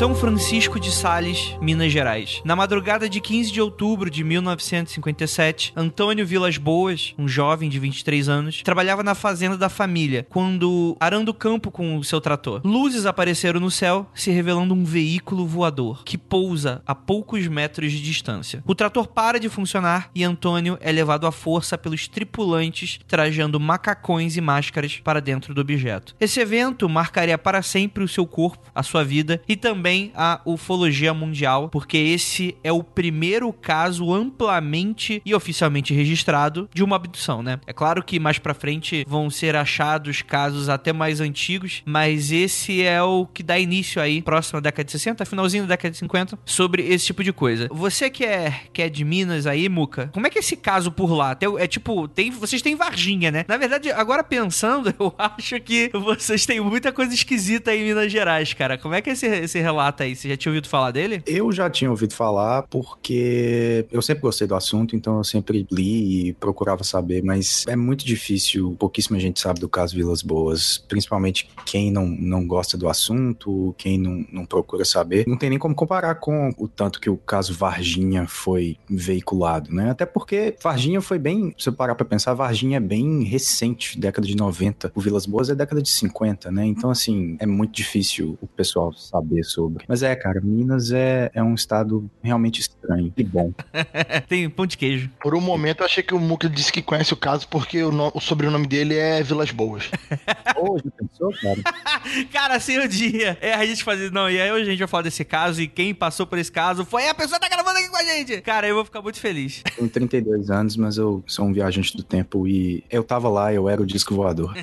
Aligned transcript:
São 0.00 0.14
Francisco 0.14 0.80
de 0.80 0.90
Sales, 0.90 1.58
Minas 1.60 1.92
Gerais. 1.92 2.40
Na 2.42 2.56
madrugada 2.56 3.06
de 3.06 3.20
15 3.20 3.52
de 3.52 3.60
outubro 3.60 4.08
de 4.08 4.24
1957, 4.24 5.74
Antônio 5.76 6.24
Vilas 6.24 6.56
Boas, 6.56 7.12
um 7.18 7.28
jovem 7.28 7.68
de 7.68 7.78
23 7.78 8.26
anos, 8.26 8.62
trabalhava 8.62 9.02
na 9.02 9.14
fazenda 9.14 9.58
da 9.58 9.68
família 9.68 10.26
quando 10.30 10.96
arando 10.98 11.32
o 11.32 11.34
campo 11.34 11.70
com 11.70 11.98
o 11.98 12.02
seu 12.02 12.18
trator. 12.18 12.62
Luzes 12.64 13.04
apareceram 13.04 13.60
no 13.60 13.70
céu, 13.70 14.10
se 14.14 14.30
revelando 14.30 14.72
um 14.72 14.86
veículo 14.86 15.46
voador 15.46 16.02
que 16.02 16.16
pousa 16.16 16.80
a 16.86 16.94
poucos 16.94 17.46
metros 17.46 17.92
de 17.92 18.00
distância. 18.00 18.64
O 18.66 18.74
trator 18.74 19.06
para 19.06 19.38
de 19.38 19.50
funcionar 19.50 20.10
e 20.14 20.24
Antônio 20.24 20.78
é 20.80 20.90
levado 20.90 21.26
à 21.26 21.30
força 21.30 21.76
pelos 21.76 22.08
tripulantes 22.08 22.98
trajando 23.06 23.60
macacões 23.60 24.34
e 24.34 24.40
máscaras 24.40 24.98
para 25.04 25.20
dentro 25.20 25.52
do 25.52 25.60
objeto. 25.60 26.16
Esse 26.18 26.40
evento 26.40 26.88
marcaria 26.88 27.36
para 27.36 27.60
sempre 27.60 28.02
o 28.02 28.08
seu 28.08 28.26
corpo, 28.26 28.70
a 28.74 28.82
sua 28.82 29.04
vida 29.04 29.42
e 29.46 29.56
também 29.56 29.89
a 30.14 30.40
ufologia 30.44 31.12
mundial, 31.12 31.68
porque 31.68 31.96
esse 31.96 32.56
é 32.62 32.72
o 32.72 32.82
primeiro 32.82 33.52
caso 33.52 34.12
amplamente 34.12 35.20
e 35.24 35.34
oficialmente 35.34 35.94
registrado 35.94 36.68
de 36.72 36.82
uma 36.82 36.96
abdução, 36.96 37.42
né? 37.42 37.60
É 37.66 37.72
claro 37.72 38.02
que 38.02 38.18
mais 38.18 38.38
para 38.38 38.54
frente 38.54 39.04
vão 39.06 39.30
ser 39.30 39.56
achados 39.56 40.22
casos 40.22 40.68
até 40.68 40.92
mais 40.92 41.20
antigos, 41.20 41.82
mas 41.84 42.30
esse 42.32 42.82
é 42.82 43.02
o 43.02 43.26
que 43.26 43.42
dá 43.42 43.58
início 43.58 44.00
aí, 44.00 44.22
próximo 44.22 44.60
da 44.60 44.70
década 44.70 44.84
de 44.84 44.92
60, 44.92 45.24
finalzinho 45.24 45.64
da 45.64 45.70
década 45.70 45.90
de 45.90 45.98
50, 45.98 46.38
sobre 46.44 46.82
esse 46.86 47.06
tipo 47.06 47.24
de 47.24 47.32
coisa. 47.32 47.68
Você 47.70 48.08
que 48.10 48.24
é, 48.24 48.52
que 48.72 48.82
é 48.82 48.88
de 48.88 49.04
Minas 49.04 49.46
aí, 49.46 49.68
Muca, 49.68 50.10
como 50.12 50.26
é 50.26 50.30
que 50.30 50.38
é 50.38 50.40
esse 50.40 50.56
caso 50.56 50.90
por 50.90 51.12
lá? 51.12 51.36
É 51.58 51.66
tipo, 51.66 52.06
tem, 52.08 52.30
vocês 52.30 52.62
têm 52.62 52.76
Varginha, 52.76 53.30
né? 53.30 53.44
Na 53.48 53.56
verdade, 53.56 53.90
agora 53.90 54.22
pensando, 54.22 54.94
eu 54.98 55.14
acho 55.18 55.60
que 55.60 55.90
vocês 55.92 56.46
têm 56.46 56.60
muita 56.60 56.92
coisa 56.92 57.12
esquisita 57.12 57.70
aí 57.70 57.80
em 57.80 57.84
Minas 57.84 58.10
Gerais, 58.10 58.54
cara. 58.54 58.78
Como 58.78 58.94
é 58.94 59.00
que 59.00 59.10
é 59.10 59.12
esse, 59.12 59.26
esse 59.26 59.58
relato 59.58 59.79
aí? 60.04 60.14
Você 60.14 60.28
já 60.28 60.36
tinha 60.36 60.50
ouvido 60.50 60.68
falar 60.68 60.90
dele? 60.90 61.22
Eu 61.26 61.50
já 61.52 61.68
tinha 61.70 61.90
ouvido 61.90 62.14
falar 62.14 62.62
porque 62.64 63.86
eu 63.90 64.02
sempre 64.02 64.22
gostei 64.22 64.46
do 64.46 64.54
assunto, 64.54 64.94
então 64.94 65.18
eu 65.18 65.24
sempre 65.24 65.66
li 65.70 66.28
e 66.28 66.32
procurava 66.34 66.84
saber, 66.84 67.22
mas 67.22 67.64
é 67.66 67.76
muito 67.76 68.04
difícil, 68.04 68.76
pouquíssima 68.78 69.18
gente 69.18 69.40
sabe 69.40 69.60
do 69.60 69.68
caso 69.68 69.94
Vilas 69.94 70.22
Boas, 70.22 70.78
principalmente 70.88 71.48
quem 71.64 71.90
não, 71.90 72.06
não 72.06 72.46
gosta 72.46 72.76
do 72.76 72.88
assunto, 72.88 73.74
quem 73.78 73.98
não, 73.98 74.24
não 74.32 74.44
procura 74.44 74.84
saber. 74.84 75.24
Não 75.26 75.36
tem 75.36 75.50
nem 75.50 75.58
como 75.58 75.74
comparar 75.74 76.16
com 76.16 76.52
o 76.58 76.68
tanto 76.68 77.00
que 77.00 77.10
o 77.10 77.16
caso 77.16 77.54
Varginha 77.54 78.26
foi 78.26 78.76
veiculado, 78.88 79.72
né? 79.72 79.90
Até 79.90 80.06
porque 80.06 80.56
Varginha 80.62 81.00
foi 81.00 81.18
bem, 81.18 81.54
se 81.58 81.68
eu 81.68 81.72
parar 81.72 81.94
pra 81.94 82.04
pensar, 82.04 82.34
Varginha 82.34 82.78
é 82.78 82.80
bem 82.80 83.22
recente, 83.22 83.98
década 83.98 84.26
de 84.26 84.36
90. 84.36 84.92
O 84.94 85.00
Vilas 85.00 85.26
Boas 85.26 85.50
é 85.50 85.54
década 85.54 85.82
de 85.82 85.90
50, 85.90 86.50
né? 86.50 86.66
Então, 86.66 86.90
assim, 86.90 87.36
é 87.38 87.46
muito 87.46 87.72
difícil 87.72 88.38
o 88.40 88.46
pessoal 88.46 88.92
saber 88.92 89.44
sobre. 89.44 89.59
Mas 89.88 90.02
é, 90.02 90.14
cara, 90.14 90.40
Minas 90.40 90.92
é, 90.92 91.30
é 91.34 91.42
um 91.42 91.54
estado 91.54 92.10
realmente 92.22 92.60
estranho 92.60 93.12
e 93.16 93.24
bom. 93.24 93.52
Tem 94.28 94.48
pão 94.48 94.66
de 94.66 94.76
queijo. 94.76 95.10
Por 95.20 95.34
um 95.34 95.40
momento 95.40 95.80
eu 95.80 95.86
achei 95.86 96.02
que 96.02 96.14
o 96.14 96.20
Muca 96.20 96.48
disse 96.48 96.72
que 96.72 96.82
conhece 96.82 97.12
o 97.12 97.16
caso 97.16 97.48
porque 97.48 97.82
o, 97.82 97.90
no, 97.90 98.10
o 98.14 98.20
sobrenome 98.20 98.66
dele 98.66 98.96
é 98.96 99.22
Vilas 99.22 99.50
Boas. 99.50 99.90
Hoje 100.56 100.84
pensou, 100.96 101.32
cara? 101.40 101.60
cara, 102.32 102.56
assim 102.56 102.78
o 102.78 102.88
dia. 102.88 103.36
É 103.40 103.54
a 103.54 103.64
gente 103.66 103.82
fazer. 103.82 104.10
Não, 104.10 104.30
e 104.30 104.40
aí 104.40 104.50
hoje 104.52 104.62
a 104.62 104.70
gente 104.70 104.78
vai 104.78 104.88
falar 104.88 105.02
desse 105.02 105.24
caso 105.24 105.60
e 105.60 105.68
quem 105.68 105.94
passou 105.94 106.26
por 106.26 106.38
esse 106.38 106.50
caso 106.50 106.84
foi 106.84 107.08
a 107.08 107.14
pessoa 107.14 107.38
que 107.38 107.48
tá 107.48 107.54
gravando 107.54 107.78
aqui 107.78 107.88
com 107.88 107.96
a 107.96 108.04
gente. 108.04 108.40
Cara, 108.40 108.66
eu 108.66 108.74
vou 108.74 108.84
ficar 108.84 109.02
muito 109.02 109.18
feliz. 109.18 109.62
Tenho 109.76 109.88
32 109.88 110.50
anos, 110.50 110.76
mas 110.76 110.96
eu 110.96 111.22
sou 111.26 111.46
um 111.46 111.52
viajante 111.52 111.96
do 111.96 112.02
tempo 112.02 112.46
e 112.46 112.84
eu 112.90 113.02
tava 113.02 113.28
lá, 113.28 113.52
eu 113.52 113.68
era 113.68 113.80
o 113.80 113.86
disco 113.86 114.14
voador. 114.14 114.54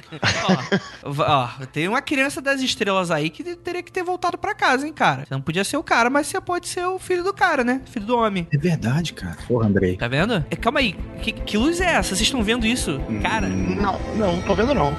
ó, 1.03 1.13
ó, 1.19 1.65
tem 1.67 1.87
uma 1.87 2.01
criança 2.01 2.41
das 2.41 2.61
estrelas 2.61 3.11
aí 3.11 3.29
que 3.29 3.43
teria 3.55 3.83
que 3.83 3.91
ter 3.91 4.03
voltado 4.03 4.37
para 4.37 4.53
casa, 4.53 4.86
hein, 4.86 4.86
cara. 4.93 5.25
Você 5.25 5.33
não 5.33 5.41
podia 5.41 5.63
ser 5.63 5.77
o 5.77 5.83
cara, 5.83 6.09
mas 6.09 6.27
você 6.27 6.39
pode 6.41 6.67
ser 6.67 6.85
o 6.85 6.99
filho 6.99 7.23
do 7.23 7.33
cara, 7.33 7.63
né? 7.63 7.81
Filho 7.85 8.05
do 8.05 8.17
homem. 8.17 8.47
É 8.51 8.57
verdade, 8.57 9.13
cara. 9.13 9.37
Porra, 9.47 9.67
Andrei. 9.67 9.97
Tá 9.97 10.07
vendo? 10.07 10.45
É, 10.49 10.55
calma 10.55 10.79
aí. 10.79 10.95
Que, 11.21 11.31
que 11.31 11.57
luz 11.57 11.79
é 11.81 11.93
essa? 11.93 12.09
Vocês 12.09 12.21
estão 12.21 12.43
vendo 12.43 12.65
isso? 12.65 12.99
Cara. 13.21 13.47
Não, 13.47 13.99
não, 14.15 14.41
tô 14.41 14.55
vendo 14.55 14.73
não. 14.73 14.93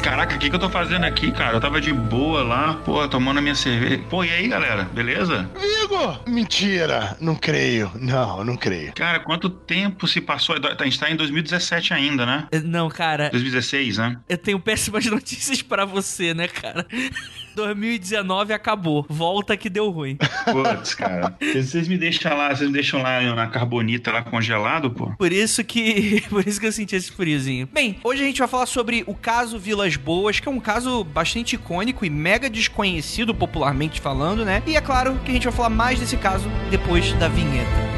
Caraca, 0.00 0.36
o 0.36 0.38
que, 0.38 0.48
que 0.48 0.54
eu 0.54 0.60
tô 0.60 0.68
fazendo 0.70 1.04
aqui, 1.04 1.30
cara? 1.32 1.56
Eu 1.56 1.60
tava 1.60 1.80
de 1.80 1.92
boa 1.92 2.42
lá, 2.42 2.74
pô, 2.84 3.06
tomando 3.08 3.38
a 3.38 3.40
minha 3.42 3.54
cerveja. 3.54 4.02
Pô, 4.08 4.24
e 4.24 4.30
aí, 4.30 4.48
galera? 4.48 4.84
Beleza? 4.84 5.50
Vigo! 5.60 6.20
Mentira! 6.26 7.16
Não 7.20 7.34
creio. 7.34 7.90
Não, 7.94 8.44
não 8.44 8.56
creio. 8.56 8.92
Cara, 8.94 9.20
quanto 9.20 9.50
tempo 9.50 10.06
se 10.06 10.20
passou? 10.20 10.56
A 10.56 10.84
gente 10.84 10.98
tá 10.98 11.10
em 11.10 11.16
2017 11.16 11.94
ainda, 11.94 12.24
né? 12.24 12.48
Não, 12.64 12.88
cara. 12.88 13.30
2016, 13.30 13.98
né? 13.98 14.18
Eu 14.28 14.38
tenho 14.38 14.58
péssimas 14.58 15.04
notícias 15.06 15.62
para 15.62 15.84
você, 15.84 16.34
né, 16.34 16.48
cara? 16.48 16.86
2019 17.54 18.52
acabou. 18.52 19.06
Volta 19.08 19.56
que 19.56 19.68
deu 19.68 19.90
ruim. 19.90 20.16
Putz, 20.16 20.94
cara. 20.94 21.36
Vocês 21.40 21.88
me 21.88 21.98
deixam 21.98 22.36
lá, 22.36 22.54
vocês 22.54 22.68
me 22.68 22.74
deixam 22.74 23.02
lá 23.02 23.20
na 23.34 23.46
carbonita 23.46 24.10
lá 24.10 24.22
congelado, 24.22 24.90
pô. 24.90 25.12
Por 25.16 25.32
isso 25.32 25.62
que, 25.64 26.22
por 26.30 26.46
isso 26.46 26.60
que 26.60 26.66
eu 26.66 26.72
senti 26.72 26.96
esse 26.96 27.12
friozinho. 27.12 27.68
Bem, 27.72 27.98
hoje 28.02 28.22
a 28.22 28.26
gente 28.26 28.38
vai 28.38 28.48
falar 28.48 28.66
sobre 28.66 29.04
o 29.06 29.14
caso 29.14 29.58
Boas, 29.96 30.40
que 30.40 30.48
é 30.48 30.50
um 30.50 30.60
caso 30.60 31.04
bastante 31.04 31.54
icônico 31.54 32.04
e 32.04 32.10
mega 32.10 32.48
desconhecido 32.48 33.34
popularmente 33.34 34.00
falando, 34.00 34.44
né? 34.44 34.62
E 34.66 34.76
é 34.76 34.80
claro 34.80 35.18
que 35.24 35.30
a 35.30 35.34
gente 35.34 35.44
vai 35.44 35.52
falar 35.52 35.70
mais 35.70 35.98
desse 35.98 36.16
caso 36.16 36.48
depois 36.70 37.12
da 37.14 37.28
vinheta. 37.28 37.92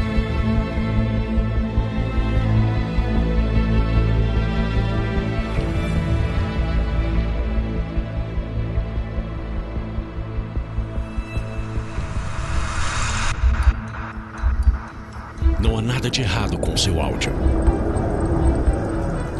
Não 15.60 15.78
há 15.78 15.82
nada 15.82 16.10
de 16.10 16.20
errado 16.20 16.58
com 16.58 16.76
seu 16.76 17.00
áudio. 17.00 17.32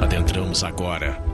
Adentramos 0.00 0.64
agora 0.64 1.33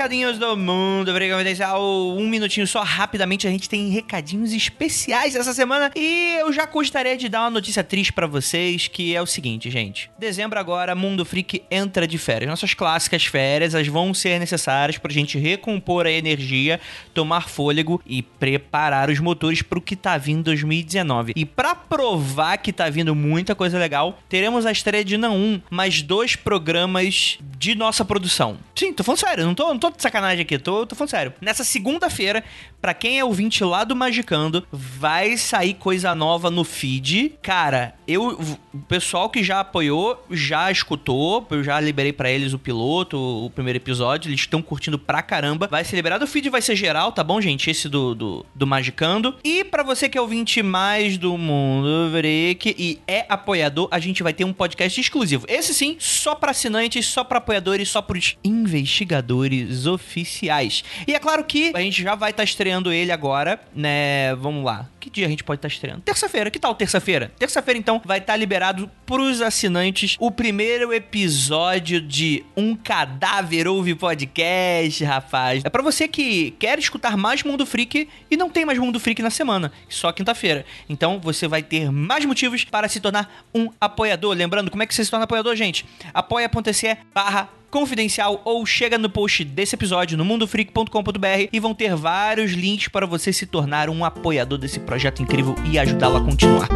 Recadinhos 0.00 0.38
do 0.38 0.56
mundo 0.56 1.12
Freak 1.12 1.30
Confidencial. 1.30 1.82
Um 2.16 2.26
minutinho 2.26 2.66
só, 2.66 2.82
rapidamente, 2.82 3.46
a 3.46 3.50
gente 3.50 3.68
tem 3.68 3.90
recadinhos 3.90 4.50
especiais 4.50 5.36
essa 5.36 5.52
semana. 5.52 5.92
E 5.94 6.38
eu 6.40 6.50
já 6.54 6.64
gostaria 6.64 7.18
de 7.18 7.28
dar 7.28 7.42
uma 7.42 7.50
notícia 7.50 7.84
triste 7.84 8.10
pra 8.10 8.26
vocês, 8.26 8.88
que 8.88 9.14
é 9.14 9.20
o 9.20 9.26
seguinte, 9.26 9.68
gente. 9.68 10.10
Dezembro 10.18 10.58
agora, 10.58 10.94
Mundo 10.94 11.22
Freak 11.22 11.64
entra 11.70 12.06
de 12.06 12.16
férias. 12.16 12.48
Nossas 12.48 12.72
clássicas 12.72 13.26
férias, 13.26 13.74
elas 13.74 13.88
vão 13.88 14.14
ser 14.14 14.40
necessárias 14.40 14.96
pra 14.96 15.12
gente 15.12 15.36
recompor 15.38 16.06
a 16.06 16.10
energia, 16.10 16.80
tomar 17.12 17.50
fôlego 17.50 18.00
e 18.06 18.22
preparar 18.22 19.10
os 19.10 19.20
motores 19.20 19.60
pro 19.60 19.82
que 19.82 19.94
tá 19.94 20.16
vindo 20.16 20.40
em 20.40 20.42
2019. 20.44 21.34
E 21.36 21.44
pra 21.44 21.74
provar 21.74 22.56
que 22.56 22.72
tá 22.72 22.88
vindo 22.88 23.14
muita 23.14 23.54
coisa 23.54 23.78
legal, 23.78 24.18
teremos 24.30 24.64
a 24.64 24.72
estreia 24.72 25.04
de 25.04 25.18
não 25.18 25.36
um, 25.36 25.60
mas 25.68 26.00
dois 26.00 26.36
programas 26.36 27.38
de 27.58 27.74
nossa 27.74 28.02
produção. 28.02 28.56
Sim, 28.74 28.94
tô 28.94 29.04
falando 29.04 29.20
sério, 29.20 29.44
não 29.44 29.54
tô, 29.54 29.68
não 29.68 29.78
tô 29.78 29.89
de 29.96 30.02
sacanagem 30.02 30.42
aqui, 30.42 30.58
tô, 30.58 30.86
tô 30.86 30.94
falando 30.94 31.10
sério. 31.10 31.34
Nessa 31.40 31.64
segunda-feira, 31.64 32.42
pra 32.80 32.94
quem 32.94 33.18
é 33.18 33.24
ouvinte 33.24 33.62
lá 33.62 33.84
do 33.84 33.94
Magicando, 33.94 34.66
vai 34.72 35.36
sair 35.36 35.74
coisa 35.74 36.14
nova 36.14 36.50
no 36.50 36.64
feed. 36.64 37.34
Cara, 37.42 37.94
eu, 38.08 38.38
o 38.72 38.78
pessoal 38.88 39.28
que 39.28 39.42
já 39.42 39.60
apoiou, 39.60 40.24
já 40.30 40.70
escutou, 40.70 41.46
eu 41.50 41.62
já 41.62 41.78
liberei 41.78 42.12
pra 42.12 42.30
eles 42.30 42.52
o 42.52 42.58
piloto, 42.58 43.18
o 43.18 43.50
primeiro 43.50 43.76
episódio, 43.76 44.28
eles 44.28 44.40
estão 44.40 44.62
curtindo 44.62 44.98
pra 44.98 45.22
caramba. 45.22 45.68
Vai 45.70 45.84
ser 45.84 45.96
liberado, 45.96 46.24
o 46.24 46.28
feed 46.28 46.48
vai 46.48 46.62
ser 46.62 46.74
geral, 46.74 47.12
tá 47.12 47.22
bom, 47.22 47.40
gente? 47.40 47.70
Esse 47.70 47.88
do, 47.88 48.14
do, 48.14 48.46
do 48.54 48.66
Magicando. 48.66 49.36
E 49.44 49.64
pra 49.64 49.82
você 49.82 50.08
que 50.08 50.16
é 50.16 50.20
ouvinte 50.20 50.62
mais 50.62 51.18
do 51.18 51.36
Mundo 51.36 52.10
Freak 52.12 52.74
e 52.78 52.98
é 53.06 53.26
apoiador, 53.28 53.88
a 53.90 53.98
gente 53.98 54.22
vai 54.22 54.32
ter 54.32 54.44
um 54.44 54.52
podcast 54.52 55.00
exclusivo. 55.00 55.44
Esse 55.48 55.74
sim, 55.74 55.96
só 55.98 56.34
pra 56.34 56.52
assinantes, 56.52 57.06
só 57.06 57.22
pra 57.22 57.38
apoiadores, 57.38 57.88
só 57.88 58.00
pros 58.00 58.36
investigadores 58.42 59.86
oficiais. 59.86 60.82
E 61.06 61.14
é 61.14 61.18
claro 61.18 61.44
que 61.44 61.72
a 61.74 61.80
gente 61.80 62.02
já 62.02 62.14
vai 62.14 62.30
estar 62.30 62.44
estreando 62.44 62.69
ele 62.92 63.10
agora, 63.10 63.60
né? 63.74 64.34
Vamos 64.36 64.64
lá. 64.64 64.88
Que 65.00 65.08
dia 65.08 65.26
a 65.26 65.28
gente 65.28 65.42
pode 65.42 65.58
estar 65.58 65.68
estreando? 65.68 66.02
Terça-feira. 66.02 66.50
Que 66.50 66.58
tal 66.58 66.74
terça-feira? 66.74 67.32
Terça-feira, 67.38 67.78
então, 67.78 68.00
vai 68.04 68.18
estar 68.18 68.36
liberado 68.36 68.90
pros 69.06 69.40
assinantes 69.40 70.16
o 70.20 70.30
primeiro 70.30 70.92
episódio 70.92 72.00
de 72.00 72.44
Um 72.56 72.76
Cadáver 72.76 73.66
Ouve 73.66 73.94
Podcast, 73.94 75.02
rapaz. 75.04 75.64
É 75.64 75.70
para 75.70 75.82
você 75.82 76.06
que 76.06 76.52
quer 76.52 76.78
escutar 76.78 77.16
mais 77.16 77.42
Mundo 77.42 77.64
Freak 77.64 78.08
e 78.30 78.36
não 78.36 78.50
tem 78.50 78.64
mais 78.64 78.78
Mundo 78.78 79.00
Freak 79.00 79.22
na 79.22 79.30
semana, 79.30 79.72
só 79.88 80.12
quinta-feira. 80.12 80.64
Então, 80.88 81.18
você 81.18 81.48
vai 81.48 81.62
ter 81.62 81.90
mais 81.90 82.24
motivos 82.24 82.64
para 82.64 82.88
se 82.88 83.00
tornar 83.00 83.44
um 83.54 83.70
apoiador. 83.80 84.36
Lembrando, 84.36 84.70
como 84.70 84.82
é 84.82 84.86
que 84.86 84.94
você 84.94 85.04
se 85.04 85.10
torna 85.10 85.24
apoiador, 85.24 85.56
gente? 85.56 85.84
apoia.se 86.12 86.96
barra 87.14 87.48
confidencial 87.70 88.40
ou 88.44 88.66
chega 88.66 88.98
no 88.98 89.08
post 89.08 89.44
desse 89.44 89.74
episódio 89.74 90.18
no 90.18 90.24
mundofreak.com.br 90.24 91.48
e 91.52 91.60
vão 91.60 91.74
ter 91.74 91.94
vários 91.94 92.52
links 92.52 92.88
para 92.88 93.06
você 93.06 93.32
se 93.32 93.46
tornar 93.46 93.88
um 93.88 94.04
apoiador 94.04 94.58
desse 94.58 94.80
projeto 94.80 95.22
incrível 95.22 95.54
e 95.70 95.78
ajudá-lo 95.78 96.16
a 96.16 96.24
continuar. 96.24 96.68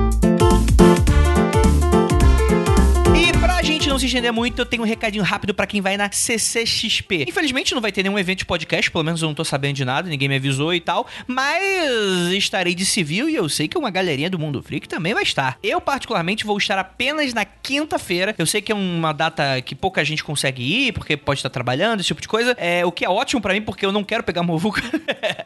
Não 3.94 3.98
se 4.00 4.06
estender 4.06 4.32
muito, 4.32 4.58
eu 4.58 4.66
tenho 4.66 4.82
um 4.82 4.86
recadinho 4.86 5.22
rápido 5.22 5.54
para 5.54 5.68
quem 5.68 5.80
vai 5.80 5.96
na 5.96 6.10
CCXP. 6.10 7.26
Infelizmente 7.28 7.72
não 7.74 7.80
vai 7.80 7.92
ter 7.92 8.02
nenhum 8.02 8.18
evento 8.18 8.38
de 8.38 8.44
podcast, 8.44 8.90
pelo 8.90 9.04
menos 9.04 9.22
eu 9.22 9.28
não 9.28 9.34
tô 9.36 9.44
sabendo 9.44 9.76
de 9.76 9.84
nada, 9.84 10.08
ninguém 10.08 10.28
me 10.28 10.34
avisou 10.34 10.74
e 10.74 10.80
tal, 10.80 11.06
mas 11.28 12.32
estarei 12.32 12.74
de 12.74 12.84
civil 12.84 13.28
e 13.28 13.36
eu 13.36 13.48
sei 13.48 13.68
que 13.68 13.78
uma 13.78 13.90
galerinha 13.90 14.28
do 14.28 14.36
Mundo 14.36 14.60
Freak 14.60 14.88
também 14.88 15.14
vai 15.14 15.22
estar. 15.22 15.58
Eu 15.62 15.80
particularmente 15.80 16.44
vou 16.44 16.58
estar 16.58 16.76
apenas 16.76 17.32
na 17.32 17.44
quinta-feira. 17.44 18.34
Eu 18.36 18.46
sei 18.46 18.60
que 18.60 18.72
é 18.72 18.74
uma 18.74 19.12
data 19.12 19.62
que 19.62 19.76
pouca 19.76 20.04
gente 20.04 20.24
consegue 20.24 20.88
ir, 20.88 20.92
porque 20.92 21.16
pode 21.16 21.38
estar 21.38 21.50
trabalhando, 21.50 22.00
esse 22.00 22.08
tipo 22.08 22.20
de 22.20 22.26
coisa. 22.26 22.56
É, 22.58 22.84
o 22.84 22.90
que 22.90 23.04
é 23.04 23.08
ótimo 23.08 23.40
para 23.40 23.54
mim, 23.54 23.62
porque 23.62 23.86
eu 23.86 23.92
não 23.92 24.02
quero 24.02 24.24
pegar 24.24 24.42
Movuca. 24.42 24.82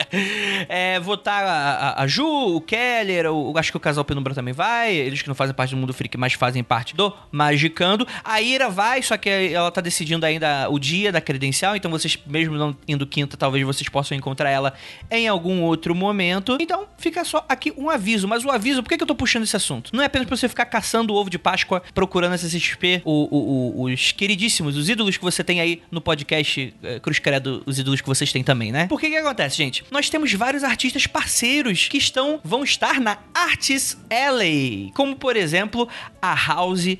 é, 0.70 0.98
vou 1.00 1.16
estar 1.16 1.44
a, 1.44 2.02
a, 2.02 2.06
Ju, 2.06 2.24
o 2.24 2.62
Keller, 2.62 3.30
o, 3.30 3.58
acho 3.58 3.70
que 3.70 3.76
o 3.76 3.80
casal 3.80 4.06
Penumbra 4.06 4.34
também 4.34 4.54
vai, 4.54 4.94
eles 4.94 5.20
que 5.20 5.28
não 5.28 5.34
fazem 5.34 5.54
parte 5.54 5.74
do 5.74 5.76
Mundo 5.76 5.92
Freak, 5.92 6.16
mas 6.16 6.32
fazem 6.32 6.64
parte 6.64 6.96
do 6.96 7.12
Magicando. 7.30 8.08
A 8.24 8.37
Ira 8.40 8.68
vai, 8.68 9.02
só 9.02 9.16
que 9.16 9.28
ela 9.28 9.70
tá 9.70 9.80
decidindo 9.80 10.26
ainda 10.26 10.68
o 10.68 10.78
dia 10.78 11.10
da 11.10 11.20
credencial, 11.20 11.76
então 11.76 11.90
vocês, 11.90 12.18
mesmo 12.26 12.56
não 12.56 12.76
indo 12.86 13.06
quinta, 13.06 13.36
talvez 13.36 13.64
vocês 13.64 13.88
possam 13.88 14.16
encontrar 14.16 14.50
ela 14.50 14.74
em 15.10 15.28
algum 15.28 15.62
outro 15.62 15.94
momento. 15.94 16.56
Então, 16.60 16.86
fica 16.98 17.24
só 17.24 17.44
aqui 17.48 17.72
um 17.76 17.88
aviso. 17.88 18.28
Mas 18.28 18.44
o 18.44 18.50
aviso, 18.50 18.82
por 18.82 18.88
que, 18.88 18.96
que 18.96 19.02
eu 19.02 19.06
tô 19.06 19.14
puxando 19.14 19.44
esse 19.44 19.56
assunto? 19.56 19.90
Não 19.94 20.02
é 20.02 20.06
apenas 20.06 20.26
pra 20.26 20.36
você 20.36 20.48
ficar 20.48 20.66
caçando 20.66 21.14
o 21.14 21.16
ovo 21.16 21.30
de 21.30 21.38
Páscoa, 21.38 21.82
procurando 21.94 22.34
essa 22.34 22.48
o, 23.04 23.82
os 23.84 24.12
queridíssimos, 24.12 24.76
os 24.76 24.88
ídolos 24.88 25.16
que 25.16 25.24
você 25.24 25.44
tem 25.44 25.60
aí 25.60 25.82
no 25.90 26.00
podcast 26.00 26.74
é, 26.82 27.00
Cruz 27.00 27.18
Credo, 27.18 27.62
os 27.66 27.78
ídolos 27.78 28.00
que 28.00 28.06
vocês 28.06 28.32
têm 28.32 28.42
também, 28.42 28.72
né? 28.72 28.86
Por 28.86 29.00
que 29.00 29.08
que 29.08 29.16
acontece, 29.16 29.56
gente? 29.56 29.84
Nós 29.90 30.10
temos 30.10 30.32
vários 30.32 30.64
artistas 30.64 31.06
parceiros 31.06 31.88
que 31.88 31.98
estão, 31.98 32.40
vão 32.42 32.64
estar 32.64 33.00
na 33.00 33.18
Arts 33.34 33.96
LA, 34.10 34.92
como 34.94 35.16
por 35.16 35.36
exemplo 35.36 35.88
a 36.20 36.34
House 36.34 36.98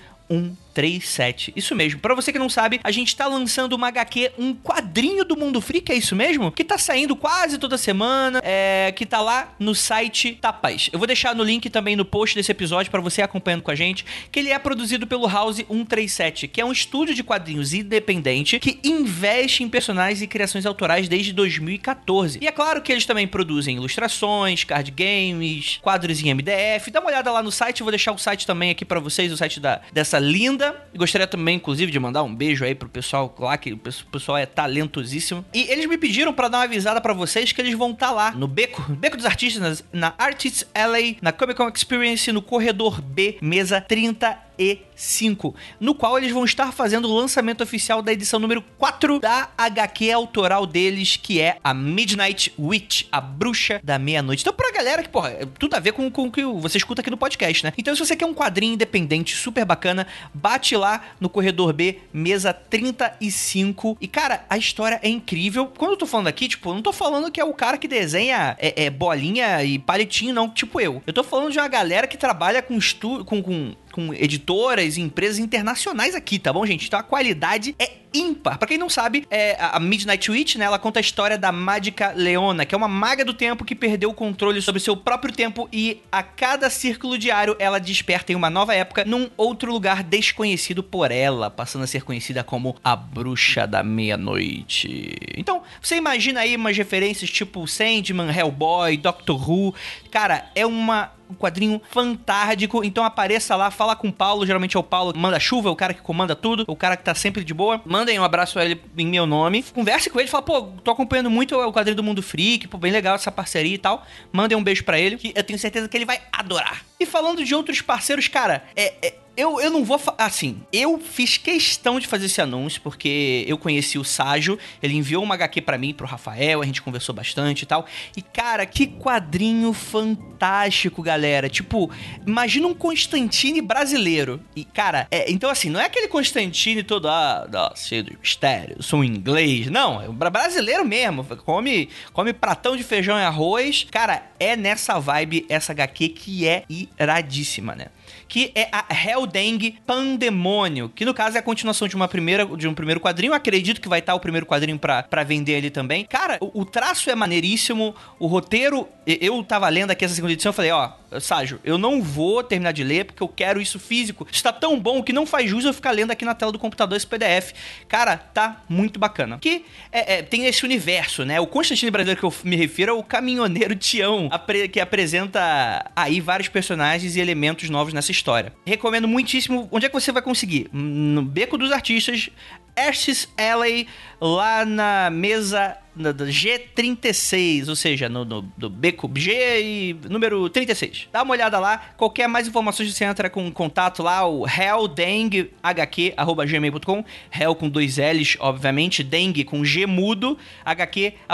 137. 0.79 1.53
Isso 1.57 1.75
mesmo. 1.75 2.01
Para 2.01 2.15
você 2.15 2.33
que 2.33 2.39
não 2.39 2.49
sabe, 2.49 2.81
a 2.85 2.91
gente 2.91 3.15
tá 3.17 3.27
lançando 3.27 3.73
uma 3.73 3.89
HQ, 3.89 4.33
um 4.39 4.55
quadrinho 4.55 5.25
do 5.25 5.37
Mundo 5.37 5.61
Freak, 5.61 5.91
é 5.91 5.97
isso 5.97 6.15
mesmo? 6.15 6.53
Que 6.53 6.63
tá 6.63 6.79
saindo 6.79 7.17
quase 7.17 7.59
toda 7.59 7.77
semana, 7.77 8.41
é, 8.45 8.93
que 8.95 9.05
tá 9.05 9.21
lá 9.21 9.55
no 9.59 9.75
site 9.75 10.39
Tapas. 10.41 10.89
Eu 10.93 10.99
vou 10.99 11.07
deixar 11.07 11.35
no 11.35 11.43
link 11.43 11.69
também 11.69 11.97
no 11.97 12.05
post 12.05 12.37
desse 12.37 12.53
episódio 12.53 12.91
para 12.91 13.01
você 13.01 13.23
acompanhando 13.23 13.63
com 13.63 13.71
a 13.71 13.75
gente, 13.75 14.05
que 14.31 14.39
ele 14.39 14.51
é 14.51 14.59
produzido 14.59 15.07
pelo 15.07 15.27
House 15.27 15.57
137, 15.57 16.49
que 16.49 16.61
é 16.61 16.65
um 16.65 16.73
estúdio 16.73 17.15
de 17.15 17.25
quadrinhos 17.25 17.73
independente 17.73 18.59
que 18.61 18.79
investe 18.85 19.65
em 19.65 19.69
personagens 19.69 20.23
e 20.23 20.27
criações 20.27 20.65
autorais 20.65 21.09
desde 21.09 21.33
2014. 21.33 22.39
E 22.41 22.47
é 22.47 22.53
claro 22.53 22.81
que 22.81 22.93
eles 22.93 23.05
também 23.05 23.27
produzem 23.27 23.77
ilustrações, 23.77 24.65
card 24.65 24.91
games, 24.91 25.79
quadros 25.83 26.23
em 26.23 26.33
MDF. 26.35 26.91
Dá 26.91 27.01
uma 27.01 27.09
olhada 27.09 27.33
lá 27.33 27.43
no 27.43 27.51
site, 27.51 27.81
eu 27.81 27.85
vou 27.85 27.91
deixar 27.91 28.13
o 28.13 28.19
site 28.19 28.47
também 28.47 28.71
aqui 28.71 28.85
para 28.85 29.01
vocês, 29.01 29.33
o 29.33 29.37
site 29.37 29.59
da, 29.59 29.81
dessa 29.93 30.19
linda. 30.19 30.68
Gostaria 30.97 31.27
também, 31.27 31.57
inclusive, 31.57 31.91
de 31.91 31.99
mandar 31.99 32.23
um 32.23 32.35
beijo 32.35 32.65
aí 32.65 32.75
pro 32.75 32.89
pessoal 32.89 33.35
lá, 33.39 33.57
que 33.57 33.73
o 33.73 33.79
pessoal 33.79 34.39
é 34.39 34.47
talentosíssimo. 34.47 35.45
E 35.53 35.71
eles 35.71 35.87
me 35.87 35.99
pediram 35.99 36.33
para 36.33 36.49
dar 36.49 36.59
uma 36.59 36.65
avisada 36.65 37.01
para 37.01 37.13
vocês 37.13 37.53
que 37.53 37.61
eles 37.61 37.75
vão 37.75 37.93
estar 37.93 38.09
tá 38.09 38.13
lá 38.13 38.31
no 38.33 38.47
Beco, 38.47 38.83
Beco 38.93 39.17
dos 39.17 39.27
Artistas, 39.27 39.85
na 39.93 40.15
Artists 40.19 40.67
LA, 40.75 41.17
na 41.21 41.33
Comic 41.33 41.57
Con 41.57 41.69
Experience, 41.69 42.31
no 42.33 42.43
Corredor 42.43 43.01
B, 43.01 43.39
mesa 43.41 43.81
30 43.81 44.48
e 44.59 44.81
5, 44.95 45.55
no 45.79 45.95
qual 45.95 46.19
eles 46.19 46.33
vão 46.33 46.45
estar 46.45 46.73
fazendo 46.73 47.09
o 47.09 47.15
lançamento 47.15 47.63
oficial 47.63 48.03
da 48.03 48.13
edição 48.13 48.41
número 48.41 48.63
4 48.77 49.21
da 49.21 49.49
HQ 49.57 50.11
autoral 50.11 50.67
deles, 50.67 51.17
que 51.17 51.41
é 51.41 51.59
a 51.63 51.73
Midnight 51.73 52.53
Witch, 52.59 53.05
a 53.13 53.21
bruxa 53.21 53.81
da 53.83 53.99
meia-noite. 53.99 54.43
Então, 54.43 54.53
pra 54.53 54.73
galera 54.73 55.03
que, 55.03 55.09
porra, 55.09 55.37
tudo 55.59 55.75
a 55.75 55.79
ver 55.81 55.93
com, 55.93 56.11
com 56.11 56.27
o 56.27 56.33
que 56.33 56.43
você 56.45 56.79
escuta 56.79 57.01
aqui 57.01 57.11
no 57.11 57.17
podcast, 57.17 57.65
né? 57.65 57.73
Então, 57.79 57.95
se 57.95 58.05
você 58.05 58.17
quer 58.17 58.27
um 58.27 58.35
quadrinho 58.35 58.75
independente 58.75 59.37
super 59.37 59.65
bacana, 59.65 60.07
bate 60.35 60.77
lá 60.77 61.05
no 61.21 61.29
Corredor 61.29 61.73
B, 61.73 61.99
mesa 62.13 62.53
35. 62.53 63.97
E, 64.01 64.09
cara, 64.09 64.45
a 64.51 64.59
história 64.59 64.99
é 65.03 65.09
incrível. 65.09 65.67
Quando 65.67 65.93
eu 65.93 65.97
tô 65.97 66.07
falando 66.07 66.27
aqui, 66.27 66.49
tipo, 66.49 66.71
eu 66.71 66.75
não 66.75 66.83
tô 66.83 66.93
falando 66.93 67.31
que 67.31 67.41
é 67.41 67.45
o 67.45 67.55
cara 67.55 67.79
que 67.79 67.87
desenha 67.87 68.57
é, 68.59 68.87
é 68.87 68.91
bolinha 68.91 69.63
e 69.63 69.79
palitinho, 69.79 70.35
não, 70.35 70.49
tipo 70.49 70.81
eu. 70.81 71.03
Eu 71.07 71.13
tô 71.13 71.23
falando 71.23 71.53
de 71.53 71.59
uma 71.59 71.69
galera 71.69 72.07
que 72.07 72.17
trabalha 72.17 72.63
com 72.63 72.77
estudo, 72.77 73.25
com, 73.25 73.43
com 73.43 73.75
com 73.93 74.13
editoras 74.15 74.97
e 74.97 75.01
empresas 75.01 75.39
internacionais 75.39 76.15
aqui, 76.15 76.39
tá 76.39 76.53
bom, 76.53 76.65
gente? 76.65 76.87
Então 76.87 76.99
a 76.99 77.03
qualidade 77.03 77.75
é 77.79 77.91
ímpar. 78.13 78.59
Para 78.59 78.69
quem 78.69 78.79
não 78.79 78.89
sabe, 78.89 79.27
é 79.31 79.57
a 79.59 79.79
Midnight 79.79 80.31
Witch, 80.31 80.57
né? 80.57 80.65
Ela 80.65 80.79
conta 80.79 80.99
a 80.99 81.01
história 81.01 81.39
da 81.39 81.53
mágica 81.53 82.13
Leona, 82.15 82.65
que 82.65 82.75
é 82.75 82.79
uma 82.79 82.89
maga 82.89 83.25
do 83.25 83.35
tempo 83.35 83.65
que 83.65 83.75
perdeu 83.75 84.11
o 84.11 84.15
controle 84.15 84.61
sobre 84.63 84.81
seu 84.81 84.97
próprio 84.97 85.33
tempo 85.33 85.69
e 85.73 86.03
a 86.11 86.23
cada 86.23 86.71
círculo 86.71 87.19
diário 87.19 87.57
ela 87.59 87.79
desperta 87.79 88.33
em 88.33 88.35
uma 88.35 88.51
nova 88.51 88.75
época 88.75 89.05
num 89.05 89.29
outro 89.37 89.73
lugar 89.73 90.03
desconhecido 90.03 90.83
por 90.83 91.11
ela, 91.11 91.51
passando 91.51 91.85
a 91.85 91.87
ser 91.87 92.03
conhecida 92.03 92.43
como 92.43 92.77
a 92.83 92.97
Bruxa 92.97 93.67
da 93.67 93.83
Meia-Noite. 93.83 95.15
Então, 95.37 95.63
você 95.81 95.97
imagina 95.97 96.41
aí 96.41 96.57
umas 96.57 96.77
referências 96.77 97.31
tipo 97.31 97.67
Sandman, 97.67 98.31
Hellboy, 98.31 98.97
Doctor 98.97 99.51
Who. 99.51 99.75
Cara, 100.11 100.51
é 100.55 100.67
uma 100.67 101.13
um 101.31 101.35
quadrinho 101.35 101.81
fantástico. 101.91 102.83
Então 102.83 103.05
apareça 103.05 103.55
lá, 103.55 103.71
fala 103.71 103.95
com 103.95 104.09
o 104.09 104.13
Paulo. 104.13 104.47
Geralmente 104.47 104.77
é 104.77 104.81
o 104.81 104.83
Paulo 104.83 105.13
que 105.13 105.19
manda 105.19 105.39
chuva, 105.39 105.69
é 105.69 105.73
o 105.73 105.77
cara 105.77 105.95
que 105.95 106.01
comanda 106.01 106.35
tudo, 106.35 106.65
o 106.67 106.77
cara 106.77 106.97
que 106.97 107.05
tá 107.05 107.15
sempre 107.15 107.45
de 107.45 107.53
boa. 107.55 107.81
Mandem 107.99 108.17
um 108.17 108.23
abraço 108.23 108.61
a 108.61 108.65
ele 108.65 108.81
em 108.97 109.09
meu 109.09 109.27
nome. 109.27 109.65
Converse 109.75 110.09
com 110.09 110.21
ele, 110.21 110.29
fala, 110.29 110.45
pô, 110.45 110.63
tô 110.85 110.93
acompanhando 110.93 111.29
muito 111.29 111.57
o 111.57 111.73
quadrinho 111.73 111.97
do 111.97 112.03
Mundo 112.05 112.23
Freak, 112.23 112.69
pô, 112.69 112.79
bem 112.79 112.93
legal 112.93 113.17
essa 113.17 113.33
parceria 113.33 113.75
e 113.75 113.79
tal. 113.79 114.07
Mandem 114.31 114.57
um 114.57 114.63
beijo 114.63 114.85
para 114.85 115.01
ele, 115.01 115.17
que 115.17 115.33
eu 115.35 115.43
tenho 115.43 115.59
certeza 115.59 115.89
que 115.89 115.97
ele 115.97 116.05
vai 116.05 116.21
adorar. 116.31 116.85
E 117.01 117.05
falando 117.05 117.45
de 117.45 117.53
outros 117.57 117.81
parceiros, 117.81 118.29
cara, 118.29 118.63
é, 118.77 118.95
é 119.03 119.15
eu, 119.39 119.61
eu 119.61 119.71
não 119.71 119.85
vou. 119.85 120.01
Assim, 120.19 120.61
eu 120.73 120.99
fiz 120.99 121.37
questão 121.37 122.01
de 122.01 122.09
fazer 122.09 122.27
esse 122.27 122.41
anúncio, 122.41 122.81
porque 122.83 123.45
eu 123.47 123.57
conheci 123.57 123.97
o 123.97 124.03
Ságio, 124.03 124.59
ele 124.83 124.97
enviou 124.97 125.23
uma 125.23 125.37
HQ 125.37 125.63
para 125.63 125.79
mim, 125.79 125.95
pro 125.95 126.09
Rafael, 126.09 126.61
a 126.61 126.67
gente 126.67 126.83
conversou 126.83 127.15
bastante 127.15 127.63
e 127.63 127.67
tal. 127.67 127.87
E, 128.17 128.21
cara, 128.21 128.67
que 128.67 128.89
quadrinho 128.89 129.73
fantástico, 129.73 131.01
galera. 131.01 131.49
Tipo, 131.49 131.89
imagina 132.27 132.67
um 132.67 132.75
Constantine 132.75 133.63
brasileiro. 133.63 134.41
E, 134.57 134.65
cara, 134.65 135.07
é, 135.09 135.31
então 135.31 135.49
assim, 135.49 135.71
não 135.71 135.79
é 135.79 135.85
aquele 135.85 136.09
Constantine 136.09 136.83
todo, 136.83 137.07
ah, 137.07 137.73
cheio 137.77 138.03
de 138.03 138.19
mistério, 138.19 138.83
sou 138.83 138.99
um 138.99 139.05
inglês. 139.05 139.69
Não, 139.69 140.03
é 140.03 140.09
brasileiro 140.09 140.85
mesmo. 140.85 141.25
Come, 141.25 141.89
come 142.13 142.33
pratão 142.33 142.77
de 142.77 142.83
feijão 142.83 143.17
e 143.17 143.23
arroz. 143.23 143.87
Cara, 143.89 144.21
é 144.41 144.57
nessa 144.57 144.99
vibe 144.99 145.47
essa 145.49 145.71
HQ 145.71 146.09
que 146.09 146.49
é 146.49 146.65
iradíssima, 146.69 147.77
né? 147.77 147.87
Que 148.27 148.53
é 148.55 148.69
a 148.73 148.87
Helldang 148.95 149.79
Pandemônio, 149.87 150.91
que 150.95 151.05
no 151.05 151.15
caso 151.15 151.37
é 151.37 151.41
a 151.41 151.43
continuação 151.43 151.89
de 151.89 151.97
uma 151.97 152.09
primeira 152.09 152.45
de 152.47 152.69
um 152.69 152.75
primeiro 152.75 153.01
quadrinho. 153.01 153.33
acredito 153.33 153.81
que 153.81 153.89
vai 153.89 154.01
estar 154.01 154.15
o 154.15 154.21
primeiro 154.21 154.47
quadrinho 154.47 154.79
para 154.79 155.25
vender 155.25 155.57
ali 155.57 155.71
também. 155.71 156.05
Cara, 156.05 156.39
o, 156.41 156.63
o, 156.63 156.65
traço 156.65 157.11
é 157.11 157.15
maneiríssimo, 157.15 157.95
o 158.19 158.27
roteiro, 158.27 158.89
eu 159.07 159.43
tava 159.43 159.69
lendo 159.69 159.91
aqui 159.91 160.05
essa 160.05 160.15
segunda 160.15 160.33
edição, 160.33 160.51
eu 160.51 160.55
falei, 160.55 160.71
ó, 160.71 160.93
Ságio, 161.21 161.59
eu 161.65 161.79
não 161.79 162.03
vou 162.03 162.43
terminar 162.43 162.73
de 162.73 162.85
ler 162.85 163.07
porque 163.07 163.23
eu 163.23 163.29
quero 163.29 163.61
isso 163.61 163.79
físico. 163.79 164.27
Está 164.31 164.53
tão 164.53 164.79
bom 164.79 165.03
que 165.03 165.13
não 165.13 165.25
faz 165.25 165.49
jus 165.49 165.65
eu 165.65 165.73
ficar 165.73 165.93
lendo 165.93 166.11
aqui 166.11 166.25
na 166.25 166.35
tela 166.35 166.53
do 166.53 166.59
computador 166.59 166.97
esse 166.97 167.07
PDF. 167.07 167.53
Cara, 167.89 168.17
tá 168.17 168.63
muito 168.69 168.99
bacana. 168.99 169.39
Que 169.39 169.65
é, 169.91 170.19
é, 170.19 170.23
tem 170.23 170.45
esse 170.45 170.65
universo, 170.65 171.25
né? 171.25 171.41
O 171.41 171.47
Constantino 171.47 171.91
brasileiro 171.91 172.21
que 172.21 172.27
eu 172.27 172.35
me 172.45 172.57
refiro 172.57 172.91
é 172.91 172.95
o 172.95 173.03
caminhoneiro 173.03 173.75
Tião, 173.75 174.29
que 174.71 174.81
apresenta 174.81 175.91
aí 175.97 176.21
vários 176.21 176.49
personagens 176.49 177.17
e 177.17 177.21
elementos 177.21 177.71
novos 177.71 177.95
nessa 177.99 178.13
história. 178.13 178.53
Recomendo 178.65 179.07
muitíssimo. 179.07 179.69
Onde 179.71 179.87
é 179.87 179.89
que 179.89 179.95
você 179.95 180.13
vai 180.13 180.23
conseguir? 180.23 180.69
No 180.73 181.23
Beco 181.23 181.59
dos 181.59 181.73
Artistas, 181.73 182.31
Ashes 182.77 183.29
Alley, 183.37 183.87
lá 184.21 184.65
na 184.65 185.11
mesa 185.11 185.77
no, 185.99 186.15
do 186.15 186.27
G36, 186.27 187.69
ou 187.69 187.77
seja, 187.77 188.09
no, 188.09 188.25
no, 188.25 188.41
do 188.57 188.71
beco 188.71 189.11
G 189.15 189.61
e 189.61 189.95
número 190.09 190.49
36. 190.49 191.09
Dá 191.13 191.23
uma 191.23 191.33
olhada 191.33 191.59
lá. 191.59 191.77
Qualquer 191.97 192.29
mais 192.29 192.47
informações 192.47 192.95
você 192.95 193.05
entra 193.05 193.29
com 193.29 193.51
contato 193.51 194.01
lá, 194.03 194.25
o 194.27 194.47
helldenghq.gmail.com. 194.47 197.05
Hell 197.39 197.55
com 197.55 197.69
dois 197.69 197.99
L's, 197.99 198.39
obviamente. 198.39 199.03
Dengue 199.03 199.45
com 199.45 199.63
G 199.65 199.85
mudo, 199.87 200.39
hq.gmail.com. 200.65 201.29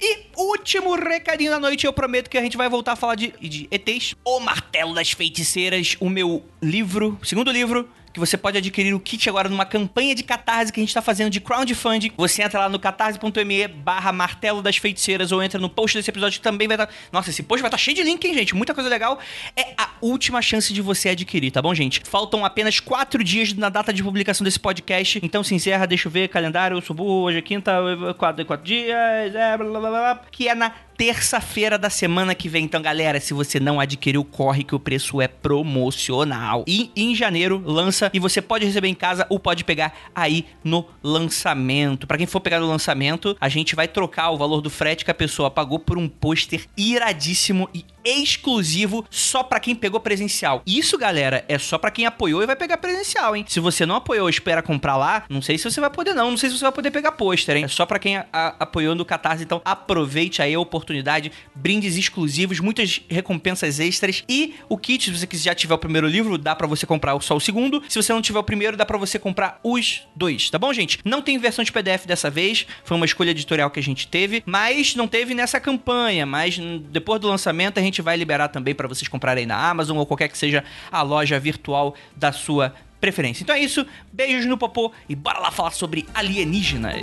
E 0.00 0.18
último 0.36 0.96
recadinho 0.96 1.50
da 1.50 1.60
noite, 1.60 1.86
eu 1.86 1.92
prometo 1.92 2.30
que 2.30 2.38
a 2.38 2.42
gente 2.42 2.56
vai 2.56 2.68
voltar 2.68 2.92
a 2.92 2.96
falar 2.96 3.14
de, 3.14 3.32
de 3.40 3.68
ETs. 3.70 4.14
O 4.24 4.40
Martelo 4.40 4.94
das 4.94 5.12
Feiticeiras, 5.12 5.96
o 6.00 6.08
meu 6.08 6.44
livro, 6.62 7.18
segundo 7.22 7.50
livro 7.50 7.88
que 8.16 8.20
você 8.20 8.38
pode 8.38 8.56
adquirir 8.56 8.94
o 8.94 8.98
kit 8.98 9.28
agora 9.28 9.46
numa 9.46 9.66
campanha 9.66 10.14
de 10.14 10.22
catarse 10.22 10.72
que 10.72 10.80
a 10.80 10.82
gente 10.82 10.94
tá 10.94 11.02
fazendo 11.02 11.28
de 11.28 11.38
crowdfunding. 11.38 12.12
Você 12.16 12.42
entra 12.42 12.60
lá 12.60 12.68
no 12.68 12.78
catarse.me 12.78 13.68
barra 13.68 14.10
martelo 14.10 14.62
das 14.62 14.78
feiticeiras 14.78 15.32
ou 15.32 15.42
entra 15.42 15.60
no 15.60 15.68
post 15.68 15.98
desse 15.98 16.08
episódio 16.08 16.38
que 16.38 16.42
também 16.42 16.66
vai 16.66 16.76
estar. 16.76 16.86
Tá... 16.86 16.92
Nossa, 17.12 17.28
esse 17.28 17.42
post 17.42 17.60
vai 17.60 17.68
estar 17.68 17.76
tá 17.76 17.82
cheio 17.82 17.94
de 17.94 18.02
link, 18.02 18.24
hein, 18.24 18.32
gente? 18.32 18.54
Muita 18.54 18.72
coisa 18.72 18.88
legal. 18.88 19.18
É 19.54 19.74
a 19.76 19.90
última 20.00 20.40
chance 20.40 20.72
de 20.72 20.80
você 20.80 21.10
adquirir, 21.10 21.50
tá 21.50 21.60
bom, 21.60 21.74
gente? 21.74 22.00
Faltam 22.08 22.42
apenas 22.42 22.80
quatro 22.80 23.22
dias 23.22 23.52
na 23.52 23.68
data 23.68 23.92
de 23.92 24.02
publicação 24.02 24.42
desse 24.42 24.58
podcast. 24.58 25.20
Então 25.22 25.44
se 25.44 25.54
encerra, 25.54 25.86
deixa 25.86 26.08
eu 26.08 26.12
ver, 26.12 26.28
calendário, 26.28 26.78
eu 26.78 26.80
subo 26.80 27.04
hoje 27.04 27.36
é 27.36 27.42
quinta, 27.42 27.70
quatro, 28.16 28.46
quatro 28.46 28.64
dias, 28.64 29.34
é, 29.34 29.58
blá, 29.58 29.78
blá, 29.78 29.90
blá, 29.90 30.20
que 30.30 30.48
é 30.48 30.54
na 30.54 30.72
terça-feira 30.96 31.78
da 31.78 31.90
semana 31.90 32.34
que 32.34 32.48
vem. 32.48 32.64
Então, 32.64 32.80
galera, 32.80 33.20
se 33.20 33.34
você 33.34 33.60
não 33.60 33.80
adquiriu, 33.80 34.24
corre 34.24 34.64
que 34.64 34.74
o 34.74 34.80
preço 34.80 35.20
é 35.20 35.28
promocional. 35.28 36.64
E 36.66 36.90
em 36.96 37.14
janeiro 37.14 37.62
lança 37.64 38.10
e 38.12 38.18
você 38.18 38.40
pode 38.40 38.64
receber 38.64 38.88
em 38.88 38.94
casa 38.94 39.26
ou 39.28 39.38
pode 39.38 39.64
pegar 39.64 39.92
aí 40.14 40.46
no 40.64 40.86
lançamento. 41.02 42.06
Para 42.06 42.18
quem 42.18 42.26
for 42.26 42.40
pegar 42.40 42.60
no 42.60 42.66
lançamento, 42.66 43.36
a 43.40 43.48
gente 43.48 43.74
vai 43.74 43.88
trocar 43.88 44.30
o 44.30 44.36
valor 44.36 44.60
do 44.60 44.70
frete 44.70 45.04
que 45.04 45.10
a 45.10 45.14
pessoa 45.14 45.50
pagou 45.50 45.78
por 45.78 45.98
um 45.98 46.08
pôster 46.08 46.66
iradíssimo 46.76 47.68
e 47.74 47.84
exclusivo 48.04 49.04
só 49.10 49.42
para 49.42 49.58
quem 49.58 49.74
pegou 49.74 49.98
presencial. 49.98 50.62
Isso, 50.64 50.96
galera, 50.96 51.44
é 51.48 51.58
só 51.58 51.76
para 51.76 51.90
quem 51.90 52.06
apoiou 52.06 52.42
e 52.42 52.46
vai 52.46 52.54
pegar 52.54 52.76
presencial, 52.76 53.34
hein? 53.34 53.44
Se 53.48 53.58
você 53.58 53.84
não 53.84 53.96
apoiou 53.96 54.28
espera 54.28 54.62
comprar 54.62 54.96
lá, 54.96 55.24
não 55.28 55.42
sei 55.42 55.58
se 55.58 55.64
você 55.64 55.80
vai 55.80 55.90
poder 55.90 56.14
não, 56.14 56.30
não 56.30 56.36
sei 56.36 56.48
se 56.48 56.56
você 56.56 56.64
vai 56.64 56.72
poder 56.72 56.90
pegar 56.90 57.12
pôster, 57.12 57.56
hein? 57.56 57.64
É 57.64 57.68
só 57.68 57.84
para 57.84 57.98
quem 57.98 58.16
a, 58.16 58.26
a, 58.32 58.48
apoiou 58.60 58.94
no 58.94 59.04
Catarse, 59.04 59.42
então 59.42 59.60
aproveite 59.64 60.40
aí 60.40 60.54
a 60.54 60.60
oportunidade, 60.60 60.85
brindes 61.54 61.96
exclusivos, 61.96 62.60
muitas 62.60 63.00
recompensas 63.08 63.80
extras 63.80 64.24
e 64.28 64.54
o 64.68 64.76
kit, 64.76 65.04
se 65.04 65.26
você 65.26 65.28
já 65.36 65.54
tiver 65.54 65.74
o 65.74 65.78
primeiro 65.78 66.06
livro, 66.06 66.38
dá 66.38 66.54
para 66.54 66.66
você 66.66 66.86
comprar 66.86 67.20
só 67.20 67.36
o 67.36 67.40
segundo. 67.40 67.82
Se 67.88 68.00
você 68.00 68.12
não 68.12 68.22
tiver 68.22 68.38
o 68.38 68.44
primeiro, 68.44 68.76
dá 68.76 68.84
para 68.84 68.98
você 68.98 69.18
comprar 69.18 69.60
os 69.62 70.06
dois, 70.14 70.50
tá 70.50 70.58
bom, 70.58 70.72
gente? 70.72 70.98
Não 71.04 71.22
tem 71.22 71.38
versão 71.38 71.64
de 71.64 71.72
PDF 71.72 72.06
dessa 72.06 72.30
vez, 72.30 72.66
foi 72.84 72.96
uma 72.96 73.06
escolha 73.06 73.30
editorial 73.30 73.70
que 73.70 73.80
a 73.80 73.82
gente 73.82 74.06
teve, 74.08 74.42
mas 74.46 74.94
não 74.94 75.08
teve 75.08 75.34
nessa 75.34 75.60
campanha, 75.60 76.26
mas 76.26 76.58
depois 76.90 77.20
do 77.20 77.28
lançamento 77.28 77.78
a 77.78 77.82
gente 77.82 78.02
vai 78.02 78.16
liberar 78.16 78.48
também 78.48 78.74
para 78.74 78.88
vocês 78.88 79.08
comprarem 79.08 79.46
na 79.46 79.56
Amazon 79.56 79.96
ou 79.98 80.06
qualquer 80.06 80.28
que 80.28 80.38
seja 80.38 80.64
a 80.90 81.02
loja 81.02 81.38
virtual 81.38 81.94
da 82.16 82.32
sua 82.32 82.74
preferência. 83.00 83.42
Então 83.42 83.54
é 83.54 83.60
isso, 83.60 83.86
beijos 84.12 84.46
no 84.46 84.58
popô 84.58 84.92
e 85.08 85.14
bora 85.14 85.38
lá 85.38 85.50
falar 85.50 85.70
sobre 85.70 86.06
alienígenas. 86.14 86.96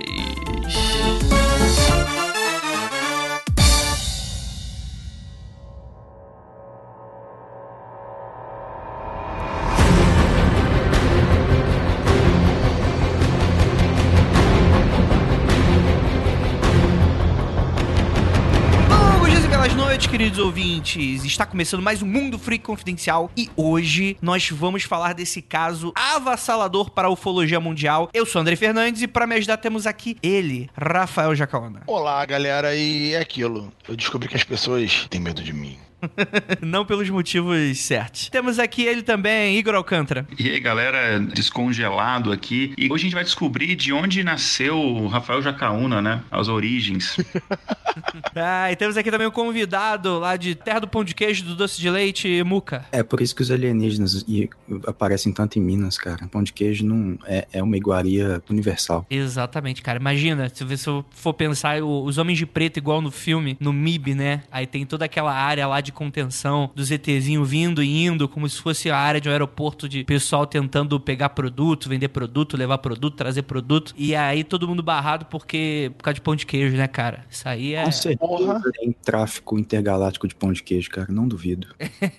Queridos 20.13 20.37
ouvintes. 20.37 21.25
Está 21.25 21.43
começando 21.43 21.81
mais 21.81 22.03
um 22.03 22.05
Mundo 22.05 22.37
Freak 22.37 22.63
Confidencial 22.63 23.31
e 23.35 23.49
hoje 23.57 24.15
nós 24.21 24.47
vamos 24.47 24.83
falar 24.83 25.13
desse 25.13 25.41
caso 25.41 25.91
avassalador 25.95 26.91
para 26.91 27.07
a 27.07 27.11
ufologia 27.11 27.59
mundial. 27.59 28.11
Eu 28.13 28.23
sou 28.23 28.39
André 28.39 28.55
Fernandes 28.55 29.01
e 29.01 29.07
para 29.07 29.25
me 29.25 29.33
ajudar 29.33 29.57
temos 29.57 29.87
aqui 29.87 30.15
ele, 30.21 30.69
Rafael 30.77 31.33
Jacaona. 31.33 31.81
Olá, 31.87 32.23
galera, 32.27 32.75
e 32.75 33.15
é 33.15 33.19
aquilo. 33.19 33.73
Eu 33.89 33.95
descobri 33.95 34.29
que 34.29 34.35
as 34.35 34.43
pessoas 34.43 35.07
têm 35.09 35.19
medo 35.19 35.41
de 35.41 35.51
mim. 35.51 35.79
Não 36.61 36.85
pelos 36.85 37.09
motivos 37.09 37.79
certos. 37.79 38.29
Temos 38.29 38.59
aqui 38.59 38.83
ele 38.83 39.01
também, 39.01 39.57
Igor 39.57 39.75
Alcântara. 39.75 40.27
E 40.37 40.49
aí, 40.49 40.59
galera, 40.59 41.19
descongelado 41.19 42.31
aqui. 42.31 42.73
E 42.77 42.85
hoje 42.85 43.03
a 43.03 43.05
gente 43.05 43.15
vai 43.15 43.23
descobrir 43.23 43.75
de 43.75 43.93
onde 43.93 44.23
nasceu 44.23 44.77
o 44.77 45.07
Rafael 45.07 45.41
Jacaúna, 45.41 46.01
né? 46.01 46.21
As 46.31 46.47
origens. 46.47 47.17
ah, 48.35 48.71
e 48.71 48.75
temos 48.75 48.97
aqui 48.97 49.11
também 49.11 49.27
um 49.27 49.31
convidado 49.31 50.19
lá 50.19 50.35
de 50.35 50.55
Terra 50.55 50.79
do 50.79 50.87
Pão 50.87 51.03
de 51.03 51.15
Queijo, 51.15 51.43
do 51.43 51.55
Doce 51.55 51.79
de 51.79 51.89
Leite, 51.89 52.43
Muca. 52.43 52.85
É 52.91 53.03
por 53.03 53.21
isso 53.21 53.35
que 53.35 53.41
os 53.41 53.51
alienígenas 53.51 54.25
aparecem 54.87 55.31
tanto 55.31 55.57
em 55.57 55.61
Minas, 55.61 55.97
cara. 55.97 56.27
Pão 56.27 56.43
de 56.43 56.53
queijo 56.53 56.85
não 56.85 57.17
é, 57.25 57.47
é 57.53 57.63
uma 57.63 57.77
iguaria 57.77 58.41
universal. 58.49 59.05
Exatamente, 59.09 59.81
cara. 59.81 59.99
Imagina, 59.99 60.49
se 60.49 60.63
você 60.63 61.03
for 61.11 61.33
pensar 61.33 61.81
os 61.83 62.17
homens 62.17 62.37
de 62.37 62.45
preto 62.45 62.77
igual 62.77 63.01
no 63.01 63.11
filme, 63.11 63.57
no 63.59 63.71
MIB, 63.71 64.15
né? 64.15 64.43
Aí 64.51 64.65
tem 64.65 64.85
toda 64.85 65.05
aquela 65.05 65.33
área 65.33 65.67
lá 65.67 65.81
de 65.81 65.91
contenção 65.93 66.69
dos 66.75 66.91
ETzinho 66.91 67.43
vindo 67.45 67.81
e 67.83 68.05
indo, 68.05 68.27
como 68.27 68.47
se 68.49 68.61
fosse 68.61 68.89
a 68.89 68.97
área 68.97 69.21
de 69.21 69.29
um 69.29 69.31
aeroporto 69.31 69.87
de 69.87 70.03
pessoal 70.03 70.45
tentando 70.45 70.99
pegar 70.99 71.29
produto, 71.29 71.89
vender 71.89 72.09
produto, 72.09 72.57
levar 72.57 72.77
produto, 72.79 73.15
trazer 73.15 73.43
produto. 73.43 73.93
E 73.97 74.15
aí 74.15 74.43
todo 74.43 74.67
mundo 74.67 74.83
barrado 74.83 75.25
porque 75.25 75.91
por 75.97 76.03
causa 76.03 76.15
de 76.15 76.21
pão 76.21 76.35
de 76.35 76.45
queijo, 76.45 76.75
né, 76.75 76.87
cara? 76.87 77.25
Isso 77.29 77.47
aí 77.47 77.73
é. 77.73 77.83
Com 77.83 77.91
certeza 77.91 78.71
tem 78.73 78.91
tráfico 78.91 79.57
intergaláctico 79.57 80.27
de 80.27 80.35
pão 80.35 80.51
de 80.51 80.63
queijo, 80.63 80.89
cara. 80.89 81.07
Não 81.09 81.27
duvido. 81.27 81.67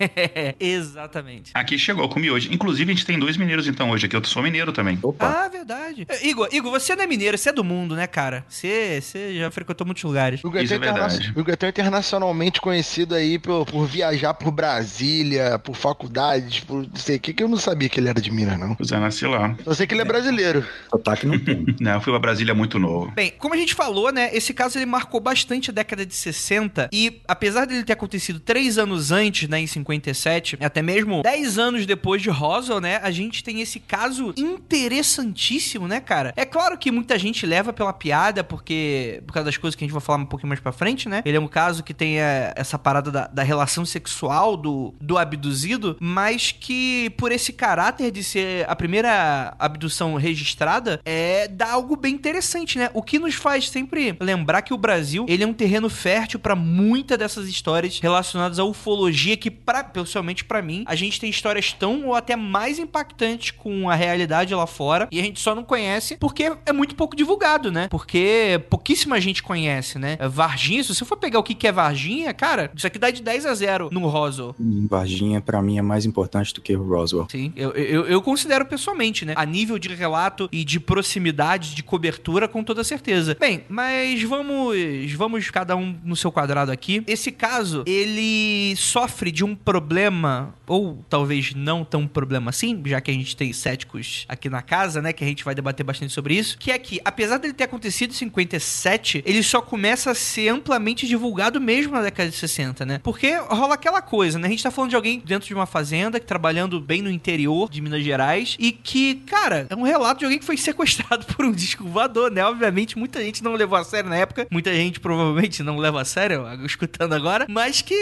Exatamente. 0.58 1.50
Aqui 1.54 1.78
chegou, 1.78 2.08
comi 2.08 2.30
hoje. 2.30 2.48
Inclusive, 2.52 2.90
a 2.90 2.94
gente 2.94 3.06
tem 3.06 3.18
dois 3.18 3.36
mineiros 3.36 3.66
então 3.66 3.90
hoje 3.90 4.06
aqui. 4.06 4.16
Eu 4.16 4.24
sou 4.24 4.42
mineiro 4.42 4.72
também. 4.72 4.98
Opa. 5.02 5.44
Ah, 5.44 5.48
verdade. 5.48 6.06
Igor, 6.22 6.48
Igor, 6.52 6.70
você 6.70 6.94
não 6.94 7.04
é 7.04 7.06
mineiro, 7.06 7.36
você 7.36 7.50
é 7.50 7.52
do 7.52 7.64
mundo, 7.64 7.94
né, 7.94 8.06
cara? 8.06 8.44
Você, 8.48 9.00
você 9.00 9.38
já 9.38 9.50
frequentou 9.50 9.86
muitos 9.86 10.02
lugares. 10.04 10.42
O 10.44 10.48
Isso 10.58 10.74
é 10.74 10.78
verdade. 10.78 11.32
Igor 11.36 11.56
é 11.60 11.68
internacionalmente 11.68 12.60
conhecido 12.60 13.14
aí 13.14 13.38
por 13.38 13.63
por, 13.64 13.86
viajar 13.86 14.34
por 14.34 14.50
Brasília, 14.50 15.58
por 15.58 15.74
faculdades, 15.74 16.60
por 16.60 16.86
não 16.86 16.96
sei 16.96 17.16
o 17.16 17.20
que, 17.20 17.32
que 17.32 17.42
eu 17.42 17.48
não 17.48 17.56
sabia 17.56 17.88
que 17.88 18.00
ele 18.00 18.08
era 18.08 18.20
de 18.20 18.30
Minas, 18.30 18.58
não. 18.58 18.74
Pois 18.74 18.90
é, 18.92 18.98
nasci 18.98 19.26
lá. 19.26 19.56
Eu 19.64 19.74
sei 19.74 19.86
que 19.86 19.94
ele 19.94 20.02
é 20.02 20.04
brasileiro. 20.04 20.64
Sotaque 20.90 21.26
não 21.26 21.38
tem. 21.38 21.64
não, 21.80 21.92
eu 21.92 22.00
fui 22.00 22.12
pra 22.12 22.20
Brasília 22.20 22.54
muito 22.54 22.78
novo. 22.78 23.12
Bem, 23.12 23.32
como 23.38 23.54
a 23.54 23.56
gente 23.56 23.74
falou, 23.74 24.12
né, 24.12 24.30
esse 24.32 24.52
caso 24.52 24.78
ele 24.78 24.86
marcou 24.86 25.20
bastante 25.20 25.70
a 25.70 25.72
década 25.72 26.04
de 26.04 26.14
60 26.14 26.88
e 26.92 27.20
apesar 27.26 27.66
dele 27.66 27.84
ter 27.84 27.92
acontecido 27.92 28.40
três 28.40 28.78
anos 28.78 29.10
antes, 29.10 29.48
né, 29.48 29.60
em 29.60 29.66
57, 29.66 30.58
até 30.60 30.82
mesmo 30.82 31.22
dez 31.22 31.58
anos 31.58 31.86
depois 31.86 32.22
de 32.22 32.30
Roswell, 32.30 32.80
né, 32.80 33.00
a 33.02 33.10
gente 33.10 33.42
tem 33.42 33.60
esse 33.60 33.78
caso 33.80 34.34
interessantíssimo, 34.36 35.86
né, 35.86 36.00
cara? 36.00 36.32
É 36.36 36.44
claro 36.44 36.76
que 36.76 36.90
muita 36.90 37.18
gente 37.18 37.46
leva 37.46 37.72
pela 37.72 37.92
piada, 37.92 38.42
porque 38.42 39.22
por 39.26 39.32
causa 39.32 39.46
das 39.46 39.56
coisas 39.56 39.76
que 39.76 39.84
a 39.84 39.86
gente 39.86 39.92
vai 39.92 40.02
falar 40.02 40.18
um 40.18 40.26
pouquinho 40.26 40.48
mais 40.48 40.60
pra 40.60 40.72
frente, 40.72 41.08
né? 41.08 41.22
Ele 41.24 41.36
é 41.36 41.40
um 41.40 41.48
caso 41.48 41.82
que 41.82 41.94
tem 41.94 42.20
é, 42.20 42.52
essa 42.56 42.78
parada 42.78 43.10
da, 43.10 43.26
da 43.26 43.42
relação 43.44 43.84
sexual 43.84 44.56
do, 44.56 44.94
do 45.00 45.18
abduzido, 45.18 45.96
mas 46.00 46.52
que 46.52 47.10
por 47.16 47.32
esse 47.32 47.52
caráter 47.52 48.10
de 48.10 48.22
ser 48.22 48.68
a 48.68 48.76
primeira 48.76 49.54
abdução 49.58 50.14
registrada, 50.14 51.00
é 51.04 51.48
dá 51.48 51.72
algo 51.72 51.96
bem 51.96 52.14
interessante, 52.14 52.78
né? 52.78 52.90
O 52.94 53.02
que 53.02 53.18
nos 53.18 53.34
faz 53.34 53.68
sempre 53.68 54.16
lembrar 54.20 54.62
que 54.62 54.74
o 54.74 54.78
Brasil, 54.78 55.26
ele 55.28 55.44
é 55.44 55.46
um 55.46 55.52
terreno 55.52 55.88
fértil 55.88 56.38
para 56.38 56.54
muitas 56.54 57.18
dessas 57.18 57.48
histórias 57.48 57.98
relacionadas 58.00 58.58
à 58.58 58.64
ufologia 58.64 59.36
que 59.36 59.50
para 59.50 59.84
pessoalmente 59.84 60.44
para 60.44 60.62
mim, 60.62 60.84
a 60.86 60.94
gente 60.94 61.20
tem 61.20 61.30
histórias 61.30 61.72
tão 61.72 62.06
ou 62.06 62.14
até 62.14 62.36
mais 62.36 62.78
impactantes 62.78 63.50
com 63.50 63.90
a 63.90 63.94
realidade 63.94 64.54
lá 64.54 64.66
fora 64.66 65.08
e 65.10 65.20
a 65.20 65.22
gente 65.22 65.40
só 65.40 65.54
não 65.54 65.64
conhece 65.64 66.16
porque 66.16 66.52
é 66.64 66.72
muito 66.72 66.94
pouco 66.94 67.16
divulgado, 67.16 67.70
né? 67.70 67.88
Porque 67.88 68.60
pouquíssima 68.70 69.20
gente 69.20 69.42
conhece, 69.42 69.98
né? 69.98 70.16
Varginha, 70.28 70.82
se 70.82 70.94
você 70.94 71.04
for 71.04 71.16
pegar 71.16 71.38
o 71.38 71.42
que 71.42 71.66
é 71.66 71.72
Varginha, 71.72 72.32
cara, 72.32 72.70
isso 72.74 72.86
aqui 72.86 72.98
dá 72.98 73.10
de 73.10 73.22
10 73.22 73.33
a 73.44 73.54
0 73.54 73.88
no 73.90 74.06
Roswell. 74.06 74.54
Varginha, 74.58 75.40
para 75.40 75.60
mim, 75.60 75.78
é 75.78 75.82
mais 75.82 76.04
importante 76.04 76.52
do 76.54 76.60
que 76.60 76.76
o 76.76 76.82
Roswell. 76.82 77.26
Sim, 77.30 77.52
eu, 77.56 77.70
eu, 77.72 78.06
eu, 78.06 78.22
considero 78.22 78.64
pessoalmente, 78.64 79.24
né? 79.24 79.34
A 79.36 79.44
nível 79.44 79.78
de 79.78 79.88
relato 79.94 80.48
e 80.52 80.64
de 80.64 80.78
proximidade, 80.78 81.74
de 81.74 81.82
cobertura, 81.82 82.46
com 82.46 82.62
toda 82.62 82.84
certeza. 82.84 83.36
Bem, 83.38 83.64
mas 83.68 84.22
vamos, 84.22 84.76
vamos 85.16 85.50
cada 85.50 85.74
um 85.76 85.96
no 86.04 86.14
seu 86.14 86.30
quadrado 86.30 86.70
aqui. 86.70 87.02
Esse 87.06 87.32
caso, 87.32 87.82
ele 87.86 88.74
sofre 88.76 89.30
de 89.30 89.44
um 89.44 89.54
problema, 89.54 90.54
ou 90.66 91.04
talvez 91.08 91.54
não 91.54 91.84
tão 91.84 92.06
problema 92.06 92.50
assim, 92.50 92.80
já 92.86 93.00
que 93.00 93.10
a 93.10 93.14
gente 93.14 93.36
tem 93.36 93.52
céticos 93.52 94.24
aqui 94.28 94.48
na 94.48 94.62
casa, 94.62 95.00
né? 95.02 95.12
Que 95.12 95.24
a 95.24 95.26
gente 95.26 95.44
vai 95.44 95.54
debater 95.54 95.84
bastante 95.84 96.12
sobre 96.12 96.34
isso. 96.34 96.58
Que 96.58 96.70
é 96.70 96.78
que, 96.78 97.00
apesar 97.04 97.38
dele 97.38 97.52
ter 97.52 97.64
acontecido 97.64 98.10
em 98.10 98.14
57, 98.14 99.22
ele 99.26 99.42
só 99.42 99.60
começa 99.60 100.10
a 100.10 100.14
ser 100.14 100.48
amplamente 100.48 101.06
divulgado 101.06 101.60
mesmo 101.60 101.92
na 101.92 102.02
década 102.02 102.30
de 102.30 102.36
60, 102.36 102.84
né? 102.84 103.00
Porque 103.02 103.23
Porque 103.24 103.38
rola 103.48 103.72
aquela 103.72 104.02
coisa, 104.02 104.38
né? 104.38 104.48
A 104.48 104.50
gente 104.50 104.62
tá 104.62 104.70
falando 104.70 104.90
de 104.90 104.96
alguém 104.96 105.18
dentro 105.24 105.48
de 105.48 105.54
uma 105.54 105.64
fazenda, 105.64 106.20
que 106.20 106.26
trabalhando 106.26 106.78
bem 106.78 107.00
no 107.00 107.10
interior 107.10 107.70
de 107.70 107.80
Minas 107.80 108.04
Gerais, 108.04 108.54
e 108.58 108.70
que, 108.70 109.14
cara, 109.26 109.66
é 109.70 109.74
um 109.74 109.80
relato 109.80 110.18
de 110.18 110.24
alguém 110.26 110.38
que 110.38 110.44
foi 110.44 110.58
sequestrado 110.58 111.24
por 111.24 111.46
um 111.46 111.50
disco 111.50 111.88
voador, 111.88 112.30
né? 112.30 112.44
Obviamente, 112.44 112.98
muita 112.98 113.22
gente 113.22 113.42
não 113.42 113.54
levou 113.54 113.78
a 113.78 113.84
sério 113.84 114.10
na 114.10 114.16
época, 114.16 114.46
muita 114.50 114.74
gente 114.74 115.00
provavelmente 115.00 115.62
não 115.62 115.78
leva 115.78 116.02
a 116.02 116.04
sério, 116.04 116.44
escutando 116.66 117.14
agora, 117.14 117.46
mas 117.48 117.80
que 117.80 117.94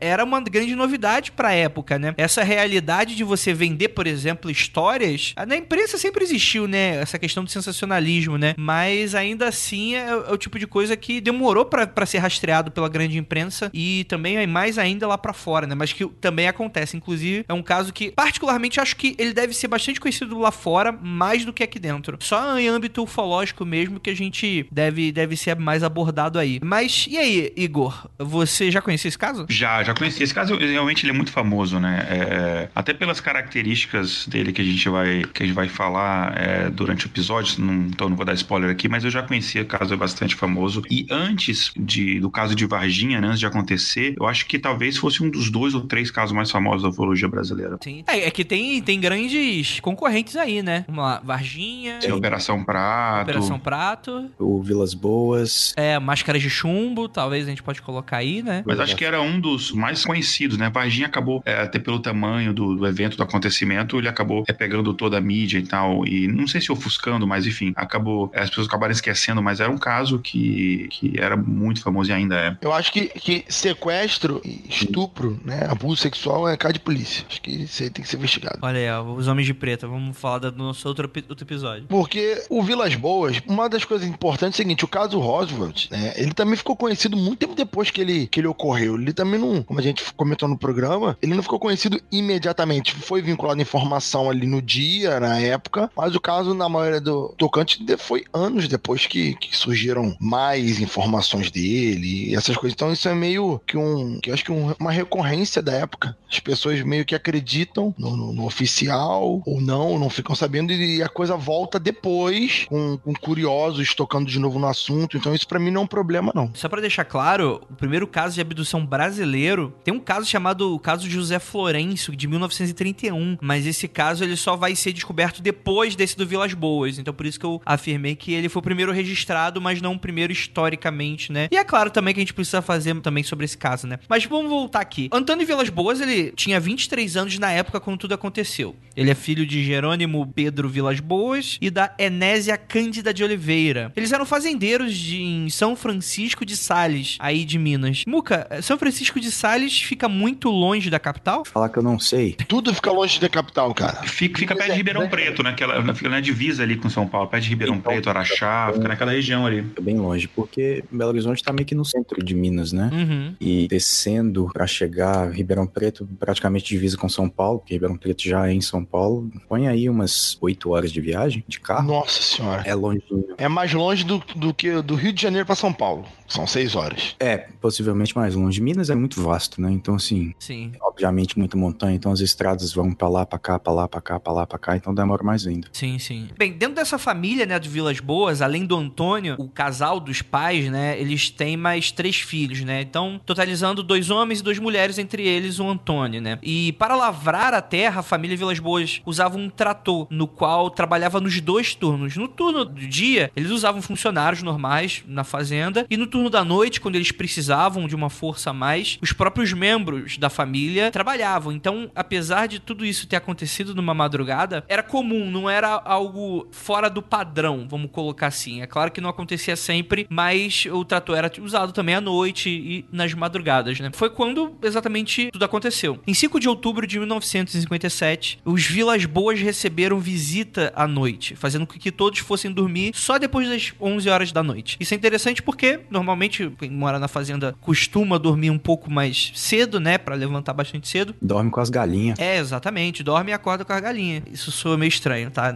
era 0.00 0.24
uma 0.24 0.40
grande 0.40 0.74
novidade 0.74 1.30
pra 1.30 1.52
época, 1.52 1.98
né? 1.98 2.14
Essa 2.16 2.42
realidade 2.42 3.14
de 3.14 3.22
você 3.22 3.52
vender, 3.52 3.88
por 3.88 4.06
exemplo, 4.06 4.50
histórias, 4.50 5.34
na 5.46 5.56
imprensa 5.56 5.98
sempre 5.98 6.24
existiu, 6.24 6.66
né? 6.66 7.02
Essa 7.02 7.18
questão 7.18 7.44
do 7.44 7.50
sensacionalismo, 7.50 8.38
né? 8.38 8.54
Mas 8.56 9.14
ainda 9.14 9.46
assim 9.46 9.94
é, 9.94 10.08
é 10.08 10.32
o 10.32 10.38
tipo 10.38 10.58
de 10.58 10.66
coisa 10.66 10.96
que 10.96 11.20
demorou 11.20 11.66
para 11.66 12.06
ser 12.06 12.16
rastreado 12.16 12.70
pela 12.70 12.88
grande 12.88 13.18
imprensa 13.18 13.70
e 13.74 14.04
também 14.04 14.38
é 14.38 14.53
mais 14.54 14.78
ainda 14.78 15.08
lá 15.08 15.18
para 15.18 15.32
fora, 15.32 15.66
né? 15.66 15.74
Mas 15.74 15.92
que 15.92 16.06
também 16.20 16.46
acontece. 16.46 16.96
Inclusive, 16.96 17.44
é 17.48 17.52
um 17.52 17.62
caso 17.62 17.92
que, 17.92 18.12
particularmente, 18.12 18.78
acho 18.78 18.94
que 18.94 19.16
ele 19.18 19.32
deve 19.32 19.52
ser 19.52 19.66
bastante 19.66 19.98
conhecido 19.98 20.38
lá 20.38 20.52
fora, 20.52 20.92
mais 20.92 21.44
do 21.44 21.52
que 21.52 21.64
aqui 21.64 21.80
dentro. 21.80 22.16
Só 22.20 22.56
em 22.56 22.68
âmbito 22.68 23.02
ufológico 23.02 23.64
mesmo 23.64 23.98
que 23.98 24.10
a 24.10 24.14
gente 24.14 24.68
deve, 24.70 25.10
deve 25.10 25.36
ser 25.36 25.56
mais 25.56 25.82
abordado 25.82 26.38
aí. 26.38 26.60
Mas 26.62 27.08
e 27.10 27.18
aí, 27.18 27.52
Igor? 27.56 28.08
Você 28.16 28.70
já 28.70 28.80
conhecia 28.80 29.08
esse 29.08 29.18
caso? 29.18 29.44
Já, 29.48 29.82
já 29.82 29.92
conheci. 29.92 30.22
Esse 30.22 30.32
caso 30.32 30.56
realmente 30.56 31.04
ele 31.04 31.10
é 31.10 31.14
muito 31.14 31.32
famoso, 31.32 31.80
né? 31.80 32.06
É, 32.08 32.68
até 32.74 32.94
pelas 32.94 33.20
características 33.20 34.28
dele 34.28 34.52
que 34.52 34.60
a 34.60 34.64
gente 34.64 34.88
vai, 34.88 35.24
que 35.24 35.42
a 35.42 35.46
gente 35.46 35.54
vai 35.54 35.68
falar 35.68 36.32
é, 36.36 36.70
durante 36.70 37.06
o 37.06 37.08
episódio, 37.08 37.60
não, 37.60 37.86
então 37.86 38.08
não 38.08 38.16
vou 38.16 38.24
dar 38.24 38.34
spoiler 38.34 38.70
aqui, 38.70 38.88
mas 38.88 39.02
eu 39.02 39.10
já 39.10 39.22
conhecia 39.22 39.62
o 39.62 39.66
caso, 39.66 39.92
é 39.92 39.96
bastante 39.96 40.36
famoso. 40.36 40.82
E 40.88 41.06
antes 41.10 41.72
de, 41.76 42.20
do 42.20 42.30
caso 42.30 42.54
de 42.54 42.66
Varginha, 42.66 43.20
né, 43.20 43.28
antes 43.28 43.40
de 43.40 43.46
acontecer, 43.46 44.14
eu 44.18 44.26
acho 44.26 44.43
que 44.46 44.58
talvez 44.58 44.96
fosse 44.96 45.22
um 45.22 45.30
dos 45.30 45.50
dois 45.50 45.74
ou 45.74 45.82
três 45.82 46.10
casos 46.10 46.34
mais 46.34 46.50
famosos 46.50 46.82
da 46.82 46.88
ufologia 46.88 47.28
brasileira. 47.28 47.78
Sim. 47.82 48.04
É, 48.06 48.26
é 48.26 48.30
que 48.30 48.44
tem, 48.44 48.80
tem 48.82 49.00
grandes 49.00 49.80
concorrentes 49.80 50.36
aí, 50.36 50.62
né? 50.62 50.84
Vamos 50.86 51.04
lá, 51.04 51.20
Varginha. 51.24 51.98
Tem 52.00 52.12
Operação 52.12 52.64
Prato. 52.64 53.22
Operação 53.22 53.58
Prato. 53.58 54.30
O 54.38 54.62
Vilas 54.62 54.94
Boas. 54.94 55.74
É, 55.76 55.98
Máscaras 55.98 56.42
de 56.42 56.50
Chumbo, 56.50 57.08
talvez 57.08 57.46
a 57.46 57.50
gente 57.50 57.62
pode 57.62 57.82
colocar 57.82 58.18
aí, 58.18 58.42
né? 58.42 58.62
Mas 58.66 58.80
acho 58.80 58.96
que 58.96 59.04
era 59.04 59.20
um 59.20 59.40
dos 59.40 59.72
mais 59.72 60.04
conhecidos, 60.04 60.56
né? 60.56 60.70
Varginha 60.70 61.06
acabou, 61.06 61.42
é, 61.44 61.60
até 61.62 61.78
pelo 61.78 61.98
tamanho 61.98 62.52
do, 62.52 62.76
do, 62.76 62.86
evento, 62.86 63.16
do 63.16 63.22
acontecimento, 63.22 63.98
ele 63.98 64.08
acabou 64.08 64.44
é, 64.46 64.52
pegando 64.52 64.92
toda 64.94 65.18
a 65.18 65.20
mídia 65.20 65.58
e 65.58 65.66
tal. 65.66 66.06
E 66.06 66.26
não 66.28 66.46
sei 66.46 66.60
se 66.60 66.70
ofuscando, 66.70 67.26
mas 67.26 67.46
enfim, 67.46 67.72
acabou. 67.76 68.30
As 68.34 68.48
pessoas 68.48 68.66
acabaram 68.66 68.92
esquecendo, 68.92 69.42
mas 69.42 69.60
era 69.60 69.70
um 69.70 69.78
caso 69.78 70.18
que, 70.18 70.88
que 70.90 71.12
era 71.18 71.36
muito 71.36 71.82
famoso 71.82 72.10
e 72.10 72.12
ainda 72.12 72.36
é. 72.36 72.56
Eu 72.60 72.72
acho 72.72 72.92
que, 72.92 73.06
que 73.08 73.44
sequestro, 73.48 74.33
estupro, 74.68 75.38
né? 75.44 75.66
Abuso 75.68 75.96
sexual 75.96 76.48
é 76.48 76.56
caso 76.56 76.74
de 76.74 76.80
polícia. 76.80 77.24
Acho 77.28 77.40
que 77.40 77.50
isso 77.50 77.82
aí 77.82 77.90
tem 77.90 78.02
que 78.02 78.10
ser 78.10 78.16
investigado. 78.16 78.58
Olha 78.62 78.78
aí, 78.78 78.90
ó, 78.90 79.02
os 79.02 79.26
homens 79.26 79.46
de 79.46 79.54
preta. 79.54 79.86
Vamos 79.86 80.16
falar 80.16 80.38
do 80.38 80.52
nosso 80.52 80.86
outro, 80.88 81.10
outro 81.28 81.44
episódio. 81.44 81.86
Porque 81.88 82.42
o 82.48 82.62
Vilas 82.62 82.94
Boas, 82.94 83.40
uma 83.46 83.68
das 83.68 83.84
coisas 83.84 84.06
importantes 84.08 84.58
é 84.58 84.62
o 84.62 84.64
seguinte: 84.64 84.84
o 84.84 84.88
caso 84.88 85.18
Roosevelt, 85.18 85.90
né? 85.90 86.12
Ele 86.16 86.32
também 86.32 86.56
ficou 86.56 86.76
conhecido 86.76 87.16
muito 87.16 87.40
tempo 87.40 87.54
depois 87.54 87.90
que 87.90 88.00
ele, 88.00 88.26
que 88.26 88.40
ele 88.40 88.46
ocorreu. 88.46 88.96
Ele 88.96 89.12
também 89.12 89.38
não, 89.38 89.62
como 89.62 89.80
a 89.80 89.82
gente 89.82 90.04
comentou 90.14 90.48
no 90.48 90.58
programa, 90.58 91.16
ele 91.20 91.34
não 91.34 91.42
ficou 91.42 91.58
conhecido 91.58 92.00
imediatamente. 92.10 92.94
Foi 92.94 93.22
vinculado 93.22 93.58
à 93.58 93.62
informação 93.62 94.30
ali 94.30 94.46
no 94.46 94.60
dia, 94.60 95.20
na 95.20 95.38
época, 95.38 95.90
mas 95.96 96.14
o 96.14 96.20
caso, 96.20 96.54
na 96.54 96.68
maioria 96.68 97.00
do 97.00 97.34
tocante, 97.36 97.84
foi 97.98 98.24
anos 98.32 98.68
depois 98.68 99.06
que, 99.06 99.34
que 99.34 99.56
surgiram 99.56 100.16
mais 100.20 100.80
informações 100.80 101.50
dele 101.50 102.30
e 102.30 102.34
essas 102.34 102.56
coisas. 102.56 102.74
Então 102.74 102.92
isso 102.92 103.08
é 103.08 103.14
meio 103.14 103.60
que 103.66 103.76
um, 103.76 104.18
que 104.24 104.30
eu 104.30 104.34
acho 104.34 104.44
que 104.44 104.52
um, 104.52 104.74
uma 104.80 104.90
recorrência 104.90 105.60
da 105.60 105.72
época. 105.72 106.16
As 106.30 106.40
pessoas 106.40 106.80
meio 106.82 107.04
que 107.04 107.14
acreditam 107.14 107.94
no, 107.98 108.16
no, 108.16 108.32
no 108.32 108.46
oficial 108.46 109.42
ou 109.44 109.60
não, 109.60 109.98
não 109.98 110.08
ficam 110.08 110.34
sabendo 110.34 110.72
e 110.72 111.02
a 111.02 111.08
coisa 111.08 111.36
volta 111.36 111.78
depois 111.78 112.64
com, 112.68 112.96
com 112.96 113.12
curiosos 113.12 113.94
tocando 113.94 114.26
de 114.26 114.38
novo 114.38 114.58
no 114.58 114.66
assunto. 114.66 115.16
Então 115.16 115.34
isso 115.34 115.46
para 115.46 115.58
mim 115.58 115.70
não 115.70 115.82
é 115.82 115.84
um 115.84 115.86
problema 115.86 116.32
não. 116.34 116.50
Só 116.54 116.68
para 116.68 116.80
deixar 116.80 117.04
claro, 117.04 117.62
o 117.70 117.74
primeiro 117.74 118.06
caso 118.06 118.34
de 118.34 118.40
abdução 118.40 118.84
brasileiro 118.84 119.74
tem 119.84 119.92
um 119.92 120.00
caso 120.00 120.26
chamado 120.26 120.74
o 120.74 120.78
caso 120.78 121.08
José 121.08 121.38
Florencio 121.38 122.16
de 122.16 122.26
1931, 122.26 123.36
mas 123.42 123.66
esse 123.66 123.86
caso 123.86 124.24
ele 124.24 124.36
só 124.36 124.56
vai 124.56 124.74
ser 124.74 124.92
descoberto 124.92 125.42
depois 125.42 125.94
desse 125.94 126.16
do 126.16 126.26
Vilas 126.26 126.54
Boas. 126.54 126.98
Então 126.98 127.12
por 127.12 127.26
isso 127.26 127.38
que 127.38 127.46
eu 127.46 127.60
afirmei 127.66 128.16
que 128.16 128.32
ele 128.32 128.48
foi 128.48 128.60
o 128.60 128.62
primeiro 128.62 128.90
registrado, 128.90 129.60
mas 129.60 129.82
não 129.82 129.92
o 129.92 129.98
primeiro 129.98 130.32
historicamente, 130.32 131.30
né? 131.30 131.48
E 131.50 131.56
é 131.58 131.64
claro 131.64 131.90
também 131.90 132.14
que 132.14 132.20
a 132.20 132.22
gente 132.22 132.32
precisa 132.32 132.62
fazer 132.62 132.98
também 133.02 133.22
sobre 133.22 133.44
esse 133.44 133.58
caso, 133.58 133.86
né? 133.86 133.98
Mas 134.08 134.13
vamos 134.22 134.48
voltar 134.48 134.80
aqui. 134.80 135.08
Antônio 135.10 135.44
Vilas 135.44 135.68
Boas, 135.68 136.00
ele 136.00 136.30
tinha 136.36 136.60
23 136.60 137.16
anos 137.16 137.38
na 137.38 137.50
época 137.50 137.80
quando 137.80 137.98
tudo 137.98 138.14
aconteceu. 138.14 138.76
Ele 138.96 139.10
é 139.10 139.14
filho 139.14 139.44
de 139.44 139.64
Jerônimo 139.64 140.30
Pedro 140.32 140.68
Vilas 140.68 141.00
Boas 141.00 141.58
e 141.60 141.68
da 141.68 141.92
Enésia 141.98 142.56
Cândida 142.56 143.12
de 143.12 143.24
Oliveira. 143.24 143.92
Eles 143.96 144.12
eram 144.12 144.24
fazendeiros 144.24 144.96
de, 144.96 145.20
em 145.20 145.50
São 145.50 145.74
Francisco 145.74 146.44
de 146.44 146.56
Sales, 146.56 147.16
aí 147.18 147.44
de 147.44 147.58
Minas. 147.58 148.04
Muca, 148.06 148.46
São 148.62 148.78
Francisco 148.78 149.18
de 149.18 149.32
Sales 149.32 149.80
fica 149.80 150.08
muito 150.08 150.48
longe 150.48 150.90
da 150.90 151.00
capital? 151.00 151.44
Falar 151.44 151.68
que 151.70 151.78
eu 151.78 151.82
não 151.82 151.98
sei. 151.98 152.36
Tudo 152.46 152.72
fica 152.72 152.92
longe 152.92 153.20
da 153.20 153.28
capital, 153.28 153.74
cara. 153.74 154.02
Fica, 154.04 154.38
fica 154.38 154.54
perto 154.54 154.70
de 154.70 154.76
Ribeirão 154.76 155.08
Preto, 155.08 155.42
né? 155.42 155.52
Que 155.54 155.64
ela 155.64 155.94
fica 155.94 156.08
na 156.08 156.20
divisa 156.20 156.62
ali 156.62 156.76
com 156.76 156.88
São 156.88 157.06
Paulo, 157.06 157.28
perto 157.28 157.44
de 157.44 157.50
Ribeirão 157.50 157.76
então, 157.76 157.92
Preto, 157.92 158.08
Araxá, 158.08 158.70
fica 158.72 158.86
naquela 158.86 159.10
região 159.10 159.46
ali. 159.46 159.64
É 159.76 159.80
bem 159.80 159.98
longe, 159.98 160.28
porque 160.28 160.84
Belo 160.90 161.10
Horizonte 161.10 161.42
tá 161.42 161.52
meio 161.52 161.66
que 161.66 161.74
no 161.74 161.84
centro 161.84 162.24
de 162.24 162.34
Minas, 162.34 162.72
né? 162.72 162.90
Uhum. 162.92 163.34
E 163.40 163.66
descendo 164.04 164.50
para 164.52 164.66
chegar 164.66 165.30
Ribeirão 165.30 165.66
Preto, 165.66 166.06
praticamente 166.18 166.66
divisa 166.66 166.96
com 166.96 167.08
São 167.08 167.28
Paulo, 167.28 167.60
porque 167.60 167.74
Ribeirão 167.74 167.96
Preto 167.96 168.22
já 168.22 168.48
é 168.48 168.52
em 168.52 168.60
São 168.60 168.84
Paulo. 168.84 169.30
Põe 169.48 169.66
aí 169.66 169.88
umas 169.88 170.36
8 170.40 170.70
horas 170.70 170.92
de 170.92 171.00
viagem 171.00 171.42
de 171.48 171.58
carro. 171.58 171.88
Nossa 171.88 172.22
senhora. 172.22 172.62
É 172.66 172.74
longe. 172.74 173.02
É 173.38 173.48
mais 173.48 173.72
longe 173.72 174.04
do, 174.04 174.22
do 174.36 174.52
que 174.52 174.82
do 174.82 174.94
Rio 174.94 175.12
de 175.12 175.22
Janeiro 175.22 175.46
para 175.46 175.54
São 175.54 175.72
Paulo. 175.72 176.04
São 176.26 176.46
seis 176.46 176.74
horas. 176.74 177.14
É, 177.20 177.36
possivelmente 177.60 178.16
mais 178.16 178.34
longe. 178.34 178.60
Minas 178.60 178.90
é 178.90 178.94
muito 178.94 179.22
vasto, 179.22 179.60
né? 179.60 179.70
Então, 179.70 179.94
assim, 179.94 180.34
Sim. 180.38 180.72
obviamente 180.80 181.38
muita 181.38 181.56
montanha, 181.56 181.94
então 181.94 182.10
as 182.10 182.20
estradas 182.20 182.72
vão 182.72 182.92
para 182.92 183.08
lá, 183.08 183.26
para 183.26 183.38
cá, 183.38 183.58
para 183.58 183.72
lá, 183.72 183.88
para 183.88 184.00
cá, 184.00 184.18
para 184.18 184.32
lá, 184.32 184.46
para 184.46 184.58
cá, 184.58 184.76
então 184.76 184.94
demora 184.94 185.22
mais 185.22 185.46
ainda. 185.46 185.68
Sim, 185.72 185.98
sim. 185.98 186.28
Bem, 186.36 186.52
dentro 186.52 186.76
dessa 186.76 186.98
família, 186.98 187.46
né, 187.46 187.58
de 187.58 187.68
Vilas 187.68 188.00
Boas, 188.00 188.40
além 188.40 188.64
do 188.64 188.76
Antônio, 188.76 189.36
o 189.38 189.48
casal 189.48 190.00
dos 190.00 190.22
pais, 190.22 190.70
né, 190.70 190.98
eles 190.98 191.30
têm 191.30 191.56
mais 191.56 191.92
três 191.92 192.16
filhos, 192.16 192.62
né? 192.62 192.80
Então, 192.82 193.20
totalizando 193.24 193.82
dois 193.84 194.10
homens 194.10 194.40
e 194.40 194.42
duas 194.42 194.58
mulheres, 194.58 194.98
entre 194.98 195.26
eles 195.26 195.58
o 195.58 195.68
Antônio, 195.68 196.20
né? 196.20 196.38
E 196.42 196.72
para 196.72 196.96
lavrar 196.96 197.54
a 197.54 197.60
terra, 197.60 198.00
a 198.00 198.02
família 198.02 198.36
Vilas 198.36 198.58
Boas 198.58 199.00
usava 199.04 199.38
um 199.38 199.48
trator, 199.48 200.06
no 200.10 200.26
qual 200.26 200.70
trabalhava 200.70 201.20
nos 201.20 201.40
dois 201.40 201.74
turnos. 201.74 202.16
No 202.16 202.28
turno 202.28 202.64
do 202.64 202.86
dia, 202.86 203.30
eles 203.36 203.50
usavam 203.50 203.82
funcionários 203.82 204.42
normais 204.42 205.04
na 205.06 205.24
fazenda, 205.24 205.86
e 205.90 205.96
no 205.96 206.06
turno 206.06 206.30
da 206.30 206.44
noite, 206.44 206.80
quando 206.80 206.96
eles 206.96 207.12
precisavam 207.12 207.86
de 207.86 207.94
uma 207.94 208.10
força 208.10 208.50
a 208.50 208.52
mais, 208.52 208.98
os 209.00 209.12
próprios 209.12 209.52
membros 209.52 210.18
da 210.18 210.30
família 210.30 210.90
trabalhavam. 210.90 211.52
Então, 211.52 211.90
apesar 211.94 212.46
de 212.46 212.58
tudo 212.58 212.84
isso 212.84 213.06
ter 213.06 213.16
acontecido 213.16 213.74
numa 213.74 213.94
madrugada, 213.94 214.64
era 214.68 214.82
comum, 214.82 215.30
não 215.30 215.48
era 215.48 215.80
algo 215.84 216.46
fora 216.50 216.88
do 216.88 217.02
padrão, 217.02 217.66
vamos 217.68 217.90
colocar 217.90 218.28
assim. 218.28 218.62
É 218.62 218.66
claro 218.66 218.90
que 218.90 219.00
não 219.00 219.10
acontecia 219.10 219.56
sempre, 219.56 220.06
mas 220.08 220.66
o 220.70 220.84
trator 220.84 221.16
era 221.16 221.30
usado 221.40 221.72
também 221.72 221.94
à 221.94 222.00
noite 222.00 222.48
e 222.48 222.84
nas 222.90 223.12
madrugadas, 223.14 223.73
né? 223.80 223.90
Foi 223.92 224.10
quando 224.10 224.54
exatamente 224.62 225.30
tudo 225.30 225.44
aconteceu. 225.44 225.98
Em 226.06 226.14
5 226.14 226.40
de 226.40 226.48
outubro 226.48 226.86
de 226.86 226.98
1957, 226.98 228.40
os 228.44 228.64
Vilas 228.64 229.04
Boas 229.04 229.40
receberam 229.40 229.98
visita 229.98 230.72
à 230.74 230.86
noite, 230.86 231.36
fazendo 231.36 231.66
com 231.66 231.78
que 231.78 231.92
todos 231.92 232.18
fossem 232.20 232.50
dormir 232.50 232.92
só 232.94 233.18
depois 233.18 233.48
das 233.48 233.72
11 233.80 234.08
horas 234.08 234.32
da 234.32 234.42
noite. 234.42 234.76
Isso 234.80 234.94
é 234.94 234.96
interessante 234.96 235.42
porque, 235.42 235.80
normalmente, 235.90 236.50
quem 236.58 236.70
mora 236.70 236.98
na 236.98 237.08
fazenda 237.08 237.54
costuma 237.60 238.18
dormir 238.18 238.50
um 238.50 238.58
pouco 238.58 238.90
mais 238.90 239.32
cedo, 239.34 239.78
né? 239.80 239.98
Para 239.98 240.14
levantar 240.14 240.52
bastante 240.52 240.88
cedo. 240.88 241.14
Dorme 241.20 241.50
com 241.50 241.60
as 241.60 241.70
galinhas. 241.70 242.18
É, 242.18 242.38
exatamente. 242.38 243.02
Dorme 243.02 243.30
e 243.30 243.34
acorda 243.34 243.64
com 243.64 243.72
as 243.72 243.80
galinhas. 243.80 244.22
Isso 244.30 244.50
soa 244.50 244.76
meio 244.76 244.88
estranho, 244.88 245.30
tá? 245.30 245.54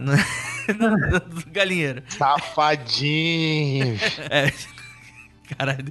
Galinheiro. 1.51 2.03
Safadinho. 2.09 3.99
É. 4.29 4.51
Caralho, 5.57 5.85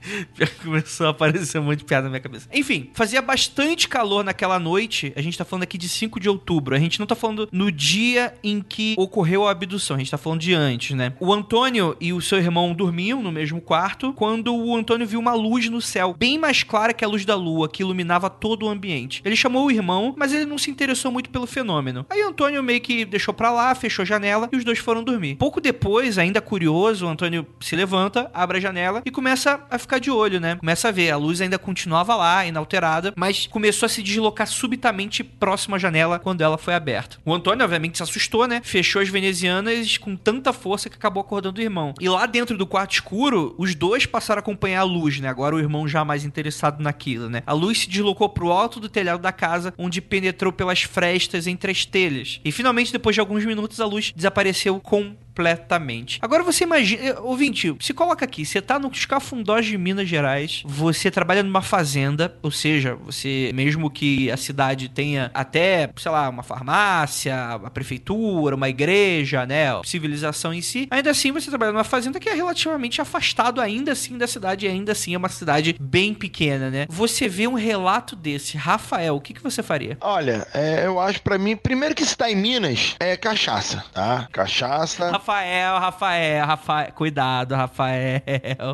começou 0.62 1.06
a 1.06 1.10
aparecer 1.10 1.58
um 1.58 1.64
monte 1.64 1.78
de 1.78 1.84
piada 1.84 2.04
na 2.04 2.10
minha 2.10 2.20
cabeça. 2.20 2.48
Enfim, 2.52 2.90
fazia 2.94 3.20
bastante 3.20 3.88
calor 3.88 4.24
naquela 4.24 4.58
noite. 4.58 5.12
A 5.16 5.22
gente 5.22 5.36
tá 5.36 5.44
falando 5.44 5.64
aqui 5.64 5.76
de 5.76 5.88
5 5.88 6.20
de 6.20 6.28
outubro. 6.28 6.74
A 6.74 6.78
gente 6.78 7.00
não 7.00 7.06
tá 7.06 7.14
falando 7.14 7.48
no 7.50 7.70
dia 7.72 8.34
em 8.42 8.60
que 8.60 8.94
ocorreu 8.96 9.46
a 9.46 9.50
abdução. 9.50 9.96
A 9.96 9.98
gente 9.98 10.10
tá 10.10 10.18
falando 10.18 10.40
de 10.40 10.54
antes, 10.54 10.96
né? 10.96 11.12
O 11.18 11.32
Antônio 11.32 11.96
e 12.00 12.12
o 12.12 12.20
seu 12.20 12.38
irmão 12.38 12.72
dormiam 12.72 13.22
no 13.22 13.32
mesmo 13.32 13.60
quarto 13.60 14.12
quando 14.12 14.54
o 14.54 14.76
Antônio 14.76 15.06
viu 15.06 15.18
uma 15.18 15.34
luz 15.34 15.68
no 15.68 15.80
céu, 15.80 16.14
bem 16.18 16.38
mais 16.38 16.62
clara 16.62 16.92
que 16.92 17.04
a 17.04 17.08
luz 17.08 17.24
da 17.24 17.34
lua, 17.34 17.68
que 17.68 17.82
iluminava 17.82 18.30
todo 18.30 18.66
o 18.66 18.68
ambiente. 18.68 19.22
Ele 19.24 19.36
chamou 19.36 19.66
o 19.66 19.70
irmão, 19.70 20.14
mas 20.16 20.32
ele 20.32 20.44
não 20.44 20.58
se 20.58 20.70
interessou 20.70 21.10
muito 21.10 21.30
pelo 21.30 21.46
fenômeno. 21.46 22.06
Aí 22.08 22.22
o 22.22 22.28
Antônio 22.28 22.62
meio 22.62 22.80
que 22.80 23.04
deixou 23.04 23.34
pra 23.34 23.50
lá, 23.50 23.74
fechou 23.74 24.02
a 24.02 24.06
janela 24.06 24.48
e 24.52 24.56
os 24.56 24.64
dois 24.64 24.78
foram 24.78 25.02
dormir. 25.02 25.36
Pouco 25.36 25.60
depois, 25.60 26.18
ainda 26.18 26.40
curioso, 26.40 27.06
o 27.06 27.08
Antônio 27.08 27.46
se 27.60 27.74
levanta, 27.74 28.30
abre 28.32 28.58
a 28.58 28.60
janela 28.60 29.02
e 29.04 29.10
começa 29.10 29.47
começa 29.48 29.66
a 29.70 29.78
ficar 29.78 29.98
de 29.98 30.10
olho, 30.10 30.40
né? 30.40 30.56
Começa 30.56 30.88
a 30.88 30.90
ver, 30.90 31.10
a 31.10 31.16
luz 31.16 31.40
ainda 31.40 31.58
continuava 31.58 32.14
lá, 32.14 32.44
inalterada, 32.44 33.14
mas 33.16 33.46
começou 33.46 33.86
a 33.86 33.88
se 33.88 34.02
deslocar 34.02 34.46
subitamente 34.46 35.24
próximo 35.24 35.76
à 35.76 35.78
janela 35.78 36.18
quando 36.18 36.42
ela 36.42 36.58
foi 36.58 36.74
aberta. 36.74 37.18
O 37.24 37.32
Antônio, 37.32 37.64
obviamente, 37.64 37.96
se 37.96 38.02
assustou, 38.02 38.46
né? 38.46 38.60
Fechou 38.62 39.00
as 39.00 39.08
venezianas 39.08 39.96
com 39.96 40.16
tanta 40.16 40.52
força 40.52 40.90
que 40.90 40.96
acabou 40.96 41.20
acordando 41.20 41.58
o 41.58 41.62
irmão. 41.62 41.94
E 42.00 42.08
lá 42.08 42.26
dentro 42.26 42.56
do 42.58 42.66
quarto 42.66 42.92
escuro, 42.92 43.54
os 43.56 43.74
dois 43.74 44.04
passaram 44.04 44.40
a 44.40 44.42
acompanhar 44.42 44.80
a 44.80 44.84
luz, 44.84 45.20
né? 45.20 45.28
Agora 45.28 45.54
o 45.54 45.60
irmão 45.60 45.88
já 45.88 46.04
mais 46.04 46.24
interessado 46.24 46.82
naquilo, 46.82 47.30
né? 47.30 47.42
A 47.46 47.52
luz 47.52 47.80
se 47.80 47.88
deslocou 47.88 48.28
pro 48.28 48.52
alto 48.52 48.80
do 48.80 48.88
telhado 48.88 49.20
da 49.20 49.32
casa, 49.32 49.72
onde 49.78 50.00
penetrou 50.00 50.52
pelas 50.52 50.82
frestas 50.82 51.46
entre 51.46 51.70
as 51.70 51.86
telhas. 51.86 52.40
E 52.44 52.52
finalmente, 52.52 52.92
depois 52.92 53.14
de 53.14 53.20
alguns 53.20 53.44
minutos, 53.44 53.80
a 53.80 53.86
luz 53.86 54.12
desapareceu 54.14 54.80
com 54.80 55.16
completamente. 55.38 56.18
Agora 56.20 56.42
você 56.42 56.64
imagina, 56.64 57.02
eh, 57.02 57.18
ouvinte, 57.20 57.74
se 57.80 57.94
coloca 57.94 58.24
aqui, 58.24 58.44
você 58.44 58.60
tá 58.60 58.76
nos 58.76 59.04
cafundós 59.04 59.64
de 59.64 59.78
Minas 59.78 60.08
Gerais, 60.08 60.62
você 60.66 61.10
trabalha 61.12 61.44
numa 61.44 61.62
fazenda, 61.62 62.36
ou 62.42 62.50
seja, 62.50 62.96
você, 62.96 63.52
mesmo 63.54 63.88
que 63.88 64.30
a 64.32 64.36
cidade 64.36 64.88
tenha 64.88 65.30
até, 65.32 65.90
sei 65.96 66.10
lá, 66.10 66.28
uma 66.28 66.42
farmácia, 66.42 67.36
a 67.54 67.70
prefeitura, 67.70 68.56
uma 68.56 68.68
igreja, 68.68 69.46
né, 69.46 69.68
civilização 69.84 70.52
em 70.52 70.60
si, 70.60 70.88
ainda 70.90 71.10
assim 71.10 71.30
você 71.30 71.48
trabalha 71.48 71.70
numa 71.72 71.84
fazenda 71.84 72.18
que 72.18 72.28
é 72.28 72.34
relativamente 72.34 73.00
afastado 73.00 73.60
ainda 73.60 73.92
assim 73.92 74.18
da 74.18 74.26
cidade 74.26 74.66
e 74.66 74.68
ainda 74.68 74.90
assim 74.92 75.14
é 75.14 75.18
uma 75.18 75.28
cidade 75.28 75.76
bem 75.80 76.12
pequena, 76.14 76.68
né? 76.68 76.86
Você 76.88 77.28
vê 77.28 77.46
um 77.46 77.54
relato 77.54 78.16
desse, 78.16 78.56
Rafael, 78.56 79.14
o 79.14 79.20
que, 79.20 79.34
que 79.34 79.42
você 79.42 79.62
faria? 79.62 79.96
Olha, 80.00 80.46
é, 80.52 80.84
eu 80.84 80.98
acho 80.98 81.22
para 81.22 81.38
mim, 81.38 81.56
primeiro 81.56 81.94
que 81.94 82.04
se 82.04 82.16
tá 82.16 82.28
em 82.28 82.34
Minas, 82.34 82.96
é 82.98 83.16
cachaça, 83.16 83.84
tá? 83.92 84.26
Cachaça. 84.32 85.10
Rafael, 85.28 85.78
Rafael, 85.78 86.46
Rafael. 86.46 86.92
Cuidado, 86.94 87.54
Rafael. 87.54 88.22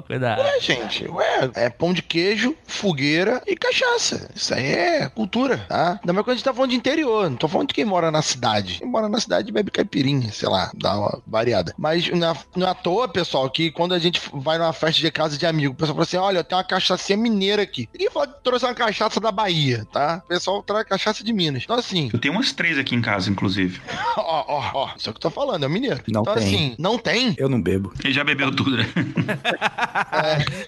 Cuidado. 0.07 0.41
Ué, 0.41 0.61
gente, 0.61 1.05
ué, 1.11 1.51
é 1.57 1.69
pão 1.69 1.93
de 1.93 2.01
queijo, 2.01 2.55
fogueira 2.65 3.43
e 3.45 3.57
cachaça. 3.57 4.31
Isso 4.33 4.55
aí 4.55 4.65
é 4.65 5.09
cultura, 5.09 5.59
tá? 5.69 5.99
Ainda 6.01 6.13
mais 6.13 6.25
quando 6.25 6.31
a 6.31 6.35
gente 6.37 6.45
tá 6.45 6.55
falando 6.55 6.71
de 6.71 6.77
interior. 6.77 7.29
Não 7.29 7.37
tô 7.37 7.49
falando 7.49 7.69
de 7.69 7.75
quem 7.75 7.85
mora 7.85 8.09
na 8.13 8.23
cidade. 8.23 8.79
Quem 8.79 8.87
mora 8.87 9.09
na 9.09 9.19
cidade 9.19 9.51
bebe 9.51 9.73
caipirinha, 9.73 10.31
sei 10.31 10.49
lá, 10.49 10.71
dá 10.75 10.97
uma 10.97 11.21
variada. 11.27 11.75
Mas 11.77 12.09
não 12.09 12.29
é 12.29 12.71
à 12.71 12.75
toa, 12.75 13.09
pessoal, 13.09 13.51
que 13.51 13.73
quando 13.73 13.93
a 13.93 13.99
gente 13.99 14.23
vai 14.33 14.57
numa 14.57 14.73
festa 14.73 15.01
de 15.01 15.11
casa 15.11 15.37
de 15.37 15.47
amigo, 15.47 15.73
o 15.73 15.77
pessoal 15.77 15.97
fala 15.97 16.05
assim: 16.05 16.17
olha, 16.19 16.39
eu 16.39 16.45
tenho 16.45 16.61
uma 16.61 16.65
cachaça 16.65 17.17
mineira 17.17 17.63
aqui. 17.63 17.89
Ninguém 17.93 18.11
fala 18.11 18.29
que 18.29 18.45
trouxe 18.45 18.65
uma 18.65 18.75
cachaça 18.75 19.19
da 19.19 19.33
Bahia, 19.33 19.85
tá? 19.93 20.23
O 20.25 20.29
pessoal 20.29 20.63
traz 20.63 20.87
cachaça 20.87 21.25
de 21.25 21.33
Minas. 21.33 21.65
Então, 21.65 21.75
assim. 21.75 22.11
Eu 22.13 22.21
tenho 22.21 22.33
umas 22.33 22.53
três 22.53 22.79
aqui 22.79 22.95
em 22.95 23.03
casa, 23.03 23.29
inclusive. 23.29 23.81
ó, 24.17 24.45
ó, 24.47 24.71
ó. 24.73 24.91
Isso 24.97 25.09
é 25.09 25.11
o 25.11 25.13
que 25.13 25.19
eu 25.19 25.23
tô 25.23 25.31
falando, 25.31 25.65
é 25.65 25.67
o 25.67 25.71
mineiro. 25.71 26.01
Não 26.07 26.23
então, 26.23 26.35
tem 26.35 26.44
assim, 26.45 26.75
não 26.79 26.99
tem? 26.99 27.35
Eu 27.39 27.49
não 27.49 27.61
bebo. 27.61 27.93
Ele 28.03 28.13
já 28.13 28.25
bebeu 28.25 28.55
tudo, 28.55 28.77
né? 28.77 28.87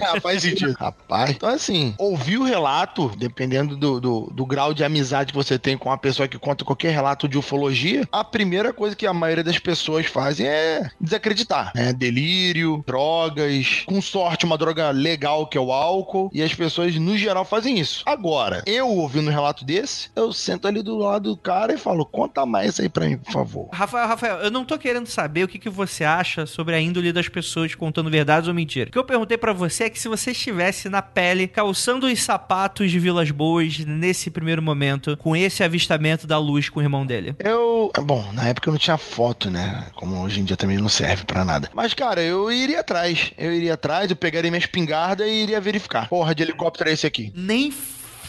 é, 0.00 0.20
faz 0.20 0.42
sentido. 0.42 0.74
Rapaz, 0.78 1.30
então 1.30 1.48
assim, 1.48 1.94
ouvir 1.98 2.38
o 2.38 2.44
relato, 2.44 3.12
dependendo 3.16 3.76
do, 3.76 4.00
do, 4.00 4.30
do, 4.32 4.46
grau 4.46 4.72
de 4.72 4.84
amizade 4.84 5.32
que 5.32 5.38
você 5.38 5.58
tem 5.58 5.76
com 5.76 5.88
uma 5.88 5.98
pessoa 5.98 6.28
que 6.28 6.38
conta 6.38 6.64
qualquer 6.64 6.92
relato 6.92 7.28
de 7.28 7.38
ufologia, 7.38 8.06
a 8.10 8.24
primeira 8.24 8.72
coisa 8.72 8.96
que 8.96 9.06
a 9.06 9.14
maioria 9.14 9.44
das 9.44 9.58
pessoas 9.58 10.06
fazem 10.06 10.46
é 10.46 10.90
desacreditar. 11.00 11.72
Né? 11.74 11.92
Delírio, 11.92 12.82
drogas, 12.86 13.84
com 13.86 14.00
sorte 14.00 14.44
uma 14.44 14.58
droga 14.58 14.90
legal 14.90 15.46
que 15.46 15.58
é 15.58 15.60
o 15.60 15.72
álcool, 15.72 16.30
e 16.32 16.42
as 16.42 16.54
pessoas 16.54 16.94
no 16.96 17.16
geral 17.16 17.44
fazem 17.44 17.78
isso. 17.78 18.02
Agora, 18.06 18.62
eu 18.66 18.88
ouvindo 18.88 19.28
um 19.28 19.32
relato 19.32 19.64
desse, 19.64 20.10
eu 20.14 20.32
sento 20.32 20.66
ali 20.66 20.82
do 20.82 20.96
lado 20.96 21.30
do 21.30 21.36
cara 21.36 21.74
e 21.74 21.78
falo, 21.78 22.06
conta 22.06 22.46
mais 22.46 22.78
aí 22.78 22.88
pra 22.88 23.06
mim, 23.06 23.18
por 23.18 23.32
favor. 23.32 23.68
Rafael, 23.72 24.06
Rafael, 24.06 24.36
eu 24.38 24.50
não 24.50 24.64
tô 24.64 24.78
querendo 24.78 25.06
saber 25.06 25.44
o 25.44 25.48
que, 25.48 25.58
que 25.58 25.65
você 25.68 26.04
acha 26.04 26.46
sobre 26.46 26.74
a 26.74 26.80
índole 26.80 27.12
das 27.12 27.28
pessoas 27.28 27.74
contando 27.74 28.10
verdades 28.10 28.48
ou 28.48 28.54
mentiras. 28.54 28.88
O 28.88 28.92
que 28.92 28.98
eu 28.98 29.04
perguntei 29.04 29.36
para 29.36 29.52
você 29.52 29.84
é 29.84 29.90
que 29.90 29.98
se 29.98 30.08
você 30.08 30.30
estivesse 30.30 30.88
na 30.88 31.02
pele, 31.02 31.46
calçando 31.46 32.06
os 32.06 32.22
sapatos 32.22 32.90
de 32.90 32.98
Vilas 32.98 33.30
Boas 33.30 33.78
nesse 33.78 34.30
primeiro 34.30 34.62
momento, 34.62 35.16
com 35.16 35.36
esse 35.36 35.62
avistamento 35.62 36.26
da 36.26 36.38
luz 36.38 36.68
com 36.68 36.80
o 36.80 36.82
irmão 36.82 37.06
dele. 37.06 37.34
Eu. 37.38 37.90
Bom, 38.02 38.30
na 38.32 38.48
época 38.48 38.68
eu 38.68 38.72
não 38.72 38.78
tinha 38.78 38.96
foto, 38.96 39.50
né? 39.50 39.86
Como 39.94 40.22
hoje 40.22 40.40
em 40.40 40.44
dia 40.44 40.56
também 40.56 40.78
não 40.78 40.88
serve 40.88 41.24
para 41.24 41.44
nada. 41.44 41.70
Mas, 41.74 41.94
cara, 41.94 42.22
eu 42.22 42.50
iria 42.50 42.80
atrás. 42.80 43.32
Eu 43.36 43.52
iria 43.52 43.74
atrás, 43.74 44.10
eu 44.10 44.16
pegaria 44.16 44.50
minha 44.50 44.58
espingarda 44.58 45.26
e 45.26 45.42
iria 45.42 45.60
verificar. 45.60 46.08
Porra 46.08 46.34
de 46.34 46.42
helicóptero 46.42 46.90
é 46.90 46.92
esse 46.92 47.06
aqui. 47.06 47.32
Nem 47.34 47.70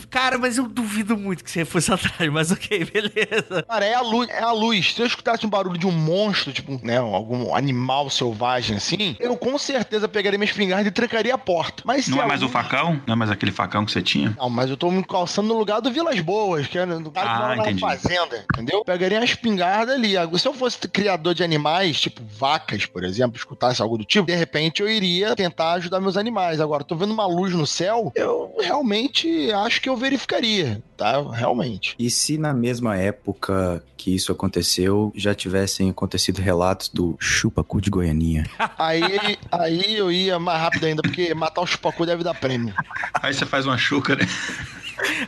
Cara, 0.09 0.37
mas 0.37 0.57
eu 0.57 0.67
duvido 0.67 1.17
muito 1.17 1.43
que 1.43 1.51
você 1.51 1.65
fosse 1.65 1.91
atrás, 1.93 2.31
mas 2.31 2.51
ok, 2.51 2.85
beleza. 2.85 3.63
Cara, 3.67 3.85
é 3.85 3.93
a 3.93 4.01
luz, 4.01 4.29
é 4.29 4.41
a 4.41 4.51
luz. 4.51 4.93
Se 4.93 5.01
eu 5.01 5.05
escutasse 5.05 5.45
um 5.45 5.49
barulho 5.49 5.77
de 5.77 5.85
um 5.85 5.91
monstro, 5.91 6.53
tipo, 6.53 6.79
né, 6.83 6.97
algum 6.97 7.53
animal 7.55 8.09
selvagem 8.09 8.77
assim, 8.77 9.15
eu 9.19 9.35
com 9.35 9.57
certeza 9.57 10.07
pegaria 10.07 10.37
minha 10.37 10.49
espingarda 10.49 10.87
e 10.87 10.91
trancaria 10.91 11.33
a 11.33 11.37
porta. 11.37 11.83
Mas 11.85 12.07
Não 12.07 12.21
é 12.21 12.25
mais 12.25 12.41
luz... 12.41 12.49
o 12.49 12.53
facão? 12.53 13.01
Não 13.05 13.13
é 13.13 13.15
mais 13.15 13.31
aquele 13.31 13.51
facão 13.51 13.85
que 13.85 13.91
você 13.91 14.01
tinha? 14.01 14.35
Não, 14.37 14.49
mas 14.49 14.69
eu 14.69 14.77
tô 14.77 14.89
me 14.89 15.03
calçando 15.03 15.47
no 15.47 15.57
lugar 15.57 15.81
do 15.81 15.91
Vilas 15.91 16.19
Boas, 16.19 16.67
que 16.67 16.77
é 16.77 16.85
no 16.85 17.11
cara 17.11 17.27
que 17.27 17.33
ah, 17.33 17.55
mora 17.55 17.71
na 17.71 17.79
fazenda, 17.79 18.45
entendeu? 18.53 18.83
Pegaria 18.83 19.19
uma 19.19 19.25
espingarda 19.25 19.93
ali. 19.93 20.13
Se 20.37 20.47
eu 20.47 20.53
fosse 20.53 20.79
criador 20.87 21.33
de 21.33 21.43
animais, 21.43 21.99
tipo 21.99 22.21
vacas, 22.37 22.85
por 22.85 23.03
exemplo, 23.03 23.37
escutasse 23.37 23.81
algo 23.81 23.97
do 23.97 24.05
tipo, 24.05 24.27
de 24.27 24.35
repente 24.35 24.81
eu 24.81 24.89
iria 24.89 25.35
tentar 25.35 25.73
ajudar 25.73 25.99
meus 25.99 26.17
animais. 26.17 26.61
Agora, 26.61 26.83
tô 26.83 26.95
vendo 26.95 27.13
uma 27.13 27.25
luz 27.25 27.53
no 27.53 27.67
céu, 27.67 28.11
eu 28.15 28.55
realmente 28.59 29.51
acho 29.51 29.81
que 29.81 29.89
eu 29.89 29.96
verificaria, 29.97 30.81
tá? 30.97 31.21
Realmente. 31.31 31.95
E 31.97 32.09
se 32.09 32.37
na 32.37 32.53
mesma 32.53 32.97
época 32.97 33.83
que 33.95 34.13
isso 34.13 34.31
aconteceu, 34.31 35.13
já 35.15 35.33
tivessem 35.33 35.89
acontecido 35.89 36.39
relatos 36.39 36.89
do 36.89 37.15
chupacu 37.19 37.79
de 37.79 37.89
Goianinha? 37.89 38.45
aí, 38.77 39.37
aí 39.51 39.95
eu 39.95 40.11
ia 40.11 40.39
mais 40.39 40.59
rápido 40.59 40.85
ainda, 40.85 41.01
porque 41.01 41.33
matar 41.33 41.61
o 41.61 41.67
chupacu 41.67 42.05
deve 42.05 42.23
dar 42.23 42.33
prêmio. 42.33 42.73
Aí 43.21 43.33
você 43.33 43.45
faz 43.45 43.65
uma 43.65 43.77
chuca, 43.77 44.15
né? 44.15 44.27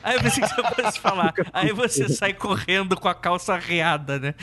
Aí 0.04 0.16
eu 0.16 0.22
pensei 0.22 0.44
que 0.44 0.50
você 0.50 0.82
fosse 0.82 1.00
falar. 1.00 1.34
Aí 1.54 1.72
você 1.72 2.10
sai 2.10 2.34
correndo 2.34 3.00
com 3.00 3.08
a 3.08 3.14
calça 3.14 3.54
arreada, 3.54 4.20
né? 4.20 4.36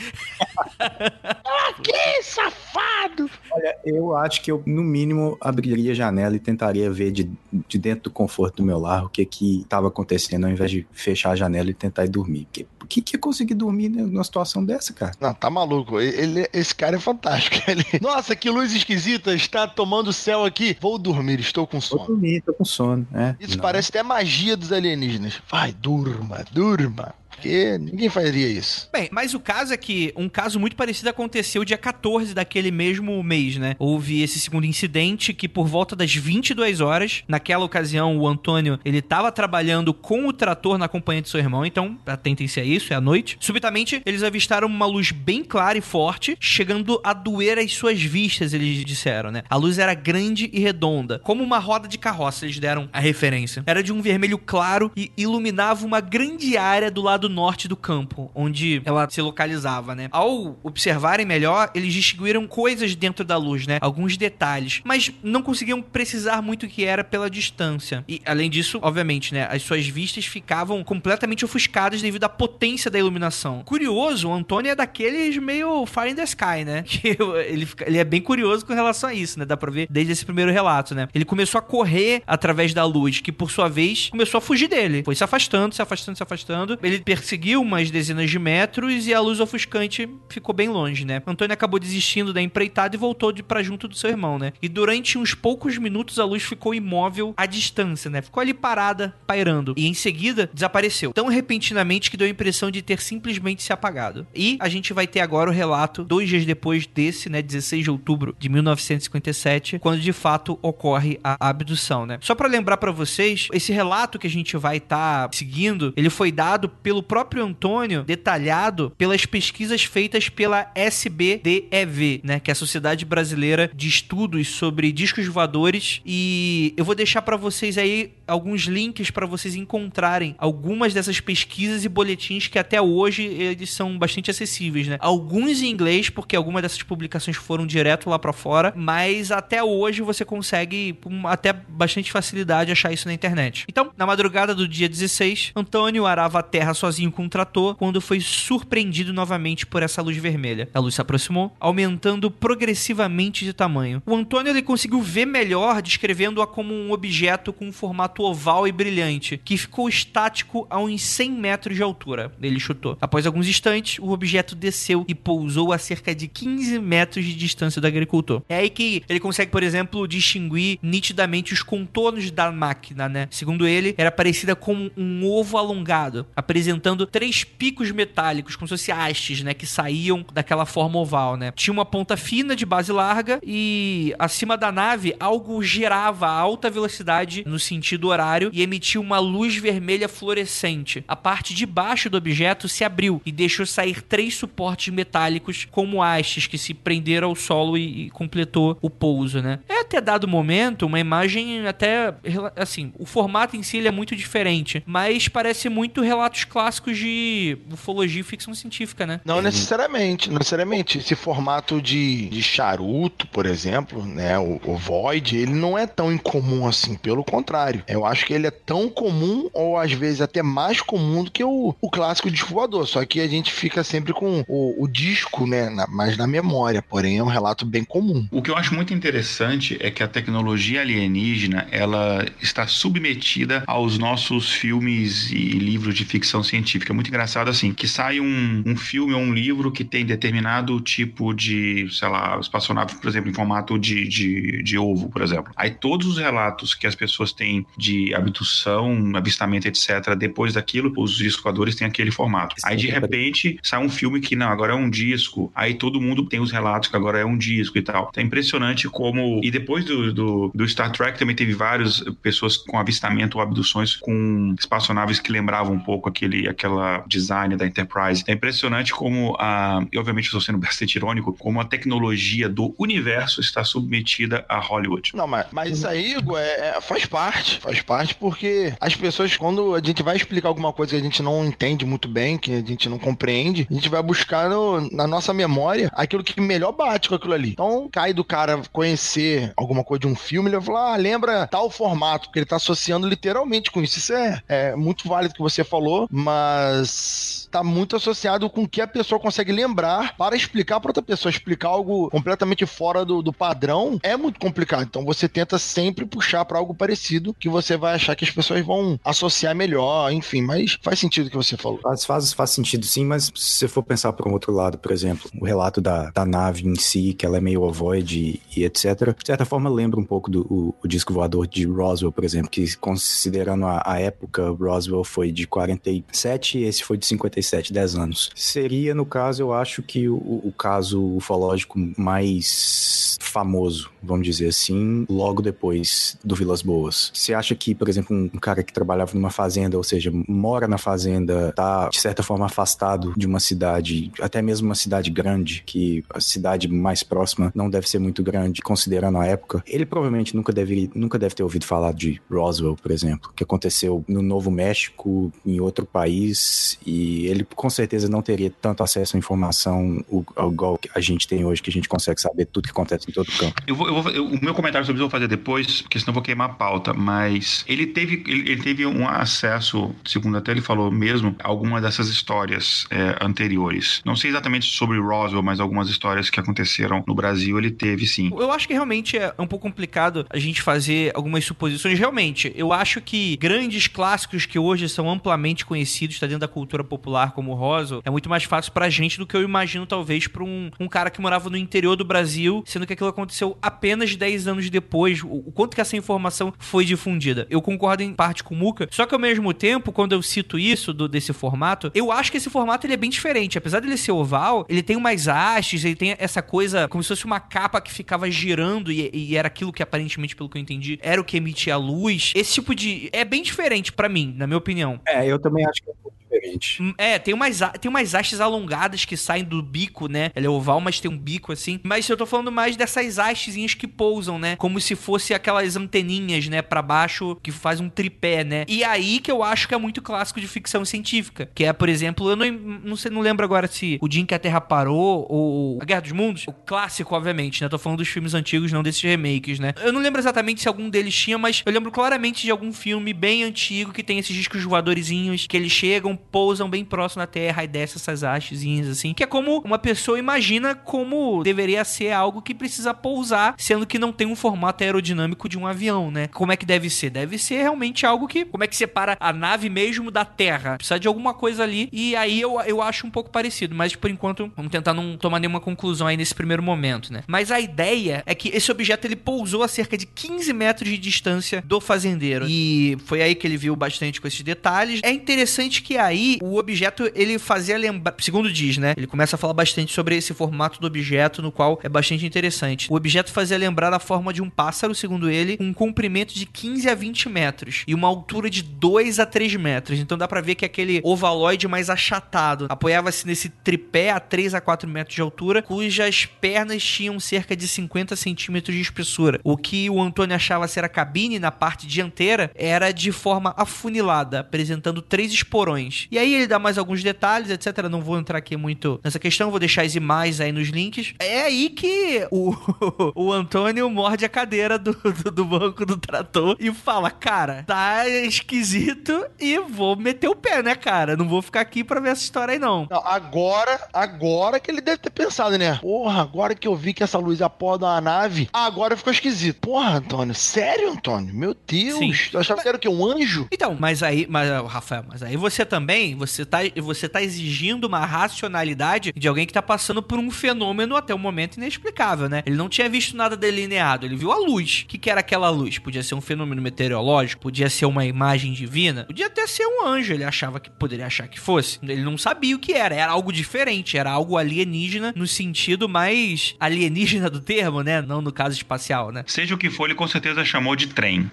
que 1.83 2.23
safado! 2.23 3.29
Olha, 3.51 3.77
eu 3.85 4.15
acho 4.15 4.41
que 4.41 4.51
eu, 4.51 4.63
no 4.65 4.83
mínimo, 4.83 5.37
abriria 5.41 5.91
a 5.91 5.95
janela 5.95 6.35
e 6.35 6.39
tentaria 6.39 6.89
ver 6.89 7.11
de, 7.11 7.29
de 7.51 7.77
dentro 7.77 8.05
do 8.05 8.11
conforto 8.11 8.57
do 8.57 8.63
meu 8.63 8.79
lar 8.79 9.05
o 9.05 9.09
que 9.09 9.25
que 9.25 9.61
estava 9.61 9.87
acontecendo, 9.87 10.45
ao 10.45 10.51
invés 10.51 10.71
de 10.71 10.87
fechar 10.91 11.16
a 11.25 11.35
janela 11.35 11.69
e 11.69 11.73
tentar 11.73 12.05
ir 12.05 12.09
dormir. 12.09 12.47
Porque 12.51 12.67
o 12.81 12.87
que, 12.87 13.01
que 13.01 13.15
ia 13.15 13.19
conseguir 13.19 13.53
dormir 13.53 13.89
numa 13.89 14.23
situação 14.23 14.63
dessa, 14.63 14.93
cara? 14.93 15.11
Não, 15.19 15.33
tá 15.33 15.49
maluco. 15.49 15.99
Ele, 15.99 16.47
esse 16.53 16.73
cara 16.73 16.95
é 16.95 16.99
fantástico. 16.99 17.57
Ele... 17.69 17.83
Nossa, 18.01 18.35
que 18.35 18.49
luz 18.49 18.73
esquisita. 18.73 19.33
Está 19.33 19.67
tomando 19.67 20.13
céu 20.13 20.45
aqui. 20.45 20.77
Vou 20.79 20.97
dormir, 20.97 21.39
estou 21.39 21.67
com 21.67 21.81
sono. 21.81 22.05
Vou 22.05 22.15
dormir, 22.15 22.37
estou 22.37 22.53
com 22.53 22.65
sono. 22.65 23.05
É, 23.13 23.35
Isso 23.39 23.57
não. 23.57 23.61
parece 23.61 23.89
até 23.89 24.01
magia 24.01 24.55
dos 24.55 24.71
alienígenas. 24.71 25.41
Vai, 25.49 25.73
durma, 25.73 26.45
durma. 26.51 27.13
Porque 27.37 27.77
ninguém 27.77 28.09
faria 28.09 28.47
isso. 28.47 28.89
Bem, 28.91 29.09
mas 29.11 29.33
o 29.35 29.39
caso 29.39 29.73
é 29.73 29.77
que 29.77 30.11
um 30.15 30.27
caso 30.27 30.59
muito 30.59 30.75
parecido 30.75 31.09
aconteceu 31.09 31.63
dia 31.63 31.77
14 31.77 32.33
daquele 32.33 32.71
mesmo 32.71 33.21
mês, 33.23 33.57
né? 33.57 33.75
Houve 33.77 34.23
esse 34.23 34.39
segundo 34.39 34.65
incidente 34.65 35.33
que 35.33 35.47
por 35.47 35.67
volta 35.67 35.95
das 35.95 36.13
22 36.13 36.81
horas, 36.81 37.23
naquela 37.27 37.63
ocasião 37.63 38.17
o 38.17 38.27
Antônio, 38.27 38.79
ele 38.83 39.01
tava 39.01 39.31
trabalhando 39.31 39.93
com 39.93 40.27
o 40.27 40.33
trator 40.33 40.77
na 40.77 40.87
companhia 40.87 41.21
de 41.21 41.29
seu 41.29 41.39
irmão, 41.39 41.65
então 41.65 41.97
atentem-se 42.05 42.59
a 42.59 42.63
isso, 42.63 42.91
é 42.91 42.95
à 42.95 43.01
noite. 43.01 43.37
Subitamente, 43.39 44.01
eles 44.05 44.23
avistaram 44.23 44.67
uma 44.67 44.85
luz 44.85 45.11
bem 45.11 45.43
clara 45.43 45.77
e 45.77 45.81
forte, 45.81 46.35
chegando 46.39 46.99
a 47.03 47.13
doer 47.13 47.59
as 47.59 47.73
suas 47.73 48.01
vistas, 48.01 48.53
eles 48.53 48.83
disseram, 48.83 49.29
né? 49.29 49.43
A 49.47 49.55
luz 49.55 49.77
era 49.77 49.93
grande 49.93 50.49
e 50.51 50.59
redonda, 50.59 51.19
como 51.19 51.43
uma 51.43 51.59
roda 51.59 51.87
de 51.87 51.99
carroça, 51.99 52.45
eles 52.45 52.57
deram 52.57 52.89
a 52.91 52.99
referência. 52.99 53.63
Era 53.67 53.83
de 53.83 53.93
um 53.93 54.01
vermelho 54.01 54.39
claro 54.39 54.91
e 54.95 55.11
iluminava 55.15 55.85
uma 55.85 56.01
grande 56.01 56.57
área 56.57 56.89
do 56.89 57.01
lado 57.01 57.26
norte 57.29 57.67
do 57.67 57.75
campo, 57.75 58.31
onde 58.33 58.81
ela 58.85 59.09
se 59.09 59.21
localizava, 59.21 59.95
né? 59.95 60.07
Ao 60.11 60.57
observarem 60.63 61.25
melhor, 61.25 61.69
eles 61.73 61.93
distinguiram 61.93 62.47
coisas 62.47 62.95
dentro 62.95 63.23
da 63.23 63.37
luz, 63.37 63.67
né? 63.67 63.77
Alguns 63.81 64.17
detalhes, 64.17 64.81
mas 64.83 65.11
não 65.23 65.41
conseguiam 65.41 65.81
precisar 65.81 66.41
muito 66.41 66.65
o 66.65 66.69
que 66.69 66.83
era 66.83 67.03
pela 67.03 67.29
distância. 67.29 68.03
E 68.07 68.21
além 68.25 68.49
disso, 68.49 68.79
obviamente, 68.81 69.33
né, 69.33 69.47
as 69.49 69.61
suas 69.63 69.87
vistas 69.87 70.25
ficavam 70.25 70.83
completamente 70.83 71.45
ofuscadas 71.45 72.01
devido 72.01 72.23
à 72.23 72.29
potência 72.29 72.89
da 72.89 72.99
iluminação. 72.99 73.63
Curioso, 73.63 74.29
o 74.29 74.33
Antônio 74.33 74.71
é 74.71 74.75
daqueles 74.75 75.37
meio 75.37 75.85
Fire 75.85 76.11
in 76.11 76.15
the 76.15 76.23
Sky, 76.23 76.63
né? 76.65 76.83
Que 76.97 77.17
ele, 77.47 77.67
ele 77.85 77.97
é 77.97 78.03
bem 78.03 78.21
curioso 78.21 78.65
com 78.65 78.73
relação 78.73 79.09
a 79.09 79.13
isso, 79.13 79.37
né? 79.37 79.45
Dá 79.45 79.55
pra 79.55 79.69
ver 79.69 79.87
desde 79.89 80.13
esse 80.13 80.25
primeiro 80.25 80.51
relato, 80.51 80.95
né? 80.95 81.07
Ele 81.13 81.25
começou 81.25 81.59
a 81.59 81.61
correr 81.61 82.23
através 82.25 82.73
da 82.73 82.83
luz, 82.85 83.19
que 83.19 83.31
por 83.31 83.51
sua 83.51 83.69
vez 83.69 84.09
começou 84.09 84.39
a 84.39 84.41
fugir 84.41 84.67
dele. 84.67 85.03
Foi 85.03 85.15
se 85.15 85.23
afastando, 85.23 85.75
se 85.75 85.81
afastando, 85.81 86.17
se 86.17 86.23
afastando. 86.23 86.79
Ele 86.81 86.99
perseguiu 87.17 87.61
umas 87.61 87.89
dezenas 87.89 88.29
de 88.29 88.37
metros 88.37 89.07
e 89.07 89.13
a 89.13 89.19
luz 89.19 89.39
ofuscante 89.39 90.07
ficou 90.29 90.53
bem 90.53 90.69
longe, 90.69 91.03
né? 91.03 91.21
Antônio 91.25 91.53
acabou 91.53 91.79
desistindo 91.79 92.31
da 92.31 92.41
empreitada 92.41 92.95
e 92.95 92.99
voltou 92.99 93.31
de 93.31 93.41
para 93.41 93.63
junto 93.63 93.87
do 93.87 93.95
seu 93.95 94.09
irmão, 94.09 94.37
né? 94.37 94.53
E 94.61 94.69
durante 94.69 95.17
uns 95.17 95.33
poucos 95.33 95.77
minutos 95.77 96.19
a 96.19 96.25
luz 96.25 96.43
ficou 96.43 96.75
imóvel 96.75 97.33
à 97.35 97.45
distância, 97.45 98.09
né? 98.09 98.21
Ficou 98.21 98.41
ali 98.41 98.53
parada, 98.53 99.15
pairando. 99.25 99.73
E 99.75 99.87
em 99.87 99.93
seguida 99.93 100.49
desapareceu. 100.53 101.11
Tão 101.11 101.27
repentinamente 101.27 102.11
que 102.11 102.17
deu 102.17 102.27
a 102.27 102.29
impressão 102.29 102.69
de 102.69 102.81
ter 102.81 103.01
simplesmente 103.01 103.63
se 103.63 103.73
apagado. 103.73 104.27
E 104.35 104.57
a 104.59 104.69
gente 104.69 104.93
vai 104.93 105.07
ter 105.07 105.19
agora 105.19 105.49
o 105.49 105.53
relato, 105.53 106.03
dois 106.03 106.29
dias 106.29 106.45
depois 106.45 106.85
desse, 106.85 107.29
né? 107.29 107.41
16 107.41 107.83
de 107.83 107.91
outubro 107.91 108.35
de 108.37 108.47
1957, 108.47 109.79
quando 109.79 109.99
de 109.99 110.13
fato 110.13 110.59
ocorre 110.61 111.19
a 111.23 111.49
abdução, 111.49 112.05
né? 112.05 112.19
Só 112.21 112.35
para 112.35 112.47
lembrar 112.47 112.77
para 112.77 112.91
vocês, 112.91 113.47
esse 113.51 113.73
relato 113.73 114.19
que 114.19 114.27
a 114.27 114.29
gente 114.29 114.55
vai 114.55 114.77
estar 114.77 115.27
tá 115.27 115.35
seguindo, 115.35 115.93
ele 115.95 116.09
foi 116.09 116.31
dado 116.31 116.69
pelo 116.69 117.06
próprio 117.07 117.43
Antônio, 117.43 118.03
detalhado 118.03 118.91
pelas 118.97 119.25
pesquisas 119.25 119.83
feitas 119.83 120.29
pela 120.29 120.71
SBDEV, 120.75 122.21
né? 122.23 122.39
Que 122.39 122.51
é 122.51 122.53
a 122.53 122.55
Sociedade 122.55 123.05
Brasileira 123.05 123.71
de 123.73 123.87
Estudos 123.87 124.49
sobre 124.49 124.91
Discos 124.91 125.27
Voadores. 125.27 126.01
E 126.05 126.73
eu 126.75 126.83
vou 126.83 126.95
deixar 126.95 127.21
para 127.21 127.37
vocês 127.37 127.77
aí 127.77 128.11
alguns 128.27 128.63
links 128.63 129.09
para 129.09 129.25
vocês 129.25 129.55
encontrarem 129.55 130.35
algumas 130.37 130.93
dessas 130.93 131.19
pesquisas 131.19 131.85
e 131.85 131.89
boletins 131.89 132.47
que 132.47 132.59
até 132.59 132.81
hoje 132.81 133.23
eles 133.23 133.69
são 133.69 133.97
bastante 133.97 134.29
acessíveis, 134.29 134.87
né? 134.87 134.97
Alguns 134.99 135.61
em 135.61 135.69
inglês, 135.69 136.09
porque 136.09 136.35
algumas 136.35 136.61
dessas 136.61 136.83
publicações 136.83 137.37
foram 137.37 137.65
direto 137.65 138.09
lá 138.09 138.19
para 138.19 138.33
fora, 138.33 138.73
mas 138.75 139.31
até 139.31 139.63
hoje 139.63 140.01
você 140.01 140.25
consegue 140.25 140.93
com 141.01 141.27
até 141.27 141.53
bastante 141.53 142.11
facilidade 142.11 142.71
achar 142.71 142.91
isso 142.91 143.07
na 143.07 143.13
internet. 143.13 143.65
Então, 143.67 143.91
na 143.97 144.05
madrugada 144.05 144.53
do 144.53 144.67
dia 144.67 144.89
16, 144.89 145.53
Antônio 145.55 146.05
arava 146.05 146.39
a 146.39 146.43
terra 146.43 146.73
sozinho 146.73 146.96
com 147.11 147.23
um 147.23 147.29
trator 147.29 147.75
quando 147.75 148.01
foi 148.01 148.19
surpreendido 148.19 149.13
novamente 149.13 149.65
por 149.65 149.83
essa 149.83 150.01
luz 150.01 150.17
vermelha. 150.17 150.67
A 150.73 150.79
luz 150.79 150.95
se 150.95 151.01
aproximou, 151.01 151.55
aumentando 151.59 152.31
progressivamente 152.31 153.45
de 153.45 153.53
tamanho. 153.53 154.01
O 154.05 154.15
Antônio 154.15 154.49
ele 154.49 154.61
conseguiu 154.61 155.01
ver 155.01 155.25
melhor 155.25 155.81
descrevendo-a 155.81 156.47
como 156.47 156.73
um 156.73 156.91
objeto 156.91 157.53
com 157.53 157.67
um 157.67 157.71
formato 157.71 158.23
oval 158.23 158.67
e 158.67 158.71
brilhante, 158.71 159.39
que 159.43 159.57
ficou 159.57 159.87
estático 159.87 160.65
a 160.69 160.79
uns 160.79 161.03
100 161.03 161.31
metros 161.31 161.75
de 161.75 161.83
altura. 161.83 162.31
Ele 162.41 162.59
chutou. 162.59 162.97
Após 162.99 163.25
alguns 163.25 163.47
instantes, 163.47 163.99
o 163.99 164.09
objeto 164.09 164.55
desceu 164.55 165.05
e 165.07 165.13
pousou 165.13 165.71
a 165.71 165.77
cerca 165.77 166.15
de 166.15 166.27
15 166.27 166.79
metros 166.79 167.25
de 167.25 167.35
distância 167.35 167.81
do 167.81 167.87
agricultor. 167.87 168.41
É 168.49 168.57
aí 168.57 168.69
que 168.69 169.03
ele 169.07 169.19
consegue, 169.19 169.51
por 169.51 169.61
exemplo, 169.61 170.07
distinguir 170.07 170.79
nitidamente 170.81 171.53
os 171.53 171.61
contornos 171.61 172.31
da 172.31 172.51
máquina, 172.51 173.09
né? 173.09 173.27
Segundo 173.29 173.67
ele, 173.67 173.93
era 173.97 174.11
parecida 174.11 174.55
com 174.55 174.89
um 174.95 175.25
ovo 175.25 175.57
alongado, 175.57 176.25
apresentando 176.35 176.86
três 176.95 177.43
picos 177.43 177.91
metálicos, 177.91 178.55
como 178.55 178.67
se 178.67 178.73
fossem 178.73 178.93
hastes, 178.93 179.43
né? 179.43 179.53
Que 179.53 179.65
saíam 179.65 180.25
daquela 180.33 180.65
forma 180.65 180.99
oval, 180.99 181.35
né? 181.35 181.51
Tinha 181.55 181.73
uma 181.73 181.85
ponta 181.85 182.15
fina 182.15 182.55
de 182.55 182.65
base 182.65 182.91
larga 182.91 183.39
e 183.43 184.13
acima 184.19 184.57
da 184.57 184.71
nave 184.71 185.15
algo 185.19 185.61
girava 185.61 186.27
a 186.27 186.31
alta 186.31 186.69
velocidade 186.69 187.43
no 187.45 187.59
sentido 187.59 188.07
horário 188.07 188.49
e 188.53 188.61
emitiu 188.61 189.01
uma 189.01 189.19
luz 189.19 189.55
vermelha 189.55 190.07
fluorescente. 190.07 191.03
A 191.07 191.15
parte 191.15 191.53
de 191.53 191.65
baixo 191.65 192.09
do 192.09 192.17
objeto 192.17 192.67
se 192.69 192.83
abriu 192.83 193.21
e 193.25 193.31
deixou 193.31 193.65
sair 193.65 194.01
três 194.01 194.35
suportes 194.35 194.93
metálicos 194.93 195.67
como 195.71 196.01
hastes 196.01 196.47
que 196.47 196.57
se 196.57 196.73
prenderam 196.73 197.29
ao 197.29 197.35
solo 197.35 197.77
e, 197.77 198.05
e 198.05 198.09
completou 198.09 198.77
o 198.81 198.89
pouso, 198.89 199.41
né? 199.41 199.59
É 199.67 199.81
até 199.81 199.99
dado 199.99 200.27
momento 200.27 200.85
uma 200.85 200.99
imagem 200.99 201.67
até 201.67 202.13
assim, 202.55 202.91
o 202.97 203.05
formato 203.05 203.55
em 203.55 203.63
si 203.63 203.85
é 203.85 203.91
muito 203.91 204.15
diferente, 204.15 204.83
mas 204.85 205.27
parece 205.27 205.69
muito 205.69 206.01
relatos 206.01 206.43
clássicos 206.43 206.76
de 206.85 207.57
ufologia 207.71 208.21
e 208.21 208.23
ficção 208.23 208.53
científica, 208.53 209.05
né? 209.05 209.21
Não 209.25 209.41
necessariamente, 209.41 210.29
não 210.29 210.37
necessariamente. 210.37 210.97
Esse 210.97 211.15
formato 211.15 211.81
de, 211.81 212.29
de 212.29 212.41
charuto, 212.41 213.27
por 213.27 213.45
exemplo, 213.45 214.05
né, 214.05 214.37
o, 214.37 214.59
o 214.63 214.75
Void, 214.75 215.35
ele 215.35 215.53
não 215.53 215.77
é 215.77 215.85
tão 215.85 216.11
incomum 216.11 216.67
assim, 216.67 216.95
pelo 216.95 217.23
contrário. 217.23 217.83
Eu 217.87 218.05
acho 218.05 218.25
que 218.25 218.33
ele 218.33 218.47
é 218.47 218.51
tão 218.51 218.89
comum, 218.89 219.49
ou 219.53 219.77
às 219.77 219.91
vezes 219.91 220.21
até 220.21 220.41
mais 220.41 220.81
comum 220.81 221.23
do 221.23 221.31
que 221.31 221.43
o, 221.43 221.75
o 221.81 221.89
clássico 221.89 222.31
disco 222.31 222.53
voador, 222.53 222.87
só 222.87 223.03
que 223.05 223.19
a 223.19 223.27
gente 223.27 223.51
fica 223.51 223.83
sempre 223.83 224.13
com 224.13 224.43
o, 224.47 224.83
o 224.83 224.87
disco, 224.87 225.45
né, 225.47 225.69
na, 225.69 225.87
mais 225.87 226.17
na 226.17 226.27
memória, 226.27 226.81
porém 226.81 227.17
é 227.17 227.23
um 227.23 227.27
relato 227.27 227.65
bem 227.65 227.83
comum. 227.83 228.27
O 228.31 228.41
que 228.41 228.51
eu 228.51 228.55
acho 228.55 228.73
muito 228.73 228.93
interessante 228.93 229.77
é 229.79 229.91
que 229.91 230.03
a 230.03 230.07
tecnologia 230.07 230.81
alienígena, 230.81 231.67
ela 231.71 232.25
está 232.41 232.67
submetida 232.67 233.63
aos 233.67 233.97
nossos 233.97 234.51
filmes 234.51 235.31
e 235.31 235.35
livros 235.35 235.95
de 235.95 236.05
ficção 236.05 236.43
científica. 236.43 236.66
É 236.89 236.93
muito 236.93 237.07
engraçado 237.07 237.49
assim, 237.49 237.73
que 237.73 237.87
sai 237.87 238.19
um, 238.19 238.63
um 238.65 238.75
filme 238.75 239.13
ou 239.13 239.21
um 239.21 239.33
livro 239.33 239.71
que 239.71 239.83
tem 239.83 240.05
determinado 240.05 240.79
tipo 240.81 241.33
de, 241.33 241.87
sei 241.91 242.07
lá, 242.09 242.37
espaçonave, 242.39 242.95
por 242.95 243.07
exemplo, 243.07 243.29
em 243.29 243.33
formato 243.33 243.77
de, 243.79 244.07
de, 244.07 244.63
de 244.63 244.77
ovo, 244.77 245.09
por 245.09 245.21
exemplo. 245.21 245.51
Aí 245.55 245.71
todos 245.71 246.07
os 246.07 246.17
relatos 246.17 246.73
que 246.73 246.87
as 246.87 246.95
pessoas 246.95 247.31
têm 247.31 247.65
de 247.77 248.13
abdução, 248.13 249.11
avistamento, 249.15 249.67
etc., 249.67 250.15
depois 250.17 250.53
daquilo, 250.53 250.93
os 250.97 251.17
discadores 251.17 251.75
têm 251.75 251.87
aquele 251.87 252.11
formato. 252.11 252.55
Aí 252.63 252.75
de 252.75 252.87
repente 252.87 253.59
sai 253.63 253.83
um 253.83 253.89
filme 253.89 254.19
que 254.19 254.35
não, 254.35 254.47
agora 254.47 254.73
é 254.73 254.75
um 254.75 254.89
disco. 254.89 255.51
Aí 255.55 255.73
todo 255.73 256.01
mundo 256.01 256.25
tem 256.25 256.39
os 256.39 256.51
relatos 256.51 256.89
que 256.89 256.95
agora 256.95 257.19
é 257.19 257.25
um 257.25 257.37
disco 257.37 257.77
e 257.77 257.81
tal. 257.81 258.07
Então 258.09 258.23
é 258.23 258.25
impressionante 258.25 258.89
como. 258.89 259.39
E 259.43 259.51
depois 259.51 259.85
do, 259.85 260.13
do, 260.13 260.51
do 260.53 260.67
Star 260.67 260.91
Trek 260.91 261.17
também 261.17 261.35
teve 261.35 261.53
várias 261.53 262.01
pessoas 262.21 262.57
com 262.57 262.79
avistamento 262.79 263.37
ou 263.37 263.43
abduções 263.43 263.95
com 263.95 264.55
espaçonaves 264.57 265.19
que 265.19 265.31
lembravam 265.31 265.75
um 265.75 265.79
pouco 265.79 266.09
aquele 266.09 266.46
aquela 266.49 267.03
design 267.07 267.55
da 267.55 267.65
Enterprise. 267.65 268.23
É 268.27 268.33
impressionante 268.33 268.93
como 268.93 269.35
a. 269.39 269.85
E 269.91 269.97
obviamente 269.97 270.25
estou 270.25 270.41
sendo 270.41 270.57
bastante 270.59 270.95
irônico, 270.95 271.33
como 271.37 271.59
a 271.59 271.65
tecnologia 271.65 272.49
do 272.49 272.73
universo 272.77 273.41
está 273.41 273.63
submetida 273.63 274.45
a 274.47 274.59
Hollywood. 274.59 275.11
Não, 275.15 275.27
mas, 275.27 275.47
mas 275.51 275.77
isso 275.77 275.87
aí, 275.87 276.13
Igor, 276.13 276.39
é, 276.39 276.69
é, 276.69 276.81
faz 276.81 277.05
parte. 277.05 277.59
Faz 277.59 277.81
parte 277.81 278.15
porque 278.15 278.73
as 278.79 278.95
pessoas, 278.95 279.35
quando 279.35 279.75
a 279.75 279.81
gente 279.81 280.03
vai 280.03 280.15
explicar 280.15 280.49
alguma 280.49 280.73
coisa 280.73 280.91
que 280.91 280.97
a 280.97 281.03
gente 281.03 281.21
não 281.21 281.45
entende 281.45 281.85
muito 281.85 282.07
bem, 282.07 282.37
que 282.37 282.51
a 282.53 282.61
gente 282.61 282.89
não 282.89 282.97
compreende, 282.97 283.67
a 283.69 283.73
gente 283.73 283.89
vai 283.89 284.01
buscar 284.01 284.49
no, 284.49 284.89
na 284.91 285.07
nossa 285.07 285.33
memória 285.33 285.89
aquilo 285.93 286.23
que 286.23 286.39
melhor 286.39 286.71
bate 286.71 287.09
com 287.09 287.15
aquilo 287.15 287.33
ali. 287.33 287.49
Então, 287.51 287.89
cai 287.91 288.13
do 288.13 288.23
cara 288.23 288.61
conhecer 288.71 289.51
alguma 289.55 289.83
coisa 289.83 290.01
de 290.01 290.07
um 290.07 290.15
filme, 290.15 290.49
ele 290.49 290.57
vai 290.57 290.65
falar, 290.65 290.93
ah, 290.93 290.97
lembra 290.97 291.47
tal 291.47 291.69
formato, 291.69 292.27
porque 292.27 292.39
ele 292.39 292.45
tá 292.45 292.55
associando 292.55 293.07
literalmente 293.07 293.71
com 293.71 293.81
isso. 293.81 293.97
Isso 293.99 294.13
é, 294.13 294.41
é 294.47 294.75
muito 294.75 295.07
válido 295.07 295.33
que 295.33 295.41
você 295.41 295.63
falou, 295.63 296.07
mas 296.11 296.36
Uh, 296.37 296.83
Mas 296.83 297.46
está 297.47 297.63
muito 297.63 297.95
associado 297.95 298.49
com 298.49 298.63
o 298.63 298.67
que 298.67 298.81
a 298.81 298.87
pessoa 298.87 299.19
consegue 299.19 299.51
lembrar 299.51 300.15
para 300.17 300.35
explicar 300.35 300.79
para 300.79 300.89
outra 300.89 301.03
pessoa. 301.03 301.29
Explicar 301.31 301.69
algo 301.69 302.09
completamente 302.09 302.65
fora 302.65 303.03
do, 303.03 303.21
do 303.21 303.33
padrão 303.33 303.99
é 304.03 304.15
muito 304.15 304.39
complicado. 304.39 304.83
Então 304.83 305.03
você 305.03 305.27
tenta 305.27 305.57
sempre 305.57 306.05
puxar 306.05 306.45
para 306.45 306.57
algo 306.57 306.73
parecido 306.73 307.33
que 307.33 307.49
você 307.49 307.75
vai 307.75 307.95
achar 307.95 308.15
que 308.15 308.23
as 308.23 308.31
pessoas 308.31 308.65
vão 308.65 308.99
associar 309.03 309.55
melhor, 309.55 310.11
enfim. 310.11 310.41
Mas 310.41 310.77
faz 310.81 310.99
sentido 310.99 311.27
o 311.27 311.29
que 311.29 311.37
você 311.37 311.57
falou. 311.57 311.79
Faz, 311.81 312.05
faz, 312.05 312.33
faz 312.33 312.49
sentido 312.51 312.85
sim, 312.85 313.05
mas 313.05 313.31
se 313.35 313.57
você 313.57 313.67
for 313.67 313.83
pensar 313.83 314.13
por 314.13 314.27
um 314.27 314.33
outro 314.33 314.51
lado, 314.51 314.77
por 314.77 314.91
exemplo, 314.91 315.29
o 315.39 315.45
relato 315.45 315.81
da, 315.81 316.11
da 316.11 316.25
nave 316.25 316.67
em 316.67 316.75
si, 316.75 317.13
que 317.13 317.25
ela 317.25 317.37
é 317.37 317.41
meio 317.41 317.61
ovoide 317.63 318.41
e, 318.55 318.59
e 318.59 318.65
etc., 318.65 319.15
de 319.17 319.25
certa 319.25 319.45
forma 319.45 319.69
lembra 319.69 319.99
um 319.99 320.05
pouco 320.05 320.29
do 320.29 320.41
o, 320.49 320.75
o 320.83 320.87
disco 320.87 321.13
voador 321.13 321.47
de 321.47 321.65
Roswell, 321.65 322.11
por 322.11 322.23
exemplo, 322.23 322.49
que 322.49 322.75
considerando 322.77 323.65
a, 323.65 323.81
a 323.85 323.99
época, 323.99 324.49
Roswell 324.49 325.03
foi 325.03 325.31
de 325.31 325.47
47 325.47 326.59
e 326.59 326.63
esse 326.63 326.83
foi 326.83 326.97
de 326.97 327.05
57 327.05 327.36
7, 327.41 327.73
10 327.73 327.95
anos. 327.95 328.29
Seria, 328.35 328.93
no 328.95 329.05
caso, 329.05 329.41
eu 329.43 329.53
acho 329.53 329.81
que 329.81 330.09
o, 330.09 330.15
o 330.15 330.53
caso 330.57 331.03
ufológico 331.15 331.77
mais 331.97 333.17
famoso, 333.19 333.91
vamos 334.01 334.25
dizer 334.25 334.47
assim, 334.47 335.05
logo 335.09 335.41
depois 335.41 336.17
do 336.23 336.35
Vilas 336.35 336.61
Boas. 336.61 337.11
Você 337.13 337.33
acha 337.33 337.53
que, 337.55 337.75
por 337.75 337.87
exemplo, 337.89 338.15
um, 338.15 338.29
um 338.33 338.39
cara 338.39 338.63
que 338.63 338.73
trabalhava 338.73 339.13
numa 339.13 339.29
fazenda, 339.29 339.77
ou 339.77 339.83
seja, 339.83 340.11
mora 340.27 340.67
na 340.67 340.77
fazenda, 340.77 341.51
tá 341.55 341.89
de 341.89 341.99
certa 341.99 342.23
forma 342.23 342.45
afastado 342.45 343.13
de 343.15 343.27
uma 343.27 343.39
cidade, 343.39 344.11
até 344.19 344.41
mesmo 344.41 344.67
uma 344.67 344.75
cidade 344.75 345.11
grande, 345.11 345.63
que 345.65 346.03
a 346.09 346.19
cidade 346.19 346.67
mais 346.67 347.03
próxima 347.03 347.51
não 347.53 347.69
deve 347.69 347.89
ser 347.89 347.99
muito 347.99 348.23
grande, 348.23 348.61
considerando 348.61 349.17
a 349.17 349.25
época, 349.25 349.63
ele 349.67 349.85
provavelmente 349.85 350.35
nunca 350.35 350.51
deve, 350.51 350.89
nunca 350.95 351.19
deve 351.19 351.35
ter 351.35 351.43
ouvido 351.43 351.65
falar 351.65 351.93
de 351.93 352.21
Roswell, 352.29 352.75
por 352.75 352.91
exemplo, 352.91 353.31
que 353.35 353.43
aconteceu 353.43 354.03
no 354.07 354.21
Novo 354.21 354.49
México, 354.49 355.31
em 355.45 355.59
outro 355.59 355.85
país, 355.85 356.79
e 356.85 357.26
ele 357.29 357.47
com 357.55 357.69
certeza 357.69 358.09
não 358.09 358.21
teria 358.21 358.51
tanto 358.61 358.83
acesso 358.83 359.15
à 359.15 359.19
informação 359.19 360.03
igual 360.37 360.79
a 360.93 360.99
gente 360.99 361.27
tem 361.27 361.45
hoje, 361.45 361.61
que 361.61 361.69
a 361.69 361.73
gente 361.73 361.89
consegue 361.89 362.19
saber 362.21 362.45
tudo 362.45 362.65
que 362.65 362.71
acontece 362.71 363.05
em 363.09 363.13
todo 363.13 363.27
o 363.27 363.37
campo. 363.37 363.61
Eu 363.65 363.75
vou, 363.75 363.87
eu 363.87 364.01
vou, 364.01 364.11
eu, 364.11 364.25
o 364.25 364.43
meu 364.43 364.53
comentário 364.53 364.85
sobre 364.85 364.97
isso 364.97 365.03
eu 365.03 365.09
vou 365.09 365.11
fazer 365.11 365.27
depois, 365.27 365.81
porque 365.81 365.99
senão 365.99 366.11
eu 366.11 366.13
vou 366.13 366.23
queimar 366.23 366.49
a 366.49 366.53
pauta, 366.53 366.93
mas 366.93 367.63
ele 367.67 367.87
teve, 367.87 368.23
ele, 368.27 368.51
ele 368.51 368.61
teve 368.61 368.85
um 368.85 369.07
acesso, 369.07 369.93
segundo 370.05 370.37
até 370.37 370.51
ele 370.51 370.61
falou 370.61 370.91
mesmo, 370.91 371.35
a 371.39 371.47
algumas 371.47 371.81
dessas 371.81 372.07
histórias 372.09 372.85
é, 372.89 373.17
anteriores. 373.21 374.01
Não 374.05 374.15
sei 374.15 374.29
exatamente 374.29 374.65
sobre 374.65 374.99
Roswell, 374.99 375.43
mas 375.43 375.59
algumas 375.59 375.89
histórias 375.89 376.29
que 376.29 376.39
aconteceram 376.39 377.03
no 377.07 377.15
Brasil 377.15 377.57
ele 377.57 377.71
teve 377.71 378.05
sim. 378.05 378.29
Eu 378.37 378.51
acho 378.51 378.67
que 378.67 378.73
realmente 378.73 379.17
é 379.17 379.33
um 379.39 379.47
pouco 379.47 379.67
complicado 379.67 380.25
a 380.29 380.37
gente 380.37 380.61
fazer 380.61 381.11
algumas 381.15 381.43
suposições. 381.43 381.97
Realmente, 381.97 382.53
eu 382.55 382.71
acho 382.71 383.01
que 383.01 383.35
grandes 383.37 383.87
clássicos 383.87 384.45
que 384.45 384.59
hoje 384.59 384.87
são 384.87 385.09
amplamente 385.09 385.65
conhecidos 385.65 385.97
conhecido, 385.97 386.11
está 386.11 386.27
dentro 386.27 386.41
da 386.41 386.47
cultura 386.47 386.83
popular 386.83 387.16
como 387.33 387.51
o 387.51 387.55
Roswell, 387.55 388.01
é 388.05 388.09
muito 388.09 388.29
mais 388.29 388.43
fácil 388.43 388.71
pra 388.71 388.89
gente 388.89 389.17
do 389.17 389.25
que 389.25 389.35
eu 389.35 389.41
imagino, 389.41 389.85
talvez, 389.85 390.27
pra 390.27 390.43
um, 390.43 390.69
um 390.79 390.87
cara 390.87 391.09
que 391.09 391.21
morava 391.21 391.49
no 391.49 391.57
interior 391.57 391.95
do 391.95 392.05
Brasil, 392.05 392.63
sendo 392.65 392.85
que 392.85 392.93
aquilo 392.93 393.09
aconteceu 393.09 393.57
apenas 393.61 394.15
10 394.15 394.47
anos 394.47 394.69
depois. 394.69 395.23
O, 395.23 395.43
o 395.47 395.51
quanto 395.51 395.75
que 395.75 395.81
essa 395.81 395.97
informação 395.97 396.53
foi 396.59 396.85
difundida. 396.85 397.47
Eu 397.49 397.61
concordo 397.61 398.03
em 398.03 398.13
parte 398.13 398.43
com 398.43 398.53
o 398.53 398.57
Muka, 398.57 398.87
só 398.91 399.05
que 399.05 399.13
ao 399.13 399.19
mesmo 399.19 399.53
tempo, 399.53 399.91
quando 399.91 400.13
eu 400.13 400.21
cito 400.21 400.59
isso 400.59 400.93
do, 400.93 401.07
desse 401.07 401.33
formato, 401.33 401.91
eu 401.95 402.11
acho 402.11 402.31
que 402.31 402.37
esse 402.37 402.49
formato 402.49 402.85
ele 402.85 402.93
é 402.93 402.97
bem 402.97 403.09
diferente. 403.09 403.57
Apesar 403.57 403.79
dele 403.79 403.97
ser 403.97 404.11
oval, 404.11 404.65
ele 404.69 404.83
tem 404.83 404.95
umas 404.95 405.27
hastes, 405.27 405.83
ele 405.83 405.95
tem 405.95 406.15
essa 406.19 406.41
coisa 406.41 406.87
como 406.87 407.03
se 407.03 407.09
fosse 407.09 407.25
uma 407.25 407.39
capa 407.39 407.81
que 407.81 407.91
ficava 407.91 408.29
girando 408.29 408.91
e, 408.91 409.09
e 409.13 409.35
era 409.35 409.47
aquilo 409.47 409.71
que 409.71 409.81
aparentemente, 409.81 410.35
pelo 410.35 410.49
que 410.49 410.57
eu 410.57 410.61
entendi, 410.61 410.99
era 411.01 411.19
o 411.19 411.23
que 411.23 411.37
emitia 411.37 411.75
a 411.75 411.77
luz. 411.77 412.33
Esse 412.35 412.53
tipo 412.53 412.75
de. 412.75 413.09
É 413.11 413.23
bem 413.23 413.41
diferente 413.41 413.91
para 413.91 414.09
mim, 414.09 414.33
na 414.35 414.45
minha 414.45 414.57
opinião. 414.57 414.99
É, 415.07 415.25
eu 415.25 415.39
também 415.39 415.65
acho 415.65 415.81
que 415.81 415.89
é 415.89 415.93
um 415.93 415.95
pouco 416.01 416.17
diferente. 416.29 416.81
Hum, 416.81 416.93
É, 416.97 417.17
tem 417.19 417.33
umas, 417.33 417.59
tem 417.79 417.89
umas 417.89 418.13
hastes 418.13 418.39
alongadas 418.39 419.05
que 419.05 419.15
saem 419.17 419.43
do 419.43 419.61
bico, 419.61 420.07
né? 420.07 420.31
Ela 420.35 420.45
é 420.45 420.49
oval, 420.49 420.79
mas 420.79 420.99
tem 420.99 421.09
um 421.09 421.17
bico 421.17 421.51
assim. 421.51 421.79
Mas 421.83 422.07
eu 422.07 422.17
tô 422.17 422.25
falando 422.25 422.51
mais 422.51 422.75
dessas 422.75 423.17
hastezinhas 423.19 423.73
que 423.73 423.87
pousam, 423.87 424.37
né? 424.39 424.55
Como 424.55 424.79
se 424.79 424.95
fosse 424.95 425.33
aquelas 425.33 425.75
anteninhas, 425.75 426.47
né? 426.47 426.61
Pra 426.61 426.81
baixo, 426.81 427.35
que 427.41 427.51
faz 427.51 427.79
um 427.79 427.89
tripé, 427.89 428.43
né? 428.43 428.65
E 428.67 428.83
aí 428.83 429.19
que 429.19 429.31
eu 429.31 429.43
acho 429.43 429.67
que 429.67 429.73
é 429.73 429.77
muito 429.77 430.01
clássico 430.01 430.39
de 430.41 430.47
ficção 430.47 430.83
científica. 430.85 431.49
Que 431.53 431.65
é, 431.65 431.73
por 431.73 431.89
exemplo, 431.89 432.29
eu 432.29 432.35
não, 432.35 432.51
não 432.51 432.95
sei, 432.95 433.11
não 433.11 433.21
lembro 433.21 433.43
agora 433.45 433.67
se 433.67 433.97
o 434.01 434.07
dia 434.07 434.21
em 434.21 434.25
que 434.25 434.33
a 434.35 434.39
Terra 434.39 434.61
parou 434.61 435.25
ou 435.29 435.79
A 435.81 435.85
Guerra 435.85 436.01
dos 436.01 436.11
Mundos. 436.11 436.45
O 436.47 436.53
clássico, 436.53 437.15
obviamente, 437.15 437.61
né? 437.61 437.69
Tô 437.69 437.77
falando 437.77 437.99
dos 437.99 438.07
filmes 438.07 438.33
antigos, 438.33 438.71
não 438.71 438.83
desses 438.83 439.01
remakes, 439.01 439.59
né? 439.59 439.73
Eu 439.81 439.91
não 439.93 440.01
lembro 440.01 440.19
exatamente 440.19 440.61
se 440.61 440.67
algum 440.67 440.89
deles 440.89 441.15
tinha, 441.15 441.37
mas 441.37 441.61
eu 441.65 441.71
lembro 441.71 441.91
claramente 441.91 442.43
de 442.43 442.51
algum 442.51 442.71
filme 442.73 443.13
bem 443.13 443.43
antigo 443.43 443.91
que 443.93 444.03
tem 444.03 444.19
esses 444.19 444.35
discos 444.35 444.63
voadorzinhos 444.63 445.47
que 445.47 445.55
eles 445.57 445.71
chegam, 445.71 446.16
pousam 446.17 446.69
bem 446.69 446.83
próximo 446.83 447.21
da 447.21 447.27
Terra 447.27 447.63
e 447.63 447.67
desce 447.67 447.97
essas 447.97 448.23
hastezinhas 448.23 448.87
assim, 448.87 449.13
que 449.13 449.23
é 449.23 449.27
como 449.27 449.59
uma 449.59 449.77
pessoa 449.77 450.19
imagina 450.19 450.75
como 450.75 451.43
deveria 451.43 451.83
ser 451.85 452.11
algo 452.11 452.41
que 452.41 452.53
precisa 452.53 452.93
pousar, 452.93 453.55
sendo 453.57 453.85
que 453.85 453.99
não 453.99 454.11
tem 454.11 454.27
um 454.27 454.35
formato 454.35 454.83
aerodinâmico 454.83 455.47
de 455.47 455.57
um 455.57 455.67
avião, 455.67 456.11
né? 456.11 456.27
Como 456.27 456.51
é 456.51 456.57
que 456.57 456.65
deve 456.65 456.89
ser? 456.89 457.09
Deve 457.09 457.37
ser 457.37 457.57
realmente 457.57 458.05
algo 458.05 458.27
que, 458.27 458.45
como 458.45 458.63
é 458.63 458.67
que 458.67 458.75
separa 458.75 459.17
a 459.19 459.31
nave 459.31 459.69
mesmo 459.69 460.11
da 460.11 460.25
Terra? 460.25 460.77
Precisa 460.77 460.99
de 460.99 461.07
alguma 461.07 461.33
coisa 461.33 461.63
ali 461.63 461.89
e 461.91 462.15
aí 462.15 462.39
eu, 462.39 462.59
eu 462.61 462.81
acho 462.81 463.05
um 463.05 463.11
pouco 463.11 463.29
parecido, 463.29 463.75
mas 463.75 463.95
por 463.95 464.09
enquanto 464.09 464.51
vamos 464.55 464.71
tentar 464.71 464.93
não 464.93 465.17
tomar 465.17 465.39
nenhuma 465.39 465.59
conclusão 465.59 466.07
aí 466.07 466.17
nesse 466.17 466.33
primeiro 466.33 466.63
momento, 466.63 467.11
né? 467.11 467.23
Mas 467.27 467.51
a 467.51 467.59
ideia 467.59 468.23
é 468.25 468.33
que 468.33 468.49
esse 468.49 468.71
objeto 468.71 469.05
ele 469.05 469.15
pousou 469.15 469.63
a 469.63 469.67
cerca 469.67 469.97
de 469.97 470.05
15 470.05 470.51
metros 470.53 470.89
de 470.89 470.97
distância 470.97 471.61
do 471.65 471.79
fazendeiro 471.79 472.45
e 472.47 472.97
foi 473.05 473.21
aí 473.21 473.35
que 473.35 473.45
ele 473.45 473.57
viu 473.57 473.75
bastante 473.75 474.19
com 474.19 474.27
esses 474.27 474.41
detalhes. 474.41 475.01
É 475.03 475.11
interessante 475.11 475.81
que 475.81 475.97
aí 476.07 476.37
o 476.41 476.57
objeto 476.57 477.09
ele 477.13 477.37
fazia 477.39 477.77
lembrar, 477.77 478.15
segundo 478.19 478.51
diz, 478.51 478.77
né? 478.77 478.93
Ele 478.97 479.07
começa 479.07 479.35
a 479.35 479.39
falar 479.39 479.53
bastante 479.53 479.93
sobre 479.93 480.15
esse 480.15 480.33
formato 480.33 480.79
do 480.79 480.87
objeto, 480.87 481.41
no 481.41 481.51
qual 481.51 481.79
é 481.83 481.89
bastante 481.89 482.25
interessante. 482.25 482.91
O 482.91 482.95
objeto 482.95 483.31
fazia 483.31 483.57
lembrar 483.57 483.93
a 483.93 483.99
forma 483.99 484.33
de 484.33 484.41
um 484.41 484.49
pássaro, 484.49 484.95
segundo 484.95 485.29
ele, 485.29 485.57
com 485.57 485.65
um 485.65 485.73
comprimento 485.73 486.33
de 486.33 486.45
15 486.45 486.89
a 486.89 486.95
20 486.95 487.29
metros 487.29 487.83
e 487.87 487.93
uma 487.93 488.07
altura 488.07 488.49
de 488.49 488.61
2 488.61 489.19
a 489.19 489.25
3 489.25 489.55
metros. 489.55 489.99
Então 489.99 490.17
dá 490.17 490.27
pra 490.27 490.41
ver 490.41 490.55
que 490.55 490.65
é 490.65 490.67
aquele 490.67 491.01
ovaloide 491.03 491.67
mais 491.67 491.89
achatado 491.89 492.67
apoiava-se 492.69 493.25
nesse 493.25 493.49
tripé 493.49 494.11
a 494.11 494.19
3 494.19 494.53
a 494.53 494.61
4 494.61 494.89
metros 494.89 495.15
de 495.15 495.21
altura, 495.21 495.61
cujas 495.61 496.25
pernas 496.25 496.83
tinham 496.83 497.19
cerca 497.19 497.55
de 497.55 497.67
50 497.67 498.15
centímetros 498.15 498.75
de 498.75 498.81
espessura. 498.81 499.39
O 499.43 499.57
que 499.57 499.89
o 499.89 500.01
Antônio 500.01 500.35
achava 500.35 500.67
ser 500.67 500.83
a 500.83 500.89
cabine 500.89 501.39
na 501.39 501.51
parte 501.51 501.87
dianteira 501.87 502.51
era 502.55 502.91
de 502.91 503.11
forma 503.11 503.53
afunilada, 503.57 504.39
apresentando 504.39 505.01
três 505.01 505.31
esporões. 505.31 505.96
E 506.11 506.19
aí 506.19 506.33
ele 506.33 506.47
dá 506.47 506.59
mais 506.59 506.77
alguns 506.77 507.01
detalhes, 507.01 507.49
etc. 507.49 507.87
Não 507.89 508.01
vou 508.01 508.17
entrar 508.17 508.37
aqui 508.37 508.55
muito 508.55 508.99
nessa 509.03 509.17
questão, 509.17 509.49
vou 509.49 509.59
deixar 509.59 509.83
as 509.83 509.95
imagens 509.95 510.39
aí 510.39 510.51
nos 510.51 510.67
links. 510.67 511.13
É 511.19 511.43
aí 511.43 511.69
que 511.69 512.27
o, 512.31 512.53
o 513.15 513.31
Antônio 513.31 513.89
morde 513.89 514.25
a 514.25 514.29
cadeira 514.29 514.77
do, 514.77 514.93
do, 514.93 515.31
do 515.31 515.45
banco 515.45 515.85
do 515.85 515.97
trator 515.97 516.55
e 516.59 516.71
fala: 516.73 517.09
Cara, 517.09 517.63
tá 517.65 518.07
esquisito 518.07 519.25
e 519.39 519.57
vou 519.59 519.95
meter 519.95 520.27
o 520.27 520.35
pé, 520.35 520.61
né, 520.61 520.75
cara? 520.75 521.15
Não 521.15 521.27
vou 521.27 521.41
ficar 521.41 521.61
aqui 521.61 521.83
pra 521.83 521.99
ver 521.99 522.09
essa 522.09 522.23
história 522.23 522.53
aí, 522.53 522.59
não. 522.59 522.87
Não, 522.89 523.01
agora, 523.05 523.79
agora 523.93 524.59
que 524.59 524.69
ele 524.69 524.81
deve 524.81 524.97
ter 524.97 525.09
pensado, 525.09 525.57
né? 525.57 525.77
Porra, 525.81 526.21
agora 526.21 526.55
que 526.55 526.67
eu 526.67 526.75
vi 526.75 526.93
que 526.93 527.03
essa 527.03 527.17
luz 527.17 527.41
é 527.41 527.43
a 527.43 527.49
porra 527.49 527.77
uma 527.77 528.01
nave, 528.01 528.49
agora 528.53 528.95
ficou 528.95 529.11
esquisito. 529.11 529.59
Porra, 529.59 529.97
Antônio, 529.97 530.33
sério, 530.33 530.91
Antônio? 530.91 531.33
Meu 531.33 531.55
Deus, 531.67 531.97
Sim. 531.99 532.13
eu 532.33 532.39
achava 532.39 532.61
que 532.61 532.67
era 532.67 532.77
o 532.77 532.79
quê? 532.79 532.87
Um 532.87 533.05
anjo? 533.05 533.47
Então, 533.51 533.75
mas 533.79 534.03
aí, 534.03 534.25
mas, 534.29 534.49
Rafael, 534.67 535.03
mas 535.07 535.23
aí 535.23 535.35
você 535.37 535.65
também, 535.65 535.86
você 536.15 536.45
tá, 536.45 536.59
você 536.81 537.07
tá 537.07 537.21
exigindo 537.21 537.85
uma 537.85 538.05
racionalidade 538.05 539.13
de 539.15 539.27
alguém 539.27 539.45
que 539.45 539.53
tá 539.53 539.61
passando 539.61 540.01
por 540.01 540.19
um 540.19 540.31
fenômeno 540.31 540.95
até 540.95 541.13
o 541.13 541.19
momento 541.19 541.57
inexplicável, 541.57 542.29
né? 542.29 542.43
Ele 542.45 542.55
não 542.55 542.69
tinha 542.69 542.89
visto 542.89 543.15
nada 543.15 543.35
delineado, 543.35 544.05
ele 544.05 544.15
viu 544.15 544.31
a 544.31 544.37
luz. 544.37 544.83
O 544.85 544.87
que, 544.87 544.97
que 544.97 545.09
era 545.09 545.19
aquela 545.19 545.49
luz? 545.49 545.77
Podia 545.77 546.03
ser 546.03 546.15
um 546.15 546.21
fenômeno 546.21 546.61
meteorológico, 546.61 547.41
podia 547.41 547.69
ser 547.69 547.85
uma 547.85 548.05
imagem 548.05 548.53
divina, 548.53 549.05
podia 549.05 549.27
até 549.27 549.45
ser 549.47 549.65
um 549.65 549.85
anjo, 549.85 550.13
ele 550.13 550.23
achava 550.23 550.59
que 550.59 550.69
poderia 550.69 551.05
achar 551.05 551.27
que 551.27 551.39
fosse. 551.39 551.79
Ele 551.83 552.03
não 552.03 552.17
sabia 552.17 552.55
o 552.55 552.59
que 552.59 552.73
era, 552.73 552.95
era 552.95 553.11
algo 553.11 553.31
diferente, 553.31 553.97
era 553.97 554.11
algo 554.11 554.37
alienígena 554.37 555.13
no 555.15 555.27
sentido 555.27 555.87
mais 555.87 556.55
alienígena 556.59 557.29
do 557.29 557.39
termo, 557.39 557.81
né? 557.81 558.01
Não 558.01 558.21
no 558.21 558.31
caso 558.31 558.55
espacial, 558.55 559.11
né? 559.11 559.23
Seja 559.27 559.55
o 559.55 559.57
que 559.57 559.69
for, 559.69 559.85
ele 559.85 559.95
com 559.95 560.07
certeza 560.07 560.43
chamou 560.43 560.75
de 560.75 560.87
trem. 560.87 561.29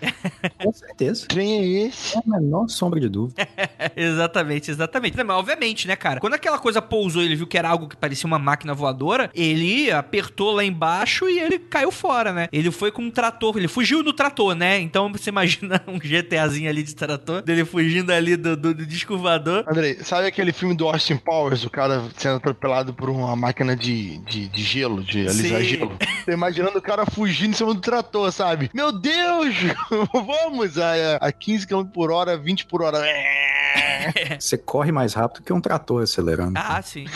Com 0.62 0.73
certeza. 0.73 1.27
Trem 1.27 1.59
é 1.59 1.87
esse? 1.87 2.14
Não 2.14 2.37
a 2.37 2.40
menor 2.40 2.69
sombra 2.69 3.01
de 3.01 3.09
dúvida. 3.09 3.47
exatamente, 3.97 4.43
exatamente. 4.70 5.16
Não, 5.16 5.24
mas 5.24 5.37
obviamente, 5.37 5.87
né, 5.87 5.96
cara? 5.96 6.20
Quando 6.20 6.35
aquela 6.35 6.59
coisa 6.59 6.80
pousou 6.80 7.22
e 7.22 7.26
ele 7.26 7.37
viu 7.37 7.46
que 7.46 7.59
era 7.59 7.68
algo 7.68 7.88
que 7.88 7.96
parecia 7.96 8.26
uma 8.26 8.38
máquina 8.38 8.74
voadora, 8.74 9.30
ele 9.35 9.90
apertou 9.90 10.52
lá 10.52 10.64
embaixo 10.64 11.28
e 11.28 11.38
ele 11.38 11.59
caiu 11.59 11.90
fora, 11.90 12.33
né? 12.33 12.48
Ele 12.52 12.70
foi 12.70 12.90
com 12.90 13.02
um 13.02 13.11
trator, 13.11 13.57
ele 13.57 13.68
fugiu 13.68 14.02
do 14.02 14.12
trator, 14.12 14.54
né? 14.54 14.78
Então 14.78 15.11
você 15.12 15.30
imagina 15.30 15.83
um 15.88 15.98
GTAzinho 15.98 16.68
ali 16.68 16.83
de 16.83 16.94
trator, 16.94 17.42
dele 17.42 17.64
fugindo 17.64 18.12
ali 18.12 18.37
do, 18.37 18.57
do, 18.57 18.74
do 18.74 18.87
disco 18.87 19.16
voador. 19.16 19.64
Andrei, 19.68 19.98
sabe 20.02 20.26
aquele 20.26 20.52
filme 20.52 20.74
do 20.74 20.88
Austin 20.88 21.16
Powers, 21.16 21.64
o 21.64 21.70
cara 21.70 22.04
sendo 22.16 22.37
atropelado 22.37 22.92
por 22.94 23.09
uma 23.09 23.35
máquina 23.37 23.76
de, 23.76 24.18
de, 24.18 24.48
de 24.48 24.62
gelo, 24.62 25.02
de 25.02 25.20
alisar 25.20 25.61
Sim. 25.61 25.66
gelo? 25.66 25.98
Tô 26.24 26.33
imaginando 26.33 26.78
o 26.78 26.83
cara 26.83 27.07
fugindo 27.07 27.50
em 27.50 27.54
cima 27.54 27.74
do 27.74 27.80
trator, 27.80 28.30
sabe? 28.33 28.70
Meu 28.74 28.92
Deus! 28.92 29.54
Vamos 30.12 30.78
a, 30.78 31.16
a 31.16 31.33
15 31.33 31.66
km 31.66 31.85
por 31.85 32.11
hora, 32.11 32.37
20 32.37 32.66
por 32.66 32.83
hora. 32.83 32.98
Você 34.40 34.59
corre 34.59 34.92
mais 34.92 35.14
rápido 35.14 35.42
que 35.42 35.53
um 35.53 35.61
trator 35.61 36.03
acelerando. 36.03 36.53
Ah, 36.57 36.81
sim. 36.83 37.07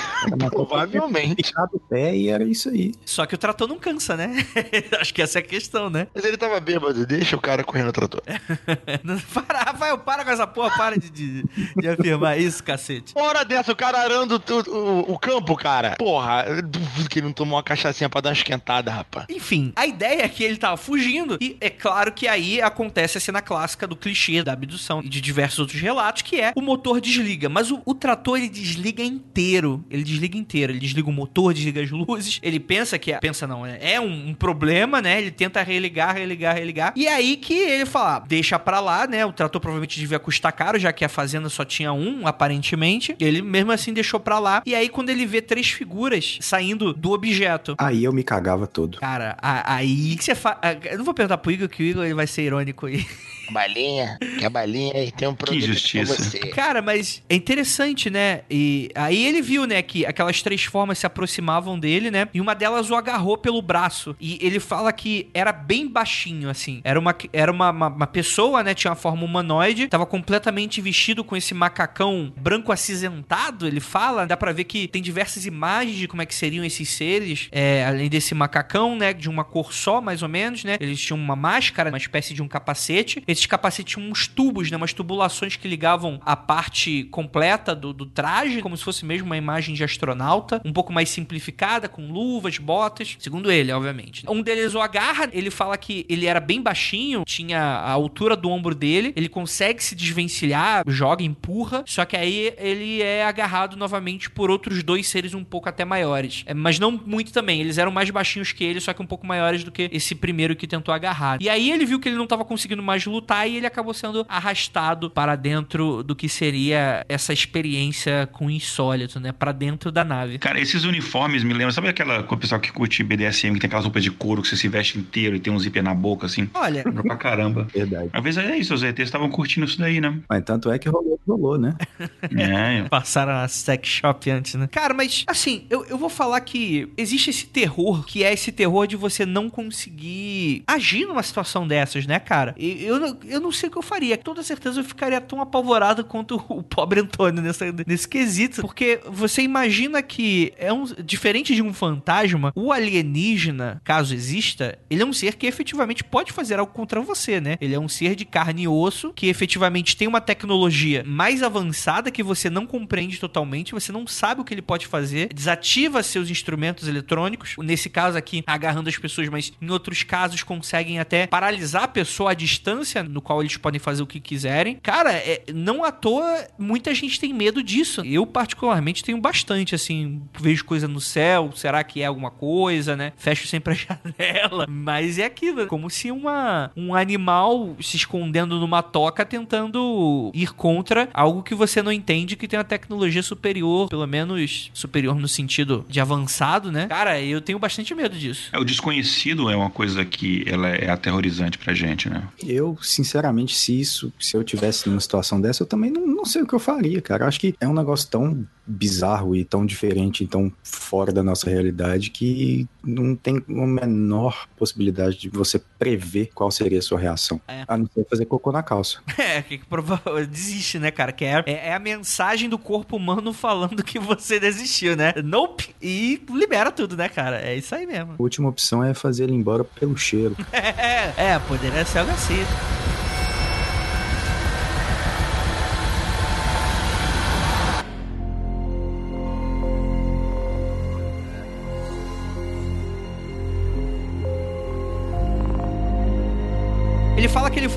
Provavelmente. 0.50 1.42
Fechado 1.44 1.70
o 1.74 1.81
pé 1.81 2.16
e 2.16 2.28
era 2.28 2.44
isso 2.44 2.68
aí. 2.68 2.94
Só 3.04 3.26
que 3.26 3.35
o 3.35 3.38
trator 3.38 3.68
não 3.68 3.78
cansa, 3.78 4.16
né? 4.16 4.46
Acho 5.00 5.12
que 5.12 5.22
essa 5.22 5.38
é 5.38 5.40
a 5.40 5.44
questão, 5.44 5.90
né? 5.90 6.07
Mas 6.14 6.24
ele 6.24 6.37
tava 6.37 6.59
bêbado, 6.61 7.07
deixa 7.07 7.37
o 7.37 7.40
cara 7.40 7.64
correndo 7.64 7.87
no 7.87 7.92
trator. 7.92 8.22
Para, 9.33 9.62
Rafael, 9.62 9.98
para 9.98 10.24
com 10.24 10.31
essa 10.31 10.46
porra, 10.46 10.76
para 10.76 10.98
de, 10.98 11.11
de, 11.11 11.42
de 11.76 11.88
afirmar 11.88 12.38
isso, 12.38 12.62
cacete. 12.62 13.12
Hora 13.14 13.44
dessa, 13.44 13.72
o 13.72 13.76
cara 13.76 13.98
arando 13.98 14.42
o, 14.48 14.70
o, 14.70 15.12
o 15.14 15.18
campo, 15.18 15.57
cara. 15.57 15.96
Porra, 15.98 16.62
duvido 16.62 17.09
que 17.09 17.18
ele 17.18 17.26
não 17.26 17.33
tomou 17.33 17.57
uma 17.57 17.62
cachaçinha 17.62 18.09
pra 18.09 18.20
dar 18.20 18.31
uma 18.31 18.35
esquentada, 18.35 18.90
rapaz. 18.90 19.26
Enfim, 19.28 19.72
a 19.76 19.87
ideia 19.87 20.22
é 20.22 20.28
que 20.28 20.44
ele 20.44 20.57
tava 20.57 20.76
fugindo, 20.76 21.38
e 21.40 21.57
é 21.61 21.70
claro 21.70 22.12
que 22.12 22.26
aí 22.26 22.61
acontece 22.61 23.18
a 23.18 23.20
cena 23.20 23.40
clássica 23.40 23.87
do 23.87 23.96
clichê 23.96 24.42
da 24.42 24.52
abdução 24.52 25.00
e 25.02 25.09
de 25.09 25.20
diversos 25.20 25.59
outros 25.59 25.81
relatos, 25.81 26.22
que 26.22 26.40
é 26.40 26.52
o 26.54 26.61
motor 26.61 27.00
desliga. 27.11 27.49
Mas 27.49 27.71
o, 27.71 27.81
o 27.85 27.94
trator 27.94 28.38
ele 28.38 28.49
desliga 28.49 29.03
inteiro. 29.03 29.85
Ele 29.90 30.03
desliga 30.03 30.37
inteiro. 30.37 30.73
Ele 30.73 30.79
desliga 30.81 31.09
o 31.09 31.12
motor, 31.12 31.53
desliga 31.55 31.83
as 31.83 31.90
luzes. 31.90 32.38
Ele 32.49 32.61
pensa 32.61 32.99
que 32.99 33.12
é. 33.12 33.18
Pensa 33.18 33.47
não, 33.47 33.64
é, 33.66 33.79
é 33.94 34.01
um, 34.01 34.29
um 34.29 34.35
problema, 34.35 35.01
né? 35.03 35.21
Ele 35.21 35.31
tenta 35.31 35.62
religar, 35.62 36.14
religar, 36.16 36.55
religar. 36.57 36.92
E 36.97 37.07
é 37.07 37.14
aí 37.14 37.37
que 37.37 37.55
ele 37.55 37.87
fala: 37.87 38.16
ah, 38.16 38.18
deixa 38.21 38.59
pra 38.59 38.81
lá, 38.81 39.07
né? 39.07 39.25
O 39.27 39.33
trator 39.33 39.61
provavelmente 39.61 39.99
devia 39.99 40.18
custar 40.18 40.53
caro, 40.53 40.79
já 40.79 40.92
que 40.92 41.05
a 41.05 41.09
fazenda 41.09 41.49
só 41.49 41.64
tinha 41.64 41.92
um, 41.92 42.27
aparentemente. 42.27 43.14
Ele 43.21 43.42
mesmo 43.42 43.73
assim 43.73 43.92
deixou 43.92 44.21
pra 44.21 44.38
lá. 44.38 44.62
E 44.64 44.75
aí, 44.75 44.88
quando 44.88 45.11
ele 45.11 45.27
vê 45.27 45.40
três 45.42 45.68
figuras 45.68 46.38
saindo 46.40 46.92
do 46.92 47.12
objeto, 47.12 47.75
Aí 47.79 48.05
eu 48.05 48.12
me 48.12 48.23
cagava 48.23 48.66
todo. 48.66 48.99
Cara, 48.99 49.37
a- 49.40 49.75
aí 49.75 50.16
que 50.16 50.25
você 50.25 50.35
faz. 50.35 50.59
Eu 50.90 50.99
não 50.99 51.05
vou 51.05 51.14
perguntar 51.14 51.38
pro 51.38 51.51
Igor 51.53 51.68
que 51.68 51.83
o 51.83 51.87
Igor 51.87 52.05
ele 52.05 52.14
vai 52.14 52.27
ser 52.27 52.42
irônico 52.42 52.87
aí. 52.87 53.05
Balinha, 53.50 54.18
quer 54.38 54.50
balinha 54.50 55.04
e 55.04 55.11
tem 55.11 55.28
um 55.28 55.34
produto 55.34 55.61
justiça. 55.61 56.14
pra 56.14 56.24
você. 56.24 56.38
Cara, 56.50 56.82
mas 56.82 57.22
é 57.28 57.34
interessante, 57.34 58.11
né? 58.11 58.42
E 58.50 58.90
aí 58.94 59.26
ele 59.26 59.42
viu, 59.42 59.66
né, 59.66 59.80
que 59.82 60.04
aquelas 60.04 60.42
três 60.42 60.64
formas 60.64 60.98
se 60.98 61.06
aproximavam 61.06 61.78
dele, 61.78 62.11
né? 62.11 62.28
E 62.32 62.40
uma 62.40 62.54
delas 62.54 62.90
o 62.90 62.94
agarrou 62.94 63.38
pelo 63.38 63.61
braço. 63.62 64.16
E 64.20 64.38
ele 64.40 64.61
fala 64.61 64.92
que 64.92 65.28
era 65.32 65.52
bem 65.52 65.87
baixinho, 65.87 66.48
assim. 66.48 66.80
Era 66.84 66.98
uma, 66.98 67.14
era 67.32 67.50
uma, 67.50 67.70
uma, 67.70 67.88
uma 67.88 68.06
pessoa, 68.06 68.62
né? 68.62 68.74
Tinha 68.74 68.90
uma 68.90 68.96
forma 68.96 69.24
humanoide, 69.24 69.88
tava 69.88 70.06
completamente 70.06 70.80
vestido 70.80 71.24
com 71.24 71.37
esse 71.37 71.54
macacão 71.54 72.32
branco 72.37 72.72
acinzentado. 72.72 73.66
Ele 73.66 73.80
fala, 73.80 74.26
dá 74.26 74.37
pra 74.37 74.52
ver 74.52 74.64
que 74.64 74.88
tem 74.88 75.02
diversas 75.02 75.46
imagens 75.46 75.96
de 75.96 76.08
como 76.08 76.22
é 76.22 76.26
que 76.26 76.34
seriam 76.34 76.64
esses 76.64 76.88
seres, 76.88 77.48
é, 77.52 77.84
além 77.87 78.08
desse 78.08 78.34
macacão, 78.34 78.96
né? 78.96 79.12
De 79.12 79.28
uma 79.28 79.44
cor 79.44 79.72
só, 79.72 80.00
mais 80.00 80.22
ou 80.22 80.28
menos, 80.28 80.64
né? 80.64 80.76
Eles 80.80 81.00
tinham 81.00 81.18
uma 81.18 81.37
máscara, 81.37 81.90
uma 81.90 81.98
espécie 81.98 82.34
de 82.34 82.42
um 82.42 82.48
capacete. 82.48 83.22
Eles 83.26 83.38
esses 83.38 83.46
capacetes 83.46 83.94
tinham 83.94 84.11
uns 84.11 84.27
tubos, 84.27 84.70
né? 84.70 84.77
Umas 84.77 84.92
tubulações 84.92 85.57
que 85.57 85.68
ligavam 85.68 86.20
a 86.24 86.37
parte 86.37 87.05
completa 87.05 87.74
do, 87.74 87.92
do 87.92 88.07
traje, 88.07 88.61
como 88.61 88.77
se 88.77 88.85
fosse 88.85 89.05
mesmo 89.05 89.27
uma 89.27 89.37
imagem 89.37 89.74
de 89.74 89.85
astronauta, 89.85 90.61
um 90.64 90.72
pouco 90.72 90.92
mais 90.92 91.09
simplificada, 91.09 91.88
com 91.88 92.11
luvas, 92.11 92.59
botas. 92.59 93.17
Segundo 93.19 93.50
ele, 93.50 93.73
obviamente. 93.73 94.25
Um 94.29 94.42
deles 94.42 94.75
o 94.75 94.81
agarra, 94.81 95.29
ele 95.33 95.50
fala 95.50 95.77
que 95.77 96.04
ele 96.08 96.27
era 96.27 96.40
bem 96.40 96.60
baixinho, 96.60 97.25
tinha 97.25 97.60
a 97.60 97.90
altura 97.90 98.37
do 98.37 98.50
ombro 98.50 98.75
dele, 98.75 99.12
ele 99.17 99.29
consegue 99.29 99.83
se 99.83 99.94
desvencilhar, 99.94 100.85
joga, 100.87 101.23
empurra, 101.23 101.85
só 101.87 102.04
que 102.04 102.17
aí 102.17 102.54
ele 102.58 103.02
é 103.02 103.25
agarrado 103.25 103.77
novamente 103.77 104.31
por 104.31 104.50
outros 104.50 104.83
dois 104.83 105.06
seres 105.06 105.35
um 105.35 105.44
pouco 105.44 105.69
até 105.69 105.85
maiores. 105.85 106.42
É, 106.46 106.54
mas 106.54 106.79
não 106.79 106.90
muito 106.90 107.33
também, 107.33 107.60
eles 107.60 107.79
eram 107.79 107.90
mais 107.90 108.10
baixinhos 108.10 108.52
que 108.52 108.65
ele, 108.65 108.81
só 108.81 108.92
que 108.92 109.02
um 109.02 109.06
pouco 109.06 109.27
maiores 109.27 109.65
do 109.65 109.71
que 109.71 109.88
esse 109.92 110.15
primeiro 110.15 110.56
que 110.56 110.67
tentou 110.67 110.94
agarrar. 110.94 111.38
E 111.40 111.48
aí 111.48 111.71
ele 111.71 111.85
viu 111.85 112.00
que 112.00 112.08
ele 112.08 112.17
não 112.17 112.25
estava 112.25 112.44
conseguindo 112.44 112.83
mais 112.83 113.04
lutar 113.06 113.27
e 113.46 113.56
ele 113.56 113.66
acabou 113.66 113.92
sendo 113.94 114.24
arrastado 114.29 115.10
para 115.10 115.37
dentro 115.37 116.02
do 116.02 116.14
que 116.14 116.29
seria 116.29 117.04
essa 117.08 117.33
experiência 117.33 118.29
com 118.33 118.50
insólito, 118.50 119.20
né? 119.20 119.33
Para 119.33 119.52
dentro 119.52 119.90
da 119.92 120.04
nave. 120.04 120.38
Cara, 120.38 120.60
esses 120.60 120.85
uniformes 120.85 121.42
me 121.44 121.52
lembram, 121.52 121.72
sabe 121.72 121.88
aquela 121.88 122.20
o 122.20 122.37
pessoal 122.37 122.60
que 122.60 122.72
curte 122.72 123.02
BDSM, 123.02 123.54
que 123.54 123.60
tem 123.60 123.66
aquelas 123.68 123.85
roupas 123.85 124.02
de 124.02 124.10
couro 124.10 124.42
que 124.42 124.48
você 124.48 124.56
se 124.56 124.68
veste 124.68 124.98
inteiro 124.98 125.37
e 125.37 125.40
tem 125.40 125.52
um 125.52 125.58
zíper 125.58 125.83
na 125.83 125.94
boca, 125.94 126.26
assim? 126.26 126.48
Olha. 126.54 126.83
Lembra 126.85 127.02
pra 127.02 127.16
caramba. 127.16 127.66
Verdade. 127.74 128.10
Às 128.12 128.22
vezes 128.22 128.44
é 128.44 128.56
isso, 128.56 128.74
os 128.74 128.83
ETs 128.83 129.00
estavam 129.04 129.29
curtindo 129.29 129.66
isso 129.66 129.79
daí, 129.79 130.00
né? 130.00 130.18
Mas 130.29 130.42
tanto 130.44 130.70
é 130.70 130.79
que 130.79 130.88
rolou, 130.88 131.20
rolou, 131.26 131.58
né? 131.58 131.74
É, 132.37 132.88
Passaram 132.88 133.33
a 133.33 133.48
sex 133.48 133.88
shop 133.88 134.31
antes, 134.31 134.54
né? 134.54 134.66
Cara, 134.70 134.94
mas 134.94 135.24
assim, 135.26 135.66
eu, 135.70 135.85
eu 135.87 135.98
vou 135.98 136.08
falar 136.08 136.40
que 136.40 136.88
existe 136.96 137.31
esse 137.31 137.46
terror, 137.46 138.04
que 138.04 138.22
é 138.24 138.33
esse 138.33 138.52
terror 138.52 138.87
de 138.87 138.96
você 138.96 139.24
não 139.26 139.48
conseguir 139.50 140.62
agir 140.66 141.06
numa 141.06 141.22
situação 141.22 141.66
dessas, 141.66 142.06
né, 142.06 142.18
cara? 142.18 142.54
E 142.58 142.85
Eu, 142.85 142.98
não- 143.00 143.17
eu 143.25 143.40
não 143.40 143.52
sei 143.52 143.69
o 143.69 143.73
que 143.73 143.79
eu 143.79 143.83
faria. 143.83 144.16
Com 144.16 144.25
toda 144.25 144.42
certeza 144.42 144.81
eu 144.81 144.85
ficaria 144.85 145.21
tão 145.21 145.40
apavorado 145.40 146.04
quanto 146.04 146.37
o 146.48 146.62
pobre 146.62 147.00
Antônio 147.00 147.42
nessa, 147.42 147.66
nesse 147.87 148.08
quesito. 148.08 148.60
Porque 148.60 149.00
você 149.06 149.42
imagina 149.42 150.02
que 150.02 150.52
é 150.56 150.73
um. 150.73 150.85
Diferente 151.04 151.54
de 151.54 151.62
um 151.62 151.73
fantasma, 151.73 152.52
o 152.54 152.73
alienígena, 152.73 153.81
caso 153.85 154.14
exista, 154.14 154.79
ele 154.90 155.02
é 155.02 155.06
um 155.06 155.12
ser 155.12 155.37
que 155.37 155.46
efetivamente 155.46 156.02
pode 156.04 156.33
fazer 156.33 156.58
algo 156.58 156.73
contra 156.73 157.00
você, 157.00 157.40
né? 157.40 157.56
Ele 157.60 157.75
é 157.75 157.81
um 157.81 157.88
ser 157.88 158.14
de 158.14 158.25
carne 158.25 158.62
e 158.62 158.69
osso 158.69 159.12
que 159.14 159.27
efetivamente 159.27 159.96
tem 159.96 160.08
uma 160.08 160.21
tecnologia 160.21 161.02
mais 161.06 161.42
avançada 161.42 162.10
que 162.10 162.23
você 162.23 162.50
não 162.50 162.66
compreende 162.66 163.19
totalmente, 163.19 163.73
você 163.73 163.92
não 163.92 164.06
sabe 164.06 164.40
o 164.40 164.44
que 164.44 164.54
ele 164.54 164.62
pode 164.62 164.87
fazer, 164.87 165.33
desativa 165.33 166.02
seus 166.02 166.31
instrumentos 166.31 166.88
eletrônicos, 166.88 167.54
nesse 167.58 167.88
caso 167.88 168.16
aqui 168.16 168.42
agarrando 168.46 168.88
as 168.88 168.96
pessoas, 168.96 169.29
mas 169.29 169.52
em 169.60 169.71
outros 169.71 170.02
casos 170.02 170.42
conseguem 170.42 170.98
até 170.98 171.27
paralisar 171.27 171.85
a 171.85 171.88
pessoa 171.88 172.33
à 172.33 172.35
distância 172.35 173.02
no 173.09 173.21
qual 173.21 173.40
eles 173.40 173.56
podem 173.56 173.81
fazer 173.81 174.02
o 174.02 174.06
que 174.06 174.21
quiserem. 174.21 174.79
Cara, 174.83 175.13
é, 175.13 175.42
não 175.52 175.85
à 175.85 175.90
toa 175.90 176.46
muita 176.59 176.94
gente 176.94 177.19
tem 177.19 177.33
medo 177.33 177.63
disso. 177.63 178.02
Eu 178.04 178.27
particularmente 178.27 179.02
tenho 179.02 179.19
bastante, 179.19 179.75
assim, 179.75 180.23
vejo 180.38 180.65
coisa 180.65 180.87
no 180.87 181.00
céu, 181.00 181.50
será 181.54 181.83
que 181.83 182.02
é 182.02 182.06
alguma 182.06 182.31
coisa, 182.31 182.96
né? 182.96 183.13
Fecho 183.17 183.46
sempre 183.46 183.75
a 183.75 183.77
janela, 184.19 184.67
mas 184.69 185.19
é 185.19 185.25
aquilo, 185.25 185.67
como 185.67 185.90
se 185.90 186.11
uma 186.11 186.71
um 186.77 186.94
animal 186.94 187.77
se 187.81 187.96
escondendo 187.96 188.59
numa 188.59 188.83
toca 188.83 189.25
tentando 189.25 190.31
ir 190.35 190.52
contra 190.52 191.09
algo 191.13 191.42
que 191.42 191.54
você 191.54 191.83
não 191.83 191.92
entende 191.92 192.37
que 192.37 192.48
tem 192.48 192.59
uma 192.59 192.65
tecnologia 192.65 193.23
superior, 193.23 193.88
pelo 193.88 194.06
menos 194.06 194.71
superior 194.75 195.15
no 195.17 195.29
sentido 195.29 195.85
de 195.88 196.00
avançado, 196.00 196.71
né? 196.71 196.87
Cara, 196.87 197.21
eu 197.21 197.40
tenho 197.40 197.59
bastante 197.59 197.94
medo 197.94 198.17
disso. 198.17 198.50
É, 198.52 198.59
o 198.59 198.65
desconhecido 198.65 199.50
é 199.50 199.56
uma 199.56 199.71
coisa 199.71 200.04
que 200.04 200.44
ela 200.46 200.69
é 200.69 200.90
aterrorizante 200.90 201.59
pra 201.59 201.75
gente, 201.75 202.09
né? 202.09 202.23
Eu, 202.46 202.77
sinceramente, 202.99 203.55
se 203.57 203.79
isso, 203.81 204.13
se 204.19 204.37
eu 204.37 204.42
tivesse 204.42 204.88
numa 204.88 205.01
situação 205.01 205.40
dessa, 205.40 205.63
eu 205.63 205.67
também 205.67 205.90
não, 205.90 206.05
não 206.07 206.25
sei 206.25 206.42
o 206.42 206.46
que 206.46 206.55
eu 206.55 206.59
faria, 206.59 207.01
cara. 207.01 207.25
Eu 207.25 207.29
acho 207.29 207.38
que 207.38 207.55
é 207.61 207.69
um 207.69 207.73
negócio 207.75 208.09
tão 208.11 208.44
bizarro 208.67 209.35
e 209.35 209.44
tão 209.44 209.65
diferente, 209.65 210.27
tão 210.27 210.53
fora 210.63 211.11
da 211.13 211.23
nossa 211.23 211.49
realidade 211.49 212.11
que 212.11 212.67
não 212.85 213.15
tem 213.17 213.37
a 213.49 213.67
menor 213.67 214.46
possibilidade 214.59 215.17
de 215.17 215.29
você 215.31 215.59
prever 215.79 216.31
qual 216.35 216.51
seria 216.51 216.81
a 216.81 216.83
sua 216.83 216.99
reação. 216.99 217.40
É. 217.49 217.65
A 217.67 217.77
não 217.79 217.87
ser 217.94 218.05
fazer 218.11 218.27
cocô 218.27 218.51
na 218.53 218.63
calça. 218.63 218.99
É, 219.29 219.42
que 219.42 219.59
prova- 219.59 220.01
desiste, 220.27 220.79
né, 220.79 220.90
cara? 220.90 221.13
Que 221.13 221.25
é, 221.25 221.42
é, 221.46 221.69
é 221.69 221.75
a 221.75 221.79
mensagem 221.79 222.49
do 222.49 222.57
corpo 222.59 222.96
humano 222.96 223.33
falando 223.33 223.83
que 223.85 223.99
você 223.99 224.40
desistiu, 224.40 224.96
né? 224.96 225.13
Nope! 225.23 225.75
E 225.83 226.21
libera 226.31 226.71
tudo, 226.73 226.96
né, 226.96 227.09
cara? 227.11 227.38
É 227.40 227.55
isso 227.55 227.75
aí 227.75 227.87
mesmo. 227.87 228.13
A 228.19 228.23
última 228.23 228.49
opção 228.49 228.83
é 228.83 228.94
fazer 228.94 229.25
ele 229.25 229.35
embora 229.35 229.65
pelo 229.65 229.96
cheiro. 229.96 230.35
É, 230.51 231.33
é 231.35 231.38
poderia 231.38 231.85
ser 231.85 231.99
algo 231.99 232.11
assim. 232.13 232.37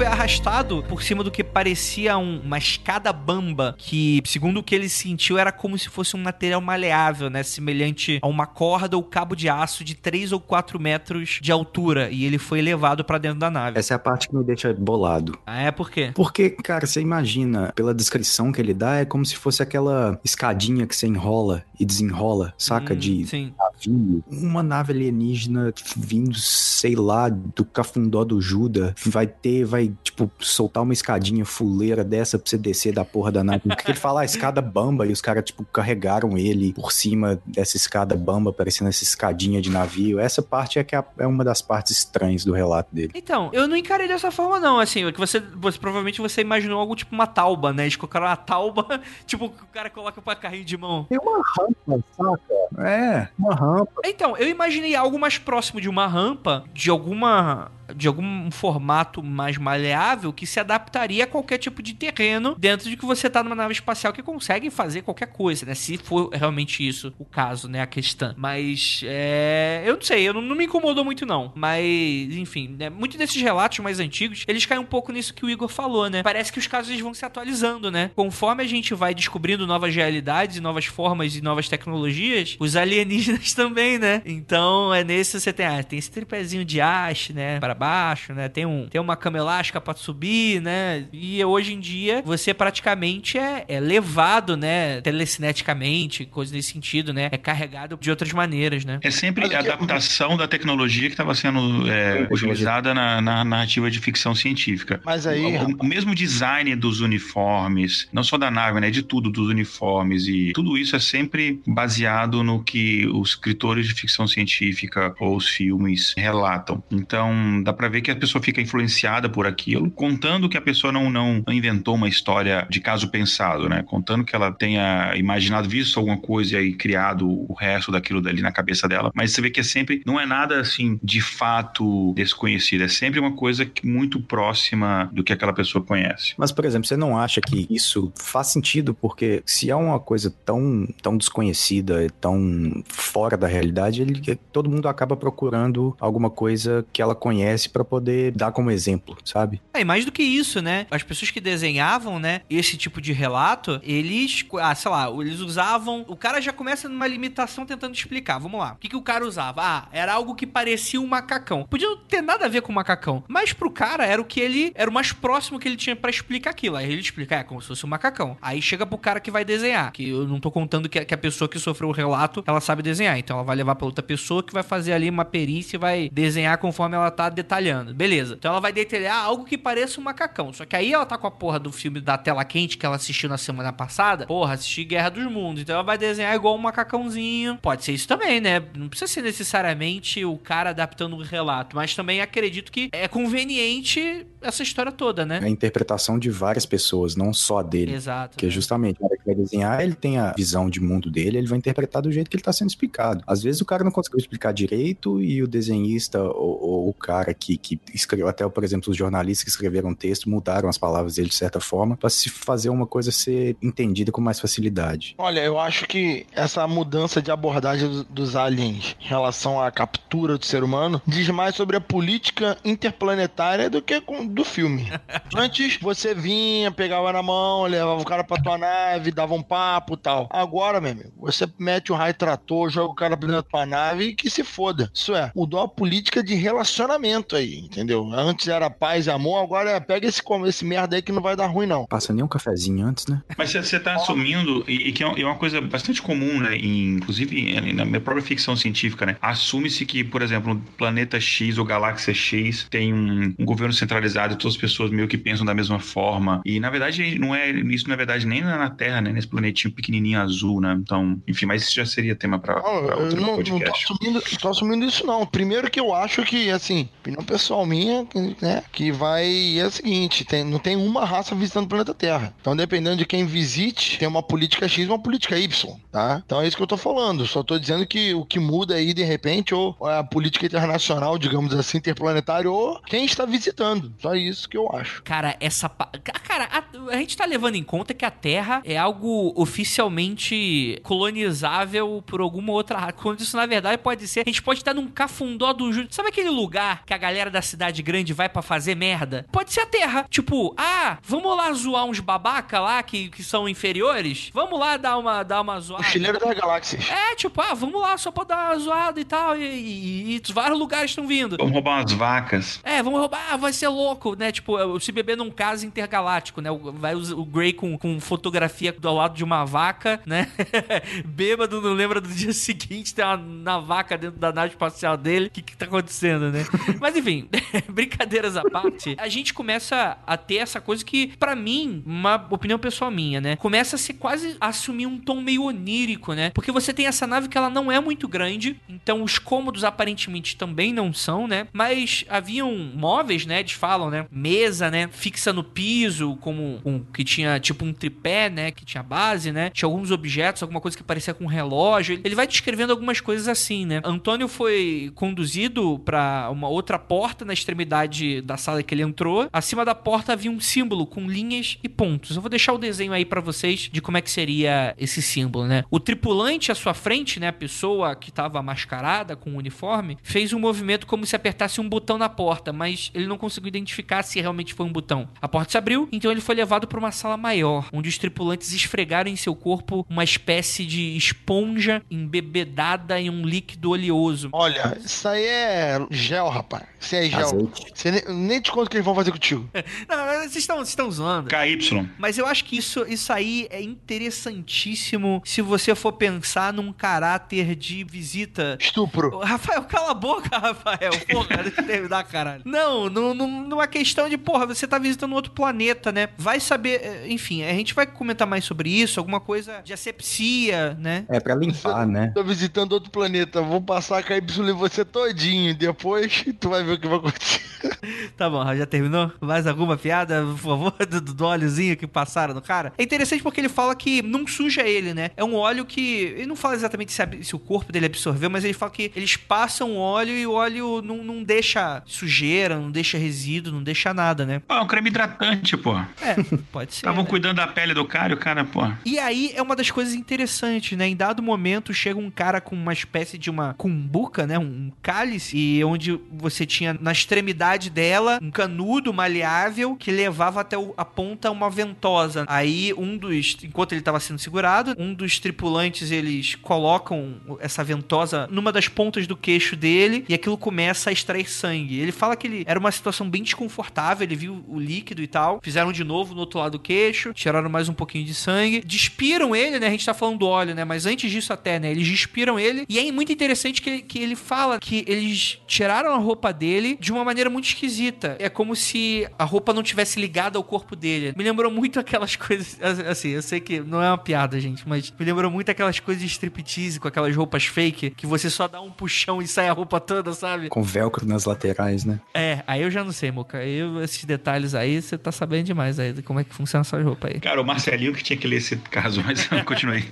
Fala 0.02 0.16
que 0.16 0.21
ele 0.21 0.21
foi 0.21 0.21
arrastado 0.22 0.84
por 0.88 1.02
cima 1.02 1.24
do 1.24 1.32
que 1.32 1.44
parecia 1.44 2.16
um- 2.16 2.40
uma 2.42 2.60
escada 2.60 3.12
bamba, 3.12 3.74
que, 3.76 4.22
segundo 4.24 4.60
o 4.60 4.64
que 4.64 4.76
ele 4.76 4.88
sentiu, 4.88 5.36
era 5.36 5.52
como 5.52 5.76
se 5.80 5.90
fosse 5.90 6.16
um 6.16 6.20
material 6.22 6.62
maleável, 6.62 7.28
né? 7.28 7.42
Semelhante 7.42 8.20
a 8.22 8.28
uma 8.28 8.46
corda 8.46 8.96
ou 8.96 9.02
cabo 9.04 9.36
de 9.36 9.50
aço 9.50 9.84
de 9.84 9.96
3 9.96 10.32
ou 10.32 10.40
4 10.40 10.80
metros 10.80 11.40
de 11.42 11.52
altura. 11.52 12.12
E 12.12 12.24
ele 12.24 12.38
foi 12.38 12.62
levado 12.62 13.04
pra 13.04 13.18
dentro 13.18 13.40
da 13.40 13.50
nave. 13.50 13.80
Essa 13.80 13.94
é 13.94 13.96
a 13.96 14.00
parte 14.00 14.30
que 14.30 14.36
me 14.36 14.44
deixa 14.44 14.72
bolado. 14.74 15.36
Ah, 15.44 15.64
é 15.64 15.72
por 15.72 15.90
quê? 15.90 16.12
Porque, 16.14 16.52
cara, 16.52 16.86
você 16.86 17.02
imagina, 17.02 17.74
pela 17.76 17.92
descrição 17.94 18.52
que 18.52 18.62
ele 18.62 18.76
dá, 18.76 18.98
é 18.98 19.06
como 19.06 19.26
se 19.26 19.36
fosse 19.36 19.64
aquela 19.64 20.20
escadinha 20.24 20.86
que 20.86 20.96
você 20.96 21.08
enrola 21.08 21.64
e 21.80 21.84
desenrola, 21.86 22.54
saca? 22.60 22.94
Hum, 22.94 22.98
de 22.98 23.26
Sim. 23.26 23.54
navio. 23.58 24.24
Uma 24.30 24.62
nave 24.62 24.94
alienígena 24.94 25.74
vindo, 25.98 26.36
sei 26.38 26.96
lá, 26.96 27.28
do 27.28 27.66
cafundó 27.66 28.24
do 28.24 28.40
Juda, 28.40 28.94
vai 29.04 29.26
ter, 29.26 29.66
vai, 29.66 29.92
tipo, 30.04 30.11
soltar 30.40 30.84
uma 30.84 30.94
escadinha 30.94 31.46
fuleira 31.46 32.04
dessa 32.04 32.38
pra 32.40 32.50
você 32.50 32.58
descer 32.58 32.94
da 32.94 33.06
porra 33.06 33.32
da 33.32 33.44
nave. 33.44 33.62
Porque 33.68 33.92
ele 33.92 33.98
fala, 33.98 34.22
ah, 34.22 34.26
escada 34.26 34.62
bamba, 34.62 35.06
e 35.06 35.12
os 35.12 35.22
caras, 35.22 35.44
tipo, 35.44 35.64
carregaram 35.66 36.38
ele 36.38 36.74
por 36.74 36.92
cima 36.92 37.40
dessa 37.46 37.78
escada 37.78 38.16
bamba, 38.16 38.52
parecendo 38.52 38.90
essa 38.90 39.04
escadinha 39.04 39.62
de 39.62 39.70
navio. 39.70 40.20
Essa 40.20 40.42
parte 40.42 40.80
é 40.80 40.84
que 40.84 40.96
é 40.96 41.02
é 41.18 41.28
uma 41.28 41.44
das 41.44 41.62
partes 41.62 41.92
estranhas 41.98 42.44
do 42.44 42.54
relato 42.54 42.94
dele. 42.94 43.12
Então, 43.16 43.50
eu 43.54 43.68
não 43.68 43.76
encarei 43.76 44.08
dessa 44.08 44.32
forma, 44.32 44.60
não. 44.60 44.80
Assim, 44.80 45.06
é 45.06 45.12
que 45.12 45.20
você, 45.20 45.40
você 45.40 45.78
provavelmente 45.78 46.22
você 46.22 46.42
imaginou 46.42 46.80
algo 46.80 46.96
tipo 46.96 47.14
uma 47.14 47.28
tauba, 47.28 47.74
né? 47.74 47.84
Eles 47.84 47.96
colocaram 47.96 48.28
uma 48.28 48.36
tauba, 48.36 49.02
tipo, 49.26 49.50
que 49.50 49.64
o 49.64 49.68
cara 49.68 49.90
coloca 49.90 50.22
pra 50.22 50.36
carrinho 50.36 50.66
de 50.66 50.78
mão. 50.78 51.06
Tem 51.06 51.20
uma 51.20 51.42
rampa, 51.58 52.04
saca? 52.18 52.88
É, 52.88 53.28
uma 53.38 53.54
rampa. 53.54 54.02
Então, 54.06 54.38
eu 54.38 54.48
imaginei 54.48 54.96
algo 54.96 55.20
mais 55.20 55.38
próximo 55.38 55.82
de 55.82 55.90
uma 55.90 56.08
rampa, 56.08 56.64
de 56.74 56.90
alguma. 56.90 57.72
De 57.96 58.08
algum 58.08 58.50
formato 58.52 59.24
mais 59.24 59.58
maleável 59.58 60.34
que 60.34 60.46
se 60.46 60.60
adaptaria 60.60 61.24
a 61.24 61.28
qualquer 61.28 61.58
tipo 61.58 61.82
de 61.82 61.94
terreno 61.94 62.56
dentro 62.58 62.90
de 62.90 62.98
que 62.98 63.06
você 63.06 63.30
tá 63.30 63.44
numa 63.44 63.56
nave 63.56 63.74
espacial 63.74 64.14
que 64.14 64.24
consegue 64.24 64.70
fazer 64.70 65.02
qualquer 65.02 65.28
coisa, 65.28 65.66
né? 65.66 65.76
Se 65.76 65.98
for 65.98 66.30
realmente 66.34 66.88
isso 66.88 67.14
o 67.20 67.26
caso, 67.26 67.68
né? 67.68 67.82
A 67.82 67.88
questão. 67.88 68.34
Mas, 68.38 69.02
é. 69.06 69.84
Eu 69.86 69.96
não 69.96 70.02
sei, 70.02 70.28
eu 70.28 70.34
não, 70.34 70.42
não 70.42 70.56
me 70.56 70.66
incomodou 70.66 71.04
muito, 71.04 71.26
não. 71.26 71.52
Mas, 71.56 72.36
enfim, 72.36 72.76
né? 72.78 72.90
Muitos 72.90 73.18
desses 73.18 73.42
relatos 73.42 73.80
mais 73.80 74.00
antigos, 74.00 74.44
eles 74.48 74.66
caem 74.66 74.82
um 74.82 74.86
pouco 74.86 75.12
nisso 75.12 75.34
que 75.34 75.46
o 75.46 75.50
Igor 75.50 75.70
falou, 75.70 76.10
né? 76.10 76.24
Parece 76.24 76.52
que 76.52 76.60
os 76.60 76.68
casos 76.68 76.90
eles 76.90 77.02
vão 77.02 77.14
se 77.14 77.26
atualizando, 77.26 77.92
né? 77.92 78.12
Conforme 78.16 78.64
a 78.64 78.68
gente 78.68 78.94
vai 78.94 79.14
descobrindo 79.14 79.68
novas 79.68 79.96
realidades 79.96 80.58
e 80.58 80.62
novas 80.62 80.86
formas 80.86 81.36
e 81.36 81.42
novas 81.42 81.68
tecnologias, 81.68 82.56
os 82.60 82.76
alienígenas 82.76 83.54
também, 83.56 83.98
né? 83.98 84.22
Então, 84.26 84.94
é 84.94 85.04
nesse 85.04 85.40
você 85.40 85.54
tem, 85.54 85.66
ah, 85.66 85.84
tem 85.84 86.00
esse 86.00 86.12
tripézinho 86.12 86.66
de 86.66 86.82
haste, 86.82 87.34
né? 87.34 87.60
Para 87.60 87.76
baixo, 87.82 88.32
né? 88.32 88.48
Tem, 88.48 88.64
um, 88.64 88.88
tem 88.88 89.02
uma 89.02 89.16
cama 89.16 89.40
elástica 89.40 89.82
pra 89.82 89.96
subir, 89.96 90.62
né? 90.62 91.06
E 91.12 91.44
hoje 91.44 91.74
em 91.74 91.80
dia, 91.80 92.22
você 92.24 92.54
praticamente 92.54 93.40
é, 93.40 93.66
é 93.68 93.80
levado, 93.80 94.56
né? 94.56 95.02
Telecineticamente, 95.02 96.26
coisa 96.26 96.54
nesse 96.54 96.74
sentido, 96.74 97.12
né? 97.12 97.30
É 97.32 97.38
carregado 97.38 97.98
de 98.00 98.10
outras 98.12 98.32
maneiras, 98.34 98.86
né? 98.86 99.00
É 99.02 99.10
sempre 99.10 99.52
a 99.56 99.60
adaptação 99.60 100.38
da 100.38 100.48
tecnologia 100.48 101.08
que 101.08 101.14
estava 101.14 101.34
sendo 101.34 101.90
é, 101.90 102.28
utilizada 102.30 102.94
na, 102.94 103.20
na 103.20 103.44
narrativa 103.44 103.90
de 103.90 104.00
ficção 104.00 104.36
científica. 104.36 105.02
Mas 105.04 105.26
aí, 105.26 105.58
O, 105.58 105.84
o 105.84 105.86
mesmo 105.86 106.14
design 106.14 106.76
dos 106.76 107.02
uniformes, 107.02 108.08
não 108.14 108.24
só 108.24 108.38
da 108.38 108.52
nave, 108.52 108.80
né? 108.80 108.92
De 108.92 109.02
tudo, 109.02 109.32
dos 109.32 109.48
uniformes 109.48 110.28
e 110.28 110.52
tudo 110.54 110.78
isso 110.78 110.96
é 110.96 111.00
sempre 111.00 111.60
baseado 111.66 112.44
no 112.44 112.64
que 112.64 113.08
os 113.08 113.30
escritores 113.30 113.88
de 113.88 113.96
ficção 113.96 114.28
científica 114.28 115.16
ou 115.20 115.36
os 115.36 115.50
filmes 115.50 116.14
relatam. 116.16 116.84
Então, 116.92 117.64
da 117.64 117.71
Dá 117.72 117.76
pra 117.78 117.88
ver 117.88 118.02
que 118.02 118.12
a 118.12 118.16
pessoa 118.18 118.44
fica 118.44 118.60
influenciada 118.60 119.30
por 119.30 119.48
aquilo, 119.48 119.90
contando 119.92 120.50
que 120.50 120.58
a 120.58 120.62
pessoa 120.62 120.92
não, 120.92 121.10
não 121.10 121.42
inventou 121.48 121.96
uma 121.96 122.10
história 122.10 122.68
de 122.70 122.82
caso 122.82 123.10
pensado, 123.10 123.70
né? 123.70 123.82
Contando 123.82 124.26
que 124.26 124.36
ela 124.36 124.52
tenha 124.52 125.14
imaginado, 125.16 125.70
visto 125.70 125.98
alguma 125.98 126.18
coisa 126.18 126.56
e 126.56 126.58
aí 126.58 126.74
criado 126.74 127.26
o 127.26 127.54
resto 127.54 127.90
daquilo 127.90 128.22
dali 128.22 128.42
na 128.42 128.52
cabeça 128.52 128.90
dela. 128.90 129.10
Mas 129.16 129.32
você 129.32 129.42
vê 129.42 129.50
que 129.50 129.62
é 129.62 129.64
sempre, 129.64 130.02
não 130.06 130.20
é 130.20 130.26
nada 130.26 130.60
assim 130.60 131.00
de 131.02 131.22
fato 131.22 132.14
desconhecido, 132.14 132.84
é 132.84 132.90
sempre 132.90 133.22
uma 133.22 133.32
coisa 133.38 133.66
muito 133.82 134.22
próxima 134.22 135.10
do 135.14 135.24
que 135.24 135.32
aquela 135.32 135.54
pessoa 135.54 135.82
conhece. 135.82 136.34
Mas, 136.38 136.52
por 136.52 136.66
exemplo, 136.66 136.86
você 136.86 136.98
não 136.98 137.18
acha 137.18 137.40
que 137.40 137.68
isso 137.70 138.12
faz 138.18 138.48
sentido? 138.48 138.94
Porque 138.94 139.42
se 139.46 139.70
é 139.70 139.76
uma 139.78 139.98
coisa 139.98 140.30
tão, 140.44 140.86
tão 141.02 141.16
desconhecida, 141.16 142.06
tão 142.20 142.84
fora 142.90 143.38
da 143.38 143.48
realidade, 143.48 144.02
ele, 144.02 144.36
todo 144.52 144.70
mundo 144.70 144.90
acaba 144.90 145.16
procurando 145.16 145.96
alguma 146.02 146.30
coisa 146.30 146.86
que 146.92 147.02
ela 147.02 147.16
conhece 147.16 147.51
para 147.70 147.84
poder 147.84 148.32
dar 148.32 148.52
como 148.52 148.72
exemplo, 148.72 149.18
sabe? 149.24 149.62
É, 149.74 149.82
e 149.82 149.86
mais 149.86 150.06
do 150.06 150.12
que 150.12 150.24
isso, 150.24 150.62
né? 150.62 150.86
As 150.92 151.04
pessoas 151.04 151.32
que 151.32 151.40
desenhavam, 151.40 152.20
né, 152.20 152.42
esse 152.50 152.78
tipo 152.78 153.02
de 153.02 153.14
relato, 153.14 153.80
eles, 153.84 154.46
ah, 154.60 154.76
sei 154.76 154.92
lá, 154.92 155.10
eles 155.10 155.40
usavam. 155.40 156.06
O 156.08 156.16
cara 156.16 156.42
já 156.42 156.54
começa 156.54 156.88
numa 156.90 157.08
limitação 157.08 157.66
tentando 157.66 157.96
explicar. 157.96 158.40
Vamos 158.40 158.60
lá. 158.60 158.74
O 158.74 158.78
que, 158.78 158.90
que 158.90 158.96
o 158.96 159.02
cara 159.02 159.26
usava? 159.26 159.62
Ah, 159.64 159.88
era 159.92 160.14
algo 160.14 160.36
que 160.36 160.48
parecia 160.48 161.00
um 161.00 161.08
macacão. 161.08 161.66
Podia 161.70 161.88
não 161.88 161.98
ter 161.98 162.22
nada 162.22 162.46
a 162.46 162.50
ver 162.50 162.62
com 162.62 162.72
macacão, 162.72 163.24
mas 163.28 163.54
pro 163.54 163.72
cara 163.72 164.06
era 164.06 164.22
o 164.22 164.26
que 164.26 164.40
ele. 164.40 164.72
Era 164.76 164.90
o 164.90 164.94
mais 164.94 165.12
próximo 165.12 165.60
que 165.60 165.68
ele 165.68 165.78
tinha 165.78 165.96
para 165.96 166.10
explicar 166.10 166.52
aquilo. 166.52 166.76
Aí 166.76 166.92
ele 166.92 167.02
explica, 167.02 167.36
é 167.36 167.44
como 167.44 167.62
se 167.62 167.68
fosse 167.68 167.86
um 167.86 167.90
macacão. 167.90 168.38
Aí 168.42 168.62
chega 168.62 168.86
pro 168.86 168.98
cara 168.98 169.20
que 169.20 169.32
vai 169.32 169.46
desenhar, 169.46 169.92
que 169.92 170.10
eu 170.10 170.28
não 170.28 170.40
tô 170.40 170.52
contando 170.52 170.90
que, 170.90 171.04
que 171.04 171.14
a 171.14 171.18
pessoa 171.18 171.48
que 171.48 171.60
sofreu 171.60 171.90
o 171.90 171.92
relato, 171.92 172.44
ela 172.46 172.62
sabe 172.62 172.82
desenhar. 172.82 173.18
Então 173.18 173.38
ela 173.38 173.46
vai 173.46 173.56
levar 173.56 173.76
pra 173.76 173.86
outra 173.86 174.04
pessoa 174.04 174.44
que 174.44 174.54
vai 174.54 174.64
fazer 174.64 174.94
ali 174.94 175.10
uma 175.10 175.26
perícia 175.26 175.78
e 175.78 175.80
vai 175.80 176.10
desenhar 176.12 176.58
conforme 176.58 176.96
ela 176.96 177.12
tá 177.12 177.30
detalhando. 177.42 177.94
Beleza. 177.94 178.36
Então 178.38 178.52
ela 178.52 178.62
vai 178.62 178.72
detalhar 178.72 179.24
algo 179.24 179.46
que 179.46 179.58
pareça 179.58 180.00
um 180.00 180.04
macacão. 180.04 180.54
Só 180.54 180.66
que 180.66 180.76
aí 180.76 180.94
ela 180.94 181.06
tá 181.06 181.18
com 181.18 181.28
a 181.28 181.32
porra 181.32 181.60
do 181.60 181.72
filme 181.72 182.00
da 182.00 182.18
tela 182.18 182.44
quente 182.46 182.78
que 182.78 182.86
ela 182.86 182.96
assistiu 182.96 183.30
na 183.30 183.38
semana 183.38 183.74
passada. 183.74 184.26
Porra, 184.26 184.54
assisti 184.54 184.84
Guerra 184.84 185.10
dos 185.10 185.26
Mundos. 185.26 185.62
Então 185.62 185.76
ela 185.76 185.84
vai 185.84 185.98
desenhar 185.98 186.36
igual 186.36 186.56
um 186.56 186.60
macacãozinho. 186.60 187.58
Pode 187.62 187.84
ser 187.84 187.94
isso 187.94 188.08
também, 188.08 188.40
né? 188.40 188.64
Não 188.76 188.90
precisa 188.90 189.12
ser 189.12 189.22
necessariamente 189.22 190.24
o 190.24 190.38
cara 190.38 190.72
adaptando 190.72 191.16
um 191.16 191.22
relato. 191.22 191.76
Mas 191.76 191.96
também 191.96 192.22
acredito 192.22 192.72
que 192.72 192.90
é 192.92 193.08
conveniente 193.08 194.26
essa 194.42 194.64
história 194.64 194.92
toda, 194.92 195.26
né? 195.26 195.40
A 195.42 195.50
interpretação 195.50 196.18
de 196.18 196.30
várias 196.30 196.66
pessoas, 196.66 197.16
não 197.16 197.34
só 197.34 197.62
dele. 197.62 197.94
Exato. 197.94 198.32
Porque 198.32 198.48
né? 198.48 198.52
justamente, 198.52 198.98
o 198.98 199.08
cara 199.08 199.18
que 199.18 199.26
vai 199.26 199.36
desenhar, 199.36 199.82
ele 199.82 199.94
tem 199.94 200.18
a 200.18 200.34
visão 200.34 200.70
de 200.70 200.80
mundo 200.80 201.12
dele, 201.12 201.38
ele 201.38 201.48
vai 201.48 201.58
interpretar 201.58 202.02
do 202.02 202.12
jeito 202.12 202.30
que 202.30 202.36
ele 202.36 202.44
tá 202.44 202.52
sendo 202.52 202.70
explicado. 202.70 203.24
Às 203.26 203.42
vezes 203.44 203.62
o 203.62 203.66
cara 203.66 203.84
não 203.84 203.92
conseguiu 203.92 204.20
explicar 204.20 204.52
direito 204.52 205.22
e 205.22 205.42
o 205.44 205.48
desenhista 205.48 206.22
ou, 206.22 206.62
ou 206.62 206.90
o 206.90 206.94
cara 206.94 207.31
que, 207.34 207.58
que 207.58 207.80
escreveu, 207.94 208.28
até, 208.28 208.48
por 208.48 208.64
exemplo, 208.64 208.92
os 208.92 208.98
jornalistas 208.98 209.44
que 209.44 209.50
escreveram 209.50 209.90
um 209.90 209.96
texto, 209.96 210.30
mudaram 210.30 210.70
as 210.70 210.78
palavras 210.78 211.16
dele 211.16 211.30
de 211.30 211.36
certa 211.36 211.60
forma 211.60 211.96
para 211.98 212.10
se 212.10 212.30
fazer 212.30 212.70
uma 212.70 212.86
coisa 212.86 213.12
ser 213.12 213.56
entendida 213.62 214.12
com 214.12 214.22
mais 214.22 214.40
facilidade. 214.40 215.16
Olha, 215.18 215.40
eu 215.42 215.60
acho 215.60 215.86
que 215.88 216.26
essa 216.32 216.68
mudança 216.68 217.22
de 217.22 217.32
abordagem 217.32 217.90
do- 217.90 218.04
dos 218.04 218.36
aliens 218.36 218.96
em 219.00 219.08
relação 219.08 219.62
à 219.62 219.72
captura 219.72 220.38
do 220.38 220.46
ser 220.46 220.64
humano 220.64 221.02
diz 221.08 221.28
mais 221.30 221.56
sobre 221.56 221.78
a 221.78 221.82
política 221.82 222.58
interplanetária 222.92 223.70
do 223.70 223.82
que 223.82 224.02
com- 224.02 224.26
do 224.26 224.44
filme. 224.44 224.92
Antes 225.36 225.78
você 225.82 226.14
vinha, 226.14 226.72
pegava 226.72 227.12
na 227.14 227.24
mão, 227.24 227.64
levava 227.64 228.02
o 228.02 228.06
cara 228.06 228.24
pra 228.24 228.42
tua 228.42 228.58
nave, 228.58 229.12
dava 229.12 229.34
um 229.34 229.42
papo 229.44 229.94
e 229.94 229.98
tal. 229.98 230.28
Agora, 230.30 230.80
meu 230.82 230.92
amigo, 230.92 231.12
você 231.18 231.48
mete 231.58 231.92
o 231.92 231.96
raio 231.96 232.14
trator, 232.14 232.70
joga 232.70 232.92
o 232.92 232.96
cara 232.96 233.16
pra 233.18 233.28
dentro 233.28 233.42
da 233.44 233.48
tua 233.50 233.66
nave 233.66 234.06
e 234.06 234.16
que 234.16 234.30
se 234.30 234.44
foda. 234.44 234.90
Isso 234.94 235.16
é, 235.16 235.32
mudou 235.36 235.60
a 235.62 235.68
política 235.68 236.24
de 236.24 236.36
relacionamento 236.36 237.21
aí, 237.36 237.60
entendeu? 237.60 238.12
Antes 238.14 238.48
era 238.48 238.70
paz 238.70 239.06
e 239.08 239.12
amor, 239.12 239.44
agora 239.44 239.72
é 239.72 239.80
pega 239.80 240.08
esse, 240.08 240.22
esse 240.48 240.66
merda 240.66 240.96
aí 240.96 241.02
que 241.02 241.12
não 241.12 241.22
vai 241.22 241.36
dar 241.36 241.48
ruim, 241.48 241.66
não. 241.68 241.86
Passa 241.86 242.14
nem 242.14 242.24
um 242.24 242.28
cafezinho 242.28 242.86
antes, 242.86 243.06
né? 243.08 243.22
Mas 243.38 243.52
você 243.52 243.78
está 243.78 243.96
assumindo, 243.96 244.64
e, 244.68 244.90
e 244.90 244.92
que 244.92 245.04
é 245.04 245.12
é 245.22 245.26
uma 245.26 245.36
coisa 245.36 245.60
bastante 245.62 246.02
comum, 246.02 246.40
né? 246.40 246.56
em- 246.56 246.96
inclusive 246.96 247.60
na 247.74 247.86
minha 247.86 248.00
própria 248.02 248.24
ficção 248.26 248.56
científica, 248.56 249.06
né? 249.06 249.18
Assume-se 249.22 249.86
que, 249.86 250.04
por 250.04 250.22
exemplo, 250.22 250.54
no 250.54 250.60
planeta 250.78 251.20
X 251.20 251.58
ou 251.58 251.66
galáxia 251.66 252.14
X 252.14 252.66
tem 252.70 252.94
um, 252.94 253.34
um 253.38 253.46
governo 253.46 253.74
centralizado 253.74 254.34
e 254.34 254.38
todas 254.38 254.56
as 254.56 254.62
pessoas 254.62 254.90
meio 254.90 255.08
que 255.08 255.18
pensam 255.18 255.46
da 255.46 255.54
mesma 255.54 255.80
forma. 255.80 256.42
E 256.46 256.60
na 256.60 256.70
verdade, 256.70 257.20
não 257.20 257.36
é 257.36 257.50
isso, 257.52 257.88
na 257.90 257.96
verdade, 257.96 258.26
nem 258.26 258.42
na 258.42 258.70
Terra, 258.70 259.02
né? 259.02 259.12
Nesse 259.12 259.28
planetinho 259.28 259.74
pequenininho 259.74 260.20
azul, 260.22 260.62
né? 260.62 260.78
Então, 260.82 261.22
enfim, 261.28 261.46
mas 261.46 261.64
isso 261.64 261.76
já 261.76 261.86
seria 261.86 262.16
tema 262.16 262.40
para 262.40 262.62
Não, 262.62 262.86
eu 262.90 263.00
outro 263.00 263.22
não, 263.22 263.28
não 263.38 263.44
tô, 263.44 263.52
podcast. 263.52 263.84
assumindo, 263.86 264.22
tô 264.40 264.50
assumindo 264.50 264.86
isso, 264.86 265.06
não. 265.06 265.26
Primeiro 265.26 265.70
que 265.70 265.80
eu 265.80 265.94
acho 265.94 266.24
que, 266.24 266.50
assim, 266.50 266.90
opinião 267.20 267.24
pessoal 267.24 267.66
minha, 267.66 268.08
né, 268.42 268.64
que 268.72 268.92
vai. 268.92 269.58
É 269.60 269.66
o 269.66 269.72
seguinte: 269.72 270.24
tem, 270.26 270.44
não 270.44 270.60
tem 270.60 270.76
uma 270.76 271.06
raça 271.06 271.36
visitando 271.36 271.66
o 271.66 271.70
planeta 271.70 271.94
Terra. 271.94 272.34
Então, 272.42 272.56
dependendo 272.56 272.98
de 272.98 273.06
quem 273.06 273.26
visite, 273.26 273.98
tem 274.00 274.08
uma 274.08 274.24
política 274.24 274.68
X 274.68 274.86
e 274.86 274.88
uma 274.88 275.02
política 275.02 275.38
Y, 275.38 275.76
tá? 275.92 276.22
Então 276.26 276.42
é 276.42 276.48
isso 276.48 276.58
que 276.58 276.64
eu 276.64 276.68
tô 276.68 276.78
falando. 276.78 277.26
Só 277.28 277.44
tô 277.44 277.58
dizendo 277.60 277.86
que 277.86 278.14
o 278.14 278.26
que 278.26 278.40
muda 278.40 278.76
aí, 278.76 278.94
de 278.94 279.04
repente, 279.04 279.54
ou 279.54 279.76
a 279.86 280.04
política 280.04 280.46
internacional, 280.46 281.18
digamos 281.18 281.54
assim, 281.54 281.78
interplanetária, 281.78 282.50
ou 282.50 282.80
quem 282.86 283.06
está 283.06 283.26
visitando. 283.26 283.94
Só 284.02 284.16
isso 284.16 284.48
que 284.50 284.58
eu 284.58 284.70
acho. 284.74 285.04
Cara, 285.04 285.36
essa. 285.40 285.68
pa- 285.70 285.90
Cara, 286.24 286.48
a, 286.52 286.94
a 286.94 286.98
gente 286.98 287.16
tá 287.18 287.26
levando 287.26 287.56
em 287.56 287.64
conta 287.64 287.94
que 287.94 288.06
a 288.06 288.12
Terra 288.12 288.62
é 288.64 288.78
algo 288.78 289.34
oficialmente 289.36 290.80
colonizável 290.84 292.04
por 292.06 292.22
alguma 292.22 292.52
outra 292.54 292.78
raça. 292.78 292.94
Quando 292.94 293.20
isso, 293.22 293.36
na 293.38 293.46
verdade, 293.46 293.78
pode 293.78 294.08
ser. 294.08 294.22
A 294.22 294.30
gente 294.30 294.42
pode 294.42 294.60
estar 294.60 294.74
num 294.74 294.88
cafundó 294.88 295.54
do. 295.54 295.72
Sabe 295.94 296.10
aquele 296.10 296.30
lugar 296.30 296.84
que 296.86 296.94
a 296.94 296.98
galera 297.02 297.30
da 297.30 297.42
cidade 297.42 297.82
grande 297.84 298.14
vai 298.14 298.30
pra 298.30 298.42
fazer 298.42 298.76
merda? 298.76 299.26
Pode 299.32 299.52
ser 299.52 299.62
a 299.62 299.66
Terra. 299.66 300.06
Tipo, 300.10 300.54
ah, 300.58 300.98
vamos 301.04 301.36
lá 301.36 301.52
zoar 301.54 301.86
uns 301.86 302.00
babaca 302.00 302.60
lá 302.60 302.82
que, 302.84 303.10
que 303.10 303.24
são 303.24 303.50
inferiores? 303.50 304.30
Vamos 304.34 304.60
lá 304.60 304.78
dar 304.78 304.98
uma, 304.98 305.24
dar 305.24 305.42
uma 305.42 305.58
O 305.58 305.62
zoada. 305.62 305.84
chileiro 305.84 306.20
das 306.20 306.38
galáxias. 306.38 306.90
É, 306.90 307.16
tipo, 307.16 307.42
ah, 307.42 307.54
vamos 307.54 307.82
lá 307.82 307.98
só 307.98 308.12
pra 308.12 308.24
dar 308.24 308.52
uma 308.52 308.60
zoada 308.60 309.00
e 309.00 309.04
tal. 309.06 309.36
E, 309.36 309.44
e- 309.44 310.16
e 310.16 310.22
vários 310.34 310.58
lugares 310.60 310.92
estão 310.92 311.08
vindo. 311.08 311.38
Vamos 311.38 311.54
roubar 311.54 311.80
umas 311.80 311.92
vacas. 311.92 312.60
É, 312.64 312.82
vamos 312.84 313.00
roubar, 313.00 313.22
ah, 313.32 313.38
vai 313.38 313.52
ser 313.54 313.68
louco, 313.68 314.16
né? 314.16 314.32
Tipo, 314.32 314.80
se 314.80 314.92
beber 314.92 315.18
num 315.18 315.32
caso 315.32 315.66
intergaláctico, 315.66 316.40
né? 316.42 316.52
O- 316.52 316.72
Vai 316.72 316.96
o, 316.96 317.20
o 317.20 317.26
Grey 317.26 317.54
com, 317.54 317.78
com 317.78 318.00
fotografia 318.00 318.72
do 318.72 318.94
lado 318.94 319.16
de 319.16 319.24
uma 319.24 319.44
vaca, 319.46 320.00
né? 320.06 320.28
Bêbado, 321.06 321.62
não 321.62 321.74
lembra 321.74 322.00
do 322.02 322.10
dia 322.10 322.32
seguinte, 322.34 322.94
tem 322.94 323.04
uma, 323.04 323.16
uma 323.16 323.62
vaca 323.62 323.98
dentro 323.98 324.20
da 324.20 324.32
nave 324.32 324.50
espacial 324.54 324.96
dele. 324.98 325.28
O 325.28 325.30
que 325.32 325.42
que 325.42 325.56
tá 325.58 325.66
acontecendo, 325.66 326.32
né? 326.32 326.46
Mas 326.80 326.91
enfim, 326.96 327.28
brincadeiras 327.70 328.38
à 328.38 328.44
parte, 328.44 328.96
a 328.98 329.08
gente 329.08 329.34
começa 329.34 329.98
a 330.06 330.18
ter 330.18 330.38
essa 330.38 330.62
coisa 330.62 330.84
que, 330.84 331.08
pra 331.18 331.36
mim, 331.36 331.84
uma 331.86 332.28
opinião 332.30 332.60
pessoal 332.60 332.92
minha, 332.92 333.20
né? 333.20 333.36
Começa 333.36 333.76
a 333.76 333.80
ser 333.80 333.94
quase 333.94 334.36
a 334.40 334.48
assumir 334.48 334.86
um 334.86 334.98
tom 334.98 335.22
meio 335.22 335.44
onírico, 335.44 336.14
né? 336.14 336.30
Porque 336.32 336.52
você 336.52 336.74
tem 336.74 336.86
essa 336.86 337.08
nave 337.08 337.28
que 337.28 337.38
ela 337.38 337.50
não 337.50 337.72
é 337.72 337.80
muito 337.80 338.08
grande, 338.08 338.60
então 338.70 339.04
os 339.04 339.18
cômodos 339.18 339.64
aparentemente 339.64 340.36
também 340.36 340.72
não 340.74 340.94
são, 340.94 341.28
né? 341.28 341.48
Mas 341.52 342.06
haviam 342.10 342.54
móveis, 342.76 343.26
né? 343.26 343.40
Eles 343.40 343.54
falam, 343.54 343.90
né? 343.90 344.06
Mesa, 344.12 344.70
né? 344.70 344.88
Fixa 344.92 345.34
no 345.34 345.44
piso, 345.44 346.18
como 346.18 346.62
um 346.66 346.80
que 346.80 347.04
tinha 347.04 347.40
tipo 347.40 347.66
um 347.66 347.74
tripé, 347.74 348.30
né? 348.30 348.52
Que 348.52 348.66
tinha 348.66 348.84
base, 348.84 349.32
né? 349.32 349.50
Tinha 349.50 349.68
alguns 349.68 349.92
objetos, 349.92 350.44
alguma 350.44 350.62
coisa 350.62 350.78
que 350.78 350.84
parecia 350.84 351.14
com 351.14 351.24
um 351.24 351.28
relógio. 351.28 352.00
Ele 352.04 352.16
vai 352.16 352.28
descrevendo 352.28 352.72
algumas 352.72 353.00
coisas 353.00 353.28
assim, 353.28 353.66
né? 353.66 353.82
Antônio 353.84 354.28
foi 354.28 354.92
conduzido 354.96 355.80
pra 355.80 356.30
uma 356.30 356.48
outra 356.48 356.78
porta 356.82 357.24
na 357.24 357.34
extremidade 357.34 358.22
da 358.22 358.36
sala 358.36 358.62
que 358.64 358.74
ele 358.74 358.82
entrou. 358.82 359.30
Acima 359.32 359.64
da 359.64 359.74
porta 359.74 360.14
havia 360.14 360.32
um 360.32 360.40
símbolo 360.40 360.86
com 360.86 361.08
linhas 361.08 361.58
e 361.64 361.70
pontos. 361.70 362.16
Eu 362.16 362.22
vou 362.22 362.30
deixar 362.30 362.54
o 362.54 362.58
desenho 362.58 362.92
aí 362.92 363.06
pra 363.06 363.22
vocês 363.22 363.70
de 363.72 363.82
como 363.82 363.98
é 363.98 364.02
que 364.02 364.12
seria 364.12 364.76
esse 364.78 365.02
símbolo, 365.02 365.48
né? 365.48 365.64
O 365.70 365.80
tripulante 365.80 366.52
à 366.52 366.56
sua 366.56 366.74
frente, 366.74 367.20
né? 367.20 367.28
A 367.30 367.34
pessoa 367.34 367.96
que 367.96 368.12
tava 368.12 368.42
mascarada 368.42 369.16
com 369.16 369.32
o 369.32 369.38
uniforme, 369.38 369.98
fez 370.02 370.34
um 370.34 370.40
movimento 370.40 370.88
como 370.88 371.06
se 371.06 371.16
apertasse 371.16 371.62
um 371.62 371.70
botão 371.70 371.98
na 371.98 372.10
porta, 372.10 372.52
mas 372.52 372.92
ele 372.94 373.08
não 373.08 373.18
conseguiu 373.18 373.48
identificar 373.50 374.04
se 374.04 374.20
realmente 374.20 374.54
foi 374.54 374.66
um 374.66 374.72
botão. 374.72 375.08
A 375.22 375.28
porta 375.28 375.52
se 375.52 375.58
abriu, 375.58 375.88
então 375.92 376.12
ele 376.12 376.22
foi 376.22 376.36
levado 376.36 376.68
para 376.68 376.80
uma 376.80 376.92
sala 376.92 377.18
maior, 377.18 377.70
onde 377.72 377.90
os 377.90 377.98
tripulantes 377.98 378.52
esfregaram 378.52 379.10
em 379.10 379.16
seu 379.16 379.36
corpo 379.36 379.86
uma 379.90 380.04
espécie 380.04 380.66
de 380.66 380.96
esponja 380.98 381.82
embebedada 381.90 383.00
em 383.00 383.10
um 383.10 383.26
líquido 383.26 383.72
oleoso. 383.72 384.30
Olha, 384.32 384.78
isso 384.84 385.08
aí 385.08 385.26
é 385.26 385.80
gel, 385.90 386.30
rapaz. 386.30 386.61
Isso 386.80 386.96
aí 386.96 387.08
é 387.08 387.10
gel. 387.10 387.52
Você 387.74 387.92
nem, 387.92 388.04
nem 388.16 388.42
te 388.42 388.52
conto 388.52 388.68
o 388.68 388.70
que 388.70 388.78
eles 388.78 388.86
vão 388.86 388.96
fazer 388.96 389.12
contigo. 389.12 389.48
Não, 389.88 389.98
mas 389.98 390.20
vocês 390.24 390.38
estão, 390.38 390.56
vocês 390.58 390.70
estão 390.70 390.90
zoando. 390.90 391.30
KY. 391.30 391.88
Mas 392.00 392.18
eu 392.18 392.26
acho 392.26 392.44
que 392.46 392.58
isso, 392.58 392.84
isso 392.88 393.14
aí 393.14 393.48
é 393.52 393.62
interessantíssimo 393.62 395.22
se 395.26 395.42
você 395.42 395.76
for 395.76 395.94
pensar 395.94 396.52
num 396.54 396.74
caráter 396.74 397.56
de 397.56 397.84
visita 397.84 398.58
Estupro. 398.60 399.20
Rafael, 399.20 399.64
cala 399.64 399.92
a 399.92 399.94
boca, 399.94 400.38
Rafael. 400.38 400.92
Porra, 401.12 401.44
deixa 401.44 401.62
eu 401.62 401.66
terminar, 401.68 402.04
caralho. 402.06 402.42
Não, 402.46 402.90
num- 402.90 403.14
num- 403.14 403.48
numa 403.48 403.68
questão 403.68 404.10
de, 404.10 404.18
porra, 404.18 404.46
você 404.48 404.68
tá 404.68 404.80
visitando 404.80 405.14
outro 405.14 405.32
planeta, 405.32 405.92
né? 405.92 406.10
Vai 406.18 406.32
vai 406.32 406.40
saber, 406.40 406.80
é, 406.82 407.10
enfim, 407.10 407.44
a 407.44 407.52
gente 407.54 407.74
vai 407.74 407.86
comentar 407.86 408.26
mais 408.26 408.46
sobre 408.46 408.70
isso, 408.70 409.02
alguma 409.02 409.20
coisa 409.20 409.62
de 409.66 409.74
asepsia, 409.74 410.78
né? 410.80 411.04
É 411.10 411.20
pra 411.20 411.36
limpar, 411.36 411.86
né? 411.86 412.10
Tô 412.16 412.24
visitando 412.24 412.72
outro 412.72 412.90
planeta, 412.90 413.42
vou 413.42 413.60
passar 413.62 413.98
a 413.98 414.02
KY 414.02 414.22
em 414.50 414.54
você 414.54 414.86
todinho, 414.86 415.54
depois 415.54 416.24
tu 416.40 416.51
vai 416.52 416.64
ver 416.64 416.74
o 416.74 416.80
que 416.80 416.88
vai 416.88 416.98
acontecer. 416.98 417.42
Tá 418.16 418.30
bom, 418.30 418.44
já 418.56 418.66
terminou? 418.66 419.12
Mais 419.20 419.48
alguma 419.48 419.76
piada, 419.76 420.22
por 420.22 420.38
favor, 420.38 420.74
do, 420.86 421.02
do 421.02 421.26
óleozinho 421.26 421.76
que 421.76 421.88
passaram 421.88 422.34
no 422.34 422.42
cara? 422.42 422.74
É 422.78 422.84
interessante 422.84 423.24
porque 423.24 423.42
ele 423.42 423.50
fala 423.50 423.76
que 423.76 424.02
não 424.02 424.28
suja 424.28 424.62
ele, 424.62 424.94
né? 424.94 425.12
É 425.18 425.24
um 425.24 425.36
óleo 425.36 425.66
que. 425.66 426.14
Ele 426.18 426.28
não 426.28 426.36
fala 426.36 426.54
exatamente 426.54 426.92
se, 426.92 427.24
se 427.24 427.36
o 427.36 427.40
corpo 427.40 427.72
dele 427.72 427.88
absorveu, 427.88 428.30
mas 428.30 428.44
ele 428.44 428.54
fala 428.54 428.72
que 428.72 428.92
eles 428.96 429.16
passam 429.16 429.76
óleo 429.76 430.16
e 430.16 430.28
o 430.28 430.34
óleo 430.34 430.82
não, 430.82 431.04
não 431.04 431.24
deixa 431.24 431.82
sujeira, 431.86 432.60
não 432.60 432.72
deixa 432.72 432.98
resíduo, 432.98 433.54
não 433.54 433.64
deixa 433.64 433.94
nada, 433.94 434.26
né? 434.26 434.42
Pô, 434.48 434.54
é 434.54 434.62
um 434.62 434.68
creme 434.68 434.90
hidratante, 434.90 435.58
pô. 435.58 435.76
É, 436.02 436.16
pode 436.52 436.74
ser. 436.74 436.82
Estavam 436.82 437.04
né? 437.04 437.10
cuidando 437.10 437.38
da 437.38 437.48
pele 437.48 437.74
do 437.74 437.86
cara 437.86 438.14
e 438.14 438.16
o 438.16 438.20
cara, 438.20 438.44
pô. 438.46 438.62
E 438.86 439.00
aí 439.00 439.32
é 439.36 439.42
uma 439.42 439.56
das 439.56 439.72
coisas 439.72 439.94
interessantes, 439.94 440.78
né? 440.78 440.88
Em 440.88 440.96
dado 440.96 441.24
momento 441.24 441.74
chega 441.74 442.00
um 442.00 442.12
cara 442.12 442.40
com 442.40 442.56
uma 442.56 442.74
espécie 442.74 443.18
de 443.18 443.30
uma 443.30 443.54
cumbuca, 443.56 444.28
né? 444.28 444.38
Um 444.38 444.72
cálice, 444.82 445.38
e 445.38 445.64
onde 445.64 446.00
você 446.12 446.41
tinha 446.46 446.78
na 446.80 446.92
extremidade 446.92 447.70
dela 447.70 448.20
um 448.22 448.32
canudo 448.32 448.94
maleável 448.94 449.76
que 449.76 449.92
levava 449.92 450.42
até 450.42 450.56
a 450.78 450.86
ponta 450.86 451.32
uma 451.32 451.50
ventosa. 451.50 452.26
Aí 452.28 452.74
um 452.74 452.98
dos, 452.98 453.38
enquanto 453.44 453.74
ele 453.74 453.82
estava 453.82 454.00
sendo 454.00 454.20
segurado, 454.20 454.76
um 454.78 454.94
dos 454.94 455.20
tripulantes 455.20 455.92
eles 455.92 456.36
colocam 456.36 457.16
essa 457.40 457.64
ventosa 457.64 458.28
numa 458.32 458.52
das 458.52 458.68
pontas 458.68 459.08
do 459.08 459.16
queixo 459.16 459.56
dele 459.56 460.06
e 460.08 460.14
aquilo 460.14 460.38
começa 460.38 460.90
a 460.90 460.94
extrair 460.94 461.30
sangue. 461.30 461.80
Ele 461.80 461.92
fala 461.92 462.16
que 462.16 462.28
ele 462.28 462.44
era 462.48 462.60
uma 462.60 462.72
situação 462.72 463.10
bem 463.10 463.24
desconfortável, 463.24 464.04
ele 464.04 464.16
viu 464.16 464.44
o 464.48 464.60
líquido 464.60 465.02
e 465.02 465.08
tal. 465.08 465.40
Fizeram 465.42 465.72
de 465.72 465.84
novo 465.84 466.14
no 466.14 466.22
outro 466.22 466.40
lado 466.40 466.54
do 466.54 466.60
queixo, 466.60 467.14
tiraram 467.14 467.50
mais 467.50 467.70
um 467.70 467.74
pouquinho 467.74 468.06
de 468.06 468.14
sangue, 468.14 468.62
despiram 468.66 469.36
ele, 469.36 469.60
né? 469.60 469.68
A 469.68 469.72
gente 469.72 469.86
tá 469.86 469.94
falando 469.94 470.20
do 470.20 470.28
óleo, 470.28 470.54
né? 470.54 470.66
Mas 470.66 470.86
antes 470.86 471.10
disso 471.12 471.34
até, 471.34 471.60
né? 471.60 471.72
Eles 471.72 471.88
despiram 471.88 472.40
ele 472.40 472.66
e 472.68 472.80
é 472.80 472.92
muito 472.92 473.12
interessante 473.12 473.62
que, 473.62 473.82
que 473.82 474.00
ele 474.00 474.16
fala 474.16 474.60
que 474.60 474.84
eles 474.88 475.40
tiraram 475.48 475.94
a 475.94 475.98
roupa 475.98 476.31
dele 476.32 476.78
de 476.80 476.92
uma 476.92 477.04
maneira 477.04 477.30
muito 477.30 477.46
esquisita. 477.46 478.16
É 478.20 478.30
como 478.30 478.56
se 478.56 479.08
a 479.18 479.24
roupa 479.24 479.54
não 479.54 479.64
tivesse 479.64 480.00
ligada 480.00 480.38
ao 480.38 480.44
corpo 480.44 480.76
dele. 480.76 481.14
Me 481.16 481.24
lembrou 481.24 481.52
muito 481.52 481.80
aquelas 481.80 482.16
coisas, 482.16 482.58
assim, 482.88 483.10
eu 483.10 483.22
sei 483.22 483.40
que 483.40 483.60
não 483.60 483.82
é 483.82 483.90
uma 483.90 483.98
piada, 483.98 484.40
gente, 484.40 484.68
mas 484.68 484.92
me 484.98 485.06
lembrou 485.06 485.30
muito 485.30 485.50
aquelas 485.50 485.80
coisas 485.80 486.02
de 486.02 486.08
striptease 486.08 486.80
com 486.80 486.88
aquelas 486.88 487.16
roupas 487.16 487.46
fake 487.46 487.92
que 487.92 488.06
você 488.06 488.30
só 488.30 488.48
dá 488.48 488.62
um 488.62 488.72
puxão 488.72 489.22
e 489.22 489.28
sai 489.28 489.48
a 489.48 489.54
roupa 489.54 489.80
toda, 489.80 490.14
sabe? 490.14 490.50
Com 490.50 490.64
velcro 490.64 491.06
nas 491.06 491.26
laterais, 491.26 491.86
né? 491.86 492.00
É, 492.14 492.44
aí 492.48 492.62
eu 492.62 492.72
já 492.72 492.84
não 492.84 492.92
sei, 492.92 493.12
Moca. 493.12 493.44
Eu, 493.44 493.82
esses 493.84 494.04
detalhes 494.06 494.56
aí, 494.56 494.82
você 494.82 494.98
tá 494.98 495.12
sabendo 495.12 495.46
demais 495.46 495.80
aí 495.80 495.94
de 495.94 496.02
como 496.02 496.20
é 496.20 496.24
que 496.24 496.34
funciona 496.34 496.62
essa 496.62 496.82
roupa 496.82 497.08
aí. 497.08 497.20
Cara, 497.20 497.42
o 497.42 497.46
Marcelinho 497.46 497.94
que 497.94 498.04
tinha 498.04 498.18
que 498.18 498.28
ler 498.28 498.38
esse 498.38 498.56
caso, 498.58 499.04
mas 499.04 499.28
continuei. 499.46 499.86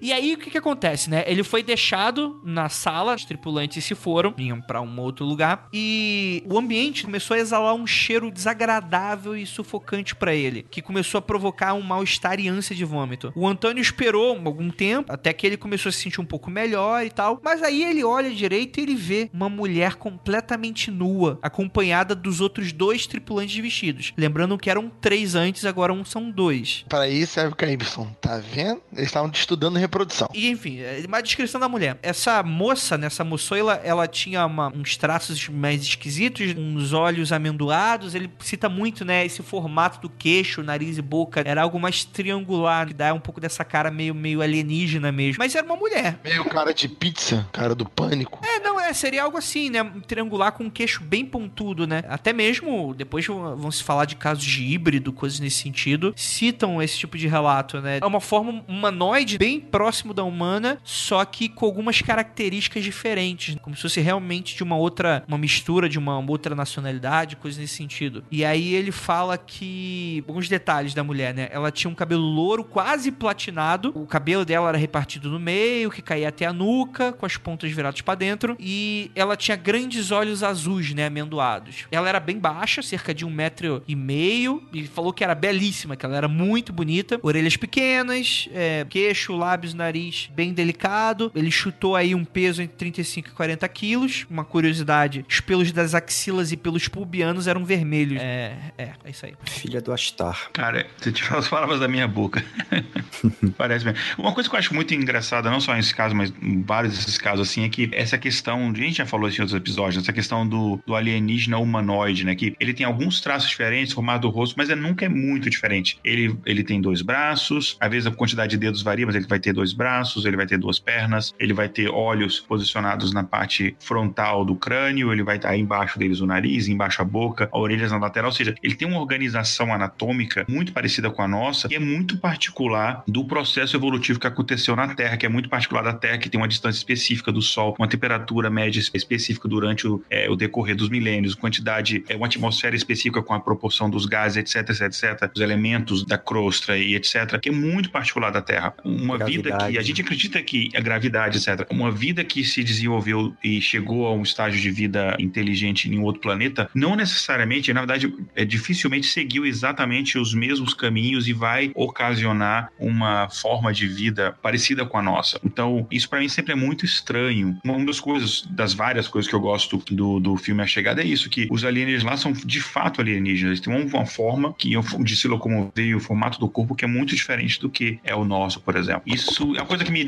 E 0.00 0.12
aí, 0.12 0.34
o 0.34 0.38
que 0.38 0.50
que 0.50 0.58
acontece, 0.58 1.10
né? 1.10 1.24
Ele 1.26 1.42
foi 1.42 1.62
deixado 1.62 2.40
na 2.44 2.68
sala, 2.68 3.14
os 3.14 3.24
tripulantes 3.24 3.84
se 3.84 3.94
foram, 3.94 4.32
vinham 4.36 4.60
pra 4.60 4.80
um 4.84 5.00
outro 5.00 5.24
lugar, 5.24 5.68
e 5.72 6.42
o 6.46 6.58
ambiente 6.58 7.04
começou 7.04 7.36
a 7.36 7.40
exalar 7.40 7.74
um 7.74 7.86
cheiro 7.86 8.30
desagradável 8.30 9.36
e 9.36 9.46
sufocante 9.46 10.14
pra 10.14 10.34
ele, 10.34 10.66
que 10.70 10.82
começou 10.82 11.18
a 11.18 11.22
provocar 11.22 11.74
um 11.74 11.82
mal-estar 11.82 12.38
e 12.40 12.48
ânsia 12.48 12.74
de 12.74 12.84
vômito. 12.84 13.32
O 13.34 13.46
Antônio 13.46 13.80
esperou 13.80 14.40
algum 14.44 14.70
tempo, 14.70 15.12
até 15.12 15.32
que 15.32 15.46
ele 15.46 15.56
começou 15.56 15.88
a 15.90 15.92
se 15.92 16.00
sentir 16.00 16.20
um 16.20 16.24
pouco 16.24 16.50
melhor 16.50 17.04
e 17.04 17.10
tal, 17.10 17.40
mas 17.42 17.62
aí 17.62 17.82
ele 17.82 18.04
olha 18.04 18.30
direito 18.30 18.78
e 18.78 18.82
ele 18.82 18.94
vê 18.94 19.30
uma 19.32 19.48
mulher 19.48 19.94
completamente 19.96 20.90
nua, 20.90 21.38
acompanhada 21.42 22.14
dos 22.14 22.40
outros 22.40 22.72
dois 22.72 23.06
tripulantes 23.06 23.56
vestidos. 23.56 24.12
Lembrando 24.16 24.56
que 24.58 24.70
eram 24.70 24.88
três 25.00 25.34
antes, 25.34 25.64
agora 25.64 25.92
um 25.92 26.04
são 26.04 26.30
dois. 26.30 26.84
Para 26.88 27.08
isso 27.08 27.32
serve 27.34 27.52
o 27.52 27.56
KY, 27.56 27.76
tá 28.20 28.38
vendo? 28.38 28.80
Eles 28.92 29.06
estavam 29.06 29.30
estudando 29.32 29.76
reprodução. 29.78 30.28
E 30.34 30.48
enfim, 30.48 30.80
é 30.80 31.02
uma 31.06 31.20
descrição 31.20 31.60
da 31.60 31.68
mulher. 31.68 31.98
Essa 32.02 32.42
moça, 32.42 32.96
né, 32.98 33.06
essa 33.06 33.24
moçoila, 33.24 33.80
ela 33.84 34.06
tinha 34.06 34.44
uma- 34.46 34.70
uns 34.74 34.96
traços 34.96 35.48
mais 35.48 35.82
esquisitos, 35.82 36.54
uns 36.56 36.92
olhos 36.92 37.32
amendoados. 37.32 38.14
Ele 38.14 38.30
cita 38.40 38.68
muito, 38.68 39.04
né, 39.04 39.24
esse 39.24 39.42
formato 39.42 40.00
do 40.00 40.08
queixo, 40.08 40.62
nariz 40.62 40.98
e 40.98 41.02
boca. 41.02 41.42
Era 41.44 41.62
algo 41.62 41.78
mais 41.78 42.04
triangular, 42.04 42.88
que 42.88 42.94
dá 42.94 43.12
um 43.14 43.20
pouco 43.20 43.40
dessa 43.40 43.64
cara 43.64 43.90
meio, 43.90 44.14
meio 44.14 44.42
alienígena 44.42 45.10
mesmo. 45.10 45.38
Mas 45.38 45.54
era 45.54 45.64
uma 45.64 45.76
mulher. 45.76 46.18
Meio 46.24 46.44
cara 46.44 46.72
de 46.72 46.88
pizza, 46.88 47.48
cara 47.52 47.74
do 47.74 47.88
pânico. 47.88 48.40
É, 48.44 48.60
não, 48.60 48.78
é, 48.78 48.92
seria 48.92 49.22
algo 49.22 49.38
assim, 49.38 49.70
né? 49.70 49.84
Triangular 50.06 50.52
com 50.52 50.64
um 50.64 50.70
queixo 50.70 51.02
bem 51.02 51.24
pontudo, 51.24 51.86
né? 51.86 52.02
Até 52.08 52.32
mesmo, 52.32 52.94
depois 52.94 53.26
vão 53.26 53.64
vão 53.64 53.70
se 53.70 53.82
falar 53.82 54.04
de 54.04 54.16
casos 54.16 54.44
de 54.44 54.62
híbrido, 54.62 55.12
coisas 55.12 55.40
nesse 55.40 55.56
sentido, 55.58 56.12
citam 56.16 56.82
esse 56.82 56.98
tipo 56.98 57.16
de 57.16 57.26
relato, 57.26 57.80
né? 57.80 57.98
É 58.00 58.06
uma 58.06 58.20
forma 58.20 58.64
humanoide 58.68 59.38
bem 59.38 59.60
próximo 59.60 60.14
da 60.14 60.24
humana, 60.24 60.78
só 60.84 61.24
que 61.24 61.48
com 61.48 61.64
algumas 61.66 62.00
características 62.00 62.84
diferentes, 62.84 63.56
como 63.60 63.74
se 63.76 63.82
fosse 63.82 64.00
realmente 64.00 64.56
de 64.56 64.63
uma 64.64 64.76
outra, 64.76 65.24
uma 65.28 65.38
mistura 65.38 65.88
de 65.88 65.98
uma 65.98 66.18
outra 66.18 66.54
nacionalidade, 66.54 67.36
coisas 67.36 67.60
nesse 67.60 67.74
sentido. 67.74 68.24
E 68.30 68.44
aí 68.44 68.74
ele 68.74 68.90
fala 68.90 69.36
que, 69.38 70.24
alguns 70.26 70.48
detalhes 70.48 70.94
da 70.94 71.04
mulher, 71.04 71.34
né? 71.34 71.48
Ela 71.50 71.70
tinha 71.70 71.90
um 71.90 71.94
cabelo 71.94 72.22
louro, 72.22 72.64
quase 72.64 73.12
platinado, 73.12 73.92
o 73.94 74.06
cabelo 74.06 74.44
dela 74.44 74.68
era 74.68 74.78
repartido 74.78 75.30
no 75.30 75.38
meio, 75.38 75.90
que 75.90 76.02
caía 76.02 76.28
até 76.28 76.46
a 76.46 76.52
nuca, 76.52 77.12
com 77.12 77.26
as 77.26 77.36
pontas 77.36 77.70
viradas 77.70 78.00
pra 78.00 78.14
dentro, 78.14 78.56
e 78.58 79.10
ela 79.14 79.36
tinha 79.36 79.56
grandes 79.56 80.10
olhos 80.10 80.42
azuis, 80.42 80.92
né, 80.94 81.06
amendoados. 81.06 81.86
Ela 81.90 82.08
era 82.08 82.20
bem 82.20 82.38
baixa, 82.38 82.82
cerca 82.82 83.14
de 83.14 83.24
um 83.24 83.30
metro 83.30 83.82
e 83.86 83.94
meio, 83.94 84.62
e 84.72 84.86
falou 84.86 85.12
que 85.12 85.22
era 85.22 85.34
belíssima, 85.34 85.96
que 85.96 86.04
ela 86.04 86.16
era 86.16 86.28
muito 86.28 86.72
bonita, 86.72 87.18
orelhas 87.22 87.56
pequenas, 87.56 88.48
é, 88.52 88.86
queixo, 88.88 89.36
lábios, 89.36 89.74
nariz 89.74 90.30
bem 90.34 90.52
delicado. 90.52 91.30
Ele 91.34 91.50
chutou 91.50 91.96
aí 91.96 92.14
um 92.14 92.24
peso 92.24 92.62
entre 92.62 92.76
35 92.76 93.28
e 93.28 93.32
40 93.32 93.68
quilos. 93.68 94.26
Uma 94.30 94.44
curiosidade, 94.54 95.26
os 95.28 95.40
pelos 95.40 95.72
das 95.72 95.96
axilas 95.96 96.52
e 96.52 96.56
pelos 96.56 96.86
pubianos 96.86 97.48
eram 97.48 97.64
vermelhos. 97.64 98.22
É, 98.22 98.56
é, 98.78 98.90
é 99.04 99.10
isso 99.10 99.26
aí. 99.26 99.34
Filha 99.42 99.80
do 99.80 99.92
Astar. 99.92 100.48
Cara, 100.52 100.86
você 100.96 101.10
tirou 101.10 101.40
as 101.40 101.48
palavras 101.48 101.80
da 101.80 101.88
minha 101.88 102.06
boca. 102.06 102.44
Parece 103.58 103.84
mesmo. 103.84 103.98
Uma 104.16 104.32
coisa 104.32 104.48
que 104.48 104.54
eu 104.54 104.58
acho 104.60 104.72
muito 104.72 104.94
engraçada, 104.94 105.50
não 105.50 105.58
só 105.58 105.74
nesse 105.74 105.92
caso, 105.92 106.14
mas 106.14 106.32
em 106.40 106.62
vários 106.62 106.94
desses 106.94 107.18
casos, 107.18 107.50
assim, 107.50 107.64
é 107.64 107.68
que 107.68 107.90
essa 107.92 108.16
questão, 108.16 108.70
a 108.70 108.78
gente 108.78 108.98
já 108.98 109.06
falou 109.06 109.28
isso 109.28 109.40
em 109.40 109.42
outros 109.42 109.58
episódios, 109.58 110.04
essa 110.04 110.12
questão 110.12 110.46
do, 110.46 110.80
do 110.86 110.94
alienígena 110.94 111.58
humanoide, 111.58 112.24
né? 112.24 112.36
Que 112.36 112.54
ele 112.60 112.72
tem 112.72 112.86
alguns 112.86 113.20
traços 113.20 113.50
diferentes, 113.50 113.92
formato 113.92 114.20
do 114.20 114.30
rosto, 114.30 114.54
mas 114.56 114.70
é, 114.70 114.76
nunca 114.76 115.04
é 115.04 115.08
muito 115.08 115.50
diferente. 115.50 115.98
Ele, 116.04 116.38
ele 116.46 116.62
tem 116.62 116.80
dois 116.80 117.02
braços, 117.02 117.76
às 117.80 117.90
vezes 117.90 118.06
a 118.06 118.12
quantidade 118.12 118.52
de 118.52 118.58
dedos 118.58 118.82
varia, 118.82 119.04
mas 119.04 119.16
ele 119.16 119.26
vai 119.26 119.40
ter 119.40 119.52
dois 119.52 119.72
braços, 119.72 120.24
ele 120.24 120.36
vai 120.36 120.46
ter 120.46 120.58
duas 120.58 120.78
pernas, 120.78 121.34
ele 121.40 121.52
vai 121.52 121.68
ter 121.68 121.88
olhos 121.88 122.38
posicionados 122.38 123.12
na 123.12 123.24
parte 123.24 123.74
frontal 123.80 124.33
do 124.42 124.56
crânio, 124.56 125.12
ele 125.12 125.22
vai 125.22 125.36
estar 125.36 125.54
embaixo 125.54 125.98
deles 125.98 126.20
o 126.20 126.26
nariz, 126.26 126.66
embaixo 126.66 127.02
a 127.02 127.04
boca, 127.04 127.46
orelhas 127.52 127.92
na 127.92 127.98
lateral, 127.98 128.30
ou 128.30 128.34
seja, 128.34 128.54
ele 128.62 128.74
tem 128.74 128.88
uma 128.88 128.98
organização 128.98 129.72
anatômica 129.74 130.46
muito 130.48 130.72
parecida 130.72 131.10
com 131.10 131.20
a 131.20 131.28
nossa 131.28 131.68
e 131.70 131.74
é 131.74 131.78
muito 131.78 132.16
particular 132.16 133.04
do 133.06 133.24
processo 133.26 133.76
evolutivo 133.76 134.18
que 134.18 134.26
aconteceu 134.26 134.74
na 134.74 134.94
Terra, 134.94 135.18
que 135.18 135.26
é 135.26 135.28
muito 135.28 135.50
particular 135.50 135.82
da 135.82 135.92
Terra, 135.92 136.16
que 136.16 136.30
tem 136.30 136.40
uma 136.40 136.48
distância 136.48 136.78
específica 136.78 137.30
do 137.30 137.42
Sol, 137.42 137.74
uma 137.78 137.88
temperatura 137.88 138.48
média 138.48 138.80
específica 138.94 139.46
durante 139.46 139.86
o, 139.86 140.02
é, 140.08 140.30
o 140.30 140.36
decorrer 140.36 140.74
dos 140.74 140.88
milênios, 140.88 141.34
quantidade, 141.34 142.04
é, 142.08 142.16
uma 142.16 142.26
atmosfera 142.26 142.74
específica 142.74 143.22
com 143.22 143.34
a 143.34 143.40
proporção 143.40 143.90
dos 143.90 144.06
gases, 144.06 144.38
etc, 144.38 144.70
etc, 144.70 144.82
etc, 144.82 145.30
os 145.34 145.40
elementos 145.40 146.04
da 146.04 146.16
crosta 146.16 146.76
e 146.76 146.94
etc, 146.94 147.38
que 147.40 147.48
é 147.48 147.52
muito 147.52 147.90
particular 147.90 148.30
da 148.30 148.40
Terra. 148.40 148.74
Uma 148.84 149.18
vida 149.18 149.42
que 149.42 149.48
Gravidade. 149.48 149.78
a 149.78 149.82
gente 149.82 150.00
acredita 150.00 150.42
que 150.42 150.70
a 150.74 150.80
gravidade, 150.80 151.38
etc, 151.38 151.66
uma 151.70 151.90
vida 151.90 152.24
que 152.24 152.44
se 152.44 152.62
desenvolveu 152.62 153.34
e 153.42 153.60
chegou 153.60 154.06
a 154.06 154.12
um 154.12 154.23
estágio 154.24 154.60
de 154.60 154.70
vida 154.70 155.16
inteligente 155.18 155.88
em 155.88 155.98
outro 155.98 156.20
planeta, 156.20 156.68
não 156.74 156.96
necessariamente, 156.96 157.72
na 157.72 157.80
verdade, 157.80 158.12
é, 158.34 158.44
dificilmente 158.44 159.06
seguiu 159.06 159.46
exatamente 159.46 160.18
os 160.18 160.34
mesmos 160.34 160.74
caminhos 160.74 161.28
e 161.28 161.32
vai 161.32 161.70
ocasionar 161.74 162.70
uma 162.78 163.28
forma 163.28 163.72
de 163.72 163.86
vida 163.86 164.36
parecida 164.42 164.84
com 164.84 164.98
a 164.98 165.02
nossa. 165.02 165.40
Então, 165.44 165.86
isso 165.90 166.08
pra 166.08 166.20
mim 166.20 166.28
sempre 166.28 166.52
é 166.52 166.56
muito 166.56 166.84
estranho. 166.84 167.56
Uma 167.64 167.84
das 167.84 168.00
coisas, 168.00 168.42
das 168.50 168.74
várias 168.74 169.08
coisas 169.08 169.28
que 169.28 169.34
eu 169.34 169.40
gosto 169.40 169.82
do, 169.90 170.20
do 170.20 170.36
filme 170.36 170.62
A 170.62 170.66
Chegada 170.66 171.02
é 171.02 171.06
isso, 171.06 171.30
que 171.30 171.46
os 171.50 171.64
alienígenas 171.64 172.04
lá 172.04 172.16
são 172.16 172.32
de 172.32 172.60
fato 172.60 173.00
alienígenas. 173.00 173.52
Eles 173.52 173.60
têm 173.60 173.74
uma 173.74 174.06
forma 174.06 174.54
que 174.54 174.74
de 175.02 175.16
se 175.16 175.28
locomover 175.28 175.84
e 175.84 175.94
o 175.94 176.00
formato 176.00 176.38
do 176.38 176.48
corpo 176.48 176.74
que 176.74 176.84
é 176.84 176.88
muito 176.88 177.14
diferente 177.14 177.60
do 177.60 177.68
que 177.68 177.98
é 178.04 178.14
o 178.14 178.24
nosso, 178.24 178.60
por 178.60 178.76
exemplo. 178.76 179.02
Isso 179.06 179.54
é 179.56 179.60
uma 179.60 179.66
coisa 179.66 179.84
que 179.84 179.92
me 179.92 180.06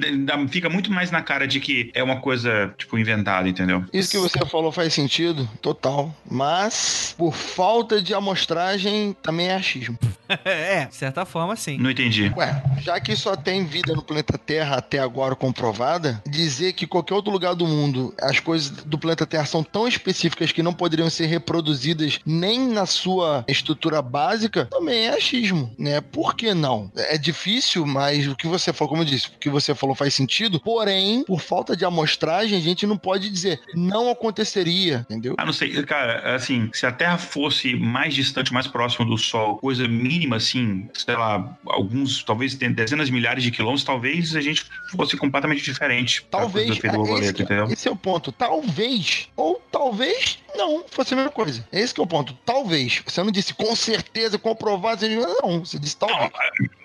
fica 0.48 0.68
muito 0.68 0.90
mais 0.90 1.10
na 1.10 1.22
cara 1.22 1.46
de 1.46 1.60
que 1.60 1.90
é 1.94 2.02
uma 2.02 2.20
coisa, 2.20 2.74
tipo, 2.76 2.98
inventada, 2.98 3.48
entendeu? 3.48 3.84
Isso 4.06 4.12
que 4.12 4.38
você 4.38 4.46
falou 4.46 4.70
faz 4.70 4.94
sentido, 4.94 5.48
total. 5.60 6.14
Mas, 6.30 7.12
por 7.18 7.34
falta 7.34 8.00
de 8.00 8.14
amostragem, 8.14 9.16
também 9.20 9.48
é 9.48 9.56
achismo. 9.56 9.98
é, 10.44 10.86
de 10.86 10.94
certa 10.94 11.24
forma, 11.24 11.56
sim. 11.56 11.76
Não 11.78 11.90
entendi. 11.90 12.32
Ué, 12.36 12.62
já 12.80 13.00
que 13.00 13.16
só 13.16 13.34
tem 13.34 13.64
vida 13.64 13.94
no 13.94 14.02
planeta 14.02 14.38
Terra 14.38 14.76
até 14.76 15.00
agora 15.00 15.34
comprovada, 15.34 16.22
dizer 16.26 16.72
que 16.74 16.86
qualquer 16.86 17.14
outro 17.14 17.32
lugar 17.32 17.54
do 17.54 17.66
mundo 17.66 18.14
as 18.20 18.38
coisas 18.38 18.70
do 18.70 18.98
planeta 18.98 19.26
Terra 19.26 19.44
são 19.44 19.62
tão 19.62 19.88
específicas 19.88 20.52
que 20.52 20.62
não 20.62 20.72
poderiam 20.72 21.10
ser 21.10 21.26
reproduzidas 21.26 22.20
nem 22.24 22.60
na 22.60 22.86
sua 22.86 23.44
estrutura 23.48 24.00
básica, 24.00 24.66
também 24.66 25.06
é 25.06 25.14
achismo, 25.14 25.72
né? 25.76 26.00
Por 26.00 26.36
que 26.36 26.54
não? 26.54 26.92
É 26.94 27.18
difícil, 27.18 27.84
mas 27.86 28.28
o 28.28 28.36
que 28.36 28.46
você 28.46 28.72
falou, 28.72 28.90
como 28.90 29.02
eu 29.02 29.06
disse, 29.06 29.28
o 29.28 29.38
que 29.38 29.50
você 29.50 29.74
falou 29.74 29.96
faz 29.96 30.14
sentido, 30.14 30.60
porém, 30.60 31.24
por 31.24 31.40
falta 31.40 31.76
de 31.76 31.84
amostragem, 31.84 32.56
a 32.56 32.62
gente 32.62 32.86
não 32.86 32.96
pode 32.96 33.28
dizer 33.30 33.60
não 33.74 33.95
aconteceria, 34.10 35.06
entendeu? 35.08 35.34
Ah, 35.38 35.44
não 35.44 35.52
sei, 35.52 35.82
cara, 35.84 36.34
assim, 36.34 36.70
se 36.72 36.86
a 36.86 36.92
Terra 36.92 37.18
fosse 37.18 37.74
mais 37.74 38.14
distante, 38.14 38.52
mais 38.52 38.66
próxima 38.66 39.06
do 39.06 39.16
Sol, 39.16 39.56
coisa 39.56 39.86
mínima 39.88 40.36
assim, 40.36 40.88
sei 40.94 41.16
lá, 41.16 41.56
alguns, 41.66 42.22
talvez 42.22 42.54
dezenas 42.54 43.06
de 43.06 43.12
milhares 43.12 43.42
de 43.42 43.50
quilômetros, 43.50 43.84
talvez 43.84 44.34
a 44.36 44.40
gente 44.40 44.64
fosse 44.90 45.16
completamente 45.16 45.62
diferente. 45.62 46.26
Talvez, 46.30 46.70
é, 46.70 46.72
esse, 46.72 47.72
esse 47.72 47.88
é 47.88 47.90
o 47.90 47.96
ponto. 47.96 48.30
Talvez, 48.32 49.28
ou 49.36 49.62
talvez 49.70 50.38
não, 50.56 50.84
fosse 50.90 51.14
a 51.14 51.16
mesma 51.16 51.30
coisa. 51.30 51.66
Esse 51.72 51.94
que 51.94 52.00
é 52.00 52.04
o 52.04 52.06
ponto. 52.06 52.34
Talvez. 52.44 53.02
Você 53.06 53.22
não 53.22 53.30
disse 53.30 53.54
com 53.54 53.74
certeza, 53.76 54.38
comprovado. 54.38 55.00
Você 55.00 55.08
disse, 55.08 55.26
não, 55.26 55.60
você 55.60 55.78
disse 55.78 55.96
talvez. 55.96 56.30